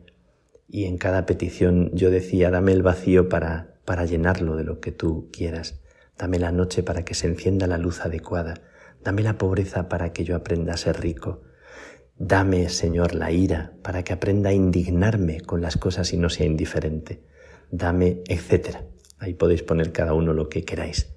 Y 0.67 0.85
en 0.85 0.97
cada 0.97 1.25
petición 1.25 1.91
yo 1.93 2.09
decía, 2.09 2.49
dame 2.51 2.73
el 2.73 2.81
vacío 2.81 3.29
para, 3.29 3.75
para 3.85 4.05
llenarlo 4.05 4.55
de 4.55 4.63
lo 4.63 4.79
que 4.79 4.91
tú 4.91 5.29
quieras, 5.31 5.79
dame 6.17 6.39
la 6.39 6.51
noche 6.51 6.83
para 6.83 7.05
que 7.05 7.13
se 7.13 7.27
encienda 7.27 7.67
la 7.67 7.77
luz 7.77 8.01
adecuada, 8.01 8.55
Dame 9.05 9.21
la 9.21 9.37
pobreza 9.37 9.87
para 9.87 10.13
que 10.13 10.23
yo 10.23 10.35
aprenda 10.35 10.73
a 10.73 10.77
ser 10.77 10.99
rico. 10.99 11.43
Dame, 12.17 12.69
Señor, 12.69 13.13
la 13.13 13.31
ira 13.31 13.73
para 13.83 14.03
que 14.03 14.13
aprenda 14.13 14.49
a 14.49 14.53
indignarme 14.53 15.41
con 15.41 15.61
las 15.61 15.77
cosas 15.77 16.11
y 16.11 16.17
no 16.17 16.31
sea 16.31 16.47
indiferente. 16.47 17.21
Dame, 17.69 18.23
etc. 18.27 18.77
Ahí 19.19 19.35
podéis 19.35 19.61
poner 19.61 19.91
cada 19.91 20.15
uno 20.15 20.33
lo 20.33 20.49
que 20.49 20.63
queráis. 20.63 21.13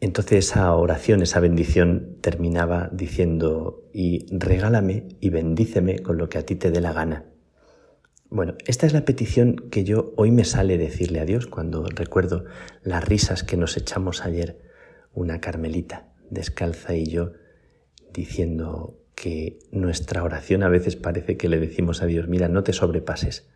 Entonces 0.00 0.46
esa 0.46 0.72
oración, 0.74 1.20
esa 1.20 1.40
bendición 1.40 2.16
terminaba 2.22 2.88
diciendo, 2.90 3.90
y 3.92 4.24
regálame 4.34 5.08
y 5.20 5.28
bendíceme 5.28 5.98
con 5.98 6.16
lo 6.16 6.30
que 6.30 6.38
a 6.38 6.46
ti 6.46 6.54
te 6.54 6.70
dé 6.70 6.80
la 6.80 6.94
gana. 6.94 7.26
Bueno, 8.30 8.54
esta 8.66 8.86
es 8.86 8.94
la 8.94 9.04
petición 9.04 9.56
que 9.70 9.84
yo 9.84 10.14
hoy 10.16 10.30
me 10.30 10.46
sale 10.46 10.78
decirle 10.78 11.20
a 11.20 11.26
Dios 11.26 11.46
cuando 11.46 11.84
recuerdo 11.84 12.46
las 12.82 13.04
risas 13.04 13.44
que 13.44 13.58
nos 13.58 13.76
echamos 13.76 14.24
ayer 14.24 14.58
una 15.12 15.42
carmelita 15.42 16.15
descalza 16.30 16.94
y 16.94 17.06
yo 17.06 17.32
diciendo 18.12 18.98
que 19.14 19.58
nuestra 19.72 20.22
oración 20.22 20.62
a 20.62 20.68
veces 20.68 20.96
parece 20.96 21.36
que 21.36 21.48
le 21.48 21.58
decimos 21.58 22.02
a 22.02 22.06
Dios, 22.06 22.28
mira, 22.28 22.48
no 22.48 22.62
te 22.62 22.72
sobrepases, 22.72 23.48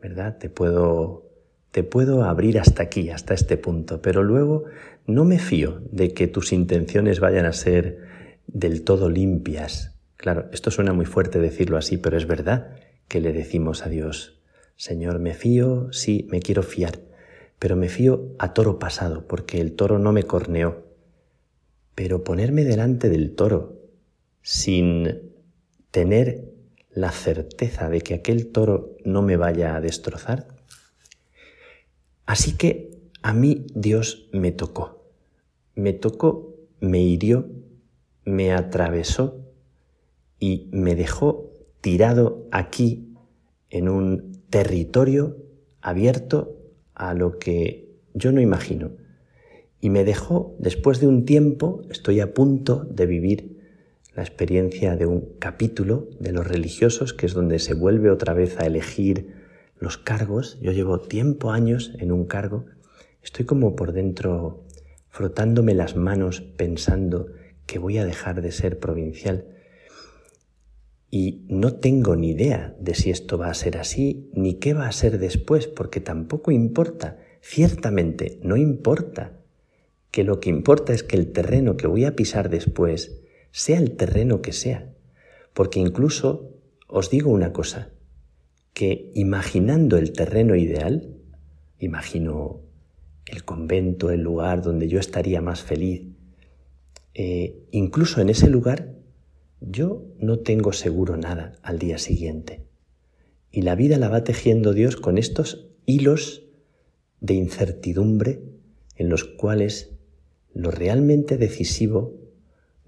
¿verdad? 0.00 0.38
Te 0.38 0.48
puedo 0.48 1.32
te 1.72 1.82
puedo 1.82 2.24
abrir 2.24 2.58
hasta 2.58 2.82
aquí, 2.82 3.08
hasta 3.08 3.32
este 3.32 3.56
punto, 3.56 4.02
pero 4.02 4.22
luego 4.22 4.64
no 5.06 5.24
me 5.24 5.38
fío 5.38 5.80
de 5.90 6.12
que 6.12 6.28
tus 6.28 6.52
intenciones 6.52 7.18
vayan 7.18 7.46
a 7.46 7.54
ser 7.54 7.98
del 8.46 8.84
todo 8.84 9.08
limpias. 9.08 9.98
Claro, 10.18 10.50
esto 10.52 10.70
suena 10.70 10.92
muy 10.92 11.06
fuerte 11.06 11.40
decirlo 11.40 11.78
así, 11.78 11.96
pero 11.96 12.18
es 12.18 12.26
verdad 12.26 12.76
que 13.08 13.20
le 13.20 13.32
decimos 13.32 13.86
a 13.86 13.88
Dios, 13.88 14.42
Señor, 14.76 15.18
me 15.18 15.32
fío, 15.32 15.90
sí, 15.92 16.28
me 16.30 16.40
quiero 16.40 16.62
fiar, 16.62 17.00
pero 17.58 17.74
me 17.74 17.88
fío 17.88 18.34
a 18.38 18.52
toro 18.52 18.78
pasado, 18.78 19.26
porque 19.26 19.60
el 19.60 19.72
toro 19.72 19.98
no 19.98 20.12
me 20.12 20.24
corneó, 20.24 20.91
pero 21.94 22.24
ponerme 22.24 22.64
delante 22.64 23.08
del 23.08 23.34
toro 23.34 23.78
sin 24.42 25.32
tener 25.90 26.52
la 26.90 27.10
certeza 27.10 27.88
de 27.88 28.00
que 28.00 28.14
aquel 28.14 28.48
toro 28.48 28.96
no 29.04 29.22
me 29.22 29.36
vaya 29.36 29.76
a 29.76 29.80
destrozar. 29.80 30.48
Así 32.26 32.56
que 32.56 32.90
a 33.22 33.32
mí 33.32 33.66
Dios 33.74 34.28
me 34.32 34.52
tocó, 34.52 35.06
me 35.74 35.92
tocó, 35.92 36.56
me 36.80 37.00
hirió, 37.00 37.48
me 38.24 38.52
atravesó 38.52 39.38
y 40.38 40.68
me 40.72 40.94
dejó 40.94 41.50
tirado 41.80 42.46
aquí 42.50 43.14
en 43.70 43.88
un 43.88 44.42
territorio 44.50 45.36
abierto 45.80 46.56
a 46.94 47.14
lo 47.14 47.38
que 47.38 47.92
yo 48.14 48.32
no 48.32 48.40
imagino, 48.40 48.92
y 49.82 49.90
me 49.90 50.04
dejó, 50.04 50.54
después 50.60 51.00
de 51.00 51.08
un 51.08 51.24
tiempo, 51.24 51.82
estoy 51.90 52.20
a 52.20 52.34
punto 52.34 52.86
de 52.88 53.04
vivir 53.04 53.58
la 54.14 54.22
experiencia 54.22 54.94
de 54.94 55.06
un 55.06 55.34
capítulo 55.40 56.08
de 56.20 56.30
los 56.30 56.46
religiosos, 56.46 57.12
que 57.12 57.26
es 57.26 57.34
donde 57.34 57.58
se 57.58 57.74
vuelve 57.74 58.08
otra 58.08 58.32
vez 58.32 58.60
a 58.60 58.66
elegir 58.66 59.34
los 59.80 59.98
cargos. 59.98 60.56
Yo 60.62 60.70
llevo 60.70 61.00
tiempo, 61.00 61.50
años 61.50 61.96
en 61.98 62.12
un 62.12 62.26
cargo, 62.26 62.64
estoy 63.24 63.44
como 63.44 63.74
por 63.74 63.92
dentro 63.92 64.62
frotándome 65.08 65.74
las 65.74 65.96
manos 65.96 66.42
pensando 66.56 67.32
que 67.66 67.80
voy 67.80 67.98
a 67.98 68.04
dejar 68.04 68.40
de 68.40 68.52
ser 68.52 68.78
provincial. 68.78 69.48
Y 71.10 71.44
no 71.48 71.74
tengo 71.74 72.14
ni 72.14 72.30
idea 72.30 72.76
de 72.78 72.94
si 72.94 73.10
esto 73.10 73.36
va 73.36 73.50
a 73.50 73.54
ser 73.54 73.78
así, 73.78 74.30
ni 74.32 74.60
qué 74.60 74.74
va 74.74 74.86
a 74.86 74.92
ser 74.92 75.18
después, 75.18 75.66
porque 75.66 76.00
tampoco 76.00 76.52
importa. 76.52 77.18
Ciertamente 77.40 78.38
no 78.44 78.56
importa 78.56 79.41
que 80.12 80.22
lo 80.22 80.38
que 80.38 80.50
importa 80.50 80.92
es 80.92 81.02
que 81.02 81.16
el 81.16 81.32
terreno 81.32 81.76
que 81.76 81.88
voy 81.88 82.04
a 82.04 82.14
pisar 82.14 82.50
después 82.50 83.22
sea 83.50 83.78
el 83.78 83.96
terreno 83.96 84.40
que 84.40 84.52
sea, 84.52 84.94
Porque 85.54 85.80
incluso 85.80 86.50
os 86.86 87.10
digo 87.10 87.30
una 87.30 87.52
cosa, 87.52 87.90
que 88.72 89.10
imaginando 89.14 89.98
el 89.98 90.12
terreno 90.12 90.54
ideal, 90.54 91.14
imagino 91.78 92.60
el 93.26 93.44
convento, 93.44 94.10
el 94.10 94.22
lugar 94.22 94.62
donde 94.62 94.88
yo 94.88 94.98
estaría 94.98 95.42
más 95.42 95.62
feliz, 95.62 96.02
eh, 97.14 97.66
incluso 97.70 98.22
en 98.22 98.30
ese 98.30 98.48
lugar 98.48 98.94
yo 99.60 100.04
no 100.18 100.38
tengo 100.38 100.72
seguro 100.72 101.16
nada 101.16 101.52
al 101.62 101.78
día 101.78 101.98
siguiente. 101.98 102.64
Y 103.50 103.62
la 103.62 103.74
vida 103.74 103.98
la 103.98 104.08
va 104.08 104.24
tejiendo 104.24 104.72
Dios 104.72 104.96
con 104.96 105.18
estos 105.18 105.68
hilos 105.84 106.44
de 107.20 107.34
incertidumbre 107.34 108.42
en 108.96 109.10
los 109.10 109.24
cuales 109.24 109.91
lo 110.54 110.70
realmente 110.70 111.36
decisivo 111.38 112.14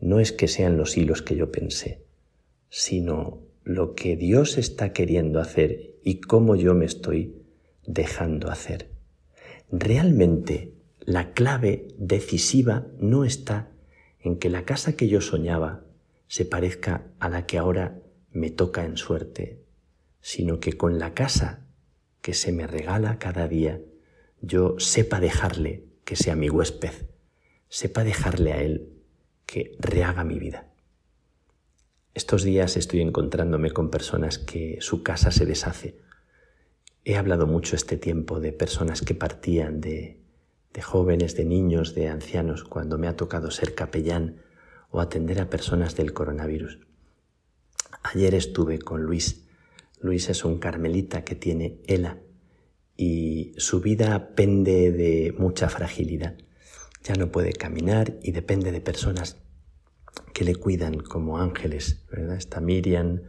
no 0.01 0.21
es 0.21 0.33
que 0.33 0.49
sean 0.49 0.77
los 0.77 0.97
hilos 0.97 1.23
que 1.23 1.37
yo 1.37 1.51
pensé, 1.51 2.05
sino 2.69 3.41
lo 3.63 3.95
que 3.95 4.17
Dios 4.17 4.59
está 4.59 4.93
queriendo 4.93 5.41
hacer 5.41 5.95
y 6.03 6.21
cómo 6.21 6.57
yo 6.57 6.75
me 6.75 6.85
estoy 6.85 7.43
dejando 7.87 8.51
hacer. 8.51 8.91
Realmente 9.71 10.75
la 11.01 11.33
clave 11.33 11.89
decisiva 11.99 12.87
no 12.99 13.25
está 13.25 13.71
en 14.21 14.37
que 14.39 14.51
la 14.51 14.65
casa 14.65 14.97
que 14.97 15.09
yo 15.09 15.21
soñaba 15.21 15.85
se 16.29 16.45
parezca 16.45 17.07
a 17.19 17.29
la 17.29 17.47
que 17.47 17.59
ahora 17.59 18.01
me 18.31 18.51
toca 18.51 18.85
en 18.85 18.97
suerte, 18.97 19.61
sino 20.21 20.61
que 20.61 20.75
con 20.75 20.99
la 20.99 21.15
casa 21.15 21.67
que 22.21 22.35
se 22.35 22.53
me 22.53 22.67
regala 22.67 23.19
cada 23.19 23.49
día, 23.49 23.81
yo 24.41 24.77
sepa 24.79 25.21
dejarle 25.21 25.85
que 26.05 26.17
sea 26.17 26.37
mi 26.37 26.49
huésped, 26.51 26.93
sepa 27.75 28.05
dejarle 28.05 28.53
a 28.53 28.63
él 28.63 28.93
que 29.47 29.77
rehaga 29.81 30.23
mi 30.23 30.39
vida. 30.39 30.69
Estos 32.15 32.45
días 32.45 32.77
estoy 32.77 33.01
encontrándome 33.01 33.73
con 33.73 33.91
personas 33.91 34.39
que 34.39 34.79
su 34.81 35.03
casa 35.03 35.33
se 35.33 35.45
deshace. 35.45 35.99
He 37.05 37.17
hablado 37.17 37.49
mucho 37.49 37.75
este 37.75 37.97
tiempo 37.97 38.39
de 38.39 38.53
personas 38.53 39.03
que 39.03 39.17
partían, 39.17 39.81
de, 39.81 40.21
de 40.73 40.83
jóvenes, 40.83 41.35
de 41.35 41.47
niños, 41.47 41.97
de 41.97 42.07
ancianos, 42.07 42.63
cuando 42.63 42.97
me 42.97 43.09
ha 43.09 43.17
tocado 43.17 43.51
ser 43.51 43.75
capellán 43.75 44.37
o 44.91 45.01
atender 45.01 45.41
a 45.41 45.51
personas 45.51 45.97
del 45.97 46.13
coronavirus. 46.13 46.79
Ayer 48.05 48.37
estuve 48.37 48.79
con 48.79 49.03
Luis. 49.03 49.49
Luis 49.99 50.29
es 50.29 50.45
un 50.45 50.61
carmelita 50.61 51.25
que 51.25 51.35
tiene 51.35 51.81
ELA 51.89 52.19
y 52.97 53.53
su 53.57 53.81
vida 53.81 54.37
pende 54.37 54.93
de 54.93 55.35
mucha 55.37 55.69
fragilidad. 55.69 56.37
Ya 57.05 57.15
no 57.17 57.31
puede 57.31 57.53
caminar 57.53 58.19
y 58.23 58.33
depende 58.33 58.73
de 58.73 58.81
personas 58.81 59.37
que 60.33 60.43
le 60.43 60.55
cuidan 60.55 61.01
como 61.01 61.39
ángeles, 61.39 62.03
¿verdad? 62.11 62.37
Está 62.37 62.63
Miriam 62.63 63.21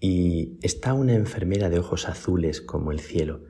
y 0.00 0.58
está 0.62 0.94
una 0.94 1.12
enfermera 1.12 1.68
de 1.68 1.78
ojos 1.78 2.08
azules 2.08 2.62
como 2.62 2.92
el 2.92 3.00
cielo, 3.00 3.44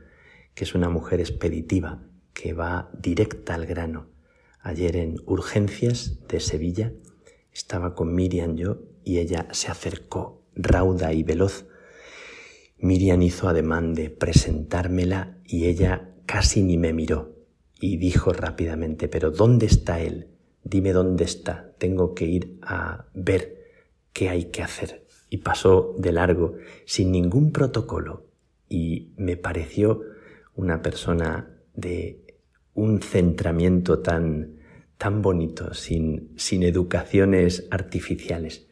que 0.55 0.65
es 0.65 0.75
una 0.75 0.89
mujer 0.89 1.21
expeditiva, 1.21 2.03
que 2.33 2.53
va 2.53 2.91
directa 2.99 3.55
al 3.55 3.67
grano. 3.67 4.09
Ayer 4.61 4.97
en 4.97 5.19
Urgencias 5.25 6.27
de 6.27 6.41
Sevilla 6.41 6.93
estaba 7.53 7.95
con 7.95 8.13
Miriam 8.13 8.57
yo 8.57 8.83
y 9.05 9.19
ella 9.19 9.47
se 9.53 9.69
acercó 9.69 10.43
rauda 10.57 11.13
y 11.13 11.23
veloz. 11.23 11.67
Miriam 12.79 13.23
hizo 13.23 13.49
ademán 13.49 13.95
de 13.95 14.11
presentármela 14.11 15.39
y 15.45 15.67
ella 15.67 16.13
casi 16.27 16.65
ni 16.65 16.77
me 16.77 16.93
miró 16.93 17.34
y 17.85 17.99
dijo 17.99 18.33
rápidamente, 18.33 19.09
pero 19.09 19.31
¿dónde 19.31 19.67
está 19.67 20.01
él? 20.01 20.29
dime 20.65 20.93
dónde 20.93 21.25
está, 21.25 21.75
tengo 21.79 22.15
que 22.15 22.25
ir 22.25 22.59
a 22.63 23.07
ver 23.13 23.63
qué 24.13 24.31
hay 24.31 24.47
que 24.47 24.63
hacer. 24.63 25.05
Y 25.29 25.39
pasó 25.39 25.95
de 25.99 26.13
largo, 26.13 26.55
sin 26.87 27.13
ningún 27.13 27.53
protocolo, 27.53 28.27
y 28.69 29.13
me 29.17 29.37
pareció 29.37 30.01
una 30.55 30.81
persona 30.81 31.51
de 31.75 32.25
un 32.73 33.03
centramiento 33.03 34.01
tan, 34.01 34.57
tan 34.97 35.23
bonito, 35.23 35.75
sin, 35.75 36.33
sin 36.37 36.63
educaciones 36.63 37.67
artificiales. 37.71 38.67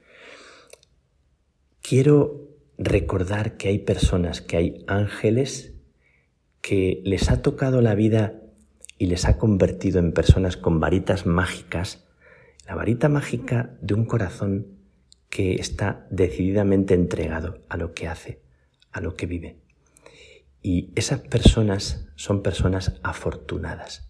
Quiero 1.82 2.48
recordar 2.78 3.56
que 3.56 3.68
hay 3.68 3.80
personas, 3.80 4.40
que 4.40 4.56
hay 4.56 4.84
ángeles 4.86 5.74
que 6.60 7.02
les 7.04 7.28
ha 7.28 7.42
tocado 7.42 7.82
la 7.82 7.94
vida 7.94 8.41
y 9.02 9.06
les 9.06 9.24
ha 9.24 9.36
convertido 9.36 9.98
en 9.98 10.12
personas 10.12 10.56
con 10.56 10.78
varitas 10.78 11.26
mágicas, 11.26 12.04
la 12.68 12.76
varita 12.76 13.08
mágica 13.08 13.76
de 13.80 13.94
un 13.94 14.04
corazón 14.04 14.78
que 15.28 15.56
está 15.56 16.06
decididamente 16.08 16.94
entregado 16.94 17.58
a 17.68 17.76
lo 17.76 17.94
que 17.94 18.06
hace, 18.06 18.42
a 18.92 19.00
lo 19.00 19.16
que 19.16 19.26
vive. 19.26 19.56
Y 20.62 20.92
esas 20.94 21.18
personas 21.18 22.06
son 22.14 22.44
personas 22.44 23.00
afortunadas. 23.02 24.08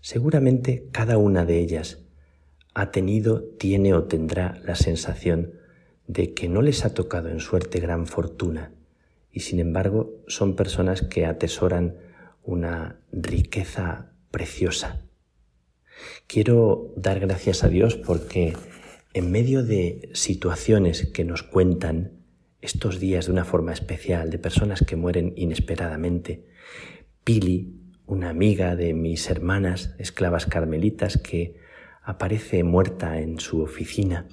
Seguramente 0.00 0.88
cada 0.92 1.18
una 1.18 1.44
de 1.44 1.58
ellas 1.58 1.98
ha 2.72 2.90
tenido, 2.90 3.42
tiene 3.58 3.92
o 3.92 4.04
tendrá 4.04 4.58
la 4.64 4.76
sensación 4.76 5.56
de 6.06 6.32
que 6.32 6.48
no 6.48 6.62
les 6.62 6.86
ha 6.86 6.94
tocado 6.94 7.28
en 7.28 7.38
suerte 7.38 7.80
gran 7.80 8.06
fortuna 8.06 8.72
y 9.30 9.40
sin 9.40 9.60
embargo 9.60 10.22
son 10.26 10.56
personas 10.56 11.02
que 11.02 11.26
atesoran 11.26 11.96
una 12.42 12.96
riqueza 13.12 14.11
preciosa. 14.32 15.06
Quiero 16.26 16.92
dar 16.96 17.20
gracias 17.20 17.62
a 17.62 17.68
Dios 17.68 17.94
porque 17.94 18.56
en 19.14 19.30
medio 19.30 19.62
de 19.62 20.10
situaciones 20.14 21.06
que 21.06 21.24
nos 21.24 21.44
cuentan 21.44 22.24
estos 22.60 22.98
días 22.98 23.26
de 23.26 23.32
una 23.32 23.44
forma 23.44 23.72
especial, 23.72 24.30
de 24.30 24.38
personas 24.38 24.82
que 24.86 24.96
mueren 24.96 25.34
inesperadamente, 25.36 26.46
Pili, 27.22 27.78
una 28.06 28.30
amiga 28.30 28.74
de 28.74 28.94
mis 28.94 29.30
hermanas 29.30 29.94
esclavas 29.98 30.46
carmelitas 30.46 31.18
que 31.18 31.56
aparece 32.02 32.64
muerta 32.64 33.20
en 33.20 33.38
su 33.38 33.62
oficina 33.62 34.26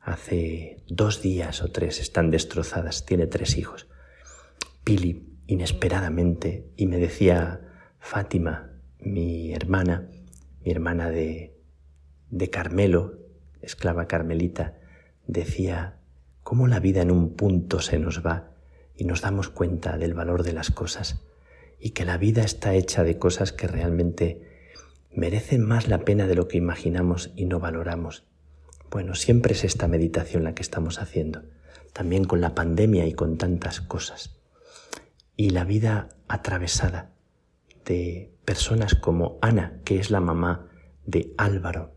hace 0.00 0.82
dos 0.88 1.20
días 1.20 1.62
o 1.62 1.70
tres, 1.70 2.00
están 2.00 2.30
destrozadas, 2.30 3.04
tiene 3.04 3.26
tres 3.26 3.58
hijos. 3.58 3.88
Pili, 4.84 5.36
inesperadamente, 5.46 6.70
y 6.76 6.86
me 6.86 6.96
decía, 6.96 7.60
Fátima, 7.98 8.69
mi 9.02 9.52
hermana, 9.52 10.08
mi 10.64 10.70
hermana 10.70 11.10
de, 11.10 11.56
de 12.30 12.50
Carmelo, 12.50 13.18
esclava 13.62 14.06
carmelita, 14.06 14.78
decía 15.26 15.98
cómo 16.42 16.66
la 16.66 16.80
vida 16.80 17.02
en 17.02 17.10
un 17.10 17.34
punto 17.34 17.80
se 17.80 17.98
nos 17.98 18.24
va 18.24 18.50
y 18.96 19.04
nos 19.04 19.22
damos 19.22 19.48
cuenta 19.48 19.96
del 19.96 20.14
valor 20.14 20.42
de 20.42 20.52
las 20.52 20.70
cosas 20.70 21.22
y 21.78 21.90
que 21.90 22.04
la 22.04 22.18
vida 22.18 22.42
está 22.42 22.74
hecha 22.74 23.04
de 23.04 23.18
cosas 23.18 23.52
que 23.52 23.66
realmente 23.66 24.48
merecen 25.12 25.62
más 25.62 25.88
la 25.88 26.00
pena 26.00 26.26
de 26.26 26.34
lo 26.34 26.48
que 26.48 26.58
imaginamos 26.58 27.32
y 27.36 27.46
no 27.46 27.58
valoramos. 27.60 28.24
Bueno, 28.90 29.14
siempre 29.14 29.54
es 29.54 29.64
esta 29.64 29.88
meditación 29.88 30.44
la 30.44 30.54
que 30.54 30.62
estamos 30.62 31.00
haciendo, 31.00 31.42
también 31.92 32.24
con 32.24 32.40
la 32.40 32.54
pandemia 32.54 33.06
y 33.06 33.12
con 33.12 33.38
tantas 33.38 33.80
cosas. 33.80 34.36
Y 35.36 35.50
la 35.50 35.64
vida 35.64 36.08
atravesada 36.28 37.12
de 37.90 38.32
personas 38.44 38.94
como 38.94 39.40
Ana, 39.42 39.80
que 39.84 39.98
es 39.98 40.12
la 40.12 40.20
mamá 40.20 40.68
de 41.06 41.34
Álvaro, 41.36 41.96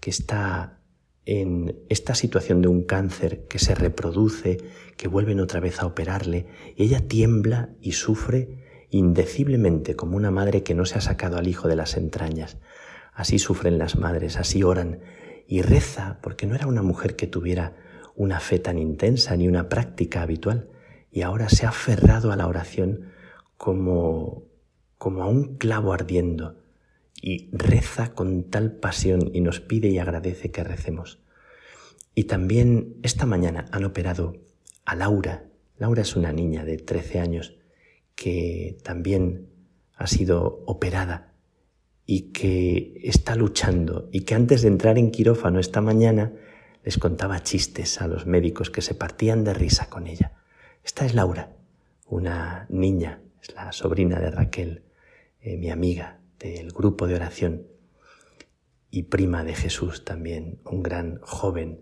que 0.00 0.08
está 0.08 0.80
en 1.26 1.84
esta 1.90 2.14
situación 2.14 2.62
de 2.62 2.68
un 2.68 2.84
cáncer 2.84 3.46
que 3.46 3.58
se 3.58 3.74
reproduce, 3.74 4.56
que 4.96 5.06
vuelven 5.06 5.40
otra 5.40 5.60
vez 5.60 5.82
a 5.82 5.86
operarle, 5.86 6.46
y 6.76 6.84
ella 6.84 7.06
tiembla 7.06 7.74
y 7.82 7.92
sufre 7.92 8.86
indeciblemente 8.88 9.96
como 9.96 10.16
una 10.16 10.30
madre 10.30 10.62
que 10.62 10.74
no 10.74 10.86
se 10.86 10.96
ha 10.96 11.02
sacado 11.02 11.36
al 11.36 11.46
hijo 11.46 11.68
de 11.68 11.76
las 11.76 11.98
entrañas. 11.98 12.56
Así 13.12 13.38
sufren 13.38 13.76
las 13.76 13.98
madres, 13.98 14.38
así 14.38 14.62
oran 14.62 15.00
y 15.46 15.60
reza, 15.60 16.20
porque 16.22 16.46
no 16.46 16.54
era 16.54 16.66
una 16.66 16.82
mujer 16.82 17.16
que 17.16 17.26
tuviera 17.26 17.76
una 18.14 18.40
fe 18.40 18.58
tan 18.60 18.78
intensa 18.78 19.36
ni 19.36 19.46
una 19.46 19.68
práctica 19.68 20.22
habitual, 20.22 20.70
y 21.10 21.20
ahora 21.20 21.50
se 21.50 21.66
ha 21.66 21.68
aferrado 21.68 22.32
a 22.32 22.36
la 22.36 22.46
oración 22.46 23.10
como 23.58 24.43
como 25.04 25.22
a 25.22 25.26
un 25.26 25.58
clavo 25.58 25.92
ardiendo 25.92 26.56
y 27.20 27.50
reza 27.52 28.14
con 28.14 28.44
tal 28.44 28.72
pasión 28.72 29.30
y 29.34 29.42
nos 29.42 29.60
pide 29.60 29.88
y 29.88 29.98
agradece 29.98 30.50
que 30.50 30.64
recemos. 30.64 31.18
Y 32.14 32.24
también 32.24 32.96
esta 33.02 33.26
mañana 33.26 33.66
han 33.70 33.84
operado 33.84 34.38
a 34.86 34.96
Laura. 34.96 35.44
Laura 35.76 36.00
es 36.00 36.16
una 36.16 36.32
niña 36.32 36.64
de 36.64 36.78
13 36.78 37.20
años 37.20 37.54
que 38.14 38.78
también 38.82 39.50
ha 39.94 40.06
sido 40.06 40.62
operada 40.64 41.34
y 42.06 42.32
que 42.32 42.98
está 43.04 43.36
luchando 43.36 44.08
y 44.10 44.22
que 44.22 44.34
antes 44.34 44.62
de 44.62 44.68
entrar 44.68 44.96
en 44.96 45.10
quirófano 45.10 45.60
esta 45.60 45.82
mañana 45.82 46.32
les 46.82 46.96
contaba 46.96 47.42
chistes 47.42 48.00
a 48.00 48.08
los 48.08 48.24
médicos 48.24 48.70
que 48.70 48.80
se 48.80 48.94
partían 48.94 49.44
de 49.44 49.52
risa 49.52 49.90
con 49.90 50.06
ella. 50.06 50.32
Esta 50.82 51.04
es 51.04 51.14
Laura, 51.14 51.52
una 52.06 52.64
niña, 52.70 53.20
es 53.42 53.54
la 53.54 53.70
sobrina 53.70 54.18
de 54.18 54.30
Raquel, 54.30 54.83
eh, 55.44 55.58
mi 55.58 55.70
amiga 55.70 56.20
del 56.38 56.72
grupo 56.72 57.06
de 57.06 57.16
oración 57.16 57.66
y 58.90 59.04
prima 59.04 59.44
de 59.44 59.54
Jesús 59.54 60.02
también, 60.02 60.58
un 60.64 60.82
gran 60.82 61.18
joven, 61.20 61.80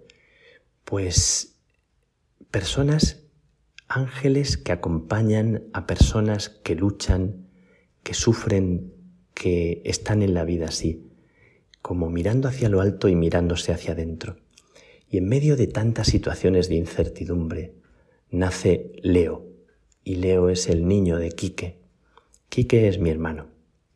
pues 0.84 1.60
personas, 2.50 3.22
ángeles 3.86 4.56
que 4.56 4.72
acompañan 4.72 5.62
a 5.72 5.86
personas 5.86 6.48
que 6.48 6.74
luchan, 6.74 7.46
que 8.02 8.14
sufren, 8.14 8.94
que 9.32 9.80
están 9.84 10.22
en 10.22 10.34
la 10.34 10.44
vida 10.44 10.66
así, 10.66 11.08
como 11.82 12.10
mirando 12.10 12.48
hacia 12.48 12.68
lo 12.68 12.80
alto 12.80 13.08
y 13.08 13.14
mirándose 13.14 13.72
hacia 13.72 13.92
adentro. 13.92 14.38
Y 15.08 15.18
en 15.18 15.28
medio 15.28 15.56
de 15.56 15.68
tantas 15.68 16.08
situaciones 16.08 16.68
de 16.68 16.76
incertidumbre, 16.76 17.74
nace 18.28 18.90
Leo, 19.02 19.46
y 20.02 20.16
Leo 20.16 20.48
es 20.48 20.68
el 20.68 20.88
niño 20.88 21.18
de 21.18 21.30
Quique. 21.30 21.78
Quique 22.48 22.88
es 22.88 22.98
mi 22.98 23.10
hermano. 23.10 23.51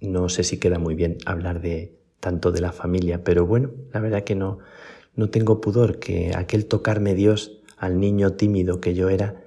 No 0.06 0.28
sé 0.28 0.44
si 0.44 0.58
queda 0.58 0.78
muy 0.78 0.94
bien 0.94 1.18
hablar 1.26 1.60
de 1.60 1.98
tanto 2.20 2.52
de 2.52 2.60
la 2.60 2.72
familia, 2.72 3.24
pero 3.24 3.44
bueno, 3.44 3.72
la 3.92 4.00
verdad 4.00 4.22
que 4.24 4.36
no, 4.36 4.58
no 5.16 5.30
tengo 5.30 5.60
pudor 5.60 5.98
que 5.98 6.32
aquel 6.34 6.66
tocarme 6.66 7.14
Dios 7.14 7.60
al 7.76 7.98
niño 7.98 8.34
tímido 8.34 8.80
que 8.80 8.94
yo 8.94 9.08
era 9.08 9.42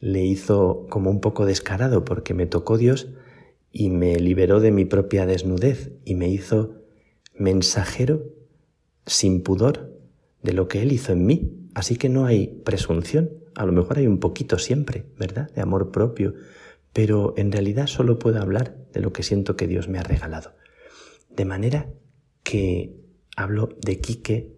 le 0.00 0.24
hizo 0.24 0.86
como 0.90 1.10
un 1.10 1.20
poco 1.20 1.46
descarado 1.46 2.04
porque 2.04 2.34
me 2.34 2.46
tocó 2.46 2.76
Dios 2.76 3.08
y 3.70 3.90
me 3.90 4.18
liberó 4.18 4.58
de 4.60 4.72
mi 4.72 4.84
propia 4.84 5.26
desnudez 5.26 5.92
y 6.04 6.14
me 6.14 6.28
hizo 6.28 6.74
mensajero 7.36 8.24
sin 9.06 9.42
pudor 9.42 9.96
de 10.42 10.52
lo 10.54 10.66
que 10.66 10.82
Él 10.82 10.92
hizo 10.92 11.12
en 11.12 11.24
mí. 11.24 11.68
Así 11.74 11.96
que 11.96 12.08
no 12.08 12.26
hay 12.26 12.48
presunción, 12.64 13.30
a 13.54 13.64
lo 13.64 13.72
mejor 13.72 13.98
hay 13.98 14.08
un 14.08 14.18
poquito 14.18 14.58
siempre, 14.58 15.04
¿verdad? 15.16 15.50
De 15.54 15.60
amor 15.60 15.92
propio, 15.92 16.34
pero 16.92 17.34
en 17.36 17.52
realidad 17.52 17.86
solo 17.86 18.18
puedo 18.18 18.40
hablar 18.40 18.76
de 18.92 19.00
lo 19.00 19.12
que 19.12 19.22
siento 19.22 19.56
que 19.56 19.66
Dios 19.66 19.88
me 19.88 19.98
ha 19.98 20.02
regalado. 20.02 20.54
De 21.28 21.44
manera 21.44 21.88
que 22.42 22.96
hablo 23.36 23.68
de 23.80 24.00
Quique 24.00 24.52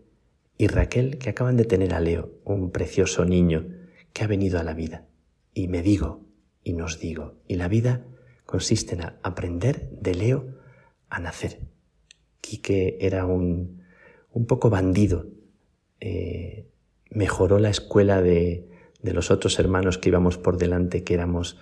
y 0.56 0.66
Raquel 0.66 1.18
que 1.18 1.30
acaban 1.30 1.56
de 1.56 1.64
tener 1.64 1.94
a 1.94 2.00
Leo, 2.00 2.30
un 2.44 2.70
precioso 2.70 3.24
niño 3.24 3.66
que 4.12 4.24
ha 4.24 4.26
venido 4.26 4.58
a 4.58 4.62
la 4.62 4.74
vida. 4.74 5.06
Y 5.54 5.68
me 5.68 5.82
digo, 5.82 6.24
y 6.64 6.72
nos 6.72 6.98
digo, 6.98 7.34
y 7.46 7.56
la 7.56 7.68
vida 7.68 8.04
consiste 8.46 8.94
en 8.94 9.02
aprender 9.22 9.90
de 9.90 10.14
Leo 10.14 10.46
a 11.08 11.20
nacer. 11.20 11.60
Quique 12.40 12.96
era 13.00 13.26
un, 13.26 13.82
un 14.32 14.46
poco 14.46 14.70
bandido, 14.70 15.26
eh, 16.00 16.66
mejoró 17.10 17.58
la 17.58 17.70
escuela 17.70 18.22
de, 18.22 18.68
de 19.02 19.12
los 19.12 19.30
otros 19.30 19.58
hermanos 19.58 19.98
que 19.98 20.08
íbamos 20.08 20.38
por 20.38 20.56
delante, 20.56 21.04
que 21.04 21.14
éramos 21.14 21.58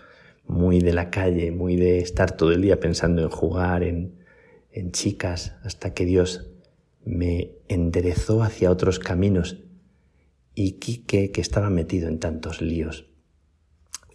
muy 0.50 0.80
de 0.80 0.92
la 0.92 1.10
calle, 1.10 1.52
muy 1.52 1.76
de 1.76 2.00
estar 2.00 2.36
todo 2.36 2.52
el 2.52 2.62
día 2.62 2.80
pensando 2.80 3.22
en 3.22 3.30
jugar, 3.30 3.82
en, 3.82 4.16
en 4.72 4.90
chicas, 4.90 5.54
hasta 5.62 5.94
que 5.94 6.04
Dios 6.04 6.50
me 7.04 7.52
enderezó 7.68 8.42
hacia 8.42 8.70
otros 8.70 8.98
caminos 8.98 9.62
y 10.54 10.72
Quique, 10.72 11.30
que 11.30 11.40
estaba 11.40 11.70
metido 11.70 12.08
en 12.08 12.18
tantos 12.18 12.60
líos, 12.60 13.06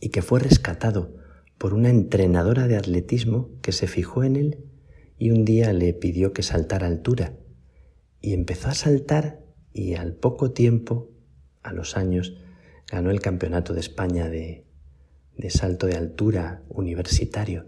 y 0.01 0.09
que 0.09 0.21
fue 0.21 0.39
rescatado 0.39 1.15
por 1.57 1.73
una 1.73 1.89
entrenadora 1.89 2.67
de 2.67 2.75
atletismo 2.75 3.49
que 3.61 3.71
se 3.71 3.87
fijó 3.87 4.23
en 4.23 4.35
él 4.35 4.65
y 5.17 5.31
un 5.31 5.45
día 5.45 5.71
le 5.71 5.93
pidió 5.93 6.33
que 6.33 6.43
saltara 6.43 6.87
altura. 6.87 7.37
Y 8.19 8.33
empezó 8.33 8.67
a 8.67 8.73
saltar 8.73 9.41
y 9.71 9.95
al 9.95 10.13
poco 10.13 10.51
tiempo, 10.51 11.11
a 11.63 11.71
los 11.71 11.95
años, 11.95 12.35
ganó 12.91 13.09
el 13.09 13.21
Campeonato 13.21 13.73
de 13.73 13.79
España 13.79 14.27
de, 14.29 14.64
de 15.37 15.49
salto 15.49 15.87
de 15.87 15.95
altura 15.95 16.63
universitario. 16.69 17.65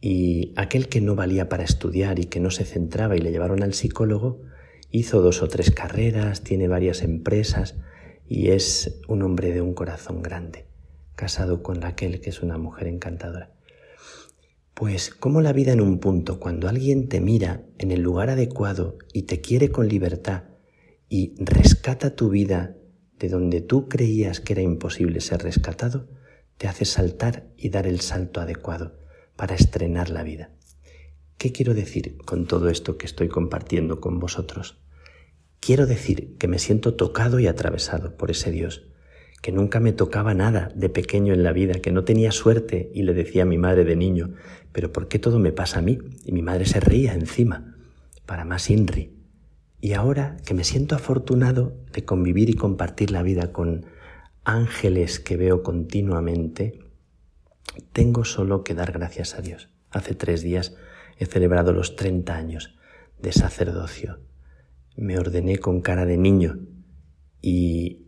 Y 0.00 0.52
aquel 0.56 0.88
que 0.88 1.00
no 1.00 1.14
valía 1.14 1.48
para 1.48 1.64
estudiar 1.64 2.18
y 2.18 2.24
que 2.24 2.40
no 2.40 2.50
se 2.50 2.64
centraba 2.64 3.16
y 3.16 3.20
le 3.20 3.30
llevaron 3.30 3.62
al 3.62 3.74
psicólogo, 3.74 4.42
hizo 4.90 5.22
dos 5.22 5.42
o 5.42 5.48
tres 5.48 5.70
carreras, 5.70 6.42
tiene 6.42 6.68
varias 6.68 7.02
empresas 7.02 7.76
y 8.28 8.50
es 8.50 9.00
un 9.08 9.22
hombre 9.22 9.52
de 9.52 9.60
un 9.60 9.74
corazón 9.74 10.22
grande, 10.22 10.66
casado 11.14 11.62
con 11.62 11.80
Raquel, 11.80 12.20
que 12.20 12.30
es 12.30 12.42
una 12.42 12.58
mujer 12.58 12.86
encantadora. 12.86 13.54
Pues 14.74 15.10
como 15.10 15.40
la 15.40 15.52
vida 15.52 15.72
en 15.72 15.80
un 15.80 16.00
punto, 16.00 16.40
cuando 16.40 16.68
alguien 16.68 17.08
te 17.08 17.20
mira 17.20 17.62
en 17.78 17.92
el 17.92 18.00
lugar 18.00 18.28
adecuado 18.30 18.98
y 19.12 19.22
te 19.22 19.40
quiere 19.40 19.70
con 19.70 19.88
libertad 19.88 20.44
y 21.08 21.34
rescata 21.38 22.16
tu 22.16 22.28
vida 22.28 22.76
de 23.18 23.28
donde 23.28 23.60
tú 23.60 23.88
creías 23.88 24.40
que 24.40 24.54
era 24.54 24.62
imposible 24.62 25.20
ser 25.20 25.42
rescatado, 25.42 26.08
te 26.58 26.68
hace 26.68 26.84
saltar 26.84 27.46
y 27.56 27.70
dar 27.70 27.86
el 27.86 28.00
salto 28.00 28.40
adecuado 28.40 28.98
para 29.36 29.54
estrenar 29.54 30.10
la 30.10 30.22
vida. 30.22 30.50
¿Qué 31.38 31.52
quiero 31.52 31.74
decir 31.74 32.16
con 32.24 32.46
todo 32.46 32.68
esto 32.68 32.96
que 32.96 33.06
estoy 33.06 33.28
compartiendo 33.28 34.00
con 34.00 34.20
vosotros? 34.20 34.78
Quiero 35.60 35.86
decir 35.86 36.36
que 36.38 36.48
me 36.48 36.58
siento 36.58 36.94
tocado 36.94 37.40
y 37.40 37.46
atravesado 37.46 38.16
por 38.16 38.30
ese 38.30 38.50
Dios, 38.50 38.86
que 39.42 39.52
nunca 39.52 39.80
me 39.80 39.92
tocaba 39.92 40.32
nada 40.34 40.70
de 40.74 40.88
pequeño 40.88 41.34
en 41.34 41.42
la 41.42 41.52
vida, 41.52 41.74
que 41.74 41.92
no 41.92 42.04
tenía 42.04 42.32
suerte 42.32 42.90
y 42.94 43.02
le 43.02 43.14
decía 43.14 43.42
a 43.42 43.46
mi 43.46 43.58
madre 43.58 43.84
de 43.84 43.96
niño, 43.96 44.34
pero 44.72 44.92
¿por 44.92 45.08
qué 45.08 45.18
todo 45.18 45.38
me 45.38 45.52
pasa 45.52 45.80
a 45.80 45.82
mí? 45.82 45.98
Y 46.24 46.32
mi 46.32 46.42
madre 46.42 46.66
se 46.66 46.80
reía 46.80 47.14
encima, 47.14 47.76
para 48.26 48.44
más 48.44 48.70
INRI. 48.70 49.12
Y 49.80 49.92
ahora 49.92 50.38
que 50.46 50.54
me 50.54 50.64
siento 50.64 50.94
afortunado 50.94 51.76
de 51.92 52.04
convivir 52.04 52.48
y 52.48 52.54
compartir 52.54 53.10
la 53.10 53.22
vida 53.22 53.52
con 53.52 53.86
ángeles 54.44 55.20
que 55.20 55.36
veo 55.36 55.62
continuamente, 55.62 56.80
tengo 57.92 58.24
solo 58.24 58.62
que 58.62 58.74
dar 58.74 58.92
gracias 58.92 59.34
a 59.34 59.40
Dios. 59.40 59.70
Hace 59.90 60.14
tres 60.14 60.42
días 60.42 60.76
he 61.18 61.26
celebrado 61.26 61.72
los 61.72 61.96
30 61.96 62.34
años 62.34 62.78
de 63.18 63.32
sacerdocio. 63.32 64.20
Me 64.96 65.18
ordené 65.18 65.58
con 65.58 65.80
cara 65.80 66.04
de 66.04 66.18
niño 66.18 66.60
y 67.40 68.06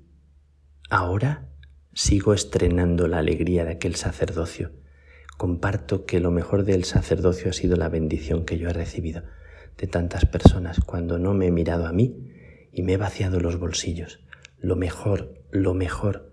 ahora 0.91 1.49
sigo 1.95 2.35
estrenando 2.35 3.09
la 3.09 3.19
alegría 3.19 3.65
de 3.65 3.73
aquel 3.73 3.97
sacerdocio. 3.97 4.73
Comparto 5.37 6.05
que 6.05 6.21
lo 6.21 6.31
mejor 6.31 6.65
del 6.65 6.85
sacerdocio 6.85 7.51
ha 7.51 7.53
sido 7.53 7.77
la 7.77 7.89
bendición 7.89 8.45
que 8.45 8.59
yo 8.59 8.69
he 8.69 8.73
recibido 8.73 9.23
de 9.77 9.87
tantas 9.87 10.25
personas 10.25 10.81
cuando 10.81 11.19
no 11.19 11.35
me 11.35 11.47
he 11.47 11.51
mirado 11.51 11.87
a 11.87 11.93
mí 11.93 12.31
y 12.73 12.83
me 12.83 12.95
he 12.95 12.97
vaciado 12.97 13.41
los 13.41 13.59
bolsillos. 13.59 14.26
Lo 14.59 14.77
mejor, 14.77 15.35
lo 15.51 15.75
mejor, 15.75 16.33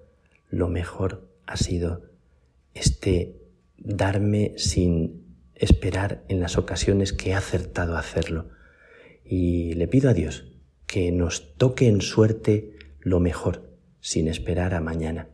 lo 0.49 0.69
mejor 0.69 1.29
ha 1.45 1.57
sido 1.57 2.03
este 2.73 3.37
darme 3.77 4.53
sin 4.57 5.23
esperar 5.55 6.23
en 6.27 6.39
las 6.39 6.57
ocasiones 6.57 7.13
que 7.13 7.31
he 7.31 7.33
acertado 7.33 7.95
a 7.95 7.99
hacerlo. 7.99 8.49
Y 9.25 9.73
le 9.73 9.87
pido 9.87 10.09
a 10.09 10.13
Dios 10.13 10.45
que 10.87 11.11
nos 11.11 11.55
toque 11.55 11.87
en 11.87 12.01
suerte 12.01 12.77
lo 12.99 13.19
mejor, 13.19 13.69
sin 13.99 14.27
esperar 14.27 14.73
a 14.73 14.81
mañana. 14.81 15.29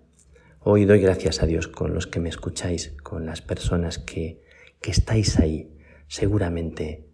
Hoy 0.62 0.86
doy 0.86 1.00
gracias 1.00 1.42
a 1.42 1.46
Dios 1.46 1.68
con 1.68 1.94
los 1.94 2.08
que 2.08 2.20
me 2.20 2.30
escucháis, 2.30 2.94
con 3.04 3.26
las 3.26 3.42
personas 3.42 3.98
que, 3.98 4.42
que 4.82 4.92
estáis 4.92 5.40
ahí, 5.40 5.76
seguramente 6.08 7.06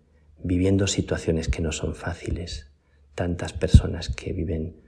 viviendo 0.43 0.88
situaciones 0.88 1.47
que 1.47 1.61
no 1.61 1.72
son 1.72 1.95
fáciles, 1.95 2.72
tantas 3.14 3.53
personas 3.53 4.10
que 4.10 4.34
viven 4.34 4.85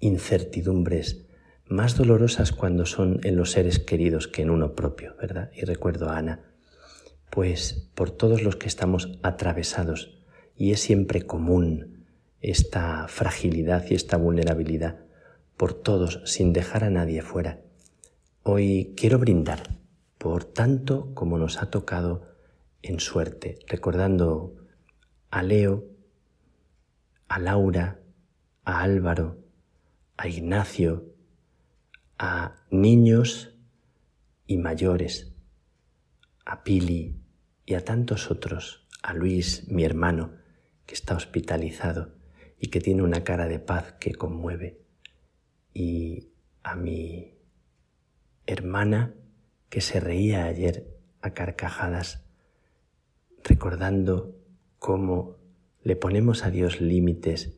incertidumbres 0.00 1.26
más 1.66 1.96
dolorosas 1.96 2.52
cuando 2.52 2.86
son 2.86 3.20
en 3.24 3.36
los 3.36 3.52
seres 3.52 3.78
queridos 3.78 4.28
que 4.28 4.42
en 4.42 4.50
uno 4.50 4.74
propio, 4.74 5.14
¿verdad? 5.20 5.50
Y 5.54 5.62
recuerdo 5.62 6.08
a 6.08 6.16
Ana, 6.16 6.44
pues 7.30 7.90
por 7.94 8.10
todos 8.10 8.42
los 8.42 8.56
que 8.56 8.68
estamos 8.68 9.18
atravesados, 9.22 10.18
y 10.56 10.72
es 10.72 10.80
siempre 10.80 11.22
común 11.22 12.06
esta 12.40 13.06
fragilidad 13.08 13.84
y 13.90 13.94
esta 13.94 14.16
vulnerabilidad, 14.16 15.04
por 15.56 15.74
todos, 15.74 16.22
sin 16.24 16.52
dejar 16.52 16.84
a 16.84 16.90
nadie 16.90 17.20
fuera. 17.20 17.60
Hoy 18.42 18.94
quiero 18.96 19.18
brindar 19.18 19.78
por 20.18 20.44
tanto 20.44 21.14
como 21.14 21.38
nos 21.38 21.62
ha 21.62 21.70
tocado 21.70 22.26
en 22.82 23.00
suerte, 23.00 23.58
recordando 23.68 24.56
a 25.30 25.42
Leo, 25.42 25.84
a 27.28 27.38
Laura, 27.38 28.00
a 28.64 28.82
Álvaro, 28.82 29.37
a 30.18 30.26
Ignacio, 30.26 31.14
a 32.18 32.56
niños 32.70 33.54
y 34.48 34.58
mayores, 34.58 35.32
a 36.44 36.64
Pili 36.64 37.22
y 37.64 37.74
a 37.74 37.84
tantos 37.84 38.30
otros, 38.30 38.86
a 39.00 39.14
Luis, 39.14 39.68
mi 39.68 39.84
hermano, 39.84 40.32
que 40.86 40.94
está 40.94 41.14
hospitalizado 41.14 42.16
y 42.58 42.68
que 42.68 42.80
tiene 42.80 43.04
una 43.04 43.22
cara 43.22 43.46
de 43.46 43.60
paz 43.60 43.92
que 44.00 44.12
conmueve, 44.12 44.80
y 45.72 46.32
a 46.64 46.74
mi 46.74 47.38
hermana 48.44 49.14
que 49.68 49.80
se 49.80 50.00
reía 50.00 50.46
ayer 50.46 50.98
a 51.20 51.30
carcajadas 51.30 52.24
recordando 53.44 54.34
cómo 54.80 55.36
le 55.84 55.94
ponemos 55.94 56.42
a 56.42 56.50
Dios 56.50 56.80
límites 56.80 57.57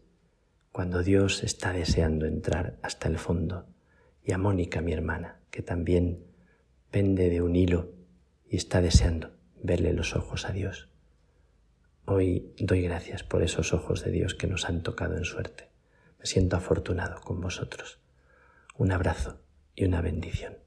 cuando 0.73 1.03
Dios 1.03 1.43
está 1.43 1.73
deseando 1.73 2.27
entrar 2.27 2.79
hasta 2.83 3.09
el 3.09 3.19
fondo 3.19 3.67
y 4.23 4.33
a 4.33 4.39
Mónica, 4.39 4.81
mi 4.81 4.93
hermana, 4.93 5.41
que 5.51 5.63
también 5.63 6.25
pende 6.91 7.29
de 7.29 7.43
un 7.43 7.57
hilo 7.57 7.93
y 8.49 8.57
está 8.57 8.81
deseando 8.81 9.33
verle 9.63 9.93
los 9.93 10.15
ojos 10.15 10.45
a 10.49 10.53
Dios. 10.53 10.89
Hoy 12.05 12.55
doy 12.59 12.83
gracias 12.83 13.23
por 13.25 13.43
esos 13.43 13.73
ojos 13.73 14.05
de 14.05 14.11
Dios 14.13 14.35
que 14.35 14.47
nos 14.47 14.69
han 14.69 14.83
tocado 14.83 15.17
en 15.17 15.25
suerte. 15.25 15.71
Me 16.19 16.27
siento 16.27 16.57
afortunado 16.57 17.21
con 17.21 17.41
vosotros. 17.41 17.99
Un 18.77 18.93
abrazo 18.93 19.41
y 19.75 19.85
una 19.85 20.01
bendición. 20.01 20.60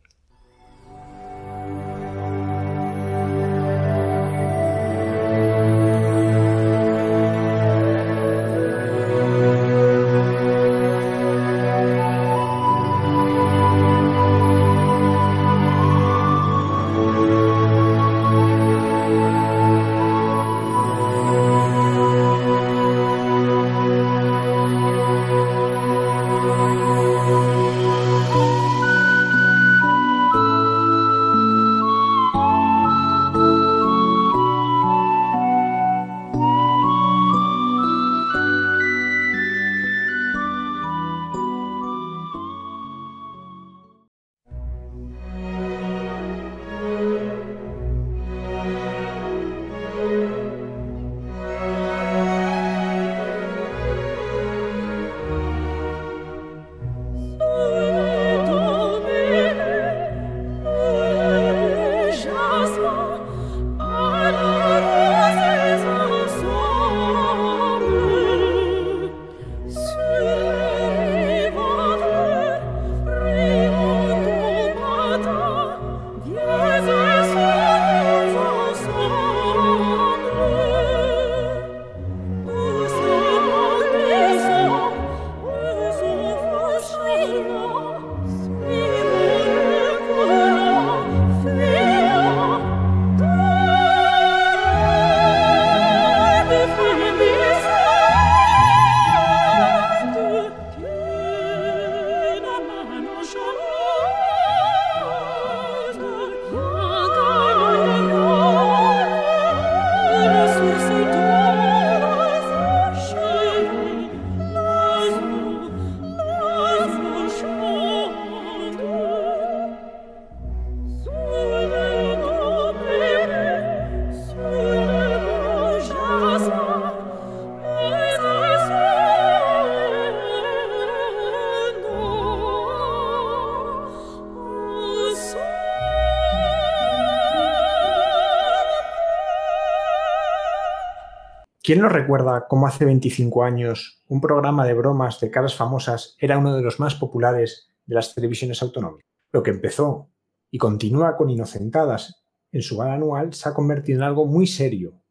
¿Quién 141.65 141.80
nos 141.80 141.94
recuerda 141.94 142.45
cómo 142.49 142.68
hace 142.68 142.84
25 142.84 143.41
años 143.45 144.03
un 144.10 144.19
programa 144.19 144.65
de 144.65 144.73
bromas 144.73 145.22
de 145.22 145.31
caras 145.31 145.56
famosas 145.56 146.18
era 146.19 146.38
uno 146.38 146.53
de 146.53 146.61
los 146.61 146.81
más 146.81 146.95
populares 146.95 147.69
de 147.85 147.95
las 147.95 148.14
televisiones 148.14 148.61
autonómicas? 148.61 149.10
Lo 149.31 149.41
que 149.44 149.52
empezó 149.52 150.10
y 150.52 150.57
continúa 150.57 151.15
con 151.15 151.30
Inocentadas 151.30 152.26
en 152.52 152.61
su 152.64 152.76
gala 152.76 152.95
anual 152.95 153.34
se 153.34 153.48
ha 153.48 153.53
convertido 153.53 153.99
en 153.99 154.03
algo 154.03 154.26
muy 154.26 154.45
serio, 154.45 155.02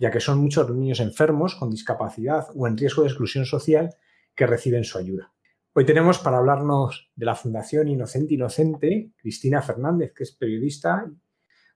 ya 0.00 0.10
que 0.10 0.18
son 0.18 0.40
muchos 0.40 0.68
los 0.68 0.76
niños 0.76 0.98
enfermos, 0.98 1.54
con 1.54 1.70
discapacidad 1.70 2.48
o 2.56 2.66
en 2.66 2.76
riesgo 2.76 3.02
de 3.02 3.08
exclusión 3.10 3.44
social 3.44 3.94
que 4.34 4.48
reciben 4.48 4.82
su 4.82 4.98
ayuda. 4.98 5.32
Hoy 5.74 5.86
tenemos 5.86 6.18
para 6.18 6.38
hablarnos 6.38 7.12
de 7.14 7.26
la 7.26 7.36
Fundación 7.36 7.86
Inocente 7.86 8.34
Inocente, 8.34 9.12
Cristina 9.16 9.62
Fernández, 9.62 10.12
que 10.12 10.24
es 10.24 10.32
periodista. 10.32 11.08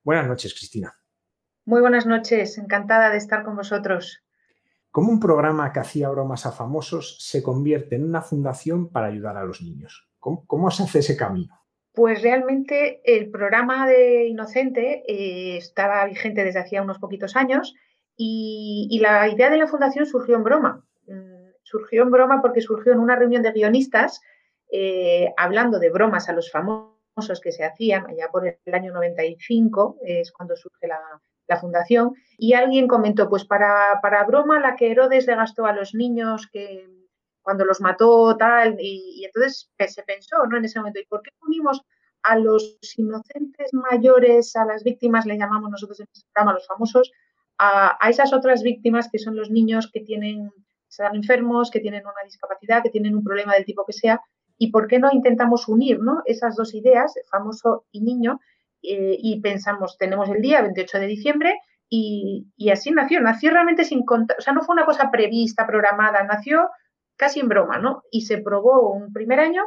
Buenas 0.03 0.27
noches, 0.27 0.55
Cristina. 0.55 0.93
Muy 1.67 1.81
buenas 1.81 2.05
noches, 2.05 2.59
encantada 2.59 3.11
de 3.11 3.19
estar 3.19 3.45
con 3.45 3.55
vosotros. 3.55 4.24
¿Cómo 4.95 5.11
un 5.11 5.19
programa 5.19 5.73
que 5.73 5.81
hacía 5.81 6.09
bromas 6.09 6.47
a 6.47 6.53
famosos 6.53 7.19
se 7.19 7.43
convierte 7.43 7.97
en 7.97 8.05
una 8.05 8.23
fundación 8.23 8.93
para 8.93 9.09
ayudar 9.09 9.37
a 9.37 9.43
los 9.43 9.61
niños? 9.61 10.09
¿Cómo, 10.21 10.71
se 10.71 10.85
hace 10.85 11.01
ese 11.01 11.17
camino? 11.17 11.53
Pues 11.93 12.23
realmente 12.23 13.01
el 13.05 13.29
programa 13.29 13.89
de 13.89 14.29
Inocente 14.29 15.03
eh, 15.09 15.57
estaba 15.57 16.05
vigente 16.05 16.45
desde 16.45 16.61
hacía 16.61 16.81
unos 16.81 17.01
poquitos 17.01 17.35
años 17.35 17.75
y, 18.17 19.01
la 19.03 19.27
idea 19.27 19.51
de 19.51 19.57
la 19.57 19.67
fundación 19.67 20.07
surgió 20.07 20.37
en 20.37 20.45
broma. 20.45 20.87
Mm, 21.09 21.49
surgió 21.65 22.05
en 22.05 22.13
broma 22.13 22.41
porque 22.41 22.61
surgió 22.61 22.93
en 22.93 23.01
una 23.01 23.17
reunión 23.17 23.43
de 23.43 23.51
guionistas 23.51 24.21
eh, 24.71 25.35
hablando 25.37 25.81
de 25.81 25.91
bromas 25.91 26.29
a 26.29 26.35
los 26.35 26.53
famosos 26.53 27.41
que 27.43 27.51
se 27.51 27.65
hacían 27.65 28.07
allá 28.07 28.29
por 28.31 28.47
el 28.47 28.75
año 28.75 28.93
95, 28.93 29.97
es 30.05 30.31
cuando 30.31 30.55
surge 30.55 30.87
la, 30.87 31.01
la 31.47 31.57
fundación, 31.57 32.15
y 32.39 32.55
alguien 32.55 32.89
comentó, 32.89 33.29
pues 33.29 33.45
para, 33.45 34.01
para 34.03 34.25
broma 34.25 34.61
la 34.61 34.77
que 34.77 34.91
Herodes 34.91 35.27
le 35.27 35.37
gastó 35.37 35.67
a 35.67 35.73
los 35.73 35.95
niños 35.95 36.49
que 36.53 36.89
cuando 37.43 37.65
los 37.65 37.81
mató, 37.81 38.37
tal, 38.39 38.77
y, 38.81 39.23
entonces 39.25 39.71
se 39.87 40.03
pensó, 40.03 40.47
¿no? 40.47 40.57
En 40.57 40.65
ese 40.65 40.79
momento, 40.79 41.01
¿y 41.01 41.05
por 41.05 41.23
qué 41.23 41.31
unimos 41.47 41.83
a 42.23 42.39
los 42.39 42.79
inocentes 42.97 43.75
mayores, 43.75 44.57
a 44.57 44.65
las 44.65 44.83
víctimas, 44.83 45.27
le 45.27 45.37
llamamos 45.37 45.71
nosotros 45.71 46.01
en 46.01 46.07
este 46.11 46.27
programa, 46.33 46.55
los 46.55 46.67
famosos, 46.67 47.13
a, 47.59 47.99
a, 48.01 48.09
esas 48.09 48.33
otras 48.33 48.63
víctimas 48.63 49.11
que 49.13 49.19
son 49.19 49.37
los 49.37 49.51
niños 49.51 49.91
que 49.93 50.01
tienen, 50.01 50.51
están 50.89 51.15
enfermos, 51.15 51.71
que 51.71 51.81
tienen 51.81 52.03
una 52.03 52.25
discapacidad, 52.25 52.83
que 52.83 52.89
tienen 52.89 53.15
un 53.15 53.23
problema 53.23 53.53
del 53.53 53.67
tipo 53.67 53.85
que 53.85 53.93
sea, 53.93 54.23
y 54.57 54.71
por 54.71 54.87
qué 54.87 54.99
no 54.99 55.11
intentamos 55.13 55.69
unir 55.69 55.99
¿no? 56.01 56.23
esas 56.25 56.57
dos 56.57 56.75
ideas, 56.75 57.15
famoso 57.31 57.85
y 57.91 58.01
niño, 58.01 58.41
eh, 58.87 59.17
y 59.19 59.41
pensamos, 59.41 59.97
tenemos 59.99 60.29
el 60.29 60.41
día 60.41 60.63
28 60.63 60.99
de 60.99 61.07
diciembre 61.07 61.61
y, 61.89 62.71
así 62.73 62.91
nació, 62.91 63.21
nació 63.21 63.51
realmente 63.51 63.85
sin 63.85 64.05
contar, 64.05 64.37
o 64.39 64.43
sea, 64.43 64.53
no 64.53 64.63
fue 64.63 64.75
una 64.75 64.85
cosa 64.85 65.11
prevista, 65.11 65.67
programada, 65.67 66.25
nació 66.25 66.69
casi 67.17 67.41
en 67.41 67.49
broma, 67.49 67.79
¿no? 67.79 68.03
Y 68.11 68.23
se 68.23 68.39
probó 68.39 68.91
un 68.91 69.13
primer 69.13 69.41
año 69.41 69.63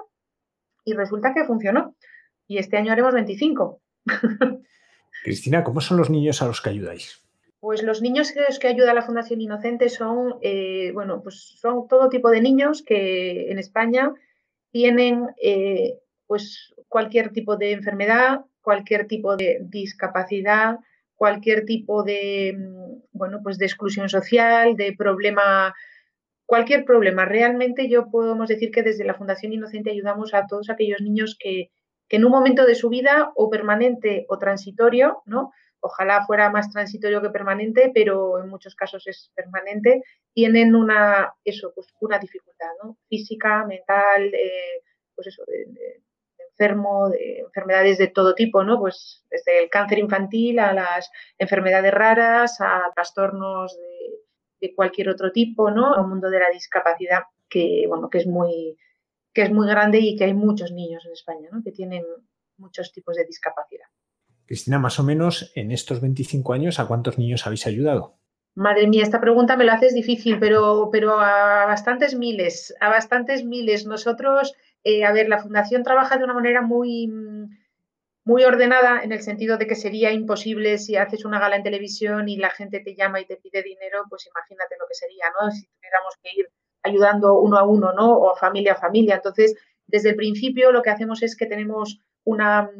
y 0.83 0.93
resulta 0.93 1.33
que 1.33 1.45
funcionó. 1.45 1.95
Y 2.47 2.57
este 2.57 2.77
año 2.77 2.91
haremos 2.91 3.13
25. 3.13 3.81
Cristina, 5.23 5.63
¿cómo 5.63 5.81
son 5.81 5.97
los 5.97 6.09
niños 6.09 6.41
a 6.41 6.47
los 6.47 6.61
que 6.61 6.69
ayudáis? 6.69 7.21
Pues 7.59 7.83
los 7.83 8.01
niños 8.01 8.33
a 8.35 8.41
los 8.47 8.59
que 8.59 8.67
ayuda 8.67 8.93
la 8.93 9.01
Fundación 9.01 9.41
Inocente 9.41 9.89
son, 9.89 10.35
eh, 10.41 10.91
bueno, 10.93 11.21
pues 11.23 11.57
son 11.59 11.87
todo 11.87 12.09
tipo 12.09 12.29
de 12.29 12.41
niños 12.41 12.83
que 12.83 13.51
en 13.51 13.57
España 13.57 14.13
tienen 14.71 15.27
eh, 15.41 15.99
pues 16.27 16.73
cualquier 16.87 17.31
tipo 17.31 17.57
de 17.57 17.71
enfermedad, 17.71 18.41
cualquier 18.67 19.07
tipo 19.07 19.37
de 19.37 19.59
discapacidad, 19.61 20.79
cualquier 21.15 21.63
tipo 21.63 22.03
de, 22.03 22.53
mm, 22.53 23.17
bueno, 23.17 23.39
pues 23.41 23.57
de 23.57 23.65
exclusión 23.65 24.09
social, 24.09 24.75
de 24.75 24.93
problema, 24.93 25.73
cualquier 26.45 26.83
problema. 26.83 27.23
Realmente 27.23 27.87
yo 27.87 28.11
podemos 28.11 28.49
decir 28.49 28.69
que 28.71 28.83
desde 28.83 29.05
la 29.05 29.13
Fundación 29.13 29.53
Inocente 29.53 29.91
ayudamos 29.91 30.33
a 30.33 30.47
todos 30.47 30.69
aquellos 30.69 30.99
niños 30.99 31.37
que, 31.39 31.71
en 32.09 32.25
un 32.25 32.31
momento 32.31 32.65
de 32.65 32.75
su 32.75 32.89
vida 32.89 33.31
o 33.37 33.49
permanente 33.49 34.25
o 34.27 34.37
transitorio, 34.37 35.21
¿no? 35.25 35.53
Ojalá 35.79 36.25
fuera 36.25 36.49
más 36.49 36.69
transitorio 36.69 37.21
que 37.21 37.29
permanente, 37.29 37.91
pero 37.93 38.43
en 38.43 38.49
muchos 38.49 38.75
casos 38.75 39.07
es 39.07 39.31
permanente, 39.33 40.03
tienen 40.33 40.75
una, 40.75 41.33
eso, 41.45 41.71
pues 41.73 41.87
una 42.01 42.19
dificultad, 42.19 42.71
¿no? 42.83 42.97
Física, 43.07 43.65
mental, 43.65 44.23
eh, 44.33 44.81
pues 45.15 45.27
eso, 45.27 45.43
de, 45.47 46.01
enfermo 46.57 47.09
de 47.09 47.39
enfermedades 47.39 47.97
de 47.97 48.07
todo 48.07 48.33
tipo, 48.33 48.63
¿no? 48.63 48.79
Pues 48.79 49.23
desde 49.29 49.63
el 49.63 49.69
cáncer 49.69 49.99
infantil 49.99 50.59
a 50.59 50.73
las 50.73 51.11
enfermedades 51.37 51.93
raras, 51.93 52.59
a 52.59 52.91
trastornos 52.95 53.77
de, 54.59 54.73
cualquier 54.75 55.09
otro 55.09 55.31
tipo, 55.31 55.71
¿no? 55.71 55.95
Un 56.01 56.09
mundo 56.09 56.29
de 56.29 56.39
la 56.39 56.49
discapacidad 56.51 57.23
que, 57.47 57.85
bueno, 57.87 58.09
que 58.09 58.17
es 58.17 58.27
muy, 58.27 58.77
que 59.33 59.43
es 59.43 59.51
muy 59.51 59.67
grande 59.67 59.99
y 59.99 60.15
que 60.15 60.25
hay 60.25 60.33
muchos 60.33 60.71
niños 60.71 61.05
en 61.05 61.13
España 61.13 61.47
¿no? 61.51 61.61
que 61.63 61.71
tienen 61.71 62.03
muchos 62.57 62.91
tipos 62.91 63.15
de 63.15 63.23
discapacidad. 63.23 63.85
Cristina, 64.45 64.79
más 64.79 64.99
o 64.99 65.03
menos 65.03 65.51
en 65.55 65.71
estos 65.71 66.01
25 66.01 66.53
años, 66.53 66.79
¿a 66.79 66.87
cuántos 66.87 67.17
niños 67.17 67.45
habéis 67.45 67.67
ayudado? 67.67 68.17
Madre 68.55 68.87
mía, 68.87 69.03
esta 69.03 69.21
pregunta 69.21 69.55
me 69.55 69.65
la 69.65 69.73
haces 69.73 69.93
difícil, 69.93 70.39
pero, 70.39 70.89
pero 70.91 71.19
a 71.19 71.67
bastantes 71.67 72.15
miles, 72.15 72.73
a 72.79 72.89
bastantes 72.89 73.45
miles. 73.45 73.85
Nosotros, 73.85 74.55
eh, 74.87 75.03
a 75.03 75.11
ver, 75.11 75.27
la 75.27 75.39
Fundación 75.39 75.83
trabaja 75.83 76.17
de 76.17 76.23
una 76.23 76.33
manera 76.33 76.61
muy, 76.61 77.11
muy 78.23 78.43
ordenada 78.45 79.03
en 79.03 79.11
el 79.11 79.21
sentido 79.21 79.57
de 79.57 79.67
que 79.67 79.75
sería 79.75 80.13
imposible 80.13 80.77
si 80.77 80.95
haces 80.95 81.25
una 81.25 81.41
gala 81.41 81.57
en 81.57 81.63
televisión 81.63 82.29
y 82.29 82.37
la 82.37 82.51
gente 82.51 82.79
te 82.79 82.95
llama 82.95 83.19
y 83.19 83.25
te 83.25 83.35
pide 83.35 83.63
dinero, 83.63 84.05
pues 84.09 84.25
imagínate 84.27 84.77
lo 84.79 84.87
que 84.87 84.93
sería, 84.93 85.25
¿no? 85.41 85.51
Si 85.51 85.67
tuviéramos 85.67 86.15
que 86.23 86.29
ir 86.39 86.47
ayudando 86.83 87.37
uno 87.37 87.57
a 87.57 87.63
uno, 87.65 87.91
¿no? 87.91 88.17
O 88.17 88.33
familia 88.37 88.73
a 88.73 88.75
familia. 88.75 89.15
Entonces, 89.15 89.55
desde 89.87 90.11
el 90.11 90.15
principio 90.15 90.71
lo 90.71 90.81
que 90.81 90.89
hacemos 90.89 91.21
es 91.21 91.35
que 91.35 91.47
tenemos 91.47 91.99
una, 92.23 92.71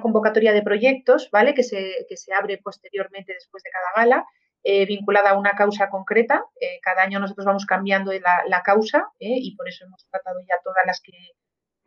convocatoria 0.00 0.52
de 0.52 0.62
proyectos, 0.62 1.28
¿vale? 1.32 1.54
Que 1.54 1.64
se, 1.64 2.06
que 2.08 2.16
se 2.16 2.32
abre 2.32 2.58
posteriormente 2.58 3.34
después 3.34 3.64
de 3.64 3.70
cada 3.70 4.04
gala, 4.04 4.26
eh, 4.64 4.86
vinculada 4.86 5.30
a 5.30 5.38
una 5.38 5.52
causa 5.52 5.88
concreta. 5.88 6.44
Eh, 6.60 6.78
cada 6.82 7.02
año 7.02 7.20
nosotros 7.20 7.46
vamos 7.46 7.64
cambiando 7.64 8.12
la, 8.12 8.62
causa 8.62 9.08
¿eh? 9.20 9.38
y 9.40 9.56
por 9.56 9.68
eso 9.68 9.84
hemos 9.84 10.04
tratado 10.10 10.40
ya 10.40 10.56
todas 10.64 10.84
las 10.84 11.00
que 11.00 11.12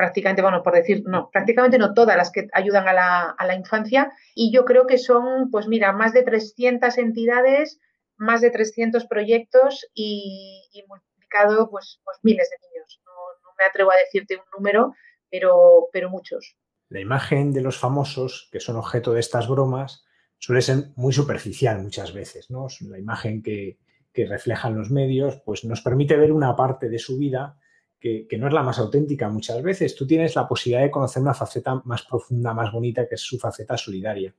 prácticamente, 0.01 0.41
bueno, 0.41 0.63
por 0.63 0.73
decir, 0.73 1.03
no, 1.05 1.29
prácticamente 1.31 1.77
no 1.77 1.93
todas 1.93 2.17
las 2.17 2.31
que 2.31 2.47
ayudan 2.53 2.87
a 2.87 2.93
la, 2.93 3.35
a 3.37 3.45
la 3.45 3.53
infancia. 3.53 4.11
Y 4.33 4.51
yo 4.51 4.65
creo 4.65 4.87
que 4.87 4.97
son, 4.97 5.51
pues 5.51 5.67
mira, 5.67 5.93
más 5.93 6.11
de 6.11 6.23
300 6.23 6.97
entidades, 6.97 7.79
más 8.17 8.41
de 8.41 8.49
300 8.49 9.05
proyectos 9.05 9.85
y, 9.93 10.67
y 10.73 10.81
pues, 10.87 11.99
pues 12.03 12.17
miles 12.23 12.49
de 12.49 12.67
niños. 12.67 12.99
No, 13.05 13.11
me 13.59 13.65
atrevo 13.65 13.91
a 13.91 13.95
decirte 13.97 14.37
un 14.37 14.43
número, 14.57 14.95
pero, 15.29 15.87
pero 15.93 16.09
muchos. 16.09 16.55
La 16.89 16.99
imagen 16.99 17.53
de 17.53 17.61
los 17.61 17.77
famosos 17.77 18.49
que 18.51 18.59
son 18.59 18.77
objeto 18.77 19.13
de 19.13 19.19
estas 19.19 19.47
bromas 19.47 20.03
suele 20.39 20.63
ser 20.63 20.85
muy 20.95 21.13
superficial 21.13 21.79
muchas 21.79 22.11
veces, 22.11 22.49
¿no? 22.49 22.65
La 22.89 22.97
imagen 22.97 23.43
que, 23.43 23.77
reflejan 24.13 24.75
los 24.75 24.89
medios, 24.89 25.39
pues 25.45 25.63
nos 25.63 25.81
permite 25.81 26.17
ver 26.17 26.31
una 26.31 26.55
parte 26.55 26.89
de 26.89 26.97
su 26.97 27.19
vida 27.19 27.59
que, 28.01 28.27
no 28.37 28.47
es 28.47 28.53
la 28.53 28.63
más 28.63 28.79
auténtica 28.79 29.29
muchas 29.29 29.61
veces. 29.61 29.95
Tú 29.95 30.07
tienes 30.07 30.35
la 30.35 30.47
posibilidad 30.47 30.83
de 30.83 30.91
conocer 30.91 31.21
una 31.21 31.35
faceta 31.35 31.81
más 31.85 32.03
profunda, 32.03 32.53
más 32.53 32.71
bonita, 32.71 33.07
que 33.07 33.15
es 33.15 33.21
su 33.21 33.37
faceta 33.37 33.77
solidaria. 33.77 34.33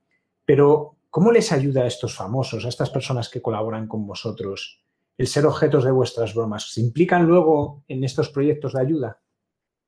Pero, 0.45 0.97
¿cómo 1.09 1.31
les 1.31 1.51
ayuda 1.53 1.83
a 1.83 1.87
estos 1.87 2.15
famosos, 2.15 2.65
a 2.65 2.69
estas 2.69 2.89
personas 2.89 3.29
que 3.29 3.41
colaboran 3.41 3.87
con 3.87 4.05
vosotros, 4.05 4.83
el 5.17 5.27
ser 5.27 5.45
objetos 5.45 5.85
de 5.85 5.91
vuestras 5.91 6.35
bromas? 6.35 6.73
¿Se 6.73 6.81
implican 6.81 7.25
luego 7.25 7.85
en 7.87 8.03
estos 8.03 8.29
proyectos 8.29 8.73
de 8.73 8.81
ayuda? 8.81 9.19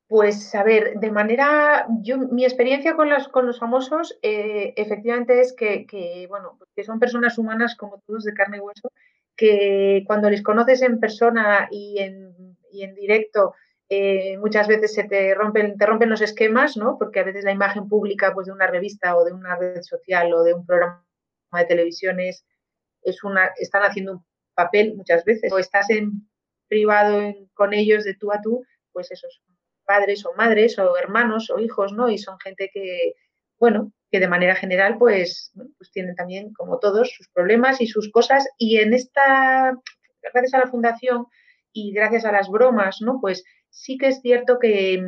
Pues 0.08 0.54
a 0.54 0.62
ver, 0.62 0.94
de 0.98 1.10
manera, 1.10 1.86
yo, 2.00 2.16
mi 2.16 2.44
experiencia 2.44 2.96
con 2.96 3.10
los, 3.10 3.28
con 3.28 3.44
los 3.44 3.58
famosos 3.58 4.16
eh, 4.22 4.72
efectivamente 4.76 5.40
es 5.40 5.52
que, 5.52 6.26
bueno, 6.30 6.58
que 6.74 6.84
son 6.84 6.98
personas 6.98 7.36
humanas 7.38 7.74
como 7.76 8.00
todos 8.06 8.24
de 8.24 8.32
carne 8.32 8.58
y 8.58 8.60
hueso, 8.60 8.90
que 9.36 10.04
cuando 10.06 10.30
les 10.30 10.42
conoces 10.42 10.80
en 10.82 11.00
persona 11.00 11.68
y 11.70 11.98
en, 11.98 12.56
y 12.70 12.84
en 12.84 12.94
directo, 12.94 13.54
eh, 13.88 14.36
muchas 14.38 14.66
veces 14.66 14.94
se 14.94 15.04
te 15.04 15.34
rompen, 15.34 15.78
te 15.78 15.86
rompen 15.86 16.10
los 16.10 16.20
esquemas, 16.20 16.76
¿no? 16.76 16.96
Porque 16.98 17.20
a 17.20 17.24
veces 17.24 17.44
la 17.44 17.52
imagen 17.52 17.88
pública 17.88 18.34
pues, 18.34 18.46
de 18.46 18.52
una 18.52 18.66
revista 18.66 19.16
o 19.16 19.24
de 19.24 19.32
una 19.32 19.56
red 19.56 19.82
social 19.82 20.32
o 20.34 20.42
de 20.42 20.54
un 20.54 20.66
programa 20.66 21.04
de 21.52 21.64
televisión 21.66 22.18
es, 22.18 22.44
una, 23.22 23.52
están 23.56 23.82
haciendo 23.82 24.12
un 24.12 24.24
papel 24.54 24.94
muchas 24.96 25.24
veces, 25.24 25.52
o 25.52 25.58
estás 25.58 25.88
en 25.90 26.28
privado 26.68 27.32
con 27.54 27.72
ellos 27.72 28.02
de 28.02 28.14
tú 28.14 28.32
a 28.32 28.40
tú, 28.42 28.64
pues 28.92 29.12
esos 29.12 29.40
padres 29.84 30.26
o 30.26 30.34
madres 30.34 30.78
o 30.80 30.96
hermanos 30.96 31.48
o 31.50 31.60
hijos, 31.60 31.92
¿no? 31.92 32.08
Y 32.08 32.18
son 32.18 32.40
gente 32.40 32.70
que, 32.74 33.14
bueno, 33.60 33.92
que 34.10 34.18
de 34.18 34.26
manera 34.26 34.56
general, 34.56 34.98
pues, 34.98 35.52
pues 35.78 35.92
tienen 35.92 36.16
también, 36.16 36.52
como 36.54 36.80
todos, 36.80 37.12
sus 37.12 37.28
problemas 37.28 37.80
y 37.80 37.86
sus 37.86 38.10
cosas. 38.10 38.48
Y 38.58 38.78
en 38.78 38.94
esta, 38.94 39.78
gracias 40.32 40.54
a 40.54 40.58
la 40.58 40.70
fundación 40.70 41.26
y 41.72 41.92
gracias 41.92 42.24
a 42.24 42.32
las 42.32 42.48
bromas, 42.48 42.98
¿no? 43.00 43.20
Pues 43.20 43.44
sí 43.76 43.98
que 43.98 44.08
es 44.08 44.20
cierto 44.22 44.58
que, 44.58 45.04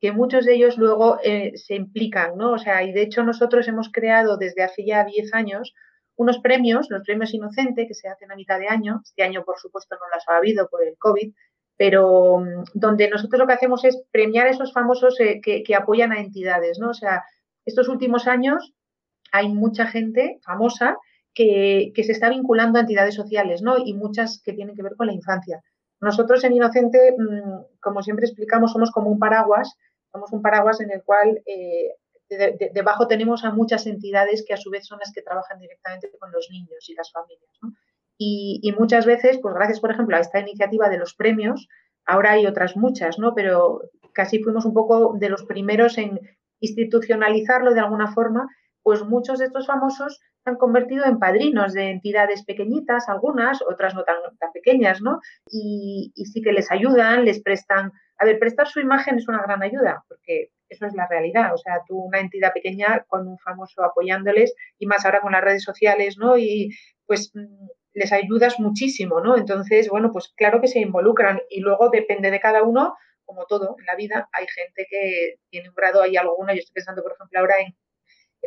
que 0.00 0.12
muchos 0.12 0.46
de 0.46 0.54
ellos 0.54 0.78
luego 0.78 1.18
eh, 1.22 1.52
se 1.56 1.74
implican, 1.74 2.36
¿no? 2.36 2.52
O 2.52 2.58
sea, 2.58 2.84
y 2.84 2.92
de 2.92 3.02
hecho 3.02 3.24
nosotros 3.24 3.66
hemos 3.66 3.90
creado 3.90 4.36
desde 4.36 4.62
hace 4.62 4.86
ya 4.86 5.04
10 5.04 5.34
años 5.34 5.74
unos 6.16 6.38
premios, 6.38 6.86
los 6.90 7.02
premios 7.02 7.34
Inocente, 7.34 7.88
que 7.88 7.94
se 7.94 8.08
hacen 8.08 8.30
a 8.30 8.36
mitad 8.36 8.60
de 8.60 8.68
año. 8.68 9.00
Este 9.04 9.24
año, 9.24 9.44
por 9.44 9.58
supuesto, 9.58 9.96
no 9.96 10.06
las 10.14 10.28
ha 10.28 10.36
habido 10.36 10.68
por 10.68 10.86
el 10.86 10.96
COVID, 10.96 11.32
pero 11.76 12.38
mm, 12.38 12.64
donde 12.74 13.10
nosotros 13.10 13.40
lo 13.40 13.46
que 13.48 13.54
hacemos 13.54 13.84
es 13.84 14.00
premiar 14.12 14.46
a 14.46 14.50
esos 14.50 14.72
famosos 14.72 15.18
eh, 15.20 15.40
que, 15.42 15.74
apoyan 15.74 16.12
a 16.12 16.20
entidades, 16.20 16.78
¿no? 16.78 16.90
O 16.90 16.94
sea, 16.94 17.24
estos 17.64 17.88
últimos 17.88 18.28
años 18.28 18.72
hay 19.32 19.48
mucha 19.48 19.86
gente 19.86 20.38
famosa 20.44 20.98
que, 21.34 21.92
se 21.96 22.12
está 22.12 22.30
vinculando 22.30 22.78
a 22.78 22.82
entidades 22.82 23.16
sociales, 23.16 23.60
¿no? 23.60 23.76
Y 23.84 23.94
muchas 23.94 24.40
que 24.44 24.52
tienen 24.52 24.76
que 24.76 24.84
ver 24.84 24.94
con 24.96 25.08
la 25.08 25.14
infancia. 25.14 25.60
Nosotros 26.04 26.44
en 26.44 26.52
Inocente, 26.52 27.14
mm, 27.16 27.80
como 27.80 28.02
siempre 28.02 28.26
explicamos, 28.26 28.72
somos 28.72 28.90
como 28.90 29.10
un 29.10 29.18
paraguas, 29.18 29.76
somos 30.12 30.30
un 30.32 30.42
paraguas 30.42 30.80
en 30.80 30.90
el 30.90 31.02
cual 31.02 31.42
eh, 31.46 31.94
debajo 32.72 33.06
tenemos 33.06 33.44
a 33.44 33.50
muchas 33.50 33.86
entidades 33.86 34.44
que 34.46 34.54
a 34.54 34.58
su 34.58 34.70
vez 34.70 34.86
son 34.86 34.98
las 34.98 35.12
que 35.12 35.22
trabajan 35.22 35.58
directamente 35.58 36.10
con 36.18 36.30
los 36.30 36.48
niños 36.50 36.88
y 36.88 36.94
las 36.94 37.10
familias. 37.10 37.50
Y, 38.18 38.72
muchas 38.78 39.06
veces, 39.06 39.38
pues 39.42 39.54
gracias, 39.54 39.80
por 39.80 39.90
ejemplo, 39.90 40.16
a 40.16 40.20
esta 40.20 40.40
iniciativa 40.40 40.88
de 40.88 40.98
los 40.98 41.14
premios, 41.14 41.68
ahora 42.06 42.32
hay 42.32 42.46
otras 42.46 42.76
muchas, 42.76 43.18
¿no? 43.18 43.34
Pero 43.34 43.82
casi 44.12 44.42
fuimos 44.42 44.64
un 44.64 44.74
poco 44.74 45.14
de 45.18 45.28
los 45.28 45.44
primeros 45.44 45.98
en 45.98 46.20
institucionalizarlo 46.60 47.74
de 47.74 47.80
alguna 47.80 48.12
forma, 48.12 48.46
pues 48.84 49.02
muchos 49.02 49.40
de 49.40 49.46
estos 49.46 49.66
famosos 49.66 50.20
se 50.44 50.50
han 50.50 50.56
convertido 50.56 51.06
en 51.06 51.18
padrinos 51.18 51.72
de 51.72 51.90
entidades 51.90 52.44
pequeñitas, 52.44 53.08
algunas, 53.08 53.62
otras 53.62 53.94
no 53.94 54.04
tan, 54.04 54.18
pequeñas, 54.52 55.00
¿no? 55.00 55.20
Y, 55.50 56.12
y 56.14 56.26
sí 56.26 56.42
que 56.42 56.52
les 56.52 56.70
ayudan, 56.70 57.24
les 57.24 57.42
prestan. 57.42 57.92
A 58.18 58.26
ver, 58.26 58.38
prestar 58.38 58.68
su 58.68 58.78
imagen 58.78 59.16
es 59.16 59.26
una 59.26 59.42
gran 59.42 59.62
ayuda, 59.62 60.04
porque 60.06 60.50
eso 60.68 60.86
es 60.86 60.94
la 60.94 61.08
realidad. 61.08 61.54
O 61.54 61.56
sea, 61.56 61.80
tú 61.88 61.96
una 61.96 62.20
entidad 62.20 62.52
pequeña 62.52 63.04
con 63.08 63.26
un 63.26 63.38
famoso 63.38 63.82
apoyándoles 63.82 64.54
y 64.78 64.86
más 64.86 65.04
ahora 65.04 65.22
con 65.22 65.32
las 65.32 65.42
redes 65.42 65.64
sociales, 65.64 66.16
¿no? 66.18 66.36
Y 66.36 66.70
pues 67.06 67.32
mm, 67.34 67.66
les 67.94 68.12
ayudas 68.12 68.60
muchísimo, 68.60 69.20
¿no? 69.20 69.36
Entonces, 69.36 69.88
bueno, 69.88 70.10
pues 70.12 70.32
claro 70.36 70.60
que 70.60 70.68
se 70.68 70.80
involucran 70.80 71.40
y 71.48 71.60
luego 71.60 71.88
depende 71.88 72.30
de 72.30 72.40
cada 72.40 72.62
uno, 72.62 72.94
como 73.24 73.46
todo 73.46 73.76
en 73.78 73.86
la 73.86 73.96
vida, 73.96 74.28
hay 74.32 74.46
gente 74.48 74.86
que 74.90 75.36
tiene 75.48 75.70
un 75.70 75.74
grado, 75.74 76.02
hay 76.02 76.16
alguna, 76.16 76.52
yo 76.52 76.58
estoy 76.58 76.74
pensando, 76.74 77.02
por 77.02 77.12
ejemplo, 77.12 77.40
ahora 77.40 77.54
en, 77.60 77.74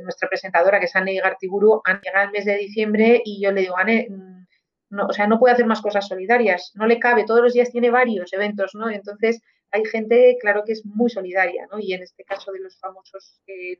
nuestra 0.03 0.30
presentadora, 0.30 0.80
que 0.80 0.86
es 0.86 0.95
Anne 0.95 1.19
Gartiburu, 1.22 1.82
han 1.86 2.02
llegado 2.02 2.26
el 2.26 2.32
mes 2.32 2.45
de 2.45 2.57
diciembre 2.57 3.22
y 3.24 3.41
yo 3.41 3.52
le 3.52 3.61
digo, 3.61 3.78
Anne, 3.78 4.07
mm, 4.10 4.45
no, 4.90 5.07
o 5.07 5.14
sea, 5.14 5.28
no 5.28 5.40
puede 5.40 5.53
hacer 5.53 5.65
más 5.65 5.82
cosas 5.82 6.07
solidarias, 6.07 6.72
no 6.76 6.88
le 6.88 6.99
cabe, 6.99 7.26
todos 7.26 7.41
los 7.41 7.53
días 7.53 7.72
tiene 7.72 7.90
varios 7.90 8.32
eventos, 8.34 8.74
¿no? 8.74 8.90
Entonces, 8.90 9.41
hay 9.72 9.84
gente, 9.86 10.38
claro 10.40 10.64
que 10.65 10.74
es 10.74 10.86
muy 10.86 11.10
solidaria, 11.10 11.68
¿no? 11.72 11.80
Y 11.80 11.94
en 11.94 12.03
este 12.03 12.24
caso 12.24 12.52
de 12.52 12.60
los 12.60 12.80
famosos 12.80 13.41
que, 13.45 13.78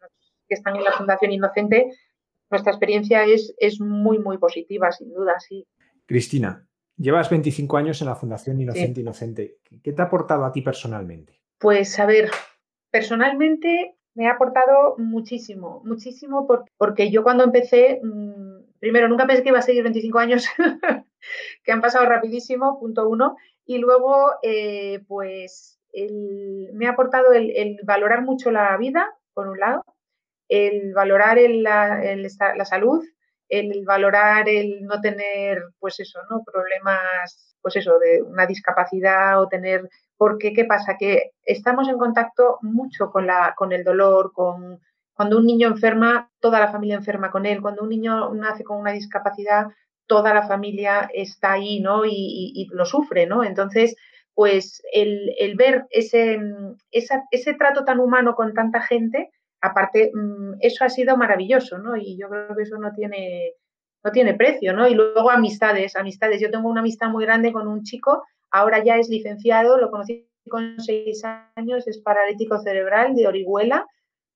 están 0.50 0.78
en 0.78 0.84
la 0.84 0.94
Fundación 0.94 1.32
Inocente, 1.32 1.92
nuestra 2.50 2.72
experiencia 2.72 3.26
es, 3.26 3.54
es 3.58 3.82
muy, 3.82 4.20
muy 4.20 4.38
positiva, 4.38 4.92
sin 4.94 5.14
duda, 5.14 5.38
sí. 5.40 5.68
Cristina, 6.06 6.66
llevas 6.96 7.30
25 7.30 7.76
años 7.76 8.02
en 8.02 8.08
la 8.08 8.16
Fundación 8.16 8.62
Inocente 8.62 9.02
Inocente. 9.02 9.58
¿Qué 9.84 9.92
te 9.92 10.02
ha 10.02 10.06
aportado 10.06 10.46
a 10.46 10.52
ti 10.54 10.62
personalmente? 10.62 11.42
Pues, 11.60 12.00
a 12.00 12.06
ver, 12.06 12.32
personalmente 12.92 13.98
me 14.18 14.28
ha 14.28 14.32
aportado 14.32 14.96
muchísimo, 14.98 15.82
muchísimo, 15.86 16.48
porque 16.78 17.12
yo 17.12 17.22
cuando 17.22 17.44
empecé, 17.44 18.02
mm, 18.04 18.80
primero, 18.80 19.08
nunca 19.08 19.28
pensé 19.28 19.44
que 19.44 19.50
iba 19.50 19.60
a 19.60 19.62
seguir 19.62 19.84
25 19.84 20.18
años, 20.18 20.48
que 21.64 21.72
han 21.72 21.82
pasado 21.82 22.08
rapidísimo, 22.08 22.80
punto 22.80 23.08
uno, 23.08 23.38
y 23.64 23.78
luego, 23.78 24.32
eh, 24.42 25.04
pues 25.08 25.80
me 26.74 26.88
ha 26.88 26.92
aportado 26.92 27.32
el, 27.32 27.80
valorar 27.84 28.24
mucho 28.24 28.50
la 28.50 28.76
vida, 28.78 29.08
por 29.36 29.50
un 29.50 29.60
lado, 29.60 29.84
el 30.50 30.94
valorar 30.96 31.38
la, 31.38 32.02
la, 32.56 32.66
salud, 32.66 33.04
el 33.50 33.86
valorar 33.86 34.50
el 34.50 34.82
no 34.82 35.00
tener, 35.00 35.62
pues 35.80 36.00
eso, 36.00 36.20
¿no? 36.30 36.44
Problemas, 36.44 37.47
pues 37.68 37.76
eso, 37.76 38.00
de 38.00 38.22
una 38.22 38.46
discapacidad 38.46 39.42
o 39.42 39.50
tener, 39.50 39.90
porque 40.16 40.54
¿qué 40.54 40.64
pasa? 40.64 40.96
Que 40.98 41.32
estamos 41.44 41.90
en 41.90 41.98
contacto 41.98 42.60
mucho 42.62 43.12
con, 43.12 43.28
la, 43.28 43.56
con 43.58 43.74
el 43.74 43.84
dolor, 43.84 44.32
con 44.32 44.80
cuando 45.14 45.38
un 45.38 45.46
niño 45.46 45.68
enferma, 45.68 46.32
toda 46.40 46.62
la 46.62 46.72
familia 46.72 46.96
enferma 46.96 47.30
con 47.30 47.46
él, 47.46 47.62
cuando 47.62 47.84
un 47.84 47.90
niño 47.90 48.34
nace 48.36 48.64
con 48.64 48.80
una 48.80 48.94
discapacidad, 48.94 49.66
toda 50.06 50.34
la 50.34 50.48
familia 50.48 51.10
está 51.14 51.54
ahí, 51.54 51.82
¿no? 51.82 52.04
Y, 52.06 52.70
lo 52.72 52.86
sufre, 52.86 53.26
¿no? 53.26 53.44
Entonces, 53.44 53.98
pues 54.34 54.82
el, 54.94 55.56
ver 55.58 55.88
ese, 55.90 56.40
ese 56.92 57.54
trato 57.56 57.84
tan 57.84 58.00
humano 58.00 58.34
con 58.34 58.54
tanta 58.54 58.82
gente, 58.82 59.32
aparte, 59.60 60.12
mm, 60.14 60.54
eso 60.62 60.86
ha 60.86 60.90
sido 60.90 61.18
maravilloso, 61.18 61.80
¿no? 61.80 61.98
Y 61.98 62.18
yo 62.18 62.30
creo 62.30 62.56
que 62.56 62.64
eso 62.64 62.78
no 62.78 62.94
tiene, 62.94 63.56
no 64.04 64.12
tiene 64.12 64.34
precio, 64.34 64.74
¿no? 64.74 64.88
Y 64.88 64.94
luego 64.94 65.30
amistades, 65.30 65.96
amistades. 65.96 66.42
Yo 66.42 66.52
tengo 66.52 66.70
una 66.70 66.82
amistad 66.82 67.10
muy 67.10 67.26
grande 67.26 67.52
con 67.52 67.68
un 67.68 67.84
chico, 67.84 68.24
ahora 68.52 68.84
ya 68.84 68.98
es 68.98 69.10
licenciado, 69.10 69.78
lo 69.78 69.92
conocí 69.92 70.28
con 70.48 70.80
seis 70.80 71.24
años 71.56 71.88
es 71.88 72.00
paralítico 72.00 72.58
cerebral 72.60 73.16
de 73.16 73.28
Orihuela, 73.28 73.86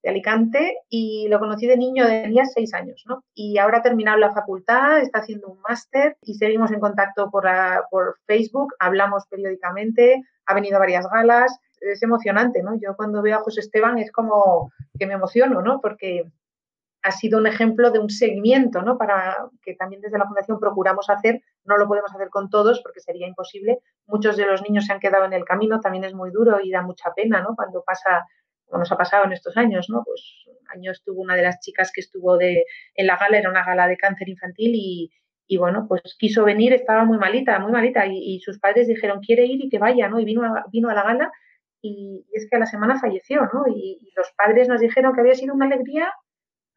de 0.03 0.09
Alicante, 0.09 0.77
y 0.89 1.27
lo 1.29 1.39
conocí 1.39 1.67
de 1.67 1.77
niño, 1.77 2.05
tenía 2.07 2.45
seis 2.45 2.73
años, 2.73 3.03
¿no? 3.07 3.23
Y 3.35 3.57
ahora 3.59 3.79
ha 3.79 3.83
terminado 3.83 4.17
la 4.17 4.33
facultad, 4.33 4.99
está 4.99 5.19
haciendo 5.19 5.47
un 5.47 5.61
máster 5.61 6.17
y 6.23 6.33
seguimos 6.33 6.71
en 6.71 6.79
contacto 6.79 7.29
por, 7.29 7.47
por 7.89 8.17
Facebook, 8.25 8.73
hablamos 8.79 9.27
periódicamente, 9.27 10.23
ha 10.47 10.53
venido 10.53 10.77
a 10.77 10.79
varias 10.79 11.07
galas, 11.07 11.57
es 11.81 12.01
emocionante, 12.01 12.63
¿no? 12.63 12.79
Yo 12.79 12.95
cuando 12.95 13.21
veo 13.21 13.37
a 13.37 13.41
José 13.41 13.59
Esteban 13.61 13.99
es 13.99 14.11
como 14.11 14.71
que 14.97 15.05
me 15.05 15.13
emociono, 15.13 15.61
¿no? 15.61 15.79
Porque 15.79 16.25
ha 17.03 17.11
sido 17.11 17.39
un 17.39 17.47
ejemplo 17.47 17.91
de 17.91 17.99
un 17.99 18.09
seguimiento, 18.09 18.81
¿no? 18.81 18.97
Para 18.97 19.49
que 19.63 19.73
también 19.75 20.01
desde 20.01 20.17
la 20.17 20.25
Fundación 20.25 20.59
procuramos 20.59 21.09
hacer, 21.09 21.41
no 21.65 21.77
lo 21.77 21.87
podemos 21.87 22.13
hacer 22.13 22.29
con 22.29 22.49
todos 22.49 22.81
porque 22.81 22.99
sería 22.99 23.27
imposible. 23.27 23.79
Muchos 24.05 24.37
de 24.37 24.45
los 24.45 24.61
niños 24.61 24.85
se 24.85 24.93
han 24.93 24.99
quedado 24.99 25.25
en 25.25 25.33
el 25.33 25.45
camino, 25.45 25.79
también 25.79 26.03
es 26.03 26.13
muy 26.13 26.31
duro 26.31 26.59
y 26.61 26.71
da 26.71 26.81
mucha 26.81 27.11
pena, 27.15 27.41
¿no? 27.41 27.55
Cuando 27.55 27.83
pasa, 27.83 28.25
como 28.65 28.79
nos 28.79 28.91
ha 28.91 28.97
pasado 28.97 29.25
en 29.25 29.33
estos 29.33 29.57
años, 29.57 29.87
¿no? 29.89 30.03
Pues 30.05 30.45
año 30.73 30.91
estuvo 30.91 31.21
una 31.21 31.35
de 31.35 31.41
las 31.41 31.59
chicas 31.59 31.91
que 31.93 32.01
estuvo 32.01 32.37
de, 32.37 32.65
en 32.95 33.07
la 33.07 33.17
gala, 33.17 33.37
era 33.37 33.49
una 33.49 33.65
gala 33.65 33.87
de 33.87 33.97
cáncer 33.97 34.29
infantil 34.29 34.71
y, 34.75 35.11
y 35.47 35.57
bueno, 35.57 35.85
pues 35.87 36.01
quiso 36.19 36.43
venir, 36.45 36.71
estaba 36.73 37.03
muy 37.03 37.17
malita, 37.17 37.57
muy 37.59 37.71
malita 37.71 38.05
y, 38.05 38.39
sus 38.41 38.59
padres 38.59 38.87
dijeron, 38.87 39.21
quiere 39.21 39.45
ir 39.45 39.65
y 39.65 39.69
que 39.69 39.79
vaya, 39.79 40.07
¿no? 40.07 40.19
Y 40.19 40.25
vino 40.25 40.43
a, 40.43 40.65
vino 40.71 40.89
a 40.89 40.93
la 40.93 41.03
gala 41.03 41.31
y, 41.81 42.25
es 42.31 42.47
que 42.49 42.57
a 42.57 42.59
la 42.59 42.67
semana 42.67 42.99
falleció, 42.99 43.49
¿no? 43.53 43.65
y 43.67 44.11
los 44.15 44.31
padres 44.37 44.67
nos 44.67 44.79
dijeron 44.79 45.13
que 45.13 45.21
había 45.21 45.33
sido 45.33 45.55
una 45.55 45.65
alegría 45.65 46.13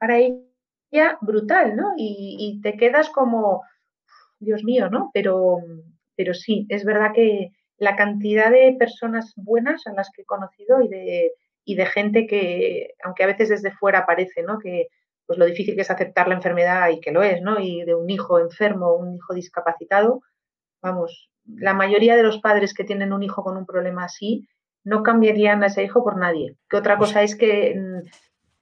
para 0.05 0.19
ella 0.19 1.17
brutal, 1.23 1.77
¿no? 1.77 1.95
Y, 1.97 2.61
te 2.63 2.77
quedas 2.77 3.09
como, 3.09 3.63
Dios 4.39 4.63
mío, 4.63 4.91
¿no? 4.91 5.11
Pero, 5.15 5.57
pero 6.15 6.35
sí, 6.35 6.67
es 6.69 6.85
verdad 6.85 7.13
que 7.15 7.53
la 7.79 7.97
cantidad 7.97 8.51
de 8.51 8.77
personas 8.79 9.33
buenas 9.37 9.87
a 9.87 9.95
las 9.95 10.11
que 10.15 10.23
he 10.23 10.27
conocido 10.27 10.83
y 10.83 10.89
de, 10.89 11.33
y 11.65 11.75
de 11.75 11.87
gente 11.87 12.27
que, 12.27 12.91
aunque 13.03 13.25
a 13.25 13.29
veces 13.29 13.49
desde 13.49 13.73
fuera 13.73 14.05
parece, 14.05 14.43
¿no? 14.43 14.59
Que 14.59 14.89
pues 15.25 15.39
lo 15.39 15.47
difícil 15.47 15.75
que 15.75 15.81
es 15.81 15.91
aceptar 15.91 16.29
la 16.29 16.35
enfermedad 16.35 16.91
y 16.91 17.01
que 17.01 17.11
lo 17.11 17.23
es, 17.23 17.41
¿no? 17.41 17.59
Y 17.61 17.83
de 17.85 17.95
un 17.95 18.11
hijo 18.11 18.39
enfermo, 18.39 18.95
un 18.95 19.15
hijo 19.15 19.33
discapacitado, 19.33 20.21
vamos, 20.83 21.31
la 21.47 21.73
mayoría 21.73 22.15
de 22.15 22.25
los 22.25 22.41
padres 22.41 22.75
que 22.75 22.85
tienen 22.85 23.15
un 23.15 23.23
hijo 23.23 23.43
con 23.43 23.57
un 23.57 23.65
problema 23.65 24.05
así 24.05 24.47
no 24.85 25.03
cambiarían 25.03 25.63
a 25.63 25.69
ese 25.69 25.83
hijo 25.83 26.05
por 26.05 26.19
nadie. 26.19 26.59
Que 26.69 26.77
otra 26.77 26.99
cosa 26.99 27.23
es 27.23 27.37
que 27.37 27.75
mm, 27.75 28.03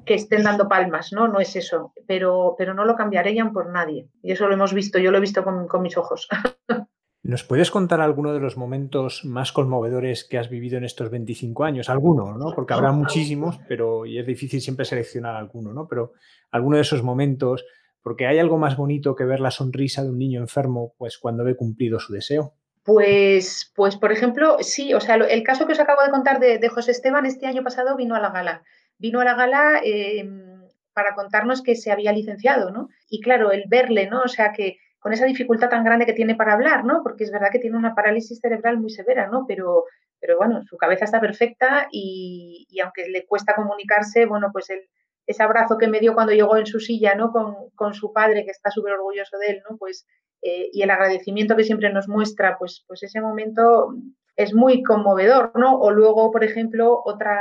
que 0.04 0.14
estén 0.14 0.42
dando 0.42 0.68
palmas, 0.68 1.12
¿no? 1.12 1.28
No 1.28 1.40
es 1.40 1.54
eso, 1.56 1.92
pero, 2.06 2.54
pero 2.58 2.74
no 2.74 2.84
lo 2.84 2.96
cambiarían 2.96 3.52
por 3.52 3.70
nadie. 3.70 4.08
Y 4.22 4.32
eso 4.32 4.48
lo 4.48 4.54
hemos 4.54 4.74
visto, 4.74 4.98
yo 4.98 5.10
lo 5.10 5.18
he 5.18 5.20
visto 5.20 5.44
con, 5.44 5.82
mis 5.82 5.96
ojos. 5.96 6.28
¿Nos 7.24 7.44
puedes 7.44 7.70
contar 7.70 8.00
alguno 8.00 8.32
de 8.32 8.40
los 8.40 8.56
momentos 8.56 9.24
más 9.24 9.52
conmovedores 9.52 10.24
que 10.24 10.38
has 10.38 10.50
vivido 10.50 10.76
en 10.76 10.84
estos 10.84 11.08
25 11.08 11.62
años? 11.62 11.88
Alguno, 11.88 12.36
¿no? 12.36 12.52
Porque 12.52 12.74
habrá 12.74 12.90
muchísimos, 12.90 13.60
pero 13.68 14.06
y 14.06 14.18
es 14.18 14.26
difícil 14.26 14.60
siempre 14.60 14.84
seleccionar 14.84 15.36
alguno, 15.36 15.72
¿no? 15.72 15.86
Pero 15.86 16.14
alguno 16.50 16.76
de 16.76 16.82
esos 16.82 17.04
momentos, 17.04 17.64
porque 18.02 18.26
hay 18.26 18.40
algo 18.40 18.58
más 18.58 18.76
bonito 18.76 19.14
que 19.14 19.24
ver 19.24 19.38
la 19.38 19.52
sonrisa 19.52 20.02
de 20.02 20.10
un 20.10 20.18
niño 20.18 20.40
enfermo, 20.40 20.94
pues 20.98 21.16
cuando 21.16 21.44
ve 21.44 21.54
cumplido 21.54 22.00
su 22.00 22.12
deseo. 22.12 22.54
Pues, 22.82 23.72
pues 23.76 23.94
por 23.94 24.10
ejemplo, 24.10 24.56
sí, 24.58 24.92
o 24.92 24.98
sea, 24.98 25.14
el 25.14 25.44
caso 25.44 25.68
que 25.68 25.74
os 25.74 25.80
acabo 25.80 26.02
de 26.02 26.10
contar 26.10 26.40
de, 26.40 26.58
de 26.58 26.68
José 26.68 26.90
Esteban 26.90 27.24
este 27.24 27.46
año 27.46 27.62
pasado 27.62 27.96
vino 27.96 28.16
a 28.16 28.20
la 28.20 28.30
gala 28.30 28.64
vino 29.02 29.20
a 29.20 29.24
la 29.24 29.34
gala 29.34 29.80
em, 29.82 30.62
para 30.94 31.14
contarnos 31.14 31.62
que 31.62 31.74
se 31.74 31.90
había 31.90 32.12
licenciado, 32.12 32.70
¿no? 32.70 32.88
Y 33.10 33.20
claro, 33.20 33.50
el 33.50 33.64
verle, 33.68 34.06
¿no? 34.06 34.22
O 34.22 34.28
sea, 34.28 34.52
que 34.52 34.78
con 35.00 35.12
esa 35.12 35.26
dificultad 35.26 35.68
tan 35.68 35.84
grande 35.84 36.06
que 36.06 36.12
tiene 36.12 36.36
para 36.36 36.52
hablar, 36.52 36.84
¿no? 36.84 37.02
Porque 37.02 37.24
es 37.24 37.32
verdad 37.32 37.48
que 37.50 37.58
tiene 37.58 37.76
una 37.76 37.96
parálisis 37.96 38.38
cerebral 38.40 38.78
muy 38.78 38.90
severa, 38.90 39.26
¿no? 39.26 39.44
Pero, 39.48 39.84
pero 40.20 40.36
bueno, 40.38 40.62
su 40.62 40.76
cabeza 40.76 41.04
está 41.04 41.20
perfecta 41.20 41.88
y, 41.90 42.68
aunque 42.82 43.08
le 43.08 43.26
cuesta 43.26 43.54
comunicarse, 43.56 44.24
bueno, 44.26 44.50
pues 44.52 44.70
el, 44.70 44.88
ese 45.26 45.42
abrazo 45.42 45.76
que 45.78 45.88
me 45.88 45.98
dio 45.98 46.14
cuando 46.14 46.32
llegó 46.32 46.56
en 46.56 46.66
su 46.66 46.78
silla, 46.78 47.16
¿no? 47.16 47.32
Con, 47.74 47.94
su 47.94 48.12
padre, 48.12 48.44
que 48.44 48.52
está 48.52 48.70
súper 48.70 48.92
orgulloso 48.92 49.36
de 49.38 49.46
él, 49.48 49.62
¿no? 49.68 49.76
Pues, 49.76 50.06
eh, 50.42 50.68
y 50.72 50.82
el 50.82 50.90
agradecimiento 50.90 51.56
que 51.56 51.64
siempre 51.64 51.92
nos 51.92 52.06
muestra, 52.06 52.56
pues, 52.56 52.84
pues 52.86 53.02
ese 53.02 53.20
momento 53.20 53.94
es 54.36 54.54
muy 54.54 54.84
conmovedor, 54.84 55.50
¿no? 55.56 55.76
O 55.80 55.90
luego, 55.90 56.30
por 56.30 56.44
ejemplo, 56.44 57.02
otra 57.04 57.40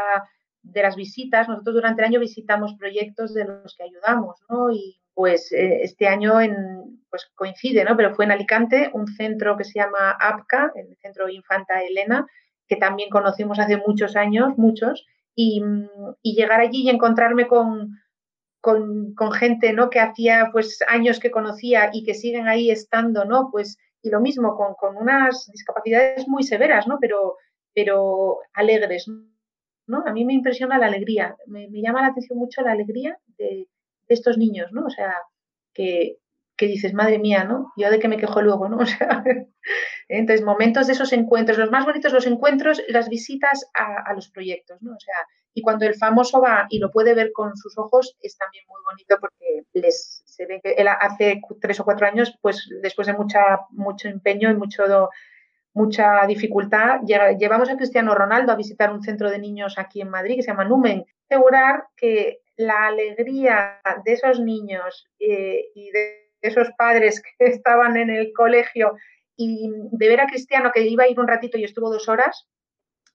de 0.64 0.82
las 0.84 0.96
visitas, 0.96 1.48
nosotros 1.48 1.76
durante 1.76 2.02
el 2.02 2.10
año 2.10 2.20
visitamos 2.20 2.76
proyectos 2.76 3.34
de 3.34 3.46
los 3.46 3.76
que 3.76 3.84
ayudamos, 3.84 4.40
¿no? 4.50 4.72
Y 4.72 5.00
pues 5.14 5.52
eh, 5.52 5.82
este 5.84 6.08
año 6.08 6.40
en, 6.40 7.02
pues 7.10 7.30
coincide, 7.36 7.84
¿no? 7.84 7.98
Pero 7.98 8.16
fue 8.16 8.26
en 8.26 8.32
Alicante 8.32 8.90
un 8.94 9.08
centro 9.08 9.58
que 9.58 9.64
se 9.64 9.80
llama 9.80 10.12
APCA, 10.20 10.72
el 10.76 10.96
Centro 10.98 11.30
Infanta 11.30 11.82
Elena, 11.82 12.28
que 12.68 12.76
también 12.78 13.10
conocimos 13.10 13.60
hace 13.60 13.78
muchos 13.78 14.16
años, 14.16 14.58
muchos, 14.58 15.06
y, 15.36 15.62
llegar 16.24 16.62
allí 16.62 16.84
y 16.84 16.90
encontrarme 16.90 17.48
con, 17.48 17.98
con, 18.62 19.32
gente, 19.34 19.74
¿no? 19.74 19.90
Que 19.90 20.00
hacía 20.00 20.50
pues 20.52 20.80
años 20.88 21.20
que 21.20 21.32
conocía 21.32 21.90
y 21.92 22.04
que 22.04 22.14
siguen 22.14 22.48
ahí 22.48 22.72
estando, 22.72 23.26
¿no? 23.26 23.50
Pues 23.52 23.78
y 24.02 24.10
lo 24.10 24.20
mismo 24.20 24.56
con, 24.56 24.74
con 24.76 24.98
unas 24.98 25.50
discapacidades 25.52 26.28
muy 26.28 26.44
severas, 26.44 26.88
¿no? 26.88 26.98
Pero, 27.00 27.36
pero 27.74 28.40
alegres, 28.54 29.08
a 30.06 30.14
mí 30.14 30.26
me 30.26 30.34
impresiona 30.34 30.78
la 30.78 30.88
alegría, 30.88 31.36
me, 31.48 31.68
llama 31.72 32.02
la 32.02 32.08
atención 32.08 32.40
mucho 32.40 32.62
la 32.62 32.72
alegría 32.72 33.18
de, 33.38 33.68
estos 34.08 34.38
niños, 34.38 34.72
¿no? 34.74 34.86
O 34.86 34.90
sea, 34.90 35.16
que, 35.74 36.18
dices, 36.60 36.94
madre 36.94 37.18
mía, 37.18 37.44
¿no? 37.46 37.72
Yo 37.78 37.90
de 37.90 38.00
qué 38.00 38.08
me 38.08 38.18
quejo 38.18 38.42
luego, 38.42 38.68
¿no? 38.70 38.78
O 38.82 38.86
sea, 38.86 39.24
entonces, 40.10 40.46
momentos 40.46 40.88
de 40.88 40.94
esos 40.94 41.14
encuentros, 41.14 41.58
los 41.58 41.72
más 41.72 41.86
bonitos, 41.86 42.12
los 42.12 42.28
encuentros, 42.28 42.82
las 42.90 43.08
visitas 43.10 43.70
a, 43.74 44.14
los 44.14 44.30
proyectos, 44.30 44.82
¿no? 44.82 44.92
O 44.92 45.00
sea, 45.00 45.16
y 45.54 45.62
cuando 45.62 45.86
el 45.86 45.96
famoso 45.96 46.42
va 46.42 46.68
y 46.70 46.80
lo 46.80 46.92
puede 46.92 47.14
ver 47.14 47.32
con 47.32 47.56
sus 47.56 47.78
ojos, 47.78 48.18
es 48.22 48.38
también 48.38 48.66
muy 48.68 48.82
bonito 48.84 49.18
porque 49.20 49.64
les 49.74 50.22
se 50.26 50.46
ve 50.46 50.60
que 50.62 50.72
él 50.74 50.88
hace 50.88 51.42
tres 51.62 51.80
o 51.80 51.86
cuatro 51.86 52.08
años, 52.08 52.38
pues 52.42 52.68
después 52.82 53.08
de 53.08 53.14
mucha, 53.14 53.62
mucho 53.70 54.10
empeño 54.10 54.52
y 54.52 54.56
mucho 54.56 54.84
mucha 55.73 56.26
dificultad. 56.27 57.02
Llevamos 57.06 57.69
a 57.69 57.77
Cristiano 57.77 58.15
Ronaldo 58.15 58.52
a 58.52 58.56
visitar 58.56 58.91
un 58.91 59.02
centro 59.02 59.30
de 59.30 59.39
niños 59.39 59.77
aquí 59.77 60.02
en 60.02 60.10
Madrid 60.10 60.35
que 60.35 60.43
se 60.43 60.52
llama 60.52 60.65
Numen. 60.65 61.06
Asegurar 61.30 61.85
que 61.95 62.39
la 62.57 62.88
alegría 62.88 63.81
de 64.06 64.14
esos 64.14 64.39
niños 64.39 65.07
eh, 65.19 65.65
y 65.73 65.91
de 65.91 66.31
esos 66.41 66.69
padres 66.77 67.22
que 67.39 67.45
estaban 67.45 67.98
en 67.98 68.10
el 68.10 68.34
colegio 68.34 68.93
y 69.35 69.72
de 69.91 70.07
ver 70.07 70.22
a 70.22 70.27
Cristiano 70.27 70.72
que 70.73 70.81
iba 70.81 71.06
a 71.06 71.07
ir 71.07 71.19
un 71.19 71.27
ratito 71.27 71.57
y 71.57 71.64
estuvo 71.64 71.89
dos 71.91 72.07
horas, 72.10 72.48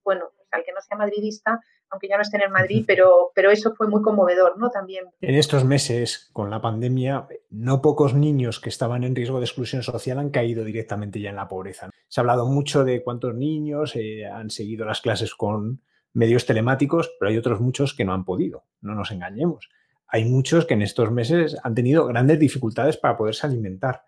bueno, 0.06 0.30
pues 0.36 0.48
al 0.52 0.64
que 0.64 0.72
no 0.72 0.80
sea 0.80 0.96
madridista, 0.96 1.60
aunque 1.90 2.08
ya 2.08 2.16
no 2.16 2.22
esté 2.22 2.42
en 2.42 2.52
Madrid, 2.52 2.84
pero, 2.86 3.32
pero 3.34 3.50
eso 3.50 3.74
fue 3.74 3.88
muy 3.88 4.02
conmovedor, 4.02 4.56
¿no? 4.56 4.70
También. 4.70 5.04
En 5.20 5.34
estos 5.34 5.64
meses, 5.64 6.30
con 6.32 6.48
la 6.48 6.62
pandemia, 6.62 7.26
no 7.50 7.82
pocos 7.82 8.14
niños 8.14 8.60
que 8.60 8.68
estaban 8.68 9.02
en 9.04 9.16
riesgo 9.16 9.38
de 9.38 9.46
exclusión 9.46 9.82
social 9.82 10.18
han 10.18 10.30
caído 10.30 10.64
directamente 10.64 11.20
ya 11.20 11.30
en 11.30 11.36
la 11.36 11.48
pobreza. 11.48 11.90
Se 12.08 12.20
ha 12.20 12.22
hablado 12.22 12.46
mucho 12.46 12.84
de 12.84 13.02
cuántos 13.02 13.34
niños 13.34 13.96
eh, 13.96 14.26
han 14.26 14.48
seguido 14.50 14.86
las 14.86 15.00
clases 15.00 15.34
con 15.34 15.82
medios 16.12 16.46
telemáticos, 16.46 17.12
pero 17.18 17.30
hay 17.30 17.36
otros 17.36 17.60
muchos 17.60 17.92
que 17.92 18.04
no 18.04 18.14
han 18.14 18.24
podido, 18.24 18.64
no 18.80 18.94
nos 18.94 19.10
engañemos. 19.10 19.68
Hay 20.06 20.24
muchos 20.24 20.66
que 20.66 20.74
en 20.74 20.82
estos 20.82 21.10
meses 21.10 21.56
han 21.64 21.74
tenido 21.74 22.06
grandes 22.06 22.38
dificultades 22.38 22.96
para 22.96 23.16
poderse 23.16 23.46
alimentar. 23.46 24.02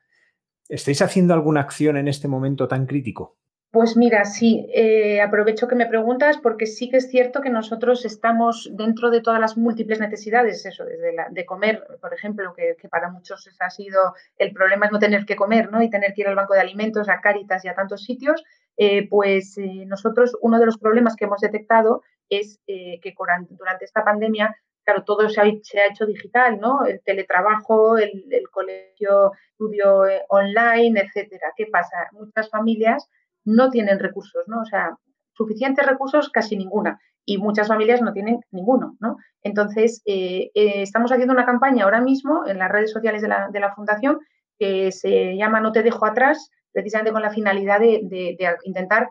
¿Estáis 0.69 1.03
haciendo 1.03 1.35
alguna 1.35 1.61
acción 1.61 1.97
en 1.97 2.07
este 2.07 2.29
momento 2.29 2.69
tan 2.69 2.87
crítico? 2.87 3.37
Pues 3.71 3.99
mira, 3.99 4.25
sí, 4.25 4.67
eh, 4.73 5.21
aprovecho 5.21 5.69
que 5.69 5.75
me 5.75 5.85
preguntas 5.85 6.39
porque 6.39 6.65
sí 6.65 6.89
que 6.89 6.97
es 6.97 7.11
cierto 7.11 7.43
que 7.43 7.51
nosotros 7.51 8.07
estamos 8.07 8.71
dentro 8.73 9.11
de 9.11 9.21
todas 9.21 9.39
las 9.41 9.59
múltiples 9.59 10.01
necesidades, 10.01 10.65
eso, 10.65 10.87
desde 10.87 11.13
la, 11.13 11.29
de 11.29 11.45
comer, 11.45 11.87
por 12.01 12.15
ejemplo, 12.15 12.55
que, 12.55 12.77
para 12.89 13.11
muchos 13.11 13.47
ha 13.61 13.69
sido 13.69 14.15
el 14.39 14.55
problema 14.55 14.87
es 14.87 14.93
no 14.93 14.99
tener 14.99 15.27
que 15.27 15.37
comer, 15.37 15.71
¿no? 15.71 15.83
Y 15.83 15.91
tener 15.91 16.15
que 16.15 16.23
ir 16.23 16.29
al 16.29 16.35
banco 16.35 16.55
de 16.55 16.61
alimentos, 16.61 17.11
a 17.11 17.21
Cáritas 17.21 17.63
y 17.67 17.69
a 17.69 17.75
tantos 17.75 18.05
sitios, 18.05 18.43
eh, 18.79 19.07
pues 19.07 19.59
eh, 19.59 19.85
nosotros 19.87 20.35
uno 20.41 20.59
de 20.59 20.65
los 20.65 20.79
problemas 20.79 21.15
que 21.15 21.27
hemos 21.27 21.43
detectado 21.43 22.03
es 22.31 22.61
que 22.67 23.15
durante 23.51 23.85
esta 23.85 24.03
pandemia, 24.03 24.57
claro, 24.85 25.05
todo 25.05 25.29
se 25.29 25.41
ha, 25.43 25.47
hecho 25.47 26.07
digital, 26.07 26.59
¿no? 26.59 26.87
El 26.87 27.03
teletrabajo, 27.03 27.99
el, 27.99 28.25
el 28.31 28.49
colegio, 28.51 29.33
estudio 29.51 30.05
online, 30.29 31.01
etcétera. 31.01 31.53
¿Qué 31.55 31.67
pasa? 31.67 32.09
Muchas 32.13 32.49
familias 32.49 33.09
no 33.49 33.71
tienen 33.71 33.99
recursos, 33.99 34.45
¿no? 34.47 34.61
O 34.61 34.65
sea, 34.67 34.97
suficientes 35.33 35.87
recursos 35.87 36.29
casi 36.29 36.57
ninguna 36.57 37.01
y 37.25 37.39
muchas 37.39 37.69
familias 37.69 38.03
no 38.03 38.13
tienen 38.13 38.41
ninguno, 38.51 38.97
¿no? 39.01 39.17
Entonces, 39.43 40.03
eh, 40.05 40.51
eh, 40.55 40.83
estamos 40.83 41.11
haciendo 41.13 41.33
una 41.33 41.47
campaña 41.47 41.85
ahora 41.85 42.01
mismo 42.01 42.47
en 42.47 42.59
las 42.59 42.71
redes 42.71 42.93
sociales 42.93 43.23
de 43.23 43.29
la, 43.61 43.75
Fundación 43.75 44.19
que 44.59 44.93
se 44.93 45.37
llama 45.37 45.61
No 45.61 45.73
te 45.73 45.83
dejo 45.83 46.05
atrás, 46.05 46.51
precisamente 46.73 47.13
con 47.13 47.23
la 47.23 47.31
finalidad 47.31 47.81
de, 47.81 48.37
intentar 48.65 49.09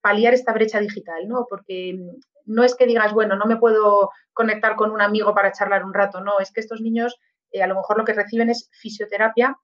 paliar 0.00 0.32
esta 0.32 0.52
brecha 0.52 0.80
digital, 0.80 1.28
¿no? 1.28 1.46
Porque 1.48 1.98
no 2.46 2.64
es 2.64 2.74
que 2.74 2.86
digas, 2.86 3.12
bueno, 3.12 3.36
no 3.36 3.44
me 3.44 3.56
puedo 3.56 4.10
conectar 4.32 4.76
con 4.76 4.90
un 4.90 5.02
amigo 5.02 5.34
para 5.34 5.52
charlar 5.52 5.84
un 5.84 5.94
rato, 5.94 6.20
no, 6.20 6.40
es 6.40 6.52
que 6.52 6.60
estos 6.60 6.80
niños 6.80 7.16
eh, 7.52 7.62
a 7.62 7.66
lo 7.66 7.74
mejor 7.74 7.98
lo 7.98 8.04
que 8.04 8.14
reciben 8.14 8.50
es 8.50 8.70
fisioterapia 8.72 9.56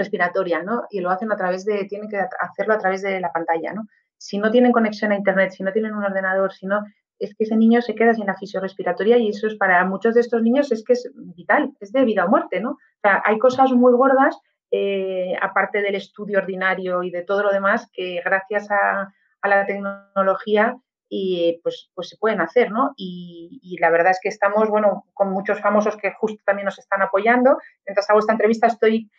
respiratoria, 0.00 0.64
¿no? 0.64 0.86
Y 0.90 1.00
lo 1.00 1.10
hacen 1.10 1.30
a 1.30 1.36
través 1.36 1.64
de, 1.64 1.84
tienen 1.84 2.08
que 2.08 2.18
hacerlo 2.18 2.74
a 2.74 2.78
través 2.78 3.02
de 3.02 3.20
la 3.20 3.30
pantalla, 3.30 3.72
¿no? 3.72 3.86
si 4.20 4.36
no 4.36 4.50
tienen 4.50 4.70
conexión 4.70 5.12
a 5.12 5.16
Internet, 5.16 5.52
si 5.52 5.62
no 5.62 5.72
tienen 5.72 5.94
un 5.94 6.04
ordenador, 6.04 6.52
si 6.52 6.66
no, 6.66 6.84
es 7.18 7.34
que 7.34 7.44
ese 7.44 7.56
niño 7.56 7.80
se 7.80 7.94
queda 7.94 8.12
sin 8.12 8.26
la 8.26 8.36
fisiorrespiratoria 8.36 9.16
y 9.16 9.30
eso 9.30 9.46
es 9.46 9.56
para 9.56 9.82
muchos 9.86 10.14
de 10.14 10.20
estos 10.20 10.42
niños 10.42 10.70
es 10.72 10.84
que 10.84 10.92
es 10.92 11.10
vital, 11.14 11.72
es 11.80 11.90
de 11.90 12.04
vida 12.04 12.26
o 12.26 12.28
muerte, 12.28 12.60
¿no? 12.60 12.72
O 12.72 13.00
sea, 13.02 13.22
hay 13.24 13.38
cosas 13.38 13.72
muy 13.72 13.92
gordas, 13.94 14.38
eh, 14.70 15.34
aparte 15.40 15.80
del 15.80 15.94
estudio 15.94 16.38
ordinario 16.38 17.02
y 17.02 17.10
de 17.10 17.22
todo 17.22 17.42
lo 17.42 17.50
demás, 17.50 17.88
que 17.92 18.20
gracias 18.22 18.70
a, 18.70 19.10
la 19.42 19.64
tecnología 19.64 20.76
y 21.08 21.58
pues, 21.62 21.90
pues 21.94 22.10
se 22.10 22.18
pueden 22.18 22.42
hacer, 22.42 22.70
¿no? 22.70 22.92
Y, 22.94 23.78
la 23.80 23.88
verdad 23.88 24.10
es 24.10 24.20
que 24.22 24.28
estamos, 24.28 24.68
bueno, 24.68 25.06
con 25.14 25.30
muchos 25.30 25.62
famosos 25.62 25.96
que 25.96 26.12
justo 26.12 26.42
también 26.44 26.66
nos 26.66 26.78
están 26.78 27.00
apoyando. 27.00 27.56
Mientras 27.86 28.10
hago 28.10 28.18
esta 28.18 28.32
entrevista 28.32 28.66
estoy 28.66 29.10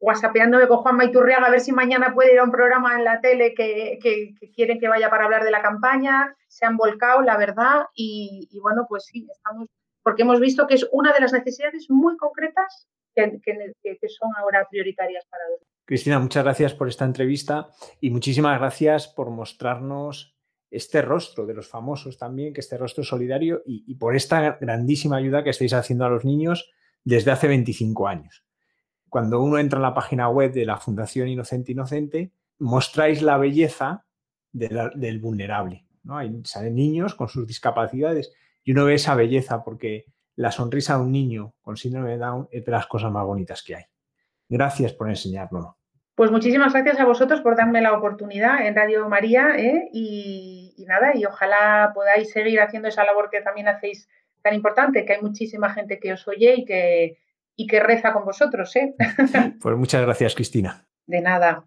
whatsappeándome 0.00 0.68
con 0.68 0.78
Juan 0.78 0.96
Maiturriaga 0.96 1.46
a 1.46 1.50
ver 1.50 1.60
si 1.60 1.72
mañana 1.72 2.14
puede 2.14 2.32
ir 2.32 2.38
a 2.38 2.44
un 2.44 2.50
programa 2.50 2.96
en 2.96 3.04
la 3.04 3.20
tele 3.20 3.54
que, 3.54 3.98
quieren 4.54 4.78
que 4.78 4.88
vaya 4.88 5.10
para 5.10 5.24
hablar 5.24 5.44
de 5.44 5.50
la 5.50 5.62
campaña, 5.62 6.34
se 6.46 6.66
han 6.66 6.76
volcado, 6.76 7.22
la 7.22 7.36
verdad, 7.36 7.86
y, 7.94 8.48
bueno, 8.62 8.86
pues 8.88 9.06
sí, 9.06 9.26
estamos, 9.30 9.68
porque 10.02 10.22
hemos 10.22 10.40
visto 10.40 10.66
que 10.66 10.74
es 10.74 10.88
una 10.92 11.12
de 11.12 11.20
las 11.20 11.32
necesidades 11.32 11.86
muy 11.88 12.16
concretas 12.16 12.88
que, 13.14 13.40
que 13.42 14.08
son 14.08 14.30
ahora 14.36 14.66
prioritarias 14.70 15.26
para 15.28 15.42
los. 15.50 15.60
Cristina, 15.84 16.18
muchas 16.18 16.44
gracias 16.44 16.74
por 16.74 16.86
esta 16.88 17.04
entrevista 17.04 17.70
y 18.00 18.10
muchísimas 18.10 18.58
gracias 18.58 19.08
por 19.08 19.30
mostrarnos 19.30 20.36
este 20.70 21.02
rostro 21.02 21.46
de 21.46 21.54
los 21.54 21.66
famosos 21.66 22.18
también, 22.18 22.52
que 22.52 22.60
este 22.60 22.76
rostro 22.76 23.02
solidario 23.02 23.62
y, 23.64 23.84
y 23.86 23.94
por 23.94 24.14
esta 24.14 24.58
grandísima 24.60 25.16
ayuda 25.16 25.42
que 25.42 25.50
estáis 25.50 25.72
haciendo 25.72 26.04
a 26.04 26.10
los 26.10 26.26
niños 26.26 26.70
desde 27.04 27.30
hace 27.30 27.48
25 27.48 28.06
años 28.06 28.47
cuando 29.08 29.40
uno 29.40 29.58
entra 29.58 29.78
en 29.78 29.82
la 29.82 29.94
página 29.94 30.28
web 30.28 30.52
de 30.52 30.64
la 30.64 30.76
Fundación 30.76 31.28
Inocente 31.28 31.72
Inocente, 31.72 32.32
mostráis 32.58 33.22
la 33.22 33.36
belleza 33.38 34.04
del 34.52 35.18
vulnerable. 35.20 35.86
¿no? 36.02 36.18
salen 36.44 36.74
niños 36.74 37.14
con 37.14 37.28
sus 37.28 37.46
discapacidades 37.46 38.32
y 38.64 38.72
uno 38.72 38.86
ve 38.86 38.94
esa 38.94 39.14
belleza 39.14 39.62
porque 39.62 40.06
la 40.36 40.52
sonrisa 40.52 40.96
de 40.96 41.02
un 41.02 41.12
niño 41.12 41.54
con 41.60 41.76
síndrome 41.76 42.12
de 42.12 42.18
Down 42.18 42.48
es 42.50 42.64
de 42.64 42.72
las 42.72 42.86
cosas 42.86 43.10
más 43.10 43.26
bonitas 43.26 43.62
que 43.62 43.76
hay. 43.76 43.84
Gracias 44.48 44.92
por 44.92 45.08
enseñárnoslo. 45.08 45.76
Pues 46.14 46.30
muchísimas 46.30 46.72
gracias 46.72 46.98
a 46.98 47.04
vosotros 47.04 47.40
por 47.42 47.56
darme 47.56 47.80
la 47.80 47.92
oportunidad 47.92 48.66
en 48.66 48.74
Radio 48.74 49.08
María 49.08 49.50
¿eh? 49.56 49.88
y, 49.92 50.74
y, 50.76 50.84
nada, 50.86 51.12
y 51.14 51.24
ojalá 51.24 51.92
podáis 51.94 52.30
seguir 52.30 52.60
haciendo 52.60 52.88
esa 52.88 53.04
labor 53.04 53.30
que 53.30 53.40
también 53.40 53.68
hacéis 53.68 54.08
tan 54.42 54.54
importante, 54.54 55.04
que 55.04 55.12
hay 55.12 55.22
muchísima 55.22 55.70
gente 55.70 56.00
que 56.00 56.12
os 56.12 56.26
oye 56.26 56.54
y 56.56 56.64
que, 56.64 57.18
y 57.58 57.66
que 57.66 57.80
reza 57.80 58.12
con 58.12 58.24
vosotros. 58.24 58.74
¿eh? 58.76 58.94
Pues 59.60 59.76
muchas 59.76 60.00
gracias, 60.02 60.34
Cristina. 60.34 60.86
De 61.06 61.20
nada. 61.20 61.64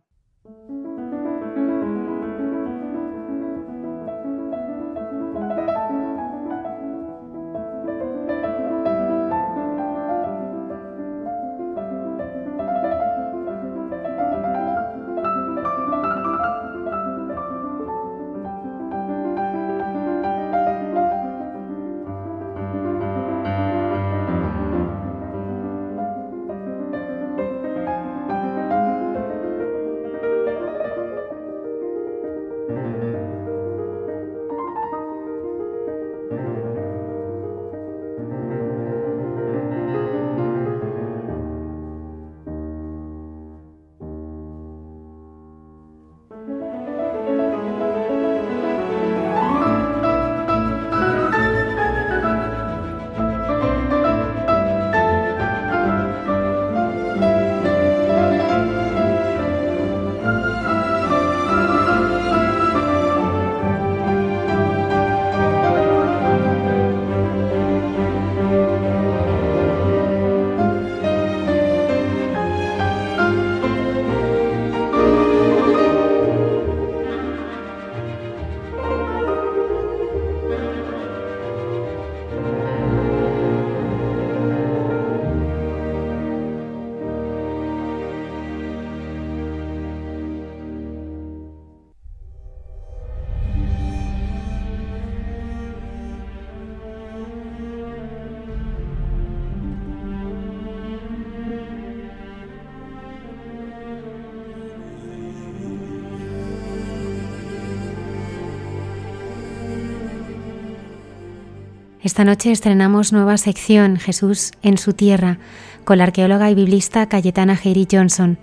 Esta 112.03 112.23
noche 112.23 112.51
estrenamos 112.51 113.13
nueva 113.13 113.37
sección 113.37 113.97
Jesús 113.97 114.53
en 114.63 114.79
su 114.79 114.93
tierra 114.93 115.37
con 115.83 115.99
la 115.99 116.05
arqueóloga 116.05 116.49
y 116.49 116.55
biblista 116.55 117.07
Cayetana 117.07 117.55
Jerry 117.55 117.87
Johnson. 117.91 118.39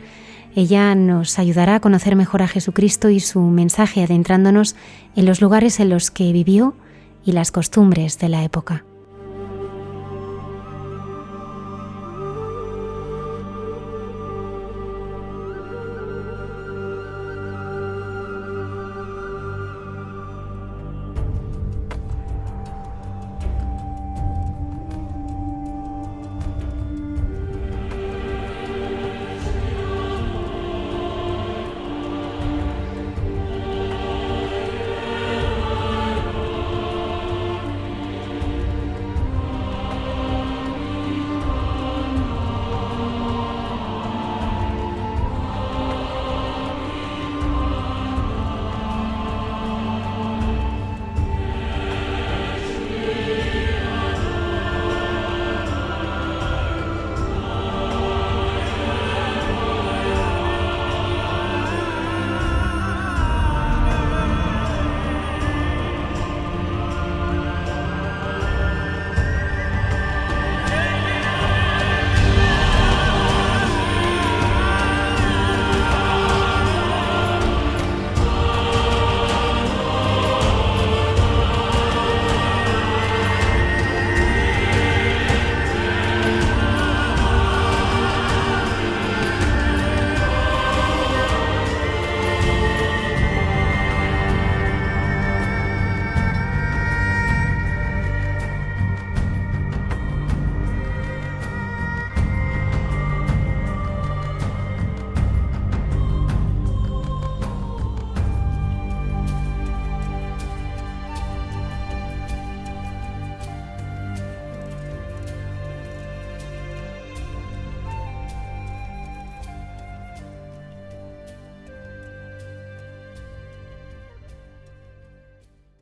Ella 0.54 0.94
nos 0.94 1.40
ayudará 1.40 1.74
a 1.74 1.80
conocer 1.80 2.14
mejor 2.14 2.42
a 2.42 2.46
Jesucristo 2.46 3.10
y 3.10 3.18
su 3.18 3.40
mensaje 3.40 4.04
adentrándonos 4.04 4.76
en 5.16 5.26
los 5.26 5.40
lugares 5.40 5.80
en 5.80 5.88
los 5.88 6.12
que 6.12 6.32
vivió 6.32 6.76
y 7.24 7.32
las 7.32 7.50
costumbres 7.50 8.20
de 8.20 8.28
la 8.28 8.44
época. 8.44 8.84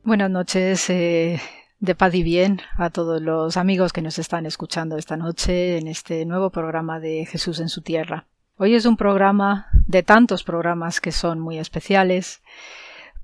Buenas 0.07 0.31
noches. 0.31 0.89
Eh, 0.89 1.41
de 1.81 1.93
paz 1.93 2.15
y 2.15 2.23
bien 2.23 2.61
a 2.77 2.91
todos 2.91 3.21
los 3.21 3.57
amigos 3.57 3.91
que 3.91 4.01
nos 4.01 4.17
están 4.19 4.45
escuchando 4.45 4.95
esta 4.95 5.17
noche 5.17 5.77
en 5.77 5.89
este 5.89 6.25
nuevo 6.25 6.49
programa 6.49 7.01
de 7.01 7.25
Jesús 7.25 7.59
en 7.59 7.67
su 7.67 7.81
tierra. 7.81 8.25
Hoy 8.55 8.75
es 8.75 8.85
un 8.85 8.95
programa 8.95 9.67
de 9.73 10.03
tantos 10.03 10.45
programas 10.45 11.01
que 11.01 11.11
son 11.11 11.41
muy 11.41 11.59
especiales 11.59 12.41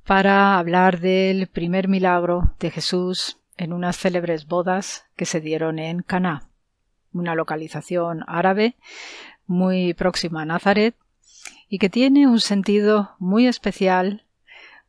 para 0.05 0.59
hablar 0.59 0.99
del 0.99 1.47
primer 1.47 1.87
milagro 1.87 2.53
de 2.59 2.69
Jesús 2.69 3.37
en 3.55 3.71
unas 3.71 3.97
célebres 3.97 4.45
bodas 4.45 5.05
que 5.15 5.25
se 5.25 5.39
dieron 5.39 5.79
en 5.79 6.01
Caná, 6.01 6.49
una 7.13 7.33
localización 7.33 8.25
árabe 8.27 8.75
muy 9.47 9.93
próxima 9.93 10.41
a 10.41 10.45
Nazaret 10.45 10.95
y 11.69 11.79
que 11.79 11.89
tiene 11.89 12.27
un 12.27 12.41
sentido 12.41 13.15
muy 13.19 13.47
especial 13.47 14.25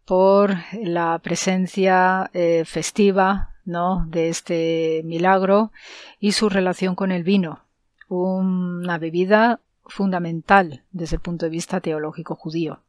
por 0.05 0.56
la 0.82 1.18
presencia 1.20 2.31
eh, 2.35 2.64
festiva 2.66 3.51
¿no? 3.64 4.06
de 4.09 4.28
este 4.28 5.02
milagro 5.05 5.72
y 6.20 6.32
su 6.32 6.48
relación 6.48 6.94
con 6.94 7.12
el 7.12 7.24
vino, 7.24 7.60
una 8.09 8.98
bebida 8.98 9.60
fundamental 9.86 10.82
desde 10.93 11.16
el 11.16 11.22
punto 11.22 11.47
de 11.47 11.51
vista 11.51 11.81
teológico 11.81 12.35
judío. 12.35 12.81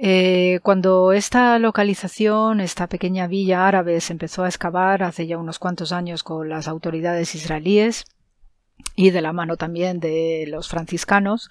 Eh, 0.00 0.60
cuando 0.62 1.12
esta 1.12 1.58
localización, 1.58 2.60
esta 2.60 2.86
pequeña 2.86 3.26
villa 3.26 3.66
árabe, 3.66 4.00
se 4.00 4.12
empezó 4.12 4.44
a 4.44 4.48
excavar 4.48 5.02
hace 5.02 5.26
ya 5.26 5.38
unos 5.38 5.58
cuantos 5.58 5.90
años 5.90 6.22
con 6.22 6.48
las 6.48 6.68
autoridades 6.68 7.34
israelíes 7.34 8.04
y 8.94 9.10
de 9.10 9.20
la 9.20 9.32
mano 9.32 9.56
también 9.56 9.98
de 9.98 10.44
los 10.48 10.68
franciscanos, 10.68 11.50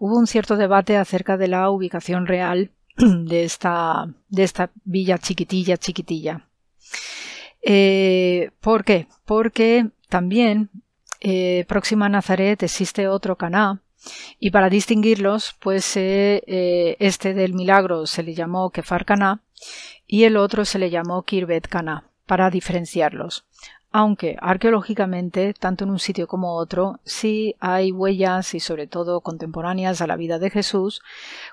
hubo 0.00 0.18
un 0.18 0.26
cierto 0.26 0.56
debate 0.56 0.96
acerca 0.96 1.36
de 1.36 1.46
la 1.46 1.70
ubicación 1.70 2.26
real 2.26 2.72
de 3.26 3.44
esta, 3.44 4.12
de 4.28 4.42
esta 4.42 4.70
villa 4.84 5.18
chiquitilla, 5.18 5.76
chiquitilla. 5.76 6.48
Eh, 7.62 8.50
¿Por 8.60 8.84
qué? 8.84 9.06
Porque 9.24 9.90
también 10.08 10.70
eh, 11.20 11.64
próxima 11.68 12.06
a 12.06 12.08
Nazaret 12.08 12.62
existe 12.62 13.08
otro 13.08 13.36
Caná 13.36 13.82
y 14.38 14.50
para 14.50 14.70
distinguirlos, 14.70 15.54
pues 15.60 15.96
eh, 15.96 16.96
este 16.98 17.34
del 17.34 17.54
milagro 17.54 18.06
se 18.06 18.22
le 18.22 18.34
llamó 18.34 18.70
Kefar 18.70 19.04
Caná 19.04 19.42
y 20.06 20.24
el 20.24 20.36
otro 20.36 20.64
se 20.64 20.78
le 20.78 20.90
llamó 20.90 21.22
Kirbet 21.22 21.68
Caná 21.68 22.10
para 22.26 22.50
diferenciarlos. 22.50 23.44
Aunque 23.90 24.36
arqueológicamente, 24.40 25.54
tanto 25.54 25.84
en 25.84 25.90
un 25.90 25.98
sitio 25.98 26.26
como 26.26 26.56
otro, 26.56 27.00
sí 27.04 27.54
hay 27.58 27.90
huellas 27.90 28.54
y 28.54 28.60
sobre 28.60 28.86
todo 28.86 29.22
contemporáneas 29.22 30.02
a 30.02 30.06
la 30.06 30.16
vida 30.16 30.38
de 30.38 30.50
Jesús, 30.50 31.00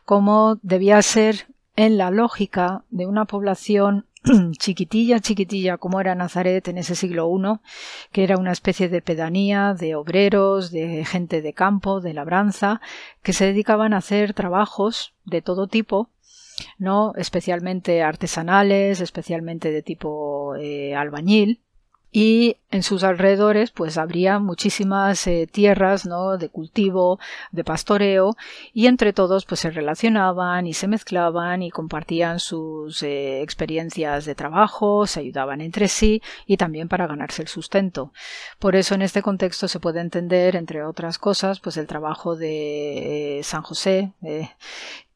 como 0.04 0.60
debía 0.62 1.02
ser 1.02 1.48
en 1.78 1.98
la 1.98 2.12
lógica 2.12 2.84
de 2.90 3.06
una 3.06 3.26
población 3.26 4.06
chiquitilla, 4.58 5.20
chiquitilla 5.20 5.78
como 5.78 6.02
era 6.02 6.16
Nazaret 6.16 6.68
en 6.68 6.78
ese 6.78 6.96
siglo 6.96 7.30
I, 7.30 7.60
que 8.12 8.24
era 8.24 8.38
una 8.38 8.52
especie 8.52 8.90
de 8.90 9.02
pedanía 9.02 9.74
de 9.74 9.96
obreros, 9.96 10.72
de 10.72 11.06
gente 11.06 11.42
de 11.42 11.54
campo, 11.54 12.02
de 12.02 12.14
labranza, 12.14 12.82
que 13.22 13.34
se 13.34 13.46
dedicaban 13.46 13.94
a 13.94 13.98
hacer 13.98 14.34
trabajos 14.34 15.14
de 15.24 15.42
todo 15.42 15.68
tipo, 15.68 16.10
no 16.78 17.14
especialmente 17.16 18.02
artesanales, 18.02 19.00
especialmente 19.00 19.72
de 19.72 19.84
tipo 19.84 20.56
eh, 20.56 20.96
albañil, 20.96 21.62
y 22.16 22.56
en 22.72 22.82
sus 22.82 23.04
alrededores 23.04 23.72
pues 23.72 23.98
habría 23.98 24.40
muchísimas 24.40 25.28
eh, 25.28 25.50
tierras 25.52 26.06
¿no? 26.06 26.38
de 26.38 26.48
cultivo, 26.48 27.20
de 27.52 27.66
pastoreo 27.66 28.38
y 28.74 28.88
entre 28.88 29.12
todos 29.12 29.44
pues 29.44 29.60
se 29.60 29.70
relacionaban 29.70 30.66
y 30.66 30.74
se 30.74 30.88
mezclaban 30.88 31.62
y 31.62 31.72
compartían 31.72 32.40
sus 32.40 33.04
eh, 33.04 33.42
experiencias 33.42 34.24
de 34.24 34.34
trabajo, 34.34 35.08
se 35.08 35.20
ayudaban 35.20 35.60
entre 35.60 35.90
sí 35.90 36.22
y 36.46 36.56
también 36.56 36.88
para 36.88 37.06
ganarse 37.06 37.42
el 37.42 37.50
sustento. 37.50 38.14
Por 38.60 38.78
eso 38.78 38.96
en 38.96 39.02
este 39.02 39.22
contexto 39.22 39.68
se 39.68 39.82
puede 39.82 40.00
entender 40.00 40.56
entre 40.56 40.86
otras 40.86 41.18
cosas 41.18 41.60
pues 41.60 41.76
el 41.76 41.86
trabajo 41.86 42.38
de 42.38 43.40
eh, 43.40 43.44
San 43.44 43.62
José 43.62 44.14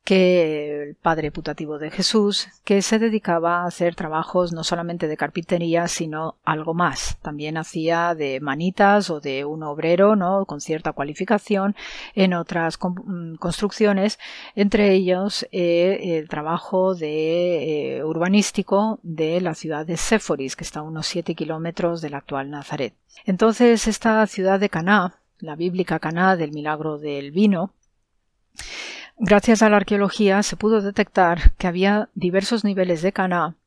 que 0.09 0.81
el 0.87 0.95
padre 0.95 1.29
putativo 1.29 1.77
de 1.77 1.91
Jesús, 1.91 2.47
que 2.63 2.81
se 2.81 2.97
dedicaba 2.97 3.61
a 3.61 3.67
hacer 3.67 3.93
trabajos 3.93 4.51
no 4.51 4.63
solamente 4.63 5.07
de 5.07 5.15
carpintería, 5.15 5.87
sino 5.87 6.39
algo 6.43 6.73
más. 6.73 7.19
También 7.21 7.57
hacía 7.57 8.15
de 8.15 8.39
manitas 8.39 9.11
o 9.11 9.19
de 9.19 9.45
un 9.45 9.61
obrero, 9.61 10.15
¿no? 10.15 10.47
Con 10.47 10.61
cierta 10.61 10.93
cualificación 10.93 11.75
en 12.15 12.33
otras 12.33 12.79
mm, 12.81 13.35
construcciones, 13.35 14.17
entre 14.55 14.93
ellos 14.93 15.45
eh, 15.51 16.17
el 16.17 16.27
trabajo 16.27 16.95
de 16.95 17.97
eh, 17.97 18.03
urbanístico 18.03 18.97
de 19.03 19.41
la 19.41 19.53
ciudad 19.53 19.85
de 19.85 19.95
Séforis, 19.95 20.55
que 20.55 20.63
está 20.63 20.79
a 20.79 20.81
unos 20.81 21.05
siete 21.05 21.35
kilómetros 21.35 22.01
del 22.01 22.15
actual 22.15 22.49
Nazaret. 22.49 22.95
Entonces, 23.25 23.87
esta 23.87 24.25
ciudad 24.25 24.59
de 24.59 24.69
Caná, 24.69 25.19
la 25.37 25.55
bíblica 25.55 25.99
Caná 25.99 26.35
del 26.35 26.51
milagro 26.51 26.97
del 26.97 27.29
vino, 27.29 27.75
Gracias 29.21 29.61
a 29.61 29.67
la 29.67 29.75
arqueología 29.75 30.41
se 30.43 30.55
pudo 30.55 30.81
detectar 30.81 31.51
que 31.57 31.67
había 31.67 32.07
diversos 32.15 32.63
niveles 32.63 33.01
de 33.01 33.11
Cana, 33.11 33.57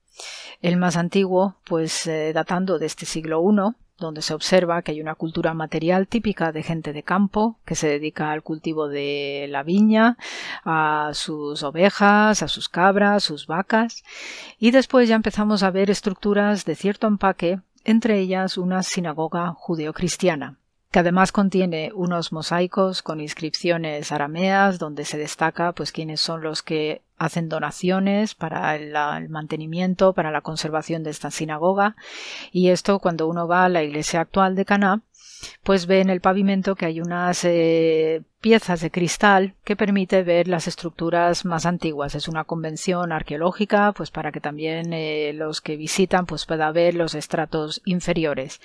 el 0.62 0.78
más 0.78 0.96
antiguo, 0.96 1.56
pues 1.66 2.06
eh, 2.06 2.32
datando 2.32 2.78
de 2.78 2.86
este 2.86 3.04
siglo 3.04 3.42
I, 3.42 3.74
donde 3.98 4.22
se 4.22 4.32
observa 4.32 4.80
que 4.80 4.92
hay 4.92 5.02
una 5.02 5.14
cultura 5.14 5.52
material 5.52 6.08
típica 6.08 6.52
de 6.52 6.62
gente 6.62 6.94
de 6.94 7.02
campo 7.02 7.58
que 7.66 7.74
se 7.74 7.86
dedica 7.86 8.32
al 8.32 8.42
cultivo 8.42 8.88
de 8.88 9.46
la 9.50 9.62
viña, 9.62 10.16
a 10.64 11.10
sus 11.12 11.62
ovejas, 11.62 12.42
a 12.42 12.48
sus 12.48 12.70
cabras, 12.70 13.22
sus 13.22 13.46
vacas, 13.46 14.04
y 14.58 14.70
después 14.70 15.06
ya 15.06 15.16
empezamos 15.16 15.62
a 15.62 15.70
ver 15.70 15.90
estructuras 15.90 16.64
de 16.64 16.76
cierto 16.76 17.06
empaque, 17.06 17.60
entre 17.84 18.18
ellas 18.20 18.56
una 18.56 18.82
sinagoga 18.82 19.52
judeocristiana 19.52 20.61
que 20.92 20.98
además 20.98 21.32
contiene 21.32 21.90
unos 21.94 22.32
mosaicos 22.32 23.02
con 23.02 23.20
inscripciones 23.20 24.12
arameas 24.12 24.78
donde 24.78 25.06
se 25.06 25.16
destaca 25.16 25.72
pues 25.72 25.90
quiénes 25.90 26.20
son 26.20 26.42
los 26.42 26.62
que 26.62 27.00
hacen 27.16 27.48
donaciones 27.48 28.34
para 28.34 28.76
el, 28.76 28.92
mantenimiento, 29.30 30.12
para 30.12 30.30
la 30.30 30.42
conservación 30.42 31.02
de 31.02 31.10
esta 31.10 31.30
sinagoga. 31.30 31.96
Y 32.52 32.68
esto 32.68 32.98
cuando 32.98 33.26
uno 33.26 33.48
va 33.48 33.64
a 33.64 33.68
la 33.70 33.82
iglesia 33.82 34.20
actual 34.20 34.54
de 34.54 34.66
Caná 34.66 35.02
pues 35.62 35.86
ve 35.86 36.00
en 36.00 36.10
el 36.10 36.20
pavimento 36.20 36.76
que 36.76 36.86
hay 36.86 37.00
unas 37.00 37.42
eh, 37.44 38.22
piezas 38.42 38.80
de 38.80 38.90
cristal 38.90 39.54
que 39.64 39.76
permite 39.76 40.24
ver 40.24 40.48
las 40.48 40.66
estructuras 40.66 41.44
más 41.44 41.64
antiguas. 41.64 42.16
Es 42.16 42.26
una 42.26 42.42
convención 42.44 43.12
arqueológica, 43.12 43.92
pues 43.92 44.10
para 44.10 44.32
que 44.32 44.40
también 44.40 44.92
eh, 44.92 45.32
los 45.32 45.60
que 45.60 45.76
visitan 45.76 46.26
pues 46.26 46.44
pueda 46.44 46.70
ver 46.72 46.94
los 46.94 47.14
estratos 47.14 47.80
inferiores. 47.84 48.60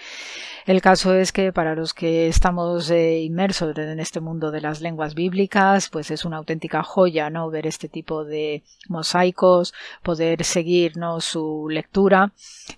El 0.65 0.81
caso 0.81 1.13
es 1.13 1.31
que 1.31 1.53
para 1.53 1.75
los 1.75 1.93
que 1.93 2.27
estamos 2.27 2.89
eh, 2.89 3.21
inmersos 3.21 3.77
en 3.77 3.99
este 3.99 4.19
mundo 4.19 4.49
de 4.49 4.61
las 4.61 4.81
lenguas 4.81 5.13
bíblicas, 5.13 5.89
pues 5.89 6.09
es 6.09 6.25
una 6.25 6.37
auténtica 6.37 6.81
joya, 6.81 7.29
¿no? 7.29 7.49
Ver 7.51 7.67
este 7.67 7.87
tipo 7.87 8.25
de 8.25 8.63
mosaicos, 8.89 9.73
poder 10.03 10.43
seguir, 10.43 10.93
Su 11.19 11.67
lectura 11.69 12.31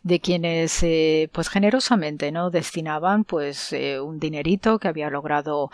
de 0.04 0.20
quienes, 0.20 0.84
eh, 0.84 1.30
pues 1.32 1.48
generosamente, 1.48 2.32
¿no? 2.32 2.50
Destinaban, 2.50 3.24
pues, 3.24 3.74
un 4.04 4.20
dinerito 4.20 4.78
que 4.78 4.90
había 4.90 5.10
logrado 5.10 5.72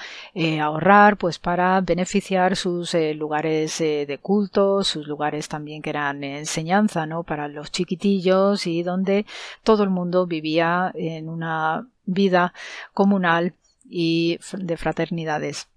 ahorrar 0.61 1.14
pues 1.15 1.39
para 1.39 1.81
beneficiar 1.81 2.55
sus 2.55 2.93
eh, 2.93 3.13
lugares 3.13 3.79
eh, 3.81 4.05
de 4.07 4.17
culto, 4.17 4.83
sus 4.83 5.07
lugares 5.07 5.47
también 5.47 5.81
que 5.81 5.89
eran 5.91 6.23
enseñanza, 6.23 7.05
¿no? 7.05 7.23
Para 7.23 7.47
los 7.47 7.71
chiquitillos 7.71 8.67
y 8.67 8.83
donde 8.83 9.25
todo 9.63 9.83
el 9.83 9.89
mundo 9.89 10.27
vivía 10.27 10.91
en 10.95 11.29
una 11.29 11.87
vida 12.05 12.53
comunal 12.93 13.53
y 13.89 14.39
de 14.53 14.77
fraternidades. 14.77 15.67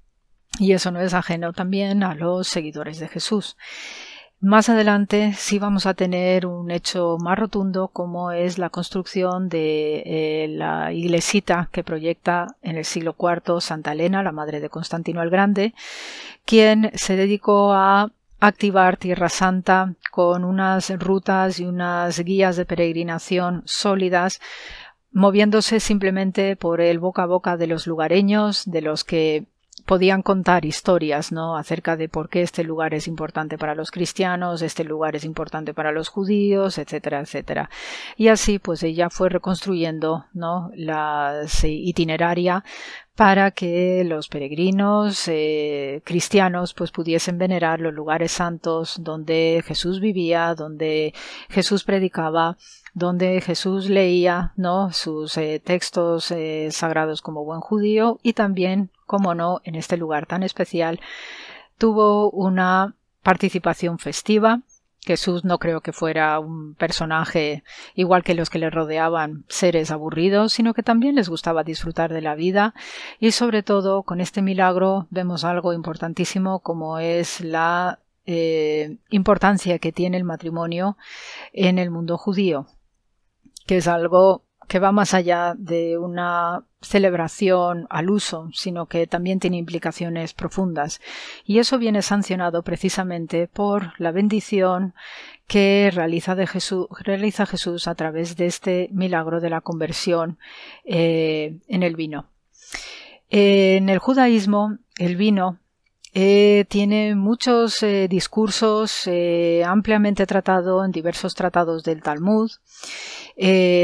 Y 0.59 0.73
eso 0.73 0.91
no 0.91 1.01
es 1.01 1.15
ajeno 1.15 1.53
también 1.53 2.03
a 2.03 2.15
los 2.15 2.49
seguidores 2.49 2.99
de 2.99 3.09
Jesús. 3.09 3.57
Más 4.41 4.69
adelante 4.69 5.33
sí 5.37 5.59
vamos 5.59 5.87
a 5.87 5.95
tener 5.95 6.47
un 6.47 6.71
hecho 6.71 7.19
más 7.19 7.37
rotundo 7.37 7.89
como 7.89 8.31
es 8.31 8.57
la 8.57 8.71
construcción 8.71 9.49
de 9.49 10.03
eh, 10.07 10.47
la 10.49 10.93
iglesita 10.93 11.69
que 11.73 11.83
proyecta 11.83 12.47
en 12.63 12.77
el 12.77 12.85
siglo 12.85 13.17
IV 13.19 13.61
Santa 13.61 13.93
Elena, 13.93 14.23
la 14.23 14.31
madre 14.31 14.61
de 14.61 14.71
Constantino 14.71 15.23
el 15.23 15.31
Grande, 15.31 15.75
quien 16.45 16.93
se 16.95 17.17
dedicó 17.17 17.73
a 17.73 18.13
activar 18.39 18.97
Tierra 18.97 19.29
Santa 19.29 19.95
con 20.13 20.45
unas 20.45 20.97
rutas 21.01 21.59
y 21.59 21.67
unas 21.67 22.21
guías 22.21 22.57
de 22.57 22.65
peregrinación 22.65 23.63
sólidas 23.65 24.41
moviéndose 25.11 25.81
simplemente 25.81 26.55
por 26.55 26.81
el 26.81 27.01
boca 27.01 27.25
a 27.25 27.27
boca 27.27 27.57
de 27.57 27.67
los 27.67 27.89
lugareños, 27.89 28.71
de 28.71 28.83
los 28.83 29.03
que 29.03 29.47
podían 29.89 30.21
contar 30.21 30.67
historias, 30.67 31.33
¿no? 31.33 31.57
Acerca 31.57 31.97
de 31.97 32.11
por 32.11 32.29
qué 32.29 32.43
este 32.43 32.63
lugar 32.63 32.93
es 32.93 33.09
importante 33.09 33.57
para 33.57 33.75
los 33.75 33.91
cristianos, 33.91 34.61
este 34.61 34.85
lugar 34.85 35.17
es 35.17 35.25
importante 35.25 35.73
para 35.73 35.93
los 35.93 36.11
judíos, 36.11 36.77
etcétera, 36.77 37.21
etcétera. 37.21 37.71
Y 38.15 38.29
así, 38.29 38.59
pues 38.59 38.83
ella 38.83 39.09
fue 39.09 39.31
reconstruyendo, 39.31 40.27
¿no? 40.35 40.71
La 40.75 41.47
itineraria 41.65 42.65
para 43.17 43.51
que 43.51 44.05
los 44.05 44.29
peregrinos 44.29 45.27
eh, 45.27 46.03
cristianos 46.05 46.75
pues 46.75 46.91
pudiesen 46.93 47.39
venerar 47.39 47.81
los 47.81 47.95
lugares 47.95 48.31
santos 48.31 48.99
donde 49.03 49.65
Jesús 49.67 50.01
vivía, 50.01 50.55
donde 50.55 51.15
Jesús 51.49 51.83
predicaba, 51.83 52.59
donde 52.93 53.41
Jesús 53.41 53.89
leía 53.89 54.53
¿no? 54.57 54.93
sus 54.93 55.37
eh, 55.39 55.61
textos 55.65 56.31
eh, 56.31 56.69
sagrados 56.73 57.23
como 57.23 57.45
buen 57.45 57.61
judío 57.61 58.21
y 58.23 58.35
también, 58.35 58.91
como 59.09 59.35
no, 59.35 59.61
en 59.65 59.75
este 59.75 59.97
lugar 59.97 60.27
tan 60.27 60.45
especial, 60.45 61.01
tuvo 61.79 62.31
una 62.31 62.95
participación 63.25 63.99
festiva 63.99 64.63
Jesús 65.09 65.43
no 65.43 65.59
creo 65.59 65.81
que 65.81 65.95
fuera 65.95 66.39
un 66.39 66.75
personaje 66.75 67.63
igual 67.95 68.23
que 68.23 68.35
los 68.35 68.51
que 68.51 68.59
le 68.59 68.69
rodeaban, 68.69 69.47
seres 69.49 69.91
aburridos, 69.91 70.53
sino 70.53 70.75
que 70.75 70.83
también 70.83 71.15
les 71.15 71.31
gustaba 71.31 71.65
disfrutar 71.65 72.13
de 72.13 72.21
la 72.21 72.35
vida. 72.35 72.75
Y 73.19 73.31
sobre 73.31 73.63
todo 73.63 74.03
con 74.03 74.21
este 74.21 74.43
milagro 74.43 75.07
vemos 75.09 75.45
algo 75.45 75.73
importantísimo 75.73 76.61
como 76.61 76.99
es 76.99 77.41
la 77.41 78.01
eh, 78.27 78.99
importancia 79.09 79.79
que 79.79 79.93
tiene 79.93 80.19
el 80.19 80.25
matrimonio 80.25 80.99
en 81.55 81.79
el 81.79 81.91
mundo 81.91 82.19
judío, 82.19 82.67
que 83.67 83.79
es 83.79 83.89
algo 83.89 84.43
que 84.69 84.79
va 84.79 84.93
más 84.93 85.15
allá 85.15 85.55
de 85.59 85.99
una 85.99 86.63
celebración 86.81 87.87
al 87.91 88.11
uso, 88.11 88.51
sino 88.53 88.87
que 88.87 89.07
también 89.07 89.41
tiene 89.41 89.57
implicaciones 89.57 90.35
profundas. 90.35 91.01
Y 91.45 91.59
eso 91.59 91.79
viene 91.79 92.03
sancionado 92.03 92.63
precisamente 92.63 93.49
por 93.49 93.99
la 93.99 94.13
bendición 94.13 94.95
que 95.47 95.91
realiza, 95.93 96.37
Jesús, 96.47 96.87
realiza 97.01 97.47
Jesús 97.47 97.89
a 97.89 97.95
través 97.95 98.37
de 98.37 98.47
este 98.47 98.89
milagro 98.93 99.41
de 99.41 99.51
la 99.51 99.63
conversión 99.63 100.39
eh, 100.85 101.59
en 101.67 101.83
el 101.83 101.97
vino. 101.97 102.27
En 103.31 103.89
el 103.89 103.99
judaísmo, 103.99 104.79
el 104.99 105.17
vino 105.17 105.59
eh, 106.15 106.65
tiene 106.69 107.15
muchos 107.15 107.83
eh, 107.83 108.09
discursos 108.09 109.07
eh, 109.07 109.63
ampliamente 109.67 110.27
tratado 110.27 110.85
en 110.85 110.91
diversos 110.91 111.35
tratados 111.35 111.85
del 111.85 112.03
Talmud. 112.03 112.51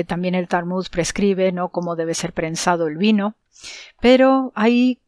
también 0.06 0.34
el 0.34 0.48
Talmud 0.48 0.86
prescribe 0.90 1.52
¿no? 1.52 1.68
cómo 1.68 1.96
debe 1.96 2.14
ser 2.14 2.32
prensado 2.32 2.86
el 2.86 2.96
vino. 2.96 3.34
Pero 4.00 4.52
hay 4.54 4.98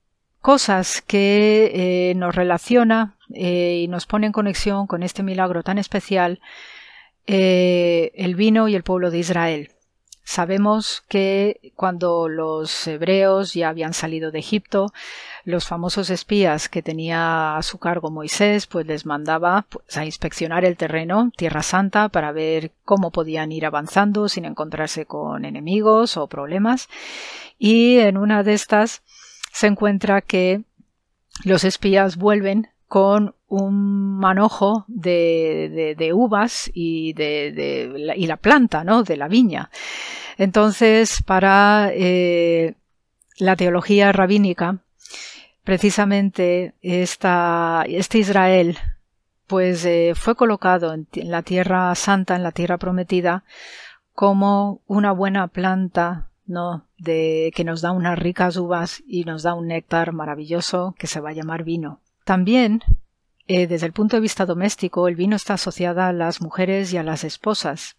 cosas 0.40 1.02
que 1.02 2.14
nos 2.16 2.34
relaciona 2.34 3.16
y 3.28 3.88
nos 3.88 4.06
pone 4.06 4.26
en 4.26 4.32
conexión 4.32 4.86
con 4.86 5.02
este 5.02 5.22
milagro 5.22 5.62
tan 5.62 5.78
especial 5.78 6.40
el 7.26 8.34
vino 8.36 8.68
y 8.68 8.76
el 8.76 8.84
pueblo 8.84 9.10
de 9.10 9.18
Israel. 9.18 9.75
Sabemos 10.28 11.04
que 11.06 11.72
cuando 11.76 12.28
los 12.28 12.88
hebreos 12.88 13.54
ya 13.54 13.68
habían 13.68 13.94
salido 13.94 14.32
de 14.32 14.40
Egipto, 14.40 14.92
los 15.44 15.68
famosos 15.68 16.10
espías 16.10 16.68
que 16.68 16.82
tenía 16.82 17.56
a 17.56 17.62
su 17.62 17.78
cargo 17.78 18.10
Moisés, 18.10 18.66
pues 18.66 18.86
les 18.86 19.06
mandaba 19.06 19.66
pues, 19.68 19.96
a 19.96 20.04
inspeccionar 20.04 20.64
el 20.64 20.76
terreno, 20.76 21.30
Tierra 21.36 21.62
Santa, 21.62 22.08
para 22.08 22.32
ver 22.32 22.72
cómo 22.84 23.12
podían 23.12 23.52
ir 23.52 23.66
avanzando 23.66 24.28
sin 24.28 24.46
encontrarse 24.46 25.06
con 25.06 25.44
enemigos 25.44 26.16
o 26.16 26.26
problemas. 26.26 26.88
Y 27.56 27.98
en 27.98 28.16
una 28.16 28.42
de 28.42 28.54
estas 28.54 29.02
se 29.52 29.68
encuentra 29.68 30.22
que 30.22 30.62
los 31.44 31.62
espías 31.62 32.16
vuelven 32.16 32.66
con 32.88 33.35
un 33.48 34.18
manojo 34.18 34.84
de, 34.88 35.94
de, 35.96 36.12
uvas 36.12 36.70
y 36.74 37.12
de, 37.12 37.92
la, 37.96 38.16
y 38.16 38.26
la 38.26 38.36
planta, 38.36 38.84
¿no? 38.84 39.02
De 39.02 39.16
la 39.16 39.28
viña. 39.28 39.70
Entonces, 40.36 41.22
para 41.22 41.90
eh, 41.92 42.74
la 43.38 43.56
teología 43.56 44.12
rabínica, 44.12 44.78
precisamente 45.64 46.74
este 46.82 48.18
Israel, 48.18 48.78
pues 49.46 49.84
eh, 49.84 50.12
fue 50.14 50.34
colocado 50.34 50.92
en, 50.92 51.06
la 51.12 51.42
tierra 51.42 51.94
santa, 51.94 52.36
en 52.36 52.42
la 52.42 52.52
tierra 52.52 52.78
prometida, 52.78 53.44
como 54.12 54.80
una 54.86 55.12
buena 55.12 55.48
planta, 55.48 56.28
¿no? 56.46 56.86
De 56.98 57.52
que 57.54 57.64
nos 57.64 57.80
da 57.80 57.92
unas 57.92 58.18
ricas 58.18 58.56
uvas 58.56 59.02
y 59.06 59.24
nos 59.24 59.42
da 59.42 59.54
un 59.54 59.68
néctar 59.68 60.12
maravilloso 60.12 60.94
que 60.98 61.06
se 61.06 61.20
va 61.20 61.30
a 61.30 61.34
llamar 61.34 61.64
vino. 61.64 62.00
También, 62.24 62.82
eh, 63.48 63.66
desde 63.66 63.86
el 63.86 63.92
punto 63.92 64.16
de 64.16 64.20
vista 64.20 64.46
doméstico, 64.46 65.08
el 65.08 65.16
vino 65.16 65.36
está 65.36 65.54
asociado 65.54 66.02
a 66.02 66.12
las 66.12 66.40
mujeres 66.40 66.92
y 66.92 66.96
a 66.96 67.02
las 67.02 67.24
esposas, 67.24 67.96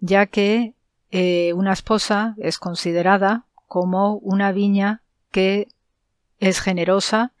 ya 0.00 0.26
que 0.26 0.74
eh, 1.10 1.52
una 1.52 1.72
esposa 1.72 2.34
es 2.38 2.58
considerada 2.58 3.46
como 3.68 4.16
una 4.16 4.52
viña 4.52 5.02
que 5.30 5.68
es 6.38 6.60
generosa 6.60 7.32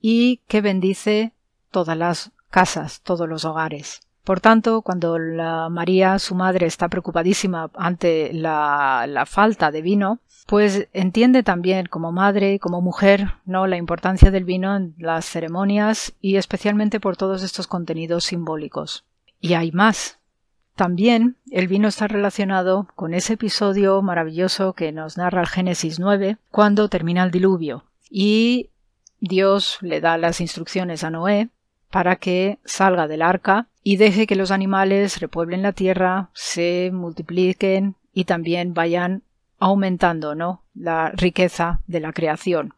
y 0.00 0.38
que 0.48 0.60
bendice 0.60 1.32
todas 1.70 1.96
las 1.96 2.32
casas, 2.50 3.00
todos 3.02 3.28
los 3.28 3.44
hogares. 3.44 4.00
Por 4.24 4.40
tanto, 4.40 4.80
cuando 4.80 5.18
la 5.18 5.68
María, 5.68 6.18
su 6.18 6.34
madre, 6.34 6.66
está 6.66 6.88
preocupadísima 6.88 7.70
ante 7.74 8.32
la, 8.32 9.24
falta 9.26 9.70
de 9.70 9.82
vino, 9.82 10.18
pues 10.46 10.88
entiende 10.94 11.42
también 11.42 11.86
como 11.86 12.10
madre 12.10 12.58
como 12.58 12.80
mujer 12.80 13.34
no 13.44 13.66
la 13.66 13.76
importancia 13.76 14.30
del 14.30 14.44
vino 14.44 14.76
en 14.76 14.94
las 14.98 15.26
ceremonias 15.26 16.14
y 16.22 16.36
especialmente 16.36 17.00
por 17.00 17.18
todos 17.18 17.42
estos 17.42 17.66
contenidos 17.66 18.24
simbólicos. 18.24 19.04
Y 19.40 19.54
hay 19.54 19.72
más. 19.72 20.18
También 20.74 21.36
el 21.50 21.68
vino 21.68 21.88
está 21.88 22.08
relacionado 22.08 22.88
con 22.96 23.12
ese 23.12 23.34
episodio 23.34 24.00
maravilloso 24.00 24.72
que 24.72 24.90
nos 24.90 25.18
narra 25.18 25.42
el 25.42 25.48
Génesis 25.48 26.00
9 26.00 26.38
cuando 26.50 26.88
termina 26.88 27.22
el 27.22 27.30
diluvio 27.30 27.84
y 28.10 28.70
Dios 29.20 29.78
le 29.82 30.00
da 30.00 30.18
las 30.18 30.40
instrucciones 30.40 31.04
a 31.04 31.10
Noé 31.10 31.50
para 31.90 32.16
que 32.16 32.58
salga 32.64 33.06
del 33.06 33.22
arca 33.22 33.68
y 33.84 33.98
deje 33.98 34.26
que 34.26 34.34
los 34.34 34.50
animales 34.50 35.20
repueblen 35.20 35.62
la 35.62 35.72
tierra, 35.72 36.30
se 36.32 36.90
multipliquen 36.92 37.94
y 38.14 38.24
también 38.24 38.72
vayan 38.72 39.22
aumentando 39.60 40.34
¿no? 40.34 40.62
la 40.74 41.10
riqueza 41.10 41.80
de 41.86 42.00
la 42.00 42.14
creación. 42.14 42.72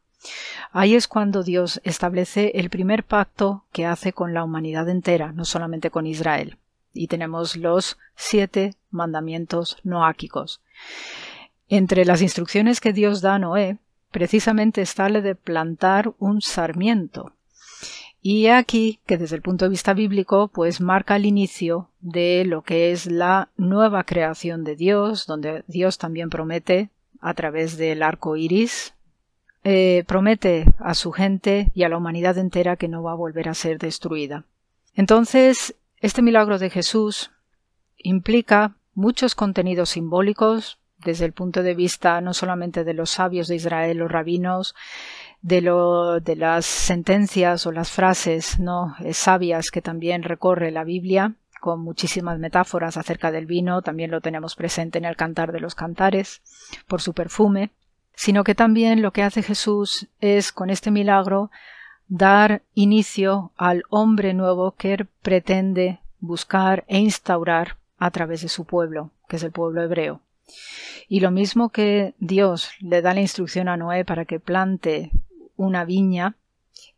Ahí 0.73 0.97
es 0.97 1.07
cuando 1.07 1.45
Dios 1.45 1.81
establece 1.85 2.53
el 2.57 2.70
primer 2.70 3.05
pacto 3.05 3.65
que 3.73 3.87
hace 3.87 4.12
con 4.12 4.35
la 4.35 4.43
humanidad 4.43 4.89
entera, 4.89 5.31
no 5.31 5.45
solamente 5.45 5.91
con 5.91 6.07
Israel. 6.07 6.59
Y 6.93 7.07
tenemos 7.07 7.55
los 7.55 7.99
siete 8.16 8.74
mandamientos 8.91 9.78
noáquicos. 9.85 10.61
Entre 11.69 12.05
las 12.05 12.20
instrucciones 12.20 12.81
que 12.81 12.93
Dios 12.93 13.20
da 13.20 13.37
a 13.37 13.39
Noé, 13.39 13.78
precisamente 14.11 14.83
está 14.83 15.09
la 15.09 15.20
de 15.20 15.37
plantar 15.37 16.15
un 16.19 16.43
sarmiento. 16.43 17.33
Y 18.28 18.48
aquí 18.48 18.98
que 19.07 19.19
desde 19.19 19.36
el 19.36 19.43
punto 19.43 19.66
de 19.66 19.69
vista 19.69 19.94
bíblico, 19.94 20.48
pues 20.48 20.81
marca 20.81 21.15
el 21.15 21.27
inicio 21.27 21.90
de 22.01 22.44
lo 22.44 22.62
que 22.62 22.90
es 22.90 23.07
la 23.07 23.51
nueva 23.57 24.03
creación 24.03 24.65
de 24.65 24.74
Dios, 24.74 25.27
donde 25.27 25.62
Dios 25.69 25.97
también 25.97 26.28
promete, 26.28 26.90
a 27.20 27.35
través 27.35 27.77
del 27.77 28.03
arco 28.03 28.36
iris, 28.36 28.94
eh, 29.62 30.03
promete 30.09 30.65
a 30.81 30.94
su 30.94 31.12
gente 31.12 31.70
y 31.73 31.85
a 31.85 31.89
la 31.89 31.98
humanidad 31.98 32.36
entera 32.36 32.74
que 32.74 32.89
no 32.89 33.01
va 33.01 33.12
a 33.12 33.15
volver 33.15 33.48
a 33.48 33.55
ser 33.55 33.78
destruida. 33.78 34.43
Entonces, 34.97 35.77
este 36.01 36.20
milagro 36.20 36.59
de 36.59 36.70
Jesús 36.70 37.31
implica 37.97 38.74
muchos 38.93 39.36
contenidos 39.36 39.90
simbólicos 39.90 40.81
desde 40.98 41.27
el 41.27 41.32
punto 41.32 41.62
de 41.62 41.77
vista 41.77 42.20
no 42.20 42.35
solamente 42.35 42.82
de 42.82 42.94
los 42.94 43.11
sabios 43.11 43.47
de 43.47 43.55
Israel, 43.55 43.98
los 43.98 44.11
rabinos, 44.11 44.74
de, 45.47 45.60
lo, 45.60 46.18
de 46.18 46.35
las 46.35 46.66
sentencias 46.66 47.66
o 47.66 47.73
las 47.73 47.93
frases 47.93 48.59
no 48.59 48.97
eh, 48.98 49.14
sabias 49.14 49.70
que 49.70 49.81
también 49.81 50.24
recorre 50.24 50.73
la 50.73 50.82
Biblia 50.82 51.35
con 51.60 51.81
muchísimas 51.81 52.40
metáforas 52.40 52.97
acerca 52.97 53.31
del 53.31 53.47
vino, 53.47 53.81
también 53.81 54.10
lo 54.10 54.20
tenemos 54.20 54.56
presente 54.56 54.98
en 54.98 55.05
el 55.05 55.14
cantar 55.14 55.52
de 55.52 55.60
los 55.60 55.77
cantares, 55.77 56.43
por 56.89 57.01
su 57.01 57.12
perfume, 57.12 57.70
sino 58.14 58.43
que 58.43 58.56
también 58.56 59.02
lo 59.02 59.12
que 59.12 59.23
hace 59.23 59.43
Jesús 59.43 60.09
es, 60.20 60.51
con 60.51 60.68
este 60.68 60.90
milagro, 60.90 61.51
dar 62.09 62.62
inicio 62.74 63.52
al 63.56 63.85
hombre 63.89 64.35
nuevo 64.35 64.73
que 64.73 65.06
pretende 65.23 66.01
buscar 66.18 66.85
e 66.89 66.98
instaurar 66.98 67.77
a 67.98 68.10
través 68.10 68.43
de 68.43 68.48
su 68.48 68.64
pueblo, 68.64 69.10
que 69.28 69.36
es 69.36 69.44
el 69.44 69.52
pueblo 69.52 69.82
hebreo. 69.82 70.20
Y 71.09 71.20
lo 71.20 71.31
mismo 71.31 71.68
que 71.68 72.14
Dios 72.18 72.70
le 72.81 73.01
da 73.01 73.14
la 73.14 73.20
instrucción 73.20 73.68
a 73.68 73.77
Noé 73.77 74.05
para 74.05 74.24
que 74.24 74.40
plante 74.40 75.10
una 75.57 75.85
viña 75.85 76.37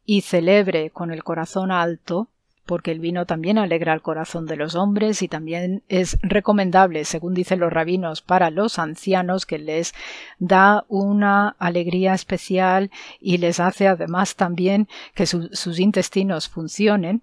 y 0.05 0.23
celebre 0.23 0.91
con 0.91 1.11
el 1.11 1.23
corazón 1.23 1.71
alto, 1.71 2.29
porque 2.67 2.91
el 2.91 3.01
vino 3.01 3.25
también 3.25 3.57
alegra 3.57 3.95
el 3.95 4.03
corazón 4.03 4.45
de 4.47 4.57
los 4.57 4.75
hombres 4.75 5.23
y 5.23 5.29
también 5.29 5.83
es 5.89 6.19
recomendable, 6.23 7.07
según 7.07 7.33
dicen 7.33 7.61
los 7.61 7.73
rabinos, 7.73 8.21
para 8.21 8.51
los 8.51 8.79
ancianos 8.79 9.47
que 9.47 9.59
les 9.59 9.95
da 10.39 10.85
una 10.89 11.57
alegría 11.59 12.13
especial 12.13 12.91
y 13.21 13.39
les 13.39 13.59
hace 13.59 13.89
además 13.89 14.37
también 14.37 14.87
que 15.15 15.27
sus 15.27 15.79
intestinos 15.79 16.49
funcionen. 16.49 17.23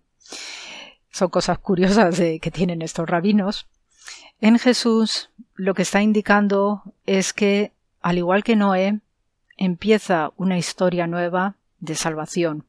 Son 1.12 1.30
cosas 1.30 1.60
curiosas 1.60 2.20
que 2.20 2.52
tienen 2.52 2.82
estos 2.82 3.08
rabinos. 3.08 3.68
En 4.42 4.58
Jesús 4.60 5.30
lo 5.54 5.74
que 5.74 5.84
está 5.84 6.02
indicando 6.02 6.82
es 7.06 7.34
que, 7.34 7.72
al 8.02 8.18
igual 8.18 8.44
que 8.44 8.56
Noé, 8.56 9.00
empieza 9.58 10.32
una 10.38 10.58
historia 10.58 11.08
nueva 11.08 11.56
de 11.80 11.96
salvación 11.96 12.66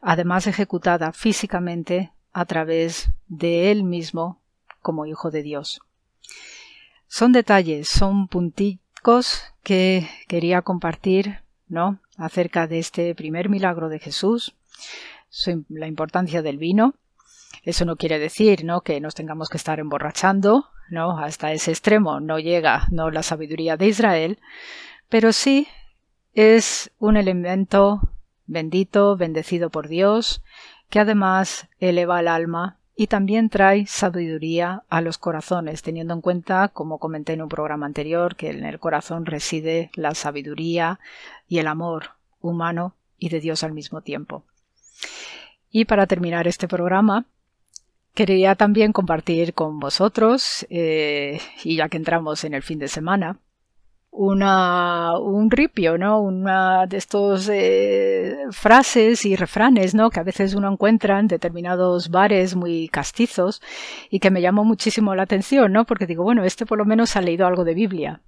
además 0.00 0.46
ejecutada 0.46 1.12
físicamente 1.12 2.12
a 2.32 2.44
través 2.44 3.10
de 3.26 3.70
él 3.70 3.84
mismo 3.84 4.40
como 4.80 5.06
Hijo 5.06 5.30
de 5.30 5.42
Dios. 5.42 5.80
Son 7.06 7.32
detalles, 7.32 7.88
son 7.88 8.28
punticos 8.28 9.42
que 9.62 10.08
quería 10.28 10.62
compartir, 10.62 11.40
¿no? 11.68 12.00
acerca 12.16 12.66
de 12.66 12.78
este 12.78 13.14
primer 13.14 13.48
milagro 13.48 13.88
de 13.88 13.98
Jesús, 13.98 14.54
la 15.68 15.86
importancia 15.86 16.42
del 16.42 16.58
vino. 16.58 16.94
Eso 17.62 17.84
no 17.84 17.96
quiere 17.96 18.18
decir, 18.18 18.64
¿no? 18.64 18.82
que 18.82 19.00
nos 19.00 19.14
tengamos 19.14 19.48
que 19.48 19.56
estar 19.56 19.78
emborrachando, 19.78 20.68
¿no? 20.90 21.18
hasta 21.18 21.52
ese 21.52 21.70
extremo 21.70 22.20
no 22.20 22.38
llega, 22.38 22.86
no 22.90 23.10
la 23.10 23.22
sabiduría 23.22 23.76
de 23.76 23.88
Israel, 23.88 24.38
pero 25.08 25.32
sí 25.32 25.66
es 26.34 26.90
un 26.98 27.16
elemento 27.16 28.00
bendito, 28.46 29.16
bendecido 29.16 29.70
por 29.70 29.88
Dios, 29.88 30.42
que 30.90 31.00
además 31.00 31.68
eleva 31.80 32.20
el 32.20 32.28
alma 32.28 32.78
y 32.96 33.06
también 33.06 33.48
trae 33.48 33.86
sabiduría 33.86 34.82
a 34.88 35.00
los 35.00 35.18
corazones, 35.18 35.82
teniendo 35.82 36.14
en 36.14 36.20
cuenta, 36.20 36.66
como 36.66 36.98
comenté 36.98 37.34
en 37.34 37.42
un 37.42 37.48
programa 37.48 37.86
anterior, 37.86 38.34
que 38.34 38.50
en 38.50 38.64
el 38.64 38.80
corazón 38.80 39.24
reside 39.24 39.92
la 39.94 40.14
sabiduría 40.16 40.98
y 41.46 41.58
el 41.58 41.68
amor 41.68 42.10
humano 42.40 42.94
y 43.16 43.28
de 43.28 43.38
Dios 43.38 43.62
al 43.62 43.72
mismo 43.72 44.00
tiempo. 44.00 44.42
Y 45.70 45.84
para 45.84 46.08
terminar 46.08 46.48
este 46.48 46.66
programa, 46.66 47.26
quería 48.14 48.56
también 48.56 48.92
compartir 48.92 49.54
con 49.54 49.78
vosotros, 49.78 50.66
eh, 50.70 51.40
y 51.62 51.76
ya 51.76 51.88
que 51.88 51.98
entramos 51.98 52.42
en 52.42 52.54
el 52.54 52.62
fin 52.62 52.80
de 52.80 52.88
semana, 52.88 53.38
una, 54.20 55.16
un 55.16 55.48
ripio, 55.48 55.96
¿no? 55.96 56.20
Una 56.20 56.86
de 56.86 56.96
estos 56.96 57.48
eh, 57.48 58.36
frases 58.50 59.24
y 59.24 59.36
refranes, 59.36 59.94
¿no? 59.94 60.10
Que 60.10 60.18
a 60.18 60.24
veces 60.24 60.54
uno 60.54 60.72
encuentra 60.72 61.20
en 61.20 61.28
determinados 61.28 62.10
bares 62.10 62.56
muy 62.56 62.88
castizos 62.88 63.62
y 64.10 64.18
que 64.18 64.32
me 64.32 64.42
llamó 64.42 64.64
muchísimo 64.64 65.14
la 65.14 65.22
atención, 65.22 65.70
¿no? 65.70 65.84
Porque 65.84 66.06
digo, 66.06 66.24
bueno, 66.24 66.42
este 66.42 66.66
por 66.66 66.78
lo 66.78 66.84
menos 66.84 67.14
ha 67.14 67.20
leído 67.20 67.46
algo 67.46 67.62
de 67.62 67.74
Biblia. 67.74 68.20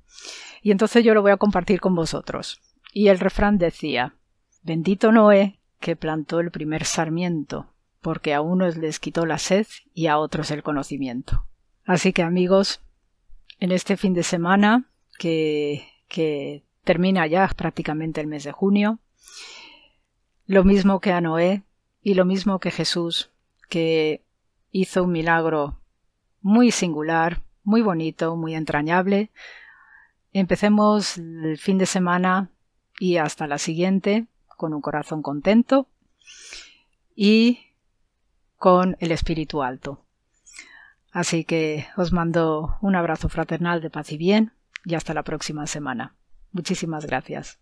Y 0.63 0.71
entonces 0.71 1.03
yo 1.03 1.13
lo 1.13 1.23
voy 1.23 1.33
a 1.33 1.39
compartir 1.39 1.81
con 1.81 1.97
vosotros. 1.97 2.61
Y 2.93 3.09
el 3.09 3.19
refrán 3.19 3.59
decía, 3.59 4.15
bendito 4.63 5.11
Noé 5.11 5.59
que 5.81 5.97
plantó 5.97 6.39
el 6.39 6.53
primer 6.53 6.85
sarmiento, 6.85 7.67
porque 8.01 8.33
a 8.33 8.43
unos 8.43 8.77
les 8.77 9.01
quitó 9.01 9.27
la 9.27 9.39
sed 9.39 9.67
y 9.93 10.07
a 10.07 10.19
otros 10.19 10.53
el 10.53 10.63
conocimiento. 10.63 11.47
Así 11.85 12.13
que 12.13 12.23
amigos, 12.23 12.81
en 13.59 13.73
este 13.73 13.97
fin 13.97 14.15
de 14.15 14.23
semana 14.23 14.90
que, 15.21 16.65
termina 16.83 17.27
ya 17.27 17.47
prácticamente 17.49 18.21
el 18.21 18.27
mes 18.27 18.45
de 18.45 18.53
junio. 18.53 18.99
Lo 20.47 20.65
mismo 20.65 21.01
que 21.01 21.13
a 21.13 21.21
Noé 21.21 21.63
y 22.03 22.15
lo 22.15 22.25
mismo 22.25 22.59
que 22.59 22.71
Jesús, 22.71 23.31
que 23.69 24.25
hizo 24.73 25.05
un 25.05 25.13
milagro 25.13 25.79
muy 26.41 26.71
singular, 26.71 27.43
muy 27.63 27.83
bonito, 27.83 28.35
muy 28.35 28.55
entrañable. 28.55 29.31
Empecemos 30.33 31.19
el 31.19 31.59
fin 31.59 31.79
de 31.79 31.87
semana 31.87 32.51
y 32.99 33.19
hasta 33.19 33.47
la 33.47 33.59
siguiente 33.59 34.27
con 34.57 34.73
un 34.75 34.81
corazón 34.81 35.23
contento 35.23 35.87
y 37.15 37.61
con 38.57 38.97
el 39.01 39.13
espíritu 39.13 39.63
alto. 39.63 40.03
Así 41.13 41.45
que 41.45 41.87
os 41.97 42.13
mando 42.13 42.79
un 42.81 42.97
abrazo 42.97 43.29
fraternal 43.29 43.81
de 43.81 43.91
paz 43.91 44.13
y 44.13 44.17
bien 44.17 44.53
y 44.85 44.95
hasta 44.95 45.15
la 45.15 45.23
próxima 45.23 45.67
semana. 45.67 46.17
Muchísimas 46.53 47.07
gracias. 47.07 47.59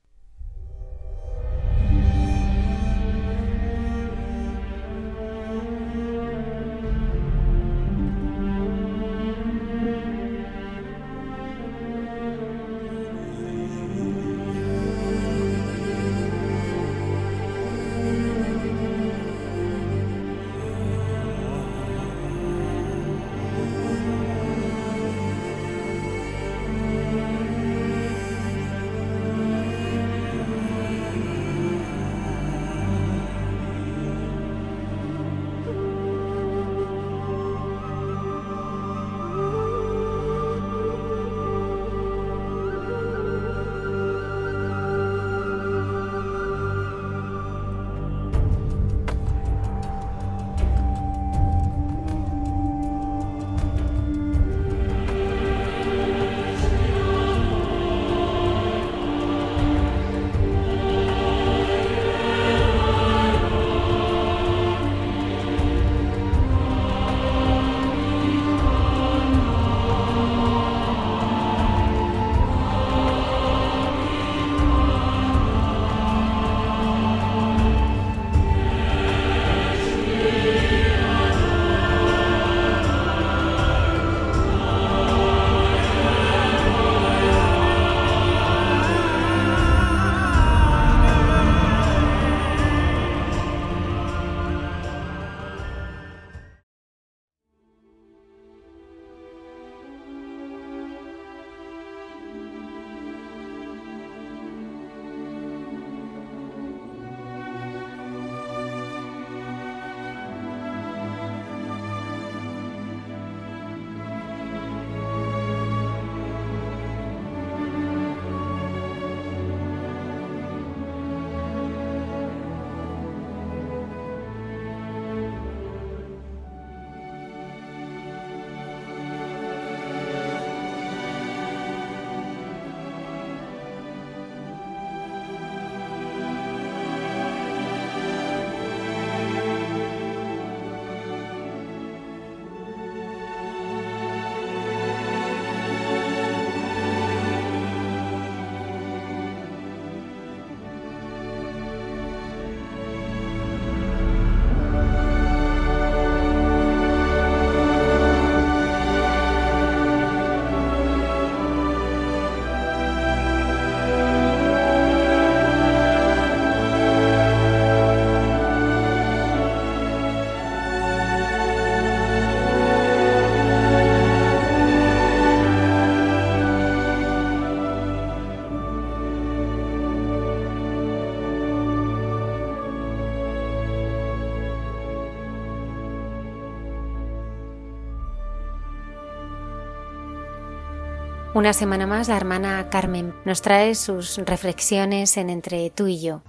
Una 191.39 191.53
semana 191.53 191.87
más 191.87 192.09
la 192.09 192.17
hermana 192.17 192.69
Carmen 192.69 193.15
nos 193.25 193.43
trae 193.43 193.77
sus 193.77 194.19
reflexiones 194.27 195.17
en 195.17 195.31
Entre 195.31 195.71
tú 195.71 195.87
y 195.87 196.03
yo. 196.05 196.21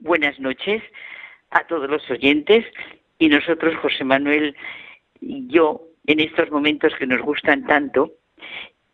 Buenas 0.00 0.38
noches 0.38 0.82
a 1.48 1.66
todos 1.66 1.88
los 1.88 2.10
oyentes 2.10 2.66
y 3.18 3.28
nosotros, 3.30 3.74
José 3.80 4.04
Manuel 4.04 4.54
y 5.18 5.48
yo, 5.48 5.80
en 6.04 6.20
estos 6.20 6.50
momentos 6.50 6.92
que 6.98 7.06
nos 7.06 7.22
gustan 7.22 7.64
tanto, 7.64 8.12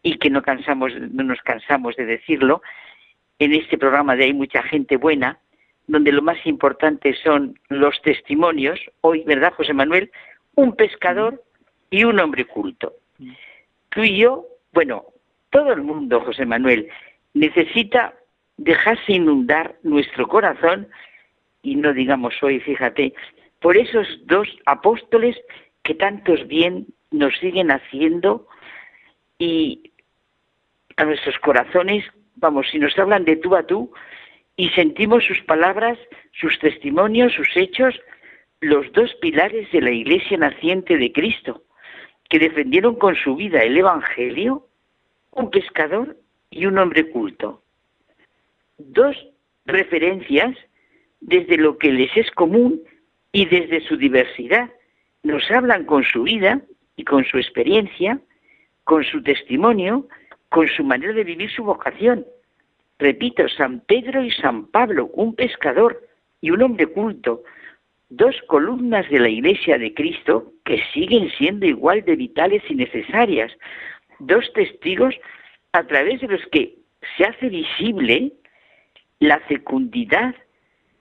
y 0.06 0.18
que 0.18 0.30
no 0.30 0.40
cansamos, 0.40 0.92
no 1.10 1.24
nos 1.24 1.40
cansamos 1.40 1.96
de 1.96 2.06
decirlo, 2.06 2.62
en 3.40 3.52
este 3.52 3.76
programa 3.76 4.14
de 4.14 4.22
Hay 4.26 4.34
mucha 4.34 4.62
gente 4.62 4.96
buena, 4.96 5.40
donde 5.88 6.12
lo 6.12 6.22
más 6.22 6.38
importante 6.46 7.12
son 7.24 7.58
los 7.70 8.00
testimonios, 8.02 8.78
hoy, 9.00 9.24
¿verdad, 9.24 9.52
José 9.54 9.72
Manuel? 9.72 10.12
Un 10.54 10.76
pescador 10.76 11.42
y 11.90 12.04
un 12.04 12.20
hombre 12.20 12.44
culto. 12.44 12.92
Tú 13.88 14.04
y 14.04 14.18
yo, 14.18 14.46
bueno, 14.72 15.06
todo 15.50 15.72
el 15.72 15.82
mundo, 15.82 16.20
José 16.20 16.46
Manuel, 16.46 16.88
necesita 17.34 18.14
dejarse 18.58 19.12
inundar 19.12 19.74
nuestro 19.82 20.28
corazón, 20.28 20.86
y 21.64 21.74
no 21.74 21.92
digamos 21.92 22.40
hoy, 22.44 22.60
fíjate, 22.60 23.12
por 23.60 23.76
esos 23.76 24.06
dos 24.26 24.46
apóstoles 24.66 25.36
que 25.82 25.96
tantos 25.96 26.46
bien 26.46 26.86
nos 27.10 27.36
siguen 27.38 27.72
haciendo 27.72 28.46
y 29.36 29.90
a 30.96 31.04
nuestros 31.04 31.38
corazones, 31.38 32.04
vamos, 32.36 32.66
si 32.70 32.78
nos 32.78 32.98
hablan 32.98 33.24
de 33.24 33.36
tú 33.36 33.54
a 33.54 33.66
tú 33.66 33.92
y 34.56 34.70
sentimos 34.70 35.24
sus 35.24 35.40
palabras, 35.42 35.98
sus 36.32 36.58
testimonios, 36.58 37.34
sus 37.34 37.48
hechos, 37.56 37.94
los 38.60 38.90
dos 38.92 39.14
pilares 39.20 39.70
de 39.72 39.82
la 39.82 39.90
iglesia 39.90 40.38
naciente 40.38 40.96
de 40.96 41.12
Cristo, 41.12 41.62
que 42.28 42.38
defendieron 42.38 42.96
con 42.96 43.14
su 43.14 43.36
vida 43.36 43.60
el 43.60 43.76
Evangelio, 43.76 44.66
un 45.32 45.50
pescador 45.50 46.16
y 46.50 46.66
un 46.66 46.78
hombre 46.78 47.10
culto. 47.10 47.62
Dos 48.78 49.16
referencias 49.66 50.56
desde 51.20 51.58
lo 51.58 51.76
que 51.76 51.92
les 51.92 52.16
es 52.16 52.30
común 52.30 52.82
y 53.32 53.44
desde 53.46 53.86
su 53.86 53.96
diversidad. 53.96 54.70
Nos 55.22 55.50
hablan 55.50 55.84
con 55.84 56.04
su 56.04 56.22
vida 56.22 56.62
y 56.96 57.04
con 57.04 57.24
su 57.24 57.36
experiencia, 57.36 58.20
con 58.84 59.04
su 59.04 59.22
testimonio, 59.22 60.08
con 60.56 60.68
su 60.68 60.84
manera 60.84 61.12
de 61.12 61.22
vivir 61.22 61.50
su 61.50 61.64
vocación. 61.64 62.24
Repito, 62.98 63.46
San 63.46 63.80
Pedro 63.80 64.24
y 64.24 64.30
San 64.30 64.68
Pablo, 64.68 65.10
un 65.12 65.34
pescador 65.34 66.00
y 66.40 66.50
un 66.50 66.62
hombre 66.62 66.86
culto, 66.86 67.42
dos 68.08 68.34
columnas 68.46 69.06
de 69.10 69.20
la 69.20 69.28
Iglesia 69.28 69.76
de 69.76 69.92
Cristo 69.92 70.54
que 70.64 70.82
siguen 70.94 71.28
siendo 71.36 71.66
igual 71.66 72.06
de 72.06 72.16
vitales 72.16 72.62
y 72.70 72.74
necesarias, 72.74 73.52
dos 74.18 74.50
testigos 74.54 75.14
a 75.72 75.84
través 75.84 76.22
de 76.22 76.28
los 76.28 76.40
que 76.46 76.76
se 77.18 77.24
hace 77.24 77.50
visible 77.50 78.32
la 79.20 79.40
fecundidad 79.40 80.34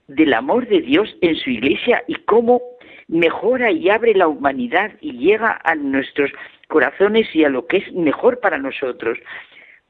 del 0.06 0.34
amor 0.34 0.68
de 0.68 0.82
Dios 0.82 1.16
en 1.22 1.34
su 1.34 1.48
Iglesia 1.48 2.04
y 2.06 2.16
cómo 2.26 2.60
mejora 3.08 3.70
y 3.70 3.88
abre 3.88 4.12
la 4.12 4.28
humanidad 4.28 4.92
y 5.00 5.12
llega 5.12 5.58
a 5.64 5.74
nuestros 5.76 6.30
corazones 6.68 7.34
y 7.34 7.44
a 7.44 7.48
lo 7.48 7.66
que 7.66 7.78
es 7.78 7.92
mejor 7.92 8.40
para 8.40 8.58
nosotros. 8.58 9.18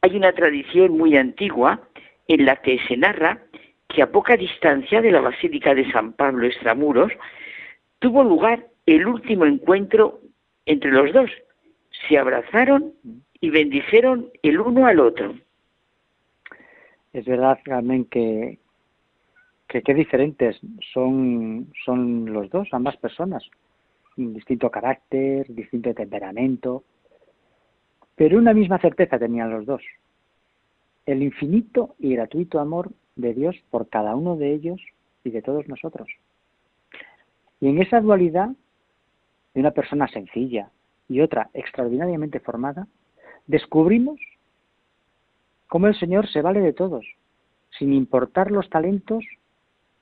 Hay 0.03 0.16
una 0.16 0.32
tradición 0.32 0.97
muy 0.97 1.16
antigua 1.16 1.81
en 2.28 2.44
la 2.44 2.57
que 2.57 2.78
se 2.86 2.97
narra 2.97 3.43
que 3.89 4.03
a 4.03 4.11
poca 4.11 4.36
distancia 4.36 5.01
de 5.01 5.12
la 5.12 5.20
Basílica 5.20 5.74
de 5.74 5.90
San 5.90 6.12
Pablo 6.12 6.47
Extramuros 6.47 7.12
tuvo 7.98 8.24
lugar 8.24 8.66
el 8.86 9.07
último 9.07 9.47
encuentro 9.47 10.20
entre 10.66 10.90
los 10.90 11.12
dos. 11.12 11.31
Se 12.09 12.19
abrazaron 12.19 12.93
y 13.40 13.51
bendijeron 13.51 14.31
el 14.43 14.61
uno 14.61 14.86
al 14.86 15.01
otro. 15.01 15.35
Es 17.12 17.24
verdad, 17.24 17.59
Carmen, 17.65 18.05
que, 18.05 18.59
que 19.69 19.82
qué 19.82 19.94
diferentes 19.94 20.61
son, 20.93 21.73
son 21.85 22.32
los 22.32 22.51
dos, 22.51 22.69
ambas 22.73 22.97
personas. 22.98 23.43
Distinto 24.16 24.70
carácter, 24.70 25.47
distinto 25.48 25.93
temperamento, 25.93 26.84
pero 28.14 28.38
una 28.38 28.55
misma 28.55 28.78
certeza 28.78 29.18
tenían 29.18 29.51
los 29.51 29.66
dos. 29.66 29.82
El 31.05 31.22
infinito 31.22 31.94
y 31.98 32.14
gratuito 32.14 32.59
amor 32.59 32.90
de 33.14 33.34
Dios 33.34 33.56
por 33.70 33.88
cada 33.88 34.16
uno 34.16 34.36
de 34.36 34.55
ellos 34.55 34.80
y 35.22 35.30
de 35.30 35.43
todos 35.43 35.68
nosotros. 35.68 36.09
Y 37.60 37.68
en 37.68 37.80
esa 37.80 38.01
dualidad 38.01 38.51
de 39.55 39.60
una 39.60 39.70
persona 39.70 40.09
sencilla 40.09 40.70
y 41.09 41.20
otra 41.20 41.51
extraordinariamente 41.55 42.40
formada, 42.40 42.86
descubrimos 43.47 44.18
cómo 45.68 45.86
el 45.86 45.98
Señor 45.98 46.28
se 46.28 46.43
vale 46.43 46.60
de 46.60 46.72
todos, 46.72 47.06
sin 47.78 47.93
importar 47.93 48.51
los 48.51 48.68
talentos 48.70 49.24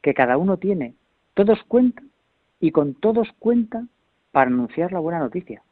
que 0.03 0.15
cada 0.15 0.37
uno 0.37 0.57
tiene. 0.57 0.95
Todos 1.35 1.63
cuentan 1.65 2.11
y 2.61 2.71
con 2.71 2.95
todos 2.95 3.29
cuentan 3.39 3.89
para 4.35 4.51
anunciar 4.51 4.93
la 4.93 4.99
buena 4.99 5.21
noticia. 5.21 5.63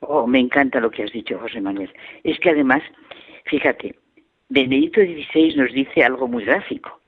Oh, 0.00 0.26
me 0.26 0.38
encanta 0.38 0.78
lo 0.78 0.90
que 0.90 1.02
has 1.02 1.10
dicho, 1.10 1.38
José 1.38 1.60
Manuel. 1.60 1.92
Es 2.22 2.38
que 2.38 2.50
además, 2.50 2.82
fíjate, 3.46 3.96
Benedicto 4.48 5.00
XVI 5.00 5.56
nos 5.56 5.72
dice 5.72 6.04
algo 6.04 6.28
muy 6.28 6.44
gráfico. 6.44 7.00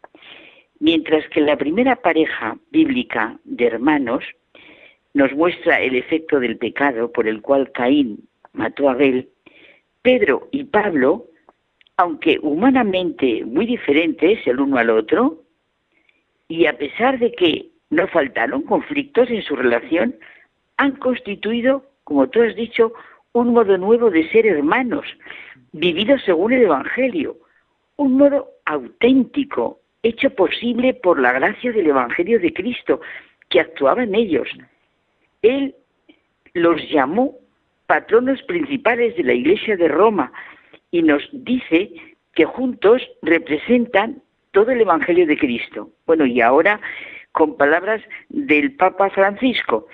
Mientras 0.80 1.28
que 1.28 1.40
la 1.40 1.56
primera 1.56 1.94
pareja 1.94 2.56
bíblica 2.72 3.38
de 3.44 3.66
hermanos 3.66 4.24
nos 5.14 5.32
muestra 5.32 5.80
el 5.80 5.94
efecto 5.94 6.40
del 6.40 6.58
pecado 6.58 7.12
por 7.12 7.28
el 7.28 7.40
cual 7.40 7.70
Caín 7.70 8.28
mató 8.52 8.88
a 8.88 8.92
Abel, 8.92 9.28
Pedro 10.02 10.48
y 10.50 10.64
Pablo 10.64 11.28
aunque 11.98 12.38
humanamente 12.40 13.44
muy 13.44 13.66
diferentes 13.66 14.46
el 14.46 14.60
uno 14.60 14.78
al 14.78 14.88
otro, 14.88 15.42
y 16.46 16.66
a 16.66 16.78
pesar 16.78 17.18
de 17.18 17.32
que 17.32 17.70
no 17.90 18.06
faltaron 18.08 18.62
conflictos 18.62 19.30
en 19.30 19.42
su 19.42 19.56
relación, 19.56 20.14
han 20.76 20.92
constituido, 20.96 21.84
como 22.04 22.28
tú 22.28 22.42
has 22.42 22.54
dicho, 22.54 22.92
un 23.32 23.52
modo 23.52 23.76
nuevo 23.78 24.10
de 24.10 24.28
ser 24.30 24.46
hermanos, 24.46 25.06
vivido 25.72 26.18
según 26.18 26.52
el 26.52 26.62
Evangelio, 26.62 27.36
un 27.96 28.16
modo 28.16 28.48
auténtico, 28.64 29.80
hecho 30.02 30.30
posible 30.30 30.94
por 30.94 31.18
la 31.20 31.32
gracia 31.32 31.72
del 31.72 31.88
Evangelio 31.88 32.38
de 32.38 32.52
Cristo, 32.52 33.00
que 33.48 33.60
actuaba 33.60 34.04
en 34.04 34.14
ellos. 34.14 34.48
Él 35.42 35.74
los 36.54 36.80
llamó 36.90 37.34
patronos 37.86 38.42
principales 38.42 39.16
de 39.16 39.24
la 39.24 39.32
Iglesia 39.32 39.76
de 39.76 39.88
Roma, 39.88 40.32
y 40.90 41.02
nos 41.02 41.28
dice 41.32 41.90
que 42.34 42.44
juntos 42.44 43.02
representan 43.22 44.22
todo 44.52 44.70
el 44.70 44.80
Evangelio 44.80 45.26
de 45.26 45.36
Cristo. 45.36 45.90
Bueno, 46.06 46.24
y 46.24 46.40
ahora 46.40 46.80
con 47.38 47.56
palabras 47.56 48.02
del 48.30 48.74
Papa 48.74 49.10
Francisco, 49.10 49.86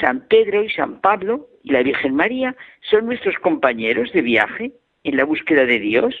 San 0.00 0.20
Pedro 0.28 0.62
y 0.62 0.70
San 0.70 1.00
Pablo 1.00 1.48
y 1.64 1.72
la 1.72 1.82
Virgen 1.82 2.14
María 2.14 2.54
son 2.88 3.06
nuestros 3.06 3.34
compañeros 3.40 4.12
de 4.12 4.22
viaje 4.22 4.70
en 5.02 5.16
la 5.16 5.24
búsqueda 5.24 5.66
de 5.66 5.80
Dios, 5.80 6.14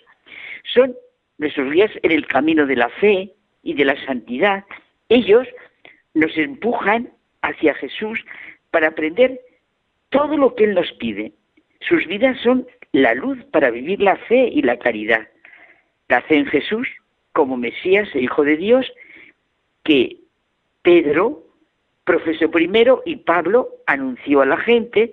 son 0.74 0.96
nuestros 1.38 1.70
guías 1.70 1.92
en 2.02 2.10
el 2.10 2.26
camino 2.26 2.66
de 2.66 2.74
la 2.74 2.88
fe 2.88 3.30
y 3.62 3.74
de 3.74 3.84
la 3.84 4.06
santidad. 4.06 4.64
Ellos 5.08 5.46
nos 6.14 6.36
empujan 6.36 7.10
hacia 7.42 7.74
Jesús 7.74 8.18
para 8.72 8.88
aprender 8.88 9.40
todo 10.08 10.36
lo 10.36 10.56
que 10.56 10.64
Él 10.64 10.74
nos 10.74 10.90
pide. 10.94 11.32
Sus 11.88 12.04
vidas 12.08 12.36
son 12.40 12.66
la 12.90 13.14
luz 13.14 13.38
para 13.52 13.70
vivir 13.70 14.00
la 14.00 14.16
fe 14.16 14.48
y 14.48 14.62
la 14.62 14.80
caridad. 14.80 15.28
La 16.08 16.22
fe 16.22 16.38
en 16.38 16.46
Jesús 16.46 16.88
como 17.34 17.56
Mesías 17.56 18.08
e 18.14 18.20
Hijo 18.22 18.42
de 18.42 18.56
Dios, 18.56 18.92
que 19.84 20.21
Pedro 20.82 21.42
profesó 22.04 22.50
primero 22.50 23.02
y 23.04 23.16
Pablo 23.16 23.68
anunció 23.86 24.42
a 24.42 24.46
la 24.46 24.56
gente, 24.56 25.12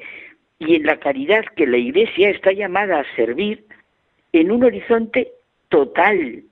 y 0.60 0.76
en 0.76 0.84
la 0.84 1.00
caridad 1.00 1.46
que 1.56 1.66
la 1.66 1.78
Iglesia 1.78 2.30
está 2.30 2.52
llamada 2.52 3.00
a 3.00 3.16
servir 3.16 3.66
en 4.34 4.52
un 4.52 4.64
horizonte 4.64 5.32
total, 5.70 6.44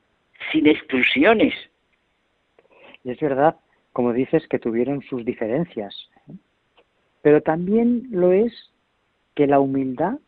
sin 0.51 0.67
exclusiones. 0.67 1.53
Y 3.03 3.11
es 3.11 3.19
verdad, 3.19 3.57
como 3.91 4.13
dices, 4.13 4.47
que 4.47 4.59
tuvieron 4.59 5.01
sus 5.01 5.25
diferencias, 5.25 6.09
¿eh? 6.29 6.33
pero 7.21 7.41
también 7.41 8.07
lo 8.11 8.31
es 8.31 8.53
que 9.35 9.47
la 9.47 9.59
humildad 9.59 10.19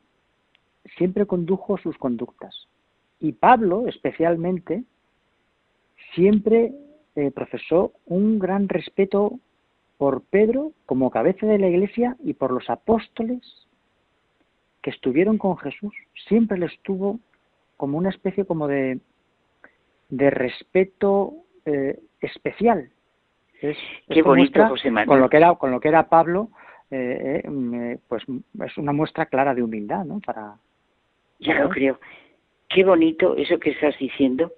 siempre 0.98 1.26
condujo 1.26 1.78
sus 1.78 1.98
conductas. 1.98 2.68
Y 3.20 3.34
Pablo, 3.34 3.88
especialmente, 3.88 4.84
siempre 6.14 6.74
eh, 7.20 7.32
profesó 7.32 7.94
un 8.06 8.40
gran 8.40 8.70
respeto 8.70 9.40
por 9.98 10.22
Pedro 10.24 10.72
como 10.86 11.12
cabeza 11.12 11.46
de 11.46 11.60
la 11.60 11.68
iglesia 11.68 12.16
y 12.24 12.34
por 12.34 12.52
los 12.52 12.70
apóstoles 12.70 13.42
que 14.82 14.92
estuvieron 14.92 15.38
con 15.38 15.58
Jesús 15.58 15.94
siempre 16.28 16.58
les 16.58 16.80
tuvo 16.82 17.20
como 17.76 17.98
una 17.98 18.10
especie 18.10 18.46
como 18.46 18.68
de, 18.68 19.00
de 20.10 20.30
respeto 20.30 21.34
eh, 21.66 22.00
especial. 22.22 22.90
Es, 23.62 23.78
Qué 24.08 24.22
bonito, 24.22 24.66
José 24.68 24.90
Manuel. 24.90 25.08
Con 25.08 25.20
lo 25.20 25.30
que 25.30 25.38
era, 25.38 25.56
con 25.56 25.72
lo 25.72 25.80
que 25.80 25.90
era 25.90 26.08
Pablo, 26.08 26.50
eh, 26.92 27.44
eh, 27.44 27.98
pues 28.08 28.24
es 28.66 28.78
una 28.78 28.94
muestra 28.94 29.26
clara 29.26 29.54
de 29.54 29.64
humildad, 29.64 30.06
¿no? 30.06 30.20
Para, 30.20 30.56
ya 31.40 31.56
lo 31.56 31.70
creo. 31.70 32.00
Qué 32.70 32.84
bonito 32.84 33.36
eso 33.36 33.60
que 33.60 33.72
estás 33.72 33.98
diciendo, 34.00 34.52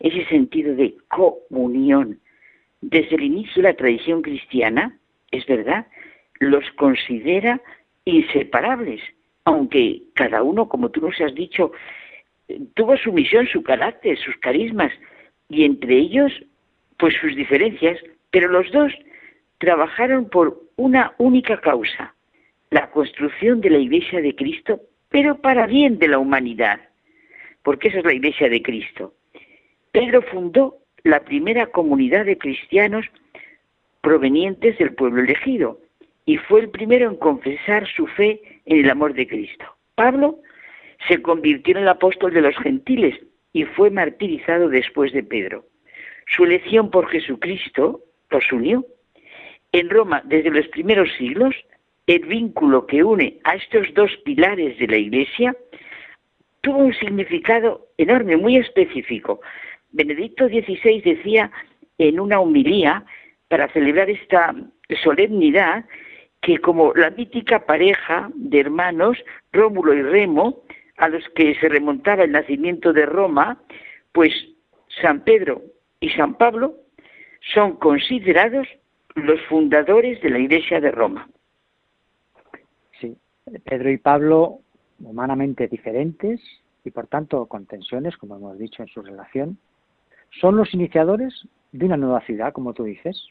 ese 0.00 0.24
sentido 0.26 0.74
de 0.74 0.96
comunión. 1.08 2.20
Desde 2.80 3.16
el 3.16 3.24
inicio 3.24 3.62
la 3.62 3.74
tradición 3.74 4.22
cristiana, 4.22 4.98
es 5.30 5.46
verdad, 5.46 5.86
los 6.38 6.64
considera 6.72 7.60
inseparables, 8.04 9.00
aunque 9.44 10.02
cada 10.14 10.42
uno, 10.42 10.68
como 10.68 10.90
tú 10.90 11.00
nos 11.00 11.20
has 11.20 11.34
dicho, 11.34 11.72
tuvo 12.74 12.96
su 12.96 13.12
misión, 13.12 13.46
su 13.46 13.62
carácter, 13.62 14.18
sus 14.18 14.36
carismas, 14.38 14.92
y 15.48 15.64
entre 15.64 15.96
ellos, 15.96 16.32
pues 16.98 17.14
sus 17.20 17.34
diferencias, 17.34 17.98
pero 18.30 18.48
los 18.48 18.70
dos 18.72 18.92
trabajaron 19.58 20.28
por 20.28 20.60
una 20.76 21.14
única 21.18 21.60
causa, 21.60 22.14
la 22.70 22.90
construcción 22.90 23.60
de 23.60 23.70
la 23.70 23.78
Iglesia 23.78 24.20
de 24.20 24.34
Cristo, 24.34 24.80
pero 25.08 25.40
para 25.40 25.66
bien 25.66 25.98
de 25.98 26.08
la 26.08 26.18
humanidad, 26.18 26.80
porque 27.62 27.88
esa 27.88 27.98
es 27.98 28.04
la 28.04 28.14
Iglesia 28.14 28.48
de 28.48 28.62
Cristo. 28.62 29.14
Pedro 29.96 30.20
fundó 30.20 30.76
la 31.04 31.20
primera 31.20 31.68
comunidad 31.68 32.26
de 32.26 32.36
cristianos 32.36 33.06
provenientes 34.02 34.76
del 34.76 34.92
pueblo 34.92 35.22
elegido 35.22 35.80
y 36.26 36.36
fue 36.36 36.60
el 36.60 36.68
primero 36.68 37.08
en 37.08 37.16
confesar 37.16 37.88
su 37.88 38.06
fe 38.08 38.42
en 38.66 38.80
el 38.80 38.90
amor 38.90 39.14
de 39.14 39.26
Cristo. 39.26 39.64
Pablo 39.94 40.40
se 41.08 41.22
convirtió 41.22 41.74
en 41.78 41.84
el 41.84 41.88
apóstol 41.88 42.34
de 42.34 42.42
los 42.42 42.54
gentiles 42.58 43.18
y 43.54 43.64
fue 43.64 43.88
martirizado 43.88 44.68
después 44.68 45.14
de 45.14 45.22
Pedro. 45.22 45.64
Su 46.26 46.44
elección 46.44 46.90
por 46.90 47.08
Jesucristo 47.08 48.02
los 48.28 48.52
unió. 48.52 48.84
En 49.72 49.88
Roma, 49.88 50.20
desde 50.26 50.50
los 50.50 50.68
primeros 50.68 51.08
siglos, 51.16 51.56
el 52.06 52.26
vínculo 52.26 52.86
que 52.86 53.02
une 53.02 53.38
a 53.44 53.54
estos 53.54 53.94
dos 53.94 54.14
pilares 54.26 54.78
de 54.78 54.88
la 54.88 54.98
Iglesia 54.98 55.56
tuvo 56.60 56.80
un 56.80 56.92
significado 56.92 57.86
enorme, 57.96 58.36
muy 58.36 58.58
específico. 58.58 59.40
Benedicto 59.96 60.46
XVI 60.48 61.00
decía 61.00 61.50
en 61.96 62.20
una 62.20 62.38
homilía 62.38 63.04
para 63.48 63.72
celebrar 63.72 64.10
esta 64.10 64.54
solemnidad 65.02 65.86
que 66.42 66.58
como 66.58 66.92
la 66.94 67.10
mítica 67.10 67.64
pareja 67.64 68.30
de 68.34 68.60
hermanos 68.60 69.16
Rómulo 69.52 69.94
y 69.94 70.02
Remo, 70.02 70.62
a 70.98 71.08
los 71.08 71.24
que 71.34 71.54
se 71.54 71.68
remontaba 71.68 72.24
el 72.24 72.32
nacimiento 72.32 72.92
de 72.92 73.06
Roma, 73.06 73.62
pues 74.12 74.32
San 75.00 75.24
Pedro 75.24 75.62
y 75.98 76.10
San 76.10 76.34
Pablo 76.34 76.74
son 77.54 77.76
considerados 77.76 78.68
los 79.14 79.40
fundadores 79.48 80.20
de 80.20 80.30
la 80.30 80.38
Iglesia 80.38 80.78
de 80.78 80.90
Roma. 80.90 81.28
Sí, 83.00 83.16
Pedro 83.64 83.90
y 83.90 83.96
Pablo, 83.96 84.60
humanamente 85.00 85.68
diferentes 85.68 86.40
y 86.84 86.90
por 86.90 87.06
tanto 87.06 87.46
con 87.46 87.64
tensiones, 87.64 88.16
como 88.18 88.36
hemos 88.36 88.58
dicho 88.58 88.82
en 88.82 88.88
su 88.88 89.02
relación, 89.02 89.58
son 90.30 90.56
los 90.56 90.72
iniciadores 90.74 91.46
de 91.72 91.86
una 91.86 91.96
nueva 91.96 92.20
ciudad, 92.22 92.52
como 92.52 92.74
tú 92.74 92.84
dices, 92.84 93.28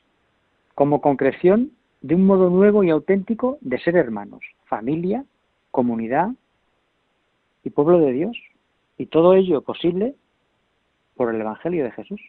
como 0.74 1.02
concreción 1.02 1.72
de 2.02 2.16
un 2.16 2.26
modo 2.26 2.50
nuevo 2.50 2.84
y 2.84 2.90
auténtico 2.90 3.58
de 3.62 3.80
ser 3.80 3.96
hermanos, 3.96 4.42
familia, 4.66 5.26
comunidad 5.72 6.30
y 7.64 7.70
pueblo 7.70 8.00
de 8.00 8.12
Dios. 8.12 8.38
Y 8.98 9.08
todo 9.08 9.34
ello 9.34 9.62
posible 9.62 10.16
por 11.16 11.34
el 11.34 11.42
Evangelio 11.42 11.84
de 11.84 11.92
Jesús. 11.92 12.22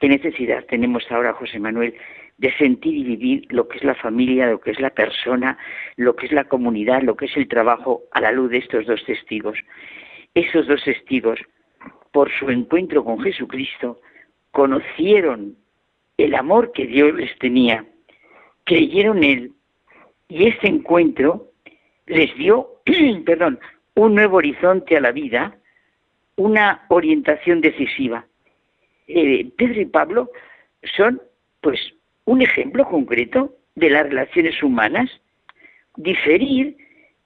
¿Qué 0.00 0.08
necesidad 0.08 0.64
tenemos 0.64 1.04
ahora, 1.10 1.32
José 1.34 1.58
Manuel, 1.58 1.94
de 2.38 2.52
sentir 2.56 2.94
y 2.94 3.04
vivir 3.04 3.52
lo 3.52 3.68
que 3.68 3.78
es 3.78 3.84
la 3.84 3.96
familia, 3.96 4.46
lo 4.46 4.60
que 4.60 4.70
es 4.70 4.80
la 4.80 4.90
persona, 4.90 5.58
lo 5.96 6.14
que 6.14 6.26
es 6.26 6.32
la 6.32 6.44
comunidad, 6.44 7.02
lo 7.02 7.16
que 7.16 7.26
es 7.26 7.36
el 7.36 7.48
trabajo 7.48 8.02
a 8.12 8.20
la 8.20 8.30
luz 8.30 8.50
de 8.50 8.58
estos 8.58 8.86
dos 8.86 9.04
testigos? 9.04 9.58
Esos 10.34 10.68
dos 10.68 10.82
testigos, 10.84 11.40
por 12.12 12.30
su 12.38 12.50
encuentro 12.50 13.04
con 13.04 13.20
Jesucristo, 13.20 14.00
conocieron 14.50 15.56
el 16.16 16.34
amor 16.34 16.72
que 16.72 16.86
Dios 16.86 17.14
les 17.14 17.36
tenía, 17.38 17.84
creyeron 18.64 19.18
en 19.18 19.24
Él, 19.24 19.52
y 20.28 20.48
este 20.48 20.68
encuentro 20.68 21.52
les 22.06 22.34
dio, 22.36 22.68
perdón, 23.24 23.58
un 23.94 24.14
nuevo 24.14 24.36
horizonte 24.36 24.96
a 24.96 25.00
la 25.00 25.12
vida, 25.12 25.56
una 26.36 26.84
orientación 26.88 27.60
decisiva. 27.60 28.26
Eh, 29.06 29.50
Pedro 29.56 29.80
y 29.80 29.86
Pablo 29.86 30.30
son, 30.96 31.20
pues, 31.60 31.80
un 32.24 32.42
ejemplo 32.42 32.84
concreto 32.84 33.54
de 33.74 33.90
las 33.90 34.04
relaciones 34.04 34.62
humanas. 34.62 35.10
Diferir 35.96 36.76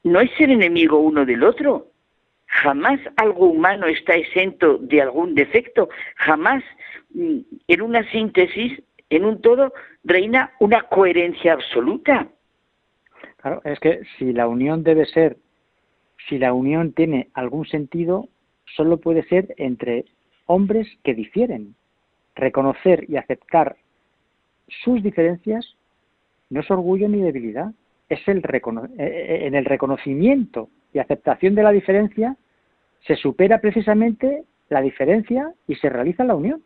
no 0.04 0.20
es 0.20 0.30
ser 0.38 0.50
enemigo 0.50 0.98
uno 0.98 1.26
del 1.26 1.42
otro. 1.42 1.88
Jamás 2.52 3.00
algo 3.16 3.46
humano 3.46 3.86
está 3.86 4.14
exento 4.14 4.76
de 4.76 5.00
algún 5.00 5.34
defecto. 5.34 5.88
Jamás 6.16 6.62
mm, 7.14 7.38
en 7.66 7.82
una 7.82 8.08
síntesis, 8.10 8.82
en 9.08 9.24
un 9.24 9.40
todo, 9.40 9.72
reina 10.04 10.52
una 10.60 10.82
coherencia 10.82 11.54
absoluta. 11.54 12.28
Claro, 13.38 13.62
es 13.64 13.80
que 13.80 14.02
si 14.18 14.32
la 14.34 14.46
unión 14.48 14.84
debe 14.84 15.06
ser, 15.06 15.38
si 16.28 16.38
la 16.38 16.52
unión 16.52 16.92
tiene 16.92 17.28
algún 17.32 17.66
sentido, 17.66 18.28
solo 18.76 18.98
puede 18.98 19.22
ser 19.24 19.54
entre 19.56 20.04
hombres 20.44 20.86
que 21.02 21.14
difieren. 21.14 21.74
Reconocer 22.34 23.06
y 23.08 23.16
aceptar 23.16 23.76
sus 24.84 25.02
diferencias 25.02 25.74
no 26.50 26.60
es 26.60 26.70
orgullo 26.70 27.08
ni 27.08 27.20
debilidad, 27.22 27.72
es 28.10 28.20
el 28.28 28.38
eh, 28.38 28.82
eh, 28.98 29.46
en 29.46 29.54
el 29.54 29.64
reconocimiento 29.64 30.68
y 30.92 30.98
aceptación 30.98 31.54
de 31.54 31.62
la 31.62 31.72
diferencia 31.72 32.36
se 33.06 33.16
supera 33.16 33.60
precisamente 33.60 34.44
la 34.68 34.80
diferencia 34.80 35.52
y 35.66 35.74
se 35.76 35.88
realiza 35.88 36.24
la 36.24 36.34
unión. 36.34 36.62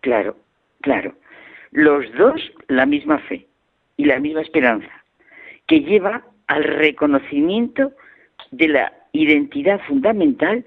Claro, 0.00 0.36
claro. 0.80 1.14
Los 1.72 2.10
dos 2.14 2.40
la 2.68 2.86
misma 2.86 3.18
fe 3.18 3.46
y 3.96 4.04
la 4.04 4.18
misma 4.18 4.42
esperanza, 4.42 4.90
que 5.66 5.80
lleva 5.80 6.24
al 6.46 6.64
reconocimiento 6.64 7.92
de 8.50 8.68
la 8.68 8.92
identidad 9.12 9.80
fundamental 9.86 10.64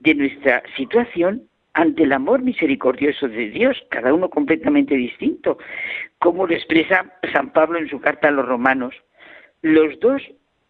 de 0.00 0.14
nuestra 0.14 0.62
situación 0.76 1.42
ante 1.74 2.02
el 2.02 2.12
amor 2.12 2.42
misericordioso 2.42 3.28
de 3.28 3.48
Dios, 3.48 3.82
cada 3.90 4.12
uno 4.12 4.28
completamente 4.28 4.94
distinto, 4.94 5.58
como 6.18 6.46
lo 6.46 6.54
expresa 6.54 7.14
San 7.32 7.50
Pablo 7.52 7.78
en 7.78 7.88
su 7.88 8.00
carta 8.00 8.28
a 8.28 8.32
los 8.32 8.46
romanos. 8.46 8.94
Los 9.62 9.98
dos 10.00 10.22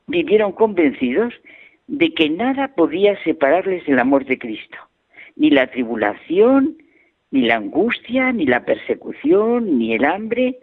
vivieron 0.07 0.53
convencidos 0.53 1.35
de 1.93 2.15
que 2.15 2.31
nada 2.31 2.69
podía 2.69 3.23
separarles 3.23 3.85
del 3.85 3.99
amor 3.99 4.25
de 4.25 4.39
Cristo, 4.39 4.79
ni 5.37 5.51
la 5.51 5.67
tribulación, 5.67 6.79
ni 7.31 7.43
la 7.43 7.57
angustia, 7.57 8.33
ni 8.33 8.47
la 8.47 8.65
persecución, 8.65 9.79
ni 9.79 9.93
el 9.93 10.07
hambre, 10.07 10.59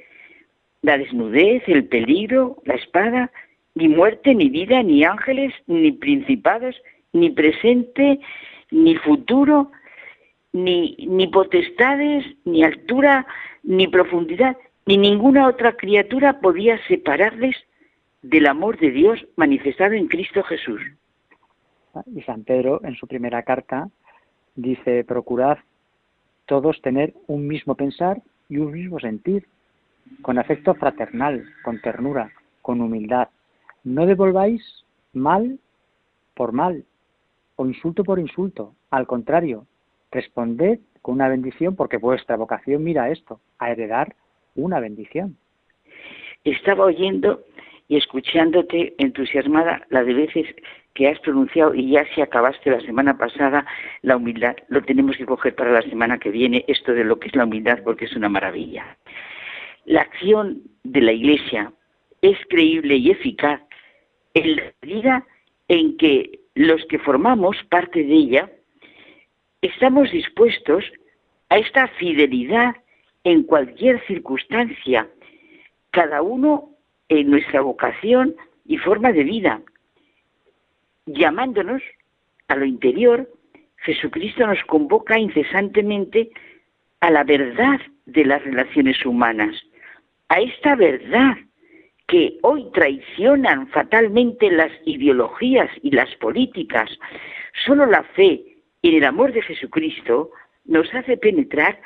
la 0.82 0.98
desnudez, 0.98 1.62
el 1.68 1.86
peligro, 1.86 2.58
la 2.66 2.74
espada, 2.74 3.32
ni 3.76 3.88
muerte, 3.88 4.34
ni 4.34 4.50
vida, 4.50 4.82
ni 4.82 5.04
ángeles, 5.04 5.54
ni 5.68 5.92
principados, 5.92 6.76
ni 7.14 7.30
presente, 7.30 8.20
ni 8.72 8.96
futuro, 8.96 9.72
ni, 10.52 11.28
potestades, 11.32 12.26
ni 12.44 12.64
altura, 12.64 13.28
ni 13.62 13.88
profundidad, 13.88 14.58
ni 14.88 14.98
ninguna 14.98 15.48
otra 15.48 15.74
criatura 15.74 16.40
podía 16.40 16.84
separarles 16.88 17.56
del 18.24 18.48
amor 18.48 18.80
de 18.80 18.90
Dios 18.90 19.24
manifestado 19.36 19.94
en 19.94 20.08
Cristo 20.08 20.42
Jesús. 20.42 20.82
Y 22.14 22.22
San 22.22 22.44
Pedro 22.44 22.82
en 22.84 22.96
su 22.96 23.08
primera 23.08 23.44
carta 23.44 23.90
dice, 24.56 25.04
procurad 25.04 25.58
todos 26.46 26.82
tener 26.82 27.14
un 27.28 27.48
mismo 27.48 27.76
pensar 27.76 28.22
y 28.50 28.58
un 28.58 28.72
mismo 28.72 29.00
sentir, 29.00 29.46
con 30.22 30.40
afecto 30.40 30.74
fraternal, 30.74 31.46
con 31.64 31.80
ternura, 31.82 32.32
con 32.62 32.82
humildad. 32.82 33.30
No 33.84 34.06
devolváis 34.06 34.62
mal 35.14 35.60
por 36.34 36.52
mal 36.52 36.84
o 37.56 37.66
insulto 37.66 38.04
por 38.04 38.20
insulto, 38.20 38.74
al 38.90 39.06
contrario, 39.06 39.68
responded 40.12 40.80
con 41.02 41.16
una 41.16 41.28
bendición 41.28 41.76
porque 41.76 41.98
vuestra 41.98 42.38
vocación 42.38 42.84
mira 42.84 43.10
esto, 43.10 43.40
a 43.60 43.72
heredar 43.72 44.16
una 44.56 44.80
bendición. 44.80 45.38
Estaba 46.44 46.86
oyendo 46.86 47.44
y 47.88 47.98
escuchándote 47.98 48.96
entusiasmada 48.98 49.86
la 49.90 50.04
de 50.04 50.14
veces 50.14 50.48
que 51.00 51.08
has 51.08 51.20
pronunciado 51.20 51.74
y 51.74 51.92
ya 51.92 52.04
si 52.14 52.20
acabaste 52.20 52.70
la 52.70 52.82
semana 52.82 53.18
pasada 53.18 53.66
la 54.02 54.18
humildad. 54.18 54.58
Lo 54.68 54.84
tenemos 54.84 55.16
que 55.16 55.26
coger 55.26 55.56
para 55.56 55.72
la 55.72 55.82
semana 55.82 56.20
que 56.20 56.30
viene, 56.30 56.66
esto 56.68 56.92
de 56.92 57.06
lo 57.06 57.18
que 57.18 57.30
es 57.30 57.36
la 57.38 57.46
humildad, 57.46 57.80
porque 57.86 58.04
es 58.04 58.18
una 58.18 58.28
maravilla. 58.28 58.98
La 59.86 60.02
acción 60.02 60.62
de 60.84 61.00
la 61.00 61.14
Iglesia 61.14 61.72
es 62.22 62.38
creíble 62.50 62.98
y 62.98 63.12
eficaz 63.12 63.62
en 64.34 64.58
la 64.58 64.64
medida 64.82 65.26
en 65.70 65.96
que 65.96 66.42
los 66.56 66.86
que 66.88 67.00
formamos 67.00 67.56
parte 67.70 68.04
de 68.04 68.14
ella 68.14 68.52
estamos 69.62 70.12
dispuestos 70.12 70.84
a 71.48 71.60
esta 71.60 71.88
fidelidad 71.88 72.76
en 73.24 73.44
cualquier 73.44 74.06
circunstancia, 74.06 75.08
cada 75.92 76.22
uno 76.22 76.72
en 77.08 77.32
nuestra 77.32 77.62
vocación 77.62 78.36
y 78.66 78.76
forma 78.80 79.14
de 79.14 79.24
vida, 79.24 79.62
llamándonos 81.14 81.82
a 82.48 82.56
lo 82.56 82.66
interior, 82.66 83.30
Jesucristo 83.78 84.46
nos 84.46 84.64
convoca 84.66 85.18
incesantemente 85.18 86.30
a 87.00 87.12
la 87.12 87.24
verdad 87.24 87.80
de 88.06 88.26
las 88.26 88.44
relaciones 88.44 89.06
humanas, 89.06 89.56
a 90.30 90.40
esta 90.40 90.76
verdad 90.76 91.38
que 92.08 92.38
hoy 92.42 92.70
traicionan 92.74 93.68
fatalmente 93.68 94.50
las 94.52 94.72
ideologías 94.86 95.70
y 95.84 95.92
las 95.92 96.14
políticas. 96.16 96.90
Solo 97.66 97.86
la 97.86 98.04
fe 98.04 98.44
en 98.82 98.96
el 98.96 99.04
amor 99.06 99.32
de 99.32 99.44
Jesucristo 99.44 100.32
nos 100.66 100.94
hace 100.94 101.18
penetrar 101.18 101.80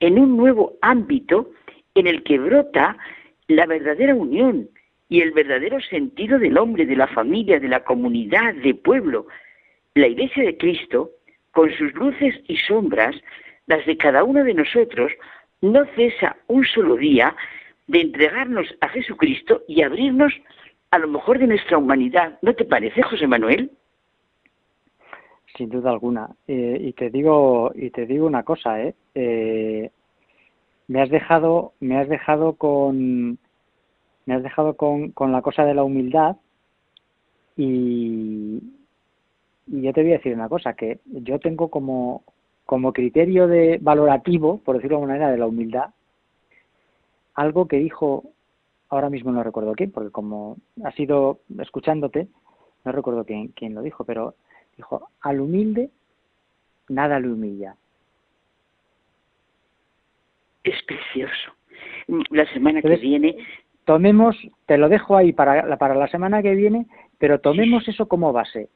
en 0.00 0.18
un 0.18 0.36
nuevo 0.36 0.74
ámbito 0.82 1.50
en 1.94 2.06
el 2.06 2.22
que 2.22 2.38
brota 2.38 2.96
la 3.48 3.66
verdadera 3.66 4.14
unión 4.14 4.68
y 5.10 5.20
el 5.20 5.32
verdadero 5.32 5.80
sentido 5.80 6.38
del 6.38 6.56
hombre, 6.56 6.86
de 6.86 6.94
la 6.94 7.08
familia, 7.08 7.58
de 7.58 7.68
la 7.68 7.82
comunidad, 7.82 8.54
de 8.54 8.74
pueblo. 8.74 9.26
La 9.94 10.06
Iglesia 10.06 10.44
de 10.44 10.56
Cristo, 10.56 11.10
con 11.50 11.70
sus 11.72 11.92
luces 11.94 12.36
y 12.46 12.56
sombras, 12.56 13.16
las 13.66 13.84
de 13.86 13.96
cada 13.96 14.22
uno 14.22 14.44
de 14.44 14.54
nosotros, 14.54 15.10
no 15.60 15.84
cesa 15.96 16.36
un 16.46 16.64
solo 16.64 16.96
día 16.96 17.34
de 17.88 18.02
entregarnos 18.02 18.72
a 18.80 18.88
Jesucristo 18.88 19.62
y 19.66 19.82
abrirnos 19.82 20.32
a 20.92 20.98
lo 21.00 21.08
mejor 21.08 21.40
de 21.40 21.48
nuestra 21.48 21.76
humanidad. 21.76 22.38
¿No 22.40 22.54
te 22.54 22.64
parece, 22.64 23.02
José 23.02 23.26
Manuel? 23.26 23.72
Sin 25.56 25.70
duda 25.70 25.90
alguna. 25.90 26.30
Eh, 26.46 26.78
y 26.80 26.92
te 26.92 27.10
digo 27.10 27.72
y 27.74 27.90
te 27.90 28.06
digo 28.06 28.26
una 28.26 28.44
cosa, 28.44 28.80
¿eh? 28.80 28.94
¿eh? 29.16 29.90
me 30.86 31.02
has 31.02 31.10
dejado 31.10 31.72
me 31.80 31.98
has 31.98 32.08
dejado 32.08 32.54
con 32.54 33.38
me 34.30 34.36
has 34.36 34.42
dejado 34.44 34.76
con, 34.76 35.10
con 35.10 35.32
la 35.32 35.42
cosa 35.42 35.64
de 35.64 35.74
la 35.74 35.82
humildad 35.82 36.36
y, 37.56 38.62
y 39.66 39.82
yo 39.82 39.92
te 39.92 40.02
voy 40.02 40.12
a 40.12 40.18
decir 40.18 40.34
una 40.34 40.48
cosa 40.48 40.74
que 40.74 41.00
yo 41.04 41.40
tengo 41.40 41.68
como 41.68 42.22
como 42.64 42.92
criterio 42.92 43.48
de 43.48 43.78
valorativo, 43.80 44.58
por 44.58 44.76
decirlo 44.76 44.98
de 44.98 45.02
alguna 45.02 45.14
manera, 45.14 45.32
de 45.32 45.38
la 45.38 45.48
humildad, 45.48 45.90
algo 47.34 47.66
que 47.66 47.78
dijo, 47.78 48.22
ahora 48.88 49.10
mismo 49.10 49.32
no 49.32 49.42
recuerdo 49.42 49.72
quién, 49.72 49.90
porque 49.90 50.12
como 50.12 50.56
ha 50.84 50.92
sido 50.92 51.40
escuchándote, 51.58 52.28
no 52.84 52.92
recuerdo 52.92 53.24
quién, 53.24 53.48
quién 53.48 53.74
lo 53.74 53.82
dijo, 53.82 54.04
pero 54.04 54.36
dijo, 54.76 55.08
al 55.20 55.40
humilde 55.40 55.90
nada 56.88 57.18
le 57.18 57.32
humilla. 57.32 57.74
Es 60.62 60.80
precioso. 60.84 61.52
La 62.30 62.46
semana 62.52 62.82
que 62.82 62.96
viene... 62.98 63.36
Tomemos, 63.90 64.36
te 64.66 64.78
lo 64.78 64.88
dejo 64.88 65.16
ahí 65.16 65.32
para 65.32 65.66
la, 65.66 65.76
para 65.76 65.96
la 65.96 66.06
semana 66.06 66.44
que 66.44 66.54
viene, 66.54 66.86
pero 67.18 67.40
tomemos 67.40 67.88
eso 67.88 68.06
como 68.06 68.32
base, 68.32 68.68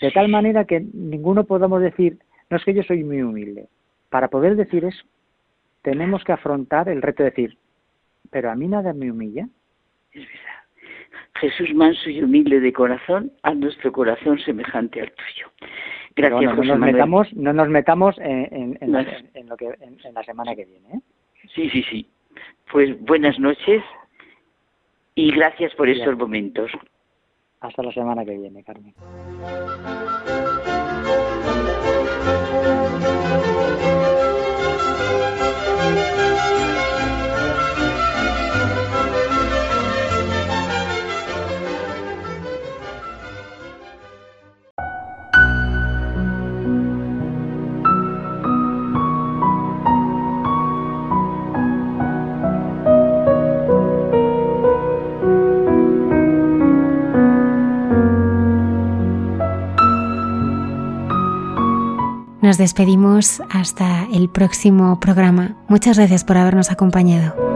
de 0.00 0.10
tal 0.10 0.26
manera 0.28 0.64
que 0.64 0.84
ninguno 0.92 1.44
podamos 1.44 1.80
decir, 1.80 2.18
no 2.50 2.56
es 2.56 2.64
que 2.64 2.74
yo 2.74 2.82
soy 2.82 3.04
muy 3.04 3.22
humilde. 3.22 3.68
Para 4.10 4.26
poder 4.26 4.56
decir 4.56 4.84
eso, 4.84 5.04
tenemos 5.82 6.24
que 6.24 6.32
afrontar 6.32 6.88
el 6.88 7.00
reto 7.00 7.22
de 7.22 7.30
decir, 7.30 7.58
pero 8.28 8.50
a 8.50 8.56
mí 8.56 8.66
nada 8.66 8.92
me 8.92 9.08
humilla. 9.08 9.48
Es 10.10 10.26
verdad. 10.26 11.20
Jesús 11.36 11.72
manso 11.72 12.10
y 12.10 12.20
humilde 12.20 12.58
de 12.58 12.72
corazón, 12.72 13.30
a 13.44 13.54
nuestro 13.54 13.92
corazón 13.92 14.40
semejante 14.40 15.00
al 15.00 15.12
tuyo. 15.12 15.48
Gracias, 16.16 16.56
no, 16.56 16.64
nos 16.64 16.78
Metamos, 16.80 17.32
no 17.34 17.52
nos 17.52 17.68
metamos 17.68 18.16
en, 18.18 18.76
lo 19.46 19.56
que, 19.56 19.66
en, 19.80 20.12
la 20.12 20.24
semana 20.24 20.56
que 20.56 20.64
viene. 20.64 20.88
¿eh? 20.92 21.00
Sí, 21.54 21.70
sí, 21.70 21.84
sí. 21.88 22.10
Pues 22.72 23.00
buenas 23.02 23.38
noches 23.38 23.80
y 25.16 25.32
gracias 25.32 25.74
por 25.74 25.88
estos 25.88 26.16
momentos. 26.16 26.70
Hasta 27.60 27.82
la 27.82 27.90
semana 27.90 28.24
que 28.24 28.38
viene, 28.38 28.62
Carmen. 28.62 28.94
Nos 62.46 62.58
despedimos 62.58 63.42
hasta 63.50 64.06
el 64.12 64.28
próximo 64.28 65.00
programa. 65.00 65.56
Muchas 65.66 65.98
gracias 65.98 66.22
por 66.22 66.36
habernos 66.36 66.70
acompañado. 66.70 67.55